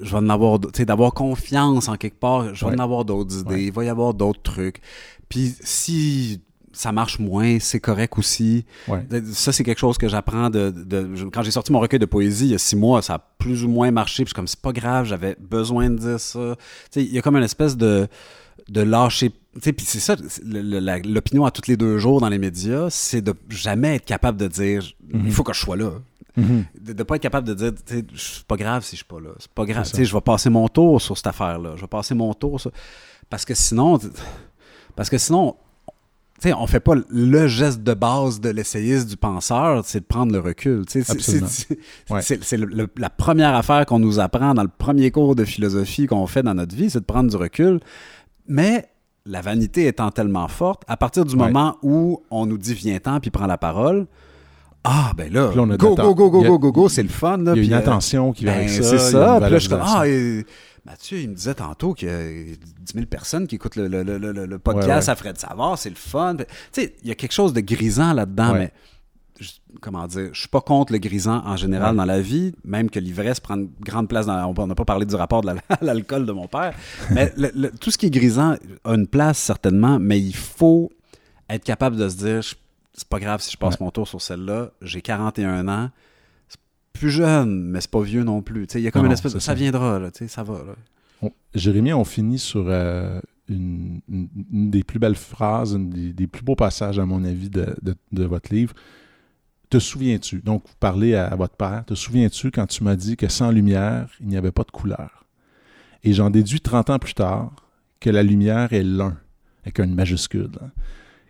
je 0.00 0.10
vais 0.10 0.16
en 0.18 0.28
avoir 0.28 0.58
tu 0.60 0.68
sais, 0.74 0.84
d'avoir 0.84 1.12
confiance 1.14 1.88
en 1.88 1.96
quelque 1.96 2.18
part, 2.18 2.54
je 2.54 2.64
vais 2.64 2.70
Ouais. 2.72 2.76
en 2.80 2.82
avoir 2.84 3.04
d'autres 3.04 3.40
idées, 3.40 3.54
Ouais. 3.54 3.64
il 3.64 3.72
va 3.72 3.84
y 3.84 3.88
avoir 3.88 4.14
d'autres 4.14 4.42
trucs. 4.42 4.80
Puis 5.28 5.54
si 5.60 6.40
ça 6.72 6.92
marche 6.92 7.18
moins, 7.18 7.58
c'est 7.58 7.80
correct 7.80 8.18
aussi. 8.18 8.64
Ouais. 8.86 9.06
Ça, 9.32 9.50
c'est 9.52 9.64
quelque 9.64 9.78
chose 9.78 9.96
que 9.96 10.08
j'apprends 10.08 10.50
de, 10.50 10.74
Quand 11.32 11.42
j'ai 11.42 11.50
sorti 11.50 11.72
mon 11.72 11.80
recueil 11.80 11.98
de 11.98 12.04
poésie 12.04 12.44
il 12.46 12.50
y 12.52 12.54
a 12.54 12.58
six 12.58 12.76
mois, 12.76 13.00
ça 13.00 13.14
a 13.14 13.18
plus 13.38 13.64
ou 13.64 13.68
moins 13.68 13.90
marché. 13.90 14.24
Puis 14.24 14.34
comme, 14.34 14.46
c'est 14.46 14.60
pas 14.60 14.72
grave, 14.72 15.06
j'avais 15.06 15.36
besoin 15.40 15.88
de 15.88 15.96
dire 15.96 16.20
ça. 16.20 16.56
Tu 16.92 17.00
sais, 17.00 17.06
il 17.06 17.12
y 17.14 17.18
a 17.18 17.22
comme 17.22 17.36
une 17.36 17.42
espèce 17.44 17.76
de, 17.78 18.08
de 18.68 18.80
lâcher. 18.82 19.30
tu 19.30 19.36
sais, 19.62 19.72
Puis 19.72 19.86
c'est 19.86 20.00
ça, 20.00 20.16
l'opinion 20.44 21.44
à 21.46 21.50
tous 21.50 21.66
les 21.68 21.76
deux 21.78 21.96
jours 21.98 22.20
dans 22.20 22.28
les 22.28 22.38
médias, 22.38 22.88
c'est 22.90 23.22
de 23.22 23.34
jamais 23.48 23.96
être 23.96 24.04
capable 24.04 24.38
de 24.38 24.46
dire, 24.48 24.82
Mhm. 25.12 25.22
il 25.26 25.32
faut 25.32 25.42
que 25.44 25.52
je 25.54 25.60
sois 25.60 25.76
là. 25.76 25.92
Mhm. 26.36 26.64
De 26.80 26.92
ne 26.92 27.02
pas 27.02 27.16
être 27.16 27.22
capable 27.22 27.48
de 27.48 27.54
dire, 27.54 27.72
tu 27.74 27.94
sais, 27.98 28.04
c'est 28.16 28.44
pas 28.44 28.56
grave 28.56 28.84
si 28.84 28.92
je 28.92 28.96
suis 28.96 29.04
pas 29.04 29.20
là. 29.20 29.30
C'est 29.38 29.50
pas 29.50 29.64
grave. 29.64 29.88
Je 29.94 30.12
vais 30.14 30.20
passer 30.20 30.50
mon 30.50 30.68
tour 30.68 31.00
sur 31.00 31.16
cette 31.16 31.26
affaire-là. 31.28 31.72
Je 31.76 31.80
vais 31.80 31.86
passer 31.86 32.14
mon 32.14 32.32
tour 32.34 32.60
sur... 32.60 32.70
Parce 33.30 33.44
que 33.44 33.54
sinon, 33.54 33.98
parce 34.94 35.10
que 35.10 35.18
sinon, 35.18 35.56
tu 36.40 36.48
sais, 36.48 36.52
on 36.52 36.66
fait 36.66 36.80
pas 36.80 36.92
le 37.08 37.46
geste 37.48 37.82
de 37.82 37.94
base 37.94 38.40
de 38.40 38.50
l'essayiste, 38.50 39.08
du 39.08 39.16
penseur, 39.16 39.82
c'est 39.84 40.00
de 40.00 40.04
prendre 40.04 40.32
le 40.32 40.38
recul. 40.38 40.84
tu 40.86 41.02
sais. 41.02 41.18
C'est-. 41.18 41.46
C'est 41.46 41.78
Ouais. 42.10 42.20
c'est- 42.22 42.44
c'est 42.44 42.56
le- 42.58 42.66
le- 42.66 42.88
la 42.98 43.08
première 43.10 43.54
affaire 43.54 43.86
qu'on 43.86 43.98
nous 43.98 44.20
apprend 44.20 44.52
dans 44.54 44.62
le 44.62 44.68
premier 44.68 45.10
cours 45.10 45.34
de 45.34 45.44
philosophie 45.44 46.06
qu'on 46.06 46.26
fait 46.26 46.42
dans 46.42 46.54
notre 46.54 46.76
vie, 46.76 46.90
c'est 46.90 47.00
de 47.00 47.04
prendre 47.04 47.30
du 47.30 47.36
recul. 47.36 47.80
Mais 48.46 48.86
la 49.24 49.40
vanité 49.40 49.86
étant 49.86 50.10
tellement 50.10 50.46
forte, 50.46 50.82
à 50.86 50.96
partir 50.96 51.24
du 51.24 51.34
Ouais. 51.34 51.46
moment 51.46 51.78
où 51.82 52.22
on 52.30 52.46
nous 52.46 52.58
dit 52.58 52.74
viens-t'en 52.74 53.18
puis 53.18 53.30
prends 53.30 53.46
la 53.46 53.58
parole, 53.58 54.06
ah 54.86 55.12
ben 55.16 55.32
là, 55.32 55.48
Puis 55.48 55.56
là, 55.56 55.62
on 55.62 55.70
a 55.70 55.72
de 55.72 55.76
go, 55.76 55.94
go, 55.94 56.14
go, 56.14 56.30
go, 56.30 56.42
a- 56.44 56.46
go, 56.48 56.58
go, 56.58 56.72
go, 56.72 56.88
c'est 56.88 57.02
le 57.02 57.08
fun. 57.08 57.38
Là, 57.38 57.52
Il 57.56 57.62
y 57.62 57.64
a 57.64 57.66
une 57.66 57.72
euh, 57.74 57.78
attention 57.78 58.32
qui 58.32 58.44
vient 58.44 58.54
ben, 58.54 58.58
avec 58.60 58.70
ça. 58.70 58.82
c'est 58.82 58.98
ça. 58.98 59.38
Puis 59.40 59.50
là, 59.50 59.58
je 59.58 59.58
suis 59.58 59.68
comme, 59.68 59.82
ah, 59.84 60.06
et 60.08 60.46
Mathieu, 60.84 61.18
il 61.18 61.30
me 61.30 61.34
disait 61.34 61.54
tantôt 61.54 61.94
qu'il 61.94 62.08
y 62.08 62.10
a 62.12 62.18
10 62.22 62.58
000 62.94 63.06
personnes 63.06 63.46
qui 63.48 63.56
écoutent 63.56 63.76
le, 63.76 63.88
le- 63.88 64.02
le- 64.04 64.18
le- 64.46 64.58
podcast 64.58 64.88
Ouais, 64.88 64.94
ouais. 64.94 65.10
à 65.10 65.14
Fred 65.16 65.36
Savard, 65.38 65.76
c'est 65.78 65.88
le 65.90 65.96
fun. 65.96 66.36
Tu 66.36 66.44
sais, 66.70 66.94
il 67.02 67.08
y 67.08 67.10
a 67.10 67.14
quelque 67.16 67.32
chose 67.32 67.52
de 67.52 67.60
grisant 67.60 68.12
là-dedans, 68.12 68.52
Ouais. 68.52 68.58
mais 68.58 68.72
je- 69.40 69.50
comment 69.80 70.06
dire, 70.06 70.28
je 70.32 70.38
suis 70.38 70.48
pas 70.48 70.60
contre 70.60 70.92
le 70.92 70.98
grisant 70.98 71.42
en 71.44 71.56
général 71.56 71.96
dans 71.96 72.04
la 72.04 72.20
vie, 72.20 72.54
même 72.64 72.88
que 72.88 73.00
l'ivresse 73.00 73.40
prend 73.40 73.56
une 73.56 73.68
grande 73.80 74.08
place 74.08 74.26
dans. 74.26 74.54
On 74.56 74.66
n'a 74.68 74.74
pas 74.76 74.84
parlé 74.84 75.04
du 75.06 75.14
rapport 75.16 75.40
de 75.42 75.46
la- 75.48 75.56
l'alcool 75.82 76.24
de 76.24 76.32
mon 76.32 76.46
père, 76.46 76.72
mais 77.10 77.32
tout 77.80 77.90
ce 77.90 77.98
qui 77.98 78.06
est 78.06 78.10
grisant 78.10 78.54
a 78.84 78.94
une 78.94 79.08
place 79.08 79.38
certainement, 79.38 79.98
mais 79.98 80.20
il 80.20 80.36
faut 80.36 80.90
être 81.50 81.64
capable 81.64 81.96
de 81.96 82.08
se 82.08 82.16
dire, 82.16 82.42
je- 82.42 82.54
c'est 82.96 83.08
pas 83.08 83.20
grave 83.20 83.40
si 83.42 83.50
je 83.52 83.56
passe 83.56 83.74
Ouais. 83.78 83.84
mon 83.84 83.90
tour 83.90 84.08
sur 84.08 84.20
celle-là, 84.20 84.70
j'ai 84.82 85.02
41 85.02 85.68
ans, 85.68 85.90
c'est 86.48 86.58
plus 86.92 87.10
jeune, 87.10 87.62
mais 87.70 87.80
c'est 87.80 87.90
pas 87.90 88.00
vieux 88.02 88.24
non 88.24 88.42
plus. 88.42 88.66
Il 88.74 88.80
y 88.80 88.86
a 88.86 88.90
comme 88.90 89.02
Non, 89.02 89.06
une 89.08 89.12
espèce 89.12 89.34
de, 89.34 89.38
ça 89.38 89.46
ça. 89.48 89.54
viendra, 89.54 89.98
là, 89.98 90.10
ça 90.12 90.42
va. 90.42 90.54
Là. 90.64 90.74
On- 91.22 91.32
Jérémy, 91.54 91.92
on 91.92 92.04
finit 92.04 92.38
sur 92.38 92.64
euh, 92.68 93.20
une, 93.48 94.00
une- 94.08 94.28
une 94.52 94.70
des 94.70 94.82
plus 94.84 94.98
belles 94.98 95.14
phrases, 95.16 95.74
une 95.74 95.90
des, 95.90 96.12
des 96.12 96.26
plus 96.26 96.42
beaux 96.42 96.56
passages, 96.56 96.98
à 96.98 97.06
mon 97.06 97.24
avis, 97.24 97.50
de, 97.50 97.74
de- 97.82 97.94
de 98.12 98.24
votre 98.24 98.52
livre. 98.52 98.74
Te 99.68 99.78
souviens-tu, 99.78 100.42
donc 100.42 100.62
vous 100.66 100.74
parlez 100.78 101.14
à, 101.16 101.26
à 101.26 101.34
votre 101.36 101.56
père, 101.56 101.84
te 101.86 101.94
souviens-tu 101.94 102.50
quand 102.52 102.66
tu 102.66 102.84
m'as 102.84 102.94
dit 102.96 103.16
que 103.16 103.28
sans 103.28 103.50
lumière, 103.50 104.08
il 104.20 104.28
n'y 104.28 104.36
avait 104.36 104.52
pas 104.52 104.62
de 104.62 104.70
couleur? 104.70 105.24
Et 106.04 106.12
j'en 106.12 106.30
déduis 106.30 106.60
30 106.60 106.90
ans 106.90 106.98
plus 107.00 107.14
tard 107.14 107.50
que 107.98 108.08
la 108.10 108.22
lumière 108.22 108.72
est 108.72 108.84
l'un, 108.84 109.16
avec 109.64 109.80
une 109.80 109.94
majuscule, 109.94 110.50
hein. 110.62 110.70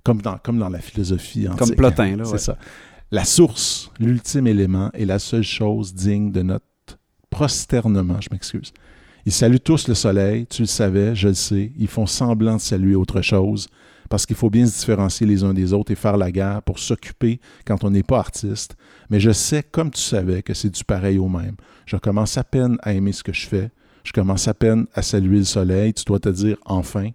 Comme, 0.06 0.22
dans, 0.22 0.38
comme 0.38 0.58
dans 0.58 0.68
la 0.68 0.78
philosophie 0.78 1.48
antique. 1.48 1.58
Comme 1.58 1.74
Plotin, 1.74 2.16
là, 2.16 2.24
C'est 2.26 2.32
ouais. 2.32 2.38
ça. 2.38 2.56
La 3.10 3.24
source, 3.24 3.90
l'ultime 3.98 4.46
élément, 4.46 4.90
est 4.94 5.04
la 5.04 5.18
seule 5.18 5.42
chose 5.42 5.94
digne 5.94 6.30
de 6.30 6.42
notre 6.42 6.64
prosternement, 7.28 8.20
je 8.20 8.28
m'excuse. 8.30 8.72
Ils 9.24 9.32
saluent 9.32 9.58
tous 9.58 9.88
le 9.88 9.94
soleil, 9.94 10.46
tu 10.46 10.62
le 10.62 10.68
savais, 10.68 11.16
je 11.16 11.26
le 11.28 11.34
sais. 11.34 11.72
Ils 11.76 11.88
font 11.88 12.06
semblant 12.06 12.54
de 12.54 12.60
saluer 12.60 12.94
autre 12.94 13.20
chose, 13.20 13.66
parce 14.08 14.26
qu'il 14.26 14.36
faut 14.36 14.48
bien 14.48 14.64
se 14.66 14.78
différencier 14.78 15.26
les 15.26 15.42
uns 15.42 15.52
des 15.52 15.72
autres 15.72 15.90
et 15.90 15.96
faire 15.96 16.16
la 16.16 16.30
guerre 16.30 16.62
pour 16.62 16.78
s'occuper 16.78 17.40
quand 17.64 17.82
on 17.82 17.90
n'est 17.90 18.04
pas 18.04 18.20
artiste. 18.20 18.76
Mais 19.10 19.18
je 19.18 19.32
sais, 19.32 19.64
comme 19.64 19.90
tu 19.90 20.00
savais, 20.00 20.42
que 20.42 20.54
c'est 20.54 20.70
du 20.70 20.84
pareil 20.84 21.18
au 21.18 21.28
même. 21.28 21.56
Je 21.84 21.96
commence 21.96 22.38
à 22.38 22.44
peine 22.44 22.78
à 22.82 22.92
aimer 22.92 23.10
ce 23.10 23.24
que 23.24 23.32
je 23.32 23.48
fais. 23.48 23.70
Je 24.04 24.12
commence 24.12 24.46
à 24.46 24.54
peine 24.54 24.86
à 24.94 25.02
saluer 25.02 25.38
le 25.38 25.44
soleil. 25.44 25.92
Tu 25.94 26.04
dois 26.04 26.20
te 26.20 26.28
dire 26.28 26.58
enfin. 26.64 27.10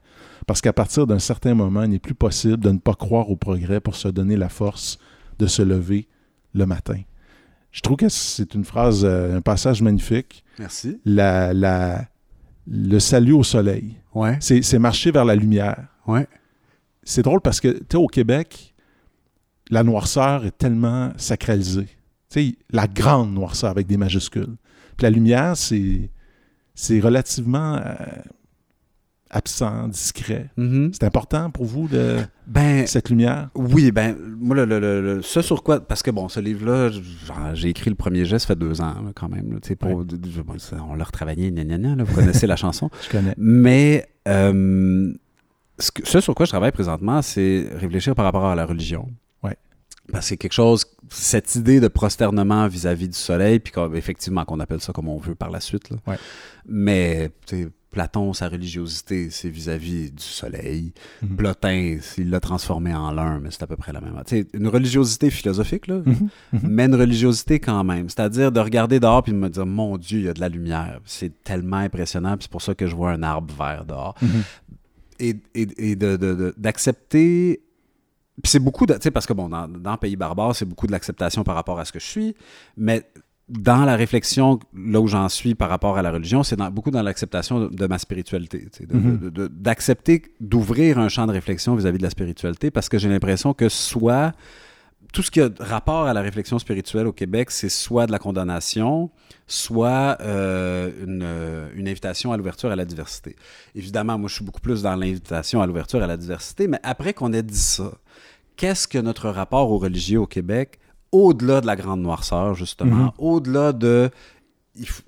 Parce 0.48 0.62
qu'à 0.62 0.74
partir 0.74 1.06
d'un 1.08 1.20
certain 1.20 1.54
moment, 1.54 1.84
il 1.84 1.90
n'est 1.92 2.00
plus 2.00 2.16
possible 2.16 2.58
de 2.58 2.72
ne 2.72 2.80
pas 2.80 2.94
croire 2.96 3.30
au 3.30 3.36
progrès 3.36 3.80
pour 3.80 3.96
se 3.96 4.08
donner 4.08 4.36
la 4.38 4.50
force 4.50 4.98
de 5.40 5.48
se 5.48 5.62
lever 5.62 6.08
le 6.54 6.66
matin. 6.66 7.00
Je 7.72 7.82
trouve 7.82 7.98
que 7.98 8.10
c'est 8.10 8.54
une 8.54 8.66
phrase, 8.66 9.06
euh, 9.06 9.38
un 9.38 9.42
passage 9.42 9.82
magnifique. 9.82 10.44
Merci. 10.60 11.00
La, 11.06 11.54
la- 11.54 12.06
le 12.68 13.00
salut 13.00 13.32
au 13.34 13.44
soleil. 13.44 13.96
Ouais, 14.14 14.38
C'est 14.42 14.78
marcher 14.80 15.12
vers 15.12 15.26
la 15.26 15.36
lumière. 15.36 15.88
ouais. 16.08 16.28
C'est 17.04 17.24
drôle 17.24 17.42
parce 17.42 17.60
que, 17.60 17.70
tu 17.70 17.86
sais, 17.92 17.98
au 17.98 18.06
Québec, 18.06 18.76
la 19.72 19.82
noirceur 19.84 20.46
est 20.46 20.56
tellement 20.56 21.12
sacralisée. 21.18 21.88
Tu 22.30 22.50
sais, 22.52 22.56
la 22.70 22.88
grande 22.88 23.34
noirceur 23.34 23.72
avec 23.72 23.88
des 23.88 23.98
majuscules. 23.98 24.56
Puis 24.98 25.04
la 25.04 25.10
lumière, 25.10 25.58
c'est 25.58 26.12
c'est 26.76 27.00
relativement 27.00 27.78
euh, 27.78 27.94
absent, 29.32 29.88
discret. 29.88 30.50
Mhm. 30.58 30.92
C'est 30.94 31.04
important 31.06 31.50
pour 31.50 31.66
vous, 31.66 31.88
de, 31.88 32.18
Ben, 32.48 32.86
cette 32.86 33.10
lumière? 33.10 33.50
Oui, 33.56 33.92
ben, 33.92 34.16
moi, 34.40 34.56
le, 34.58 34.66
le- 34.66 34.80
le- 34.80 35.02
le- 35.02 35.22
ce 35.22 35.42
sur 35.42 35.64
quoi. 35.64 35.80
Parce 35.80 36.04
que, 36.04 36.12
bon, 36.12 36.28
ce 36.30 36.40
livre-là, 36.40 36.90
j'ai 37.54 37.70
écrit 37.70 37.90
le 37.90 37.96
premier 37.96 38.26
geste, 38.26 38.48
ça 38.48 38.54
fait 38.54 38.60
deux 38.60 38.82
ans, 38.82 38.96
là, 39.04 39.12
quand 39.16 39.30
même. 39.30 39.54
là, 39.54 39.60
pour, 39.80 40.04
bon, 40.04 40.60
ça, 40.60 40.78
on 40.90 40.96
l'a 40.96 41.04
retravaillé, 41.06 41.50
gna, 41.52 41.64
gna, 41.64 41.78
gna, 41.78 41.96
là, 41.96 42.04
vous 42.04 42.14
connaissez 42.14 42.46
la 42.48 42.56
chanson. 42.58 42.90
Je 43.06 43.10
connais. 43.10 43.34
Mais 43.38 44.06
euh, 44.28 45.14
ce, 45.80 45.92
que- 45.92 46.06
ce 46.08 46.20
sur 46.20 46.36
quoi 46.36 46.46
je 46.46 46.52
travaille 46.52 46.72
présentement, 46.72 47.22
c'est 47.22 47.68
réfléchir 47.76 48.14
par 48.16 48.26
rapport 48.26 48.46
à 48.46 48.56
la 48.56 48.66
religion. 48.66 49.08
Ouais. 49.44 49.56
Parce 50.12 50.26
que 50.26 50.30
c'est 50.30 50.38
quelque 50.38 50.54
chose, 50.54 50.86
cette 51.10 51.56
idée 51.56 51.80
de 51.80 51.88
prosternement 51.88 52.68
vis-à-vis 52.68 53.08
du 53.08 53.18
soleil, 53.18 53.60
puis 53.60 53.72
qu'on- 53.72 53.94
effectivement 53.94 54.44
qu'on 54.46 54.60
appelle 54.60 54.82
ça 54.82 54.92
comme 54.94 55.08
on 55.08 55.18
veut 55.18 55.36
par 55.36 55.50
la 55.52 55.60
suite. 55.62 55.90
là. 55.90 55.98
Ouais. 56.06 56.18
Mais 56.68 57.32
tu 57.46 57.64
sais, 57.64 57.70
Platon, 57.92 58.32
sa 58.32 58.48
religiosité, 58.48 59.30
c'est 59.30 59.50
vis-à-vis 59.50 60.12
du 60.12 60.24
soleil. 60.24 60.94
Mhm. 61.22 61.36
Plotin, 61.36 61.98
il 62.18 62.30
l'a 62.30 62.40
transformé 62.40 62.94
en 62.94 63.12
l'un, 63.12 63.40
mais 63.40 63.50
c'est 63.52 63.64
à 63.64 63.68
peu 63.68 63.76
près 63.76 63.92
la 63.92 64.00
même. 64.00 64.14
Sais, 64.26 64.48
une 64.54 64.68
religiosité 64.70 65.30
philosophique, 65.30 65.88
là, 65.88 66.02
Mhm. 66.06 66.30
Mhm. 66.54 66.60
mais 66.64 66.86
une 66.86 66.96
religiosité 66.96 67.60
quand 67.60 67.84
même. 67.84 68.08
C'est-à-dire 68.10 68.52
de 68.52 68.60
regarder 68.62 69.00
dehors 69.02 69.24
puis 69.24 69.34
de 69.34 69.38
me 69.38 69.50
dire, 69.50 69.66
mon 69.66 69.98
Dieu, 69.98 70.20
il 70.20 70.26
y 70.26 70.30
a 70.30 70.34
de 70.34 70.40
la 70.40 70.48
lumière. 70.50 71.02
C'est 71.06 71.44
tellement 71.44 71.78
impressionnant, 71.78 72.38
puis 72.38 72.44
c'est 72.44 72.52
pour 72.52 72.62
ça 72.62 72.74
que 72.76 72.88
je 72.88 72.96
vois 72.96 73.12
un 73.12 73.24
arbre 73.24 73.54
vert 73.54 73.84
dehors. 73.86 74.16
Mhm. 74.22 74.30
Et, 75.20 75.36
et- 75.54 75.92
et 75.92 75.96
de- 75.96 76.16
de- 76.16 76.34
de- 76.34 76.54
d'accepter. 76.58 77.62
Puis 78.42 78.50
c'est 78.50 78.60
beaucoup, 78.60 78.86
de, 78.86 78.94
tu 78.94 79.02
sais, 79.04 79.12
parce 79.12 79.26
que 79.28 79.34
bon, 79.34 79.50
dans, 79.50 79.68
dans 79.68 79.98
Pays 79.98 80.16
barbare, 80.16 80.56
c'est 80.56 80.66
beaucoup 80.66 80.88
de 80.88 80.92
l'acceptation 80.94 81.44
par 81.44 81.56
rapport 81.56 81.78
à 81.80 81.86
ce 81.86 81.92
que 81.92 82.00
je 82.00 82.06
suis, 82.08 82.36
mais 82.78 83.04
dans 83.52 83.84
la 83.86 83.96
réflexion, 83.98 84.60
là 84.74 85.02
où 85.02 85.08
j'en 85.08 85.28
suis 85.28 85.56
par 85.56 85.70
rapport 85.70 85.98
à 85.98 86.02
la 86.02 86.12
religion, 86.12 86.42
c'est 86.42 86.58
beaucoup 86.72 86.90
dans 86.92 87.02
l'acceptation 87.02 87.60
de, 87.60 87.68
de 87.76 87.86
ma 87.86 87.98
spiritualité. 88.00 88.68
Mhm. 88.90 89.30
de- 89.30 89.48
D'accepter, 89.48 90.24
d'ouvrir 90.40 90.98
un 91.00 91.10
champ 91.10 91.28
de 91.28 91.34
réflexion 91.34 91.76
vis-à-vis 91.76 91.98
de 91.98 92.04
la 92.04 92.10
spiritualité, 92.10 92.72
parce 92.72 92.88
que 92.88 92.98
j'ai 92.98 93.10
l'impression 93.10 93.54
que 93.54 93.68
soit 93.70 94.32
tout 95.12 95.22
ce 95.22 95.30
qui 95.32 95.42
a 95.42 95.50
rapport 95.60 96.06
à 96.08 96.14
la 96.14 96.22
réflexion 96.22 96.58
spirituelle 96.60 97.06
au 97.08 97.12
Québec, 97.12 97.52
c'est 97.52 97.68
soit 97.68 98.06
de 98.08 98.14
la 98.14 98.20
condamnation, 98.20 99.10
soit 99.48 100.18
euh, 100.22 100.90
une, 101.06 101.22
euh, 101.24 101.68
une 101.76 101.90
invitation 101.90 102.32
à 102.32 102.38
l'ouverture 102.38 102.72
à 102.72 102.78
la 102.78 102.86
diversité. 102.86 103.36
Évidemment, 103.76 104.18
moi, 104.18 104.30
je 104.30 104.36
suis 104.36 104.46
beaucoup 104.46 104.62
plus 104.62 104.82
dans 104.84 104.96
l'invitation 104.96 105.62
à 105.62 105.68
l'ouverture 105.68 106.02
à 106.02 106.08
la 106.08 106.16
diversité, 106.16 106.68
mais 106.70 106.80
après 106.84 107.14
qu'on 107.14 107.34
ait 107.34 107.44
dit 107.44 107.58
ça, 107.60 107.92
qu'est-ce 108.56 108.88
que 108.88 109.00
notre 109.00 109.30
rapport 109.30 109.70
aux 109.72 109.78
religieux 109.80 110.20
au 110.22 110.28
Québec, 110.28 110.80
au-delà 111.12 111.62
de 111.62 111.68
la 111.68 111.76
grande 111.76 112.02
noirceur, 112.02 112.54
justement, 112.56 113.06
Mhm. 113.06 113.12
au-delà 113.18 113.74
de... 113.74 114.10
il 114.76 114.88
faut- 114.88 115.04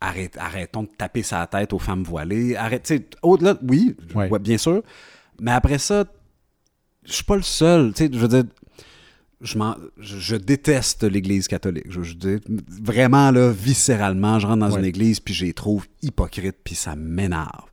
arrête- 0.00 0.36
arrêtons 0.38 0.82
de 0.82 0.88
taper 0.98 1.22
sa 1.22 1.46
tête 1.46 1.72
aux 1.72 1.78
femmes 1.78 2.02
voilées. 2.04 2.56
Arrête, 2.56 2.92
au-delà, 3.22 3.56
oui, 3.66 3.96
Ouais. 4.14 4.28
ouais, 4.28 4.38
bien 4.38 4.58
sûr, 4.58 4.82
mais 5.40 5.50
après 5.52 5.78
ça, 5.78 6.04
je 7.06 7.12
suis 7.12 7.24
pas 7.24 7.36
le 7.36 7.42
seul. 7.42 7.92
Je 7.98 8.04
veux 8.18 8.28
dire, 8.28 8.44
je, 9.40 9.58
m'en- 9.58 9.76
je, 9.98 10.18
je 10.18 10.36
déteste 10.36 11.04
l'Église 11.04 11.48
catholique. 11.48 11.84
Je, 11.90 12.02
je 12.02 12.14
dis, 12.14 12.36
vraiment, 12.82 13.30
là, 13.30 13.50
viscéralement, 13.50 14.38
je 14.38 14.46
rentre 14.46 14.60
dans 14.60 14.72
Ouais. 14.72 14.78
une 14.80 14.84
église, 14.86 15.20
puis 15.20 15.32
je 15.34 15.44
les 15.46 15.52
trouve 15.54 15.86
hypocrites, 16.02 16.56
puis 16.64 16.74
ça 16.74 16.96
m'énerve. 16.96 17.64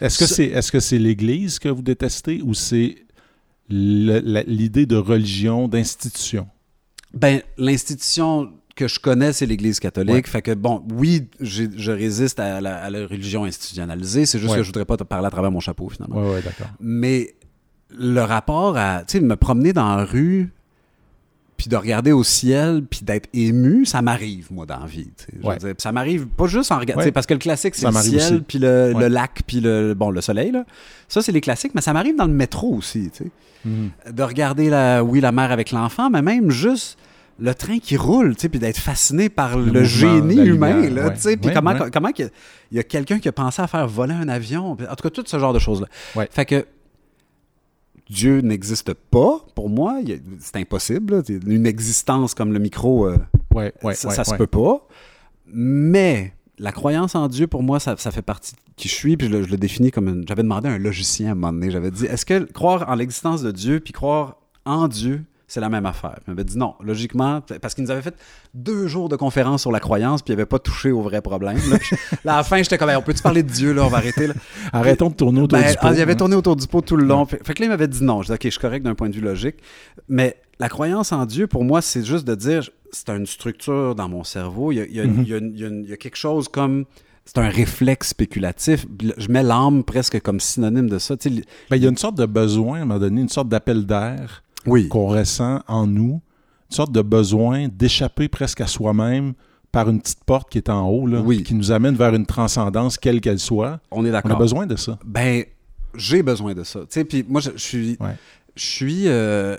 Est-ce 0.00 0.70
que 0.72 0.80
c'est 0.80 0.98
l'Église 0.98 1.58
que 1.58 1.68
vous 1.70 1.82
détestez 1.82 2.40
ou 2.42 2.52
c'est 2.54 2.96
l'idée 3.68 4.86
de 4.86 4.96
religion, 4.96 5.68
d'institution? 5.68 6.48
Ben, 7.14 7.40
l'institution 7.56 8.50
que 8.76 8.86
je 8.86 9.00
connais, 9.00 9.32
c'est 9.32 9.46
l'Église 9.46 9.80
catholique. 9.80 10.14
Ouais. 10.26 10.30
Fait 10.30 10.42
que, 10.42 10.54
bon, 10.54 10.84
oui, 10.94 11.26
je 11.40 11.90
résiste 11.90 12.38
à 12.38 12.60
la, 12.60 12.76
à 12.76 12.90
la 12.90 13.06
religion 13.06 13.44
institutionnalisée. 13.44 14.24
C'est 14.26 14.38
juste 14.38 14.52
Ouais. 14.52 14.58
que 14.58 14.62
je 14.62 14.68
voudrais 14.68 14.84
pas 14.84 14.96
te 14.96 15.04
parler 15.04 15.26
à 15.26 15.30
travers 15.30 15.50
mon 15.50 15.60
chapeau, 15.60 15.88
finalement. 15.88 16.16
Oui, 16.22 16.34
oui, 16.36 16.40
d'accord. 16.44 16.68
Mais 16.80 17.34
le 17.90 18.20
rapport 18.20 18.76
à, 18.76 19.02
tu 19.06 19.18
sais, 19.18 19.20
me 19.24 19.34
promener 19.36 19.72
dans 19.72 19.96
la 19.96 20.04
rue, 20.04 20.52
puis 21.56 21.68
de 21.68 21.74
regarder 21.74 22.12
au 22.12 22.22
ciel, 22.22 22.84
puis 22.88 23.00
d'être 23.02 23.28
ému, 23.34 23.84
ça 23.84 24.00
m'arrive, 24.00 24.46
moi, 24.52 24.64
dans 24.64 24.78
la 24.78 24.86
vie. 24.86 25.08
Ouais. 25.42 25.56
dire, 25.56 25.74
ça 25.78 25.90
m'arrive 25.90 26.28
pas 26.28 26.46
juste 26.46 26.70
en 26.70 26.78
regardant, 26.78 27.02
Ouais. 27.02 27.10
parce 27.10 27.26
que 27.26 27.34
le 27.34 27.40
classique, 27.40 27.74
c'est 27.74 27.86
le 27.90 27.92
ciel, 27.94 28.42
puis 28.44 28.60
le, 28.60 28.92
Ouais. 28.94 29.00
le 29.00 29.08
lac, 29.08 29.40
puis 29.44 29.60
le, 29.60 29.94
bon, 29.94 30.10
le 30.10 30.20
soleil, 30.20 30.52
là. 30.52 30.64
Ça, 31.08 31.20
c'est 31.20 31.32
les 31.32 31.40
classiques, 31.40 31.74
mais 31.74 31.80
ça 31.80 31.92
m'arrive 31.92 32.14
dans 32.14 32.26
le 32.26 32.32
métro 32.32 32.72
aussi, 32.76 33.10
Mhm. 33.64 33.90
De 34.12 34.22
regarder, 34.22 34.70
la, 34.70 35.02
oui, 35.04 35.20
la 35.20 35.32
mère 35.32 35.50
avec 35.52 35.70
l'enfant, 35.72 36.10
mais 36.10 36.22
même 36.22 36.50
juste 36.50 36.98
le 37.40 37.54
train 37.54 37.78
qui 37.78 37.96
roule, 37.96 38.34
tu 38.34 38.42
sais, 38.42 38.48
puis 38.48 38.58
d'être 38.58 38.78
fasciné 38.78 39.28
par 39.28 39.56
le, 39.58 39.84
génie 39.84 40.34
humain, 40.44 40.74
lumière, 40.80 40.90
là, 40.92 41.06
ouais. 41.08 41.14
tu 41.14 41.20
sais, 41.20 41.36
puis 41.36 41.52
comment, 41.54 41.72
ouais. 41.72 41.90
comment 41.92 42.10
qu'il 42.10 42.24
y 42.24 42.28
a- 42.28 42.32
il 42.72 42.76
y 42.76 42.80
a 42.80 42.82
quelqu'un 42.82 43.18
qui 43.20 43.28
a 43.28 43.32
pensé 43.32 43.62
à 43.62 43.66
faire 43.68 43.86
voler 43.86 44.14
un 44.14 44.28
avion, 44.28 44.72
en 44.72 44.76
tout 44.76 44.86
cas, 45.02 45.10
tout 45.10 45.22
ce 45.26 45.38
genre 45.38 45.52
de 45.52 45.58
choses-là. 45.60 45.86
Ouais. 46.16 46.28
Fait 46.32 46.44
que 46.44 46.66
Dieu 48.10 48.40
n'existe 48.40 48.94
pas, 48.94 49.38
pour 49.54 49.68
moi, 49.68 49.98
c'est 50.40 50.56
impossible, 50.56 51.16
là. 51.16 51.22
une 51.46 51.66
existence 51.66 52.34
comme 52.34 52.52
le 52.52 52.58
micro, 52.58 53.06
euh, 53.06 53.16
ça, 53.94 54.10
ça 54.10 54.24
se 54.24 54.34
peut 54.34 54.46
pas, 54.46 54.86
mais 55.46 56.32
la 56.58 56.72
croyance 56.72 57.14
en 57.14 57.28
Dieu, 57.28 57.46
pour 57.46 57.62
moi, 57.62 57.80
ça, 57.80 57.96
ça 57.96 58.10
fait 58.10 58.22
partie 58.22 58.52
de 58.54 58.58
qui 58.76 58.88
je 58.88 58.94
suis, 58.94 59.16
puis 59.16 59.26
je 59.28 59.32
le, 59.32 59.42
je 59.44 59.50
le 59.50 59.56
définis 59.56 59.90
comme 59.90 60.08
une... 60.08 60.24
J'avais 60.26 60.42
demandé 60.42 60.68
à 60.68 60.72
un 60.72 60.78
logicien 60.78 61.28
à 61.28 61.32
un 61.32 61.34
moment 61.34 61.52
donné, 61.52 61.70
j'avais 61.70 61.90
dit, 61.90 62.06
est-ce 62.06 62.24
que 62.26 62.40
croire 62.52 62.88
en 62.88 62.94
l'existence 62.94 63.42
de 63.42 63.50
Dieu, 63.50 63.80
puis 63.80 63.92
croire 63.92 64.36
en 64.64 64.88
Dieu, 64.88 65.24
c'est 65.46 65.60
la 65.60 65.68
même 65.70 65.86
affaire? 65.86 66.18
Il 66.26 66.30
m'avait 66.32 66.44
dit 66.44 66.58
non, 66.58 66.74
logiquement, 66.82 67.40
parce 67.62 67.74
qu'il 67.74 67.82
nous 67.82 67.90
avait 67.90 68.02
fait 68.02 68.14
deux 68.54 68.86
jours 68.86 69.08
de 69.08 69.16
conférence 69.16 69.62
sur 69.62 69.72
la 69.72 69.80
croyance, 69.80 70.20
puis 70.22 70.32
il 70.32 70.36
n'avait 70.36 70.46
pas 70.46 70.58
touché 70.58 70.90
au 70.90 71.00
vrai 71.00 71.22
problème. 71.22 71.58
Là, 71.70 71.78
Puis, 71.78 71.96
là, 72.24 72.34
à 72.34 72.36
la 72.38 72.42
fin, 72.42 72.58
j'étais 72.58 72.76
comme, 72.76 72.90
Hey, 72.90 72.96
on 72.96 73.02
peut-tu 73.02 73.22
parler 73.22 73.42
de 73.42 73.50
Dieu, 73.50 73.72
là, 73.72 73.84
on 73.84 73.88
va 73.88 73.96
arrêter. 73.98 74.26
Là. 74.26 74.34
Arrêtons 74.72 75.08
de 75.08 75.14
tourner 75.14 75.40
autour 75.40 75.58
Ben, 75.58 75.70
du 75.70 75.74
pot. 75.74 75.86
ah, 75.86 75.92
il 75.94 76.00
avait 76.02 76.12
hein. 76.12 76.16
tourné 76.16 76.36
autour 76.36 76.54
du 76.56 76.66
pot 76.66 76.82
tout 76.82 76.96
le 76.96 77.06
long. 77.06 77.24
Fait, 77.24 77.40
fait 77.42 77.54
que 77.54 77.60
là, 77.60 77.66
il 77.66 77.70
m'avait 77.70 77.88
dit 77.88 78.04
non. 78.04 78.20
Je 78.20 78.26
dis, 78.26 78.32
OK, 78.34 78.40
je 78.44 78.50
suis 78.50 78.60
correct 78.60 78.82
d'un 78.82 78.94
point 78.94 79.08
de 79.08 79.14
vue 79.14 79.22
logique. 79.22 79.56
Mais 80.08 80.36
la 80.60 80.68
croyance 80.68 81.12
en 81.12 81.24
Dieu, 81.26 81.46
pour 81.46 81.64
moi, 81.64 81.80
c'est 81.82 82.04
juste 82.04 82.26
de 82.26 82.34
dire, 82.34 82.68
c'est 82.92 83.10
une 83.10 83.26
structure 83.26 83.94
dans 83.94 84.08
mon 84.08 84.24
cerveau. 84.24 84.72
Il 84.72 84.76
y 84.76 84.80
a, 84.80 84.84
il 84.86 84.94
y 84.96 85.00
a- 85.00 85.04
il 85.04 85.28
y 85.28 85.34
a 85.34 85.38
une- 85.38 85.52
il 85.54 85.60
y 85.60 85.64
a 85.64 85.68
une- 85.68 85.84
il 85.84 85.90
y 85.90 85.92
a 85.92 85.96
quelque 85.96 86.16
chose 86.16 86.48
comme. 86.48 86.84
C'est 87.24 87.38
un 87.38 87.48
réflexe 87.50 88.08
spéculatif. 88.08 88.86
Je 89.18 89.28
mets 89.28 89.42
l'âme 89.42 89.84
presque 89.84 90.18
comme 90.22 90.40
synonyme 90.40 90.88
de 90.88 90.98
ça. 90.98 91.14
Tu 91.16 91.28
sais, 91.28 91.34
li- 91.34 91.44
Ben, 91.70 91.76
il 91.76 91.82
y 91.82 91.86
a 91.86 91.90
une 91.90 91.98
sorte 91.98 92.16
de 92.16 92.24
besoin, 92.24 92.78
à 92.78 92.82
un 92.82 92.84
moment 92.86 92.98
donné, 92.98 93.20
une 93.20 93.28
sorte 93.28 93.50
d'appel 93.50 93.84
d'air 93.84 94.42
oui. 94.66 94.88
qu'on 94.88 95.08
ressent 95.08 95.60
en 95.68 95.86
nous, 95.86 96.22
une 96.70 96.74
sorte 96.76 96.90
de 96.92 97.02
besoin 97.02 97.68
d'échapper 97.68 98.28
presque 98.28 98.62
à 98.62 98.66
soi-même 98.66 99.34
par 99.70 99.90
une 99.90 100.00
petite 100.00 100.24
porte 100.24 100.48
qui 100.50 100.56
est 100.56 100.70
en 100.70 100.88
haut, 100.88 101.06
là, 101.06 101.20
Oui. 101.20 101.42
qui 101.42 101.54
nous 101.54 101.70
amène 101.70 101.94
vers 101.96 102.14
une 102.14 102.24
transcendance, 102.24 102.96
quelle 102.96 103.20
qu'elle 103.20 103.38
soit. 103.38 103.78
On 103.90 104.06
est 104.06 104.08
On 104.08 104.14
a 104.14 104.22
d'accord. 104.22 104.38
besoin 104.38 104.66
de 104.66 104.76
ça. 104.76 104.98
Ben, 105.04 105.44
j'ai 105.94 106.22
besoin 106.22 106.54
de 106.54 106.64
ça. 106.64 106.80
Tu 106.80 106.86
sais, 106.88 107.04
puis 107.04 107.26
moi, 107.28 107.42
je, 107.42 107.50
je 107.54 107.58
suis. 107.62 107.96
Ouais. 108.00 108.16
Je 108.56 108.64
suis. 108.64 109.02
euh, 109.06 109.58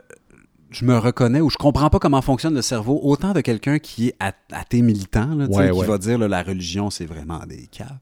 je 0.72 0.86
me 0.86 0.98
reconnais 0.98 1.42
ou 1.42 1.50
je 1.50 1.58
comprends 1.58 1.90
pas 1.90 2.00
comment 2.00 2.22
fonctionne 2.22 2.54
le 2.54 2.62
cerveau 2.62 3.00
autant 3.04 3.34
de 3.34 3.42
quelqu'un 3.42 3.80
qui 3.80 4.10
est 4.10 4.16
at- 4.20 4.34
athée 4.52 4.82
militant, 4.82 5.34
là, 5.36 5.46
Ouais, 5.48 5.72
qui 5.72 5.86
va 5.86 5.98
dire 5.98 6.18
là, 6.18 6.28
la 6.28 6.44
religion, 6.44 6.90
c'est 6.90 7.06
vraiment 7.06 7.40
des 7.48 7.68
caves. 7.68 7.98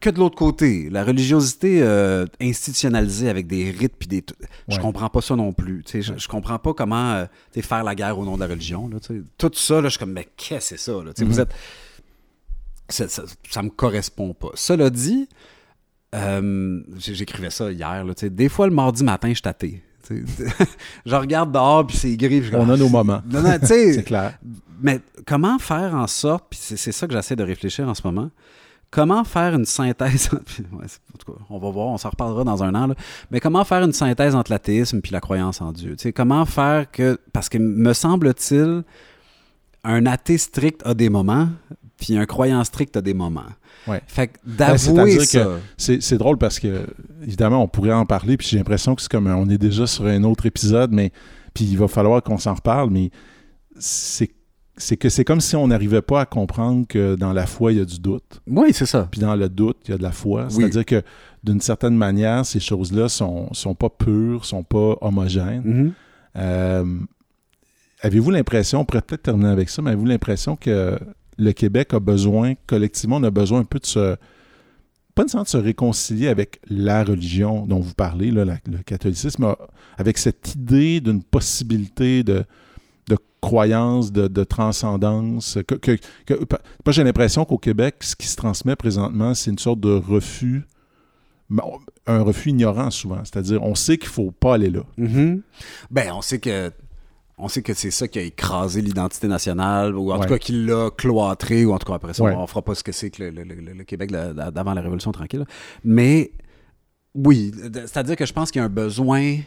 Que 0.00 0.10
de 0.10 0.18
l'autre 0.18 0.36
côté, 0.36 0.90
la 0.90 1.02
religiosité 1.02 1.80
euh, 1.82 2.26
institutionnalisée 2.40 3.30
avec 3.30 3.46
des 3.46 3.70
rites 3.70 3.94
puis 3.98 4.06
des. 4.06 4.22
Je 4.68 4.78
comprends 4.78 5.08
pas 5.08 5.22
ça 5.22 5.34
non 5.34 5.52
plus. 5.54 5.82
Je, 5.92 6.00
je 6.16 6.28
comprends 6.28 6.58
pas 6.58 6.74
comment 6.74 7.12
euh, 7.14 7.26
faire 7.62 7.82
la 7.84 7.94
guerre 7.94 8.18
au 8.18 8.24
nom 8.26 8.34
de 8.36 8.40
la 8.40 8.46
religion. 8.48 8.86
Là. 8.88 8.98
Tout 9.38 9.50
ça, 9.54 9.76
là, 9.76 9.84
je 9.84 9.88
suis 9.90 9.98
comme, 9.98 10.12
mais 10.12 10.28
qu'est-ce 10.36 10.74
que 10.74 10.76
c'est 10.76 10.90
ça? 10.92 10.92
Là? 11.02 11.12
Vous 11.16 11.24
Mhm. 11.24 11.40
êtes. 11.40 11.54
Ça, 12.90 13.08
ça, 13.08 13.22
ça 13.50 13.62
me 13.62 13.70
correspond 13.70 14.34
pas. 14.34 14.50
Cela 14.54 14.90
dit, 14.90 15.26
euh, 16.14 16.82
j'écrivais 16.98 17.48
ça 17.50 17.72
hier. 17.72 18.04
Là, 18.04 18.12
des 18.22 18.48
fois, 18.50 18.66
le 18.66 18.74
mardi 18.74 19.02
matin, 19.04 19.32
je 19.32 19.40
suis. 19.40 19.80
je 21.06 21.14
regarde 21.14 21.52
dehors, 21.52 21.86
puis 21.86 21.96
c'est 21.96 22.16
gris. 22.16 22.42
On 22.52 22.68
a 22.70 22.76
nos 22.76 22.88
moments. 22.88 23.22
Non, 23.30 23.42
non, 23.42 23.58
tu 23.58 23.66
sais, 23.66 23.92
C'est 23.94 24.02
clair. 24.04 24.38
mais 24.82 25.00
comment 25.26 25.58
faire 25.58 25.94
en 25.94 26.06
sorte, 26.06 26.44
puis 26.50 26.58
c'est 26.62 26.76
c'est 26.76 26.92
ça 26.92 27.06
que 27.06 27.12
j'essaie 27.12 27.36
de 27.36 27.42
réfléchir 27.44 27.88
en 27.88 27.94
ce 27.94 28.02
moment, 28.04 28.30
comment 28.90 29.24
faire 29.24 29.54
une 29.54 29.64
synthèse, 29.64 30.28
puis, 30.46 30.64
ouais, 30.72 30.84
c'est- 30.86 31.00
en 31.14 31.18
tout 31.18 31.32
cas, 31.32 31.38
on 31.50 31.58
va 31.58 31.70
voir, 31.70 31.88
on 31.88 31.98
s'en 31.98 32.10
reparlera 32.10 32.44
dans 32.44 32.62
un 32.62 32.74
an, 32.74 32.86
là, 32.88 32.94
mais 33.30 33.40
comment 33.40 33.64
faire 33.64 33.82
une 33.82 33.92
synthèse 33.92 34.34
entre 34.34 34.50
l'athéisme 34.52 35.00
puis 35.00 35.12
la 35.12 35.20
croyance 35.20 35.60
en 35.60 35.72
Dieu? 35.72 35.96
Comment 36.14 36.44
faire 36.44 36.90
que, 36.90 37.18
parce 37.32 37.48
que 37.48 37.58
me 37.58 37.92
semble-t-il, 37.92 38.82
un 39.84 40.06
athée 40.06 40.38
strict 40.38 40.80
a 40.86 40.94
des 40.94 41.08
moments, 41.10 41.48
puis 42.04 42.18
un 42.18 42.26
croyant 42.26 42.62
strict 42.64 42.96
a 42.98 43.00
des 43.00 43.14
moments. 43.14 43.46
Ouais. 43.86 44.02
Fait 44.06 44.28
que 44.28 44.32
Ben, 44.44 44.76
d'avouer 44.76 45.20
ça. 45.20 45.48
C'est 45.78 46.02
c'est 46.02 46.18
drôle 46.18 46.36
parce 46.36 46.58
que, 46.58 46.86
évidemment, 47.22 47.62
on 47.62 47.68
pourrait 47.68 47.94
en 47.94 48.04
parler, 48.04 48.36
puis 48.36 48.46
j'ai 48.46 48.58
l'impression 48.58 48.94
que 48.94 49.00
c'est 49.00 49.10
comme 49.10 49.26
on 49.26 49.48
est 49.48 49.56
déjà 49.58 49.86
sur 49.86 50.04
un 50.04 50.22
autre 50.24 50.44
épisode, 50.44 50.92
mais 50.92 51.12
puis 51.54 51.64
il 51.64 51.78
va 51.78 51.88
falloir 51.88 52.22
qu'on 52.22 52.36
s'en 52.36 52.54
reparle, 52.54 52.90
mais 52.90 53.10
c'est 53.78 54.30
c'est 54.76 54.96
que 54.96 55.08
c'est 55.08 55.24
comme 55.24 55.40
si 55.40 55.54
on 55.56 55.68
n'arrivait 55.68 56.02
pas 56.02 56.20
à 56.22 56.26
comprendre 56.26 56.84
que 56.86 57.14
dans 57.14 57.32
la 57.32 57.46
foi, 57.46 57.72
il 57.72 57.78
y 57.78 57.80
a 57.80 57.84
du 57.84 58.00
doute, 58.00 58.42
Oui, 58.46 58.72
c'est 58.72 58.86
ça. 58.86 59.08
puis 59.10 59.20
dans 59.20 59.36
le 59.36 59.48
doute, 59.48 59.78
il 59.86 59.92
y 59.92 59.94
a 59.94 59.98
de 59.98 60.02
la 60.02 60.10
foi. 60.12 60.48
Oui. 60.50 60.56
C'est-à-dire 60.56 60.84
que, 60.84 61.02
d'une 61.44 61.60
certaine 61.60 61.96
manière, 61.96 62.44
ces 62.44 62.58
choses-là 62.58 63.08
sont, 63.08 63.48
sont 63.52 63.74
pas 63.76 63.88
pures, 63.88 64.44
sont 64.44 64.64
pas 64.64 64.96
homogènes. 65.00 65.62
Mhm. 65.64 65.92
Euh, 66.36 66.84
avez-vous 68.02 68.30
l'impression, 68.32 68.80
on 68.80 68.84
pourrait 68.84 69.02
peut-être 69.02 69.22
terminer 69.22 69.50
avec 69.50 69.68
ça, 69.68 69.80
mais 69.80 69.90
avez-vous 69.90 70.06
l'impression 70.06 70.56
que 70.56 70.98
le 71.38 71.52
Québec 71.52 71.94
a 71.94 72.00
besoin, 72.00 72.54
collectivement, 72.66 73.16
on 73.16 73.22
a 73.22 73.30
besoin 73.30 73.60
un 73.60 73.64
peu 73.64 73.78
de 73.78 73.86
se. 73.86 74.16
Pas 75.14 75.22
nécessairement 75.22 75.44
de 75.44 75.48
se 75.48 75.56
réconcilier 75.58 76.26
avec 76.26 76.60
la 76.68 77.04
religion 77.04 77.66
dont 77.66 77.78
vous 77.78 77.94
parlez, 77.94 78.32
le 78.32 78.56
catholicisme, 78.84 79.54
avec 79.96 80.18
cette 80.18 80.56
idée 80.56 81.00
d'une 81.00 81.22
possibilité 81.22 82.24
de, 82.24 82.44
de 83.08 83.16
croyance, 83.40 84.10
de, 84.10 84.26
de 84.26 84.42
transcendance. 84.42 85.58
Que, 85.68 85.96
j'ai 86.88 87.04
l'impression 87.04 87.44
qu'au 87.44 87.58
Québec, 87.58 87.96
ce 88.00 88.16
qui 88.16 88.26
se 88.26 88.34
transmet 88.34 88.74
présentement, 88.74 89.34
c'est 89.34 89.52
une 89.52 89.58
sorte 89.58 89.78
de 89.78 89.92
refus, 89.92 90.64
un 92.08 92.22
refus 92.22 92.50
ignorant 92.50 92.90
souvent. 92.90 93.20
C'est-à-dire, 93.20 93.62
on 93.62 93.76
sait 93.76 93.98
qu'il 93.98 94.08
ne 94.08 94.14
faut 94.14 94.30
pas 94.32 94.54
aller 94.54 94.70
là. 94.70 94.82
Mhm. 94.96 95.42
Ben, 95.92 96.12
on 96.12 96.22
sait 96.22 96.40
que 96.40 96.72
on 97.36 97.48
sait 97.48 97.62
que 97.62 97.74
c'est 97.74 97.90
ça 97.90 98.06
qui 98.08 98.18
a 98.18 98.22
écrasé 98.22 98.80
l'identité 98.80 99.26
nationale, 99.28 99.96
ou 99.96 100.12
en 100.12 100.18
Ouais. 100.18 100.26
tout 100.26 100.32
cas 100.32 100.38
qui 100.38 100.52
l'a 100.52 100.90
cloîtré, 100.96 101.64
ou 101.64 101.72
en 101.72 101.78
tout 101.78 101.86
cas 101.86 101.94
après 101.94 102.14
ça, 102.14 102.22
Ouais. 102.22 102.32
on, 102.34 102.42
on 102.42 102.46
fera 102.46 102.62
pas 102.62 102.74
ce 102.74 102.84
que 102.84 102.92
c'est 102.92 103.10
que 103.10 103.24
le, 103.24 103.30
le- 103.30 103.42
le- 103.44 103.72
le 103.72 103.84
Québec 103.84 104.10
d'avant 104.12 104.72
la 104.74 104.80
Révolution 104.80 105.10
tranquille. 105.12 105.44
Mais 105.82 106.32
oui, 107.14 107.52
c'est-à-dire 107.72 108.16
que 108.16 108.26
je 108.26 108.32
pense 108.32 108.50
qu'il 108.50 108.60
y 108.60 108.62
a 108.62 108.66
un 108.66 108.68
besoin 108.70 109.38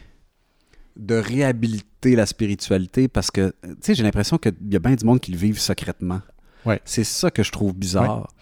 de 0.96 1.14
réhabiliter 1.14 2.16
la 2.16 2.26
spiritualité 2.26 3.08
parce 3.08 3.30
que, 3.30 3.52
tu 3.62 3.68
sais, 3.80 3.94
j'ai 3.94 4.02
l'impression 4.02 4.36
qu'il 4.38 4.54
y 4.70 4.76
a 4.76 4.80
bien 4.80 4.94
du 4.94 5.04
monde 5.04 5.20
qui 5.20 5.30
le 5.30 5.38
vivent 5.38 5.60
secrètement. 5.60 6.20
Ouais. 6.66 6.80
C'est 6.84 7.04
ça 7.04 7.30
que 7.30 7.42
je 7.42 7.52
trouve 7.52 7.72
bizarre. 7.74 8.32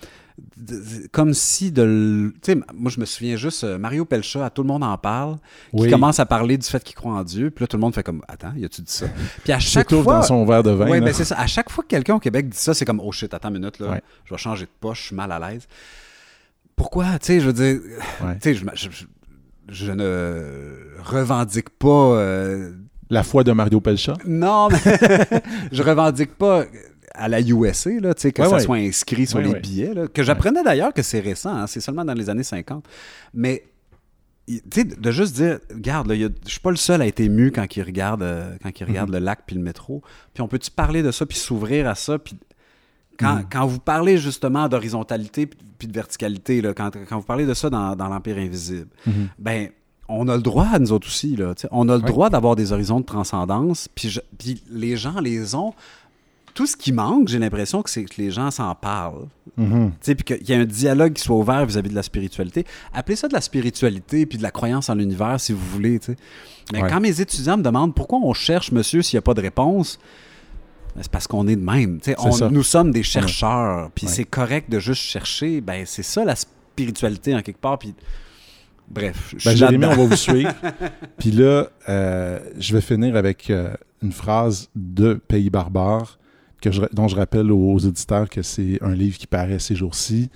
Comme 1.12 1.32
si 1.34 1.70
de. 1.72 2.32
Tu 2.43 2.53
sais, 2.53 2.59
moi, 2.74 2.91
je 2.91 3.01
me 3.01 3.05
souviens 3.07 3.37
juste, 3.37 3.64
euh, 3.64 3.78
Mario 3.78 4.05
Pelcha, 4.05 4.45
à 4.45 4.51
tout 4.51 4.62
le 4.62 4.68
monde 4.68 4.84
en 4.84 4.97
parle, 4.99 5.37
qui 5.70 5.82
Oui. 5.82 5.91
commence 5.91 6.18
à 6.20 6.26
parler 6.26 6.59
du 6.59 6.66
fait 6.66 6.82
qu'il 6.82 6.95
croit 6.95 7.12
en 7.14 7.24
Dieu, 7.24 7.51
puis 7.51 7.62
là, 7.62 7.66
tout 7.66 7.76
le 7.76 7.80
monde 7.80 7.95
fait 7.95 8.03
comme 8.03 8.22
Attends, 8.28 8.53
y 8.57 8.64
a-tu 8.64 8.82
dit 8.82 8.93
ça? 8.93 9.07
Puis 9.45 9.53
à 9.53 9.59
chaque 9.59 9.91
fois. 9.95 10.16
dans 10.16 10.22
son 10.22 10.45
verre 10.45 10.62
de 10.62 10.70
vin. 10.70 10.87
Oui, 10.91 10.99
là. 11.01 11.07
ben 11.07 11.14
c'est 11.14 11.24
ça. 11.24 11.39
À 11.39 11.47
chaque 11.47 11.70
fois 11.70 11.84
que 11.84 11.89
quelqu'un 11.89 12.14
au 12.16 12.18
Québec 12.20 12.49
dit 12.49 12.57
ça, 12.59 12.74
c'est 12.74 12.84
comme 12.84 13.01
Oh 13.03 13.12
shit, 13.12 13.32
attends 13.32 13.49
une 13.49 13.59
minute, 13.61 13.78
là, 13.78 13.91
Ouais. 13.93 14.03
je 14.24 14.34
vais 14.34 14.39
changer 14.39 14.64
de 14.66 14.70
poche, 14.80 15.01
je 15.03 15.07
suis 15.09 15.16
mal 15.16 15.30
à 15.32 15.39
l'aise. 15.39 15.66
Pourquoi? 16.74 17.18
Tu 17.18 17.26
sais, 17.26 17.41
je 17.41 17.47
veux 17.47 17.53
dire, 17.53 17.80
Ouais. 18.22 18.34
tu 18.34 18.41
sais, 18.43 18.55
je, 18.55 18.64
je- 18.74 18.91
je- 18.91 19.05
je 19.68 19.93
ne 19.93 21.01
revendique 21.03 21.70
pas. 21.70 21.89
euh, 22.16 22.72
La 23.09 23.22
foi 23.22 23.45
de 23.45 23.53
Mario 23.53 23.80
Pelcha? 23.80 24.14
non, 24.26 24.68
mais 24.68 24.78
je 25.72 25.82
revendique 25.82 26.34
pas 26.37 26.64
à 27.16 27.28
la 27.28 27.40
USA, 27.40 27.90
là, 28.00 28.14
que 28.14 28.26
Ouais, 28.42 28.48
ça 28.48 28.54
ouais. 28.56 28.60
soit 28.60 28.76
inscrit 28.76 29.26
sur 29.26 29.38
Ouais, 29.38 29.44
les 29.44 29.60
billets. 29.60 29.94
là, 29.94 30.08
que 30.08 30.22
j'apprenais 30.22 30.62
d'ailleurs 30.62 30.92
que 30.92 31.02
c'est 31.02 31.20
récent, 31.20 31.54
hein, 31.54 31.66
c'est 31.66 31.80
seulement 31.80 32.04
dans 32.04 32.14
les 32.14 32.28
années 32.30 32.42
50. 32.42 32.84
Mais, 33.34 33.64
de 34.48 35.10
juste 35.10 35.34
dire, 35.34 35.58
regarde, 35.74 36.12
je 36.12 36.28
suis 36.50 36.60
pas 36.60 36.70
le 36.70 36.76
seul 36.76 37.02
à 37.02 37.06
être 37.06 37.18
ému 37.20 37.50
quand 37.50 37.66
il 37.76 37.82
regarde, 37.82 38.22
euh, 38.22 38.56
quand 38.62 38.70
il 38.78 38.84
regarde 38.86 39.10
le 39.10 39.18
lac 39.18 39.40
puis 39.44 39.56
le 39.56 39.62
métro. 39.62 40.02
Puis 40.34 40.42
on 40.42 40.46
peut-tu 40.48 40.70
parler 40.70 41.02
de 41.02 41.10
ça 41.10 41.26
puis 41.26 41.36
s'ouvrir 41.36 41.88
à 41.88 41.96
ça 41.96 42.18
puis 42.18 42.36
quand, 43.18 43.36
Mhm. 43.36 43.46
quand 43.50 43.66
vous 43.66 43.80
parlez 43.80 44.18
justement 44.18 44.68
d'horizontalité 44.68 45.46
puis- 45.46 45.88
de 45.88 45.92
verticalité, 45.92 46.60
là, 46.60 46.74
quand, 46.74 46.90
quand 47.08 47.18
vous 47.18 47.24
parlez 47.26 47.44
de 47.46 47.54
ça 47.54 47.70
dans, 47.70 47.96
dans 47.96 48.08
l'Empire 48.08 48.38
invisible, 48.38 48.88
Mhm. 49.06 49.28
ben 49.38 49.68
on 50.08 50.28
a 50.28 50.36
le 50.36 50.42
droit 50.42 50.66
à 50.72 50.78
nous 50.78 50.92
autres 50.92 51.08
aussi. 51.08 51.34
Là, 51.34 51.52
on 51.72 51.88
a 51.88 51.96
le 51.96 52.02
Ouais. 52.02 52.06
droit 52.08 52.30
d'avoir 52.30 52.54
des 52.54 52.70
horizons 52.72 53.00
de 53.00 53.04
transcendance. 53.04 53.88
Puis 53.88 54.20
les 54.70 54.96
gens 54.96 55.18
les 55.18 55.56
ont. 55.56 55.74
Tout 56.57 56.66
ce 56.66 56.74
qui 56.76 56.90
manque, 56.90 57.28
j'ai 57.28 57.38
l'impression 57.38 57.82
que 57.82 57.90
c'est 57.90 58.04
que 58.04 58.14
les 58.20 58.30
gens 58.30 58.50
s'en 58.50 58.74
parlent. 58.74 59.26
Sais, 60.00 60.14
Puis 60.14 60.24
qu'il 60.24 60.48
y 60.48 60.54
a 60.54 60.59
un 60.59 60.64
dialogue 60.64 61.12
qui 61.12 61.22
soit 61.22 61.36
ouvert 61.36 61.64
vis-à-vis 61.66 61.90
de 61.90 61.94
la 61.94 62.02
spiritualité. 62.02 62.64
Appelez 62.94 63.14
ça 63.14 63.28
de 63.28 63.34
la 63.34 63.40
spiritualité 63.42 64.24
puis 64.26 64.38
de 64.38 64.42
la 64.42 64.50
croyance 64.50 64.88
en 64.88 64.94
l'univers 64.94 65.38
si 65.38 65.52
vous 65.52 65.64
voulez. 65.72 66.00
Mais 66.72 66.82
Ouais. 66.82 66.88
quand 66.88 66.98
mes 67.00 67.20
étudiants 67.20 67.59
me 67.59 67.62
demandent 67.62 67.94
pourquoi 67.94 68.18
on 68.22 68.32
cherche, 68.32 68.72
monsieur, 68.72 69.02
s'il 69.02 69.16
n'y 69.16 69.18
a 69.18 69.22
pas 69.22 69.34
de 69.34 69.42
réponse, 69.42 69.98
ben, 70.94 71.02
c'est 71.02 71.11
parce 71.12 71.26
qu'on 71.26 71.46
est 71.46 71.57
de 71.57 71.62
même. 71.64 72.00
On- 72.18 72.50
nous 72.50 72.62
sommes 72.62 72.90
des 72.90 73.02
chercheurs. 73.02 73.90
Puis 73.94 74.07
Ouais. 74.07 74.12
c'est 74.12 74.24
correct 74.24 74.70
de 74.70 74.78
juste 74.78 75.02
chercher. 75.02 75.61
Ben, 75.61 75.84
c'est 75.86 76.02
ça 76.02 76.24
la 76.24 76.36
spiritualité 76.36 77.34
en 77.34 77.42
quelque 77.42 77.61
part. 77.61 77.78
Puis 77.78 77.94
bref. 78.88 79.34
je 79.36 79.44
Ben, 79.48 79.57
Jérémy, 79.57 79.84
on 79.84 79.94
va 79.94 80.04
vous 80.07 80.16
suivre. 80.16 80.54
Puis 81.18 81.32
là, 81.32 81.66
euh, 81.90 82.38
je 82.59 82.74
vais 82.74 82.80
finir 82.80 83.14
avec 83.14 83.50
euh, 83.50 83.74
une 84.02 84.12
phrase 84.12 84.70
de 84.74 85.14
Pays 85.14 85.50
barbare 85.50 86.18
je- 86.70 86.82
dont 86.92 87.08
je 87.08 87.16
rappelle 87.16 87.50
aux 87.52 87.74
auditeurs 87.86 88.28
que 88.28 88.42
c'est 88.42 88.78
un 88.82 88.94
livre 88.94 89.18
qui 89.18 89.26
paraît 89.26 89.58
ces 89.58 89.74
jours-ci 89.76 90.30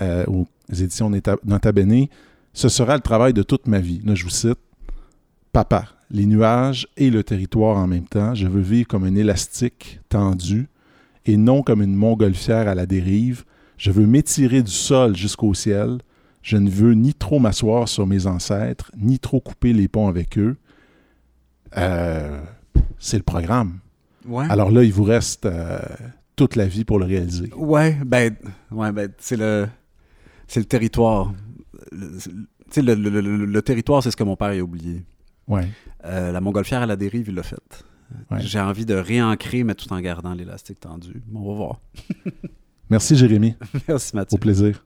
euh, 0.00 0.24
aux 0.26 0.46
éditions 0.72 1.10
Nota 1.10 1.72
Bene. 1.72 2.06
Ce 2.52 2.68
sera 2.68 2.94
le 2.94 3.00
travail 3.02 3.32
de 3.32 3.42
toute 3.42 3.66
ma 3.66 3.80
vie. 3.80 4.00
Là, 4.04 4.14
je 4.14 4.24
vous 4.24 4.30
cite. 4.30 4.58
Papa, 5.52 5.86
les 6.10 6.26
nuages 6.26 6.88
et 6.96 7.10
le 7.10 7.22
territoire 7.22 7.76
en 7.76 7.86
même 7.86 8.06
temps, 8.06 8.34
je 8.34 8.46
veux 8.48 8.60
vivre 8.60 8.88
comme 8.88 9.04
un 9.04 9.14
élastique 9.14 10.00
tendu 10.08 10.68
et 11.26 11.36
non 11.36 11.62
comme 11.62 11.80
une 11.80 11.94
montgolfière 11.94 12.66
à 12.68 12.74
la 12.74 12.86
dérive. 12.86 13.44
Je 13.78 13.90
veux 13.92 14.06
m'étirer 14.06 14.62
du 14.62 14.70
sol 14.72 15.16
jusqu'au 15.16 15.54
ciel. 15.54 15.98
Je 16.42 16.56
ne 16.56 16.68
veux 16.68 16.94
ni 16.94 17.14
trop 17.14 17.38
m'asseoir 17.38 17.88
sur 17.88 18.06
mes 18.06 18.26
ancêtres, 18.26 18.90
ni 18.96 19.18
trop 19.18 19.40
couper 19.40 19.72
les 19.72 19.88
ponts 19.88 20.08
avec 20.08 20.38
eux. 20.38 20.56
Euh, 21.76 22.40
c'est 22.98 23.16
le 23.16 23.22
programme. 23.22 23.78
Ouais. 24.26 24.46
Alors 24.48 24.70
là, 24.70 24.82
il 24.82 24.92
vous 24.92 25.04
reste 25.04 25.46
euh, 25.46 25.78
toute 26.36 26.56
la 26.56 26.66
vie 26.66 26.84
pour 26.84 26.98
le 26.98 27.04
réaliser. 27.06 27.50
Ouais, 27.56 27.96
ben, 28.04 28.34
ouais, 28.70 28.92
ben 28.92 29.08
c'est 29.18 29.36
le, 29.36 29.66
c'est 30.48 30.60
le 30.60 30.66
territoire. 30.66 31.32
Le, 31.92 32.18
tu 32.18 32.30
sais, 32.70 32.82
le, 32.82 32.94
le- 32.94 33.20
le- 33.46 33.62
territoire, 33.62 34.02
c'est 34.02 34.10
ce 34.10 34.16
que 34.16 34.24
mon 34.24 34.36
père 34.36 34.48
a 34.48 34.58
oublié. 34.60 35.04
Ouais. 35.46 35.68
Euh, 36.04 36.32
la 36.32 36.40
montgolfière 36.40 36.82
à 36.82 36.86
la 36.86 36.96
dérive, 36.96 37.28
il 37.28 37.34
l'a 37.34 37.42
fait. 37.42 37.56
Ouais. 38.30 38.38
J'ai 38.40 38.60
envie 38.60 38.86
de 38.86 38.94
réancrer, 38.94 39.64
mais 39.64 39.74
tout 39.74 39.92
en 39.92 40.00
gardant 40.00 40.34
l'élastique 40.34 40.80
tendu. 40.80 41.22
On 41.34 41.46
va 41.48 41.54
voir. 41.54 41.80
Merci, 42.90 43.16
Jérémy. 43.16 43.54
Merci, 43.88 44.14
Mathieu. 44.14 44.36
Au 44.36 44.38
plaisir. 44.38 44.84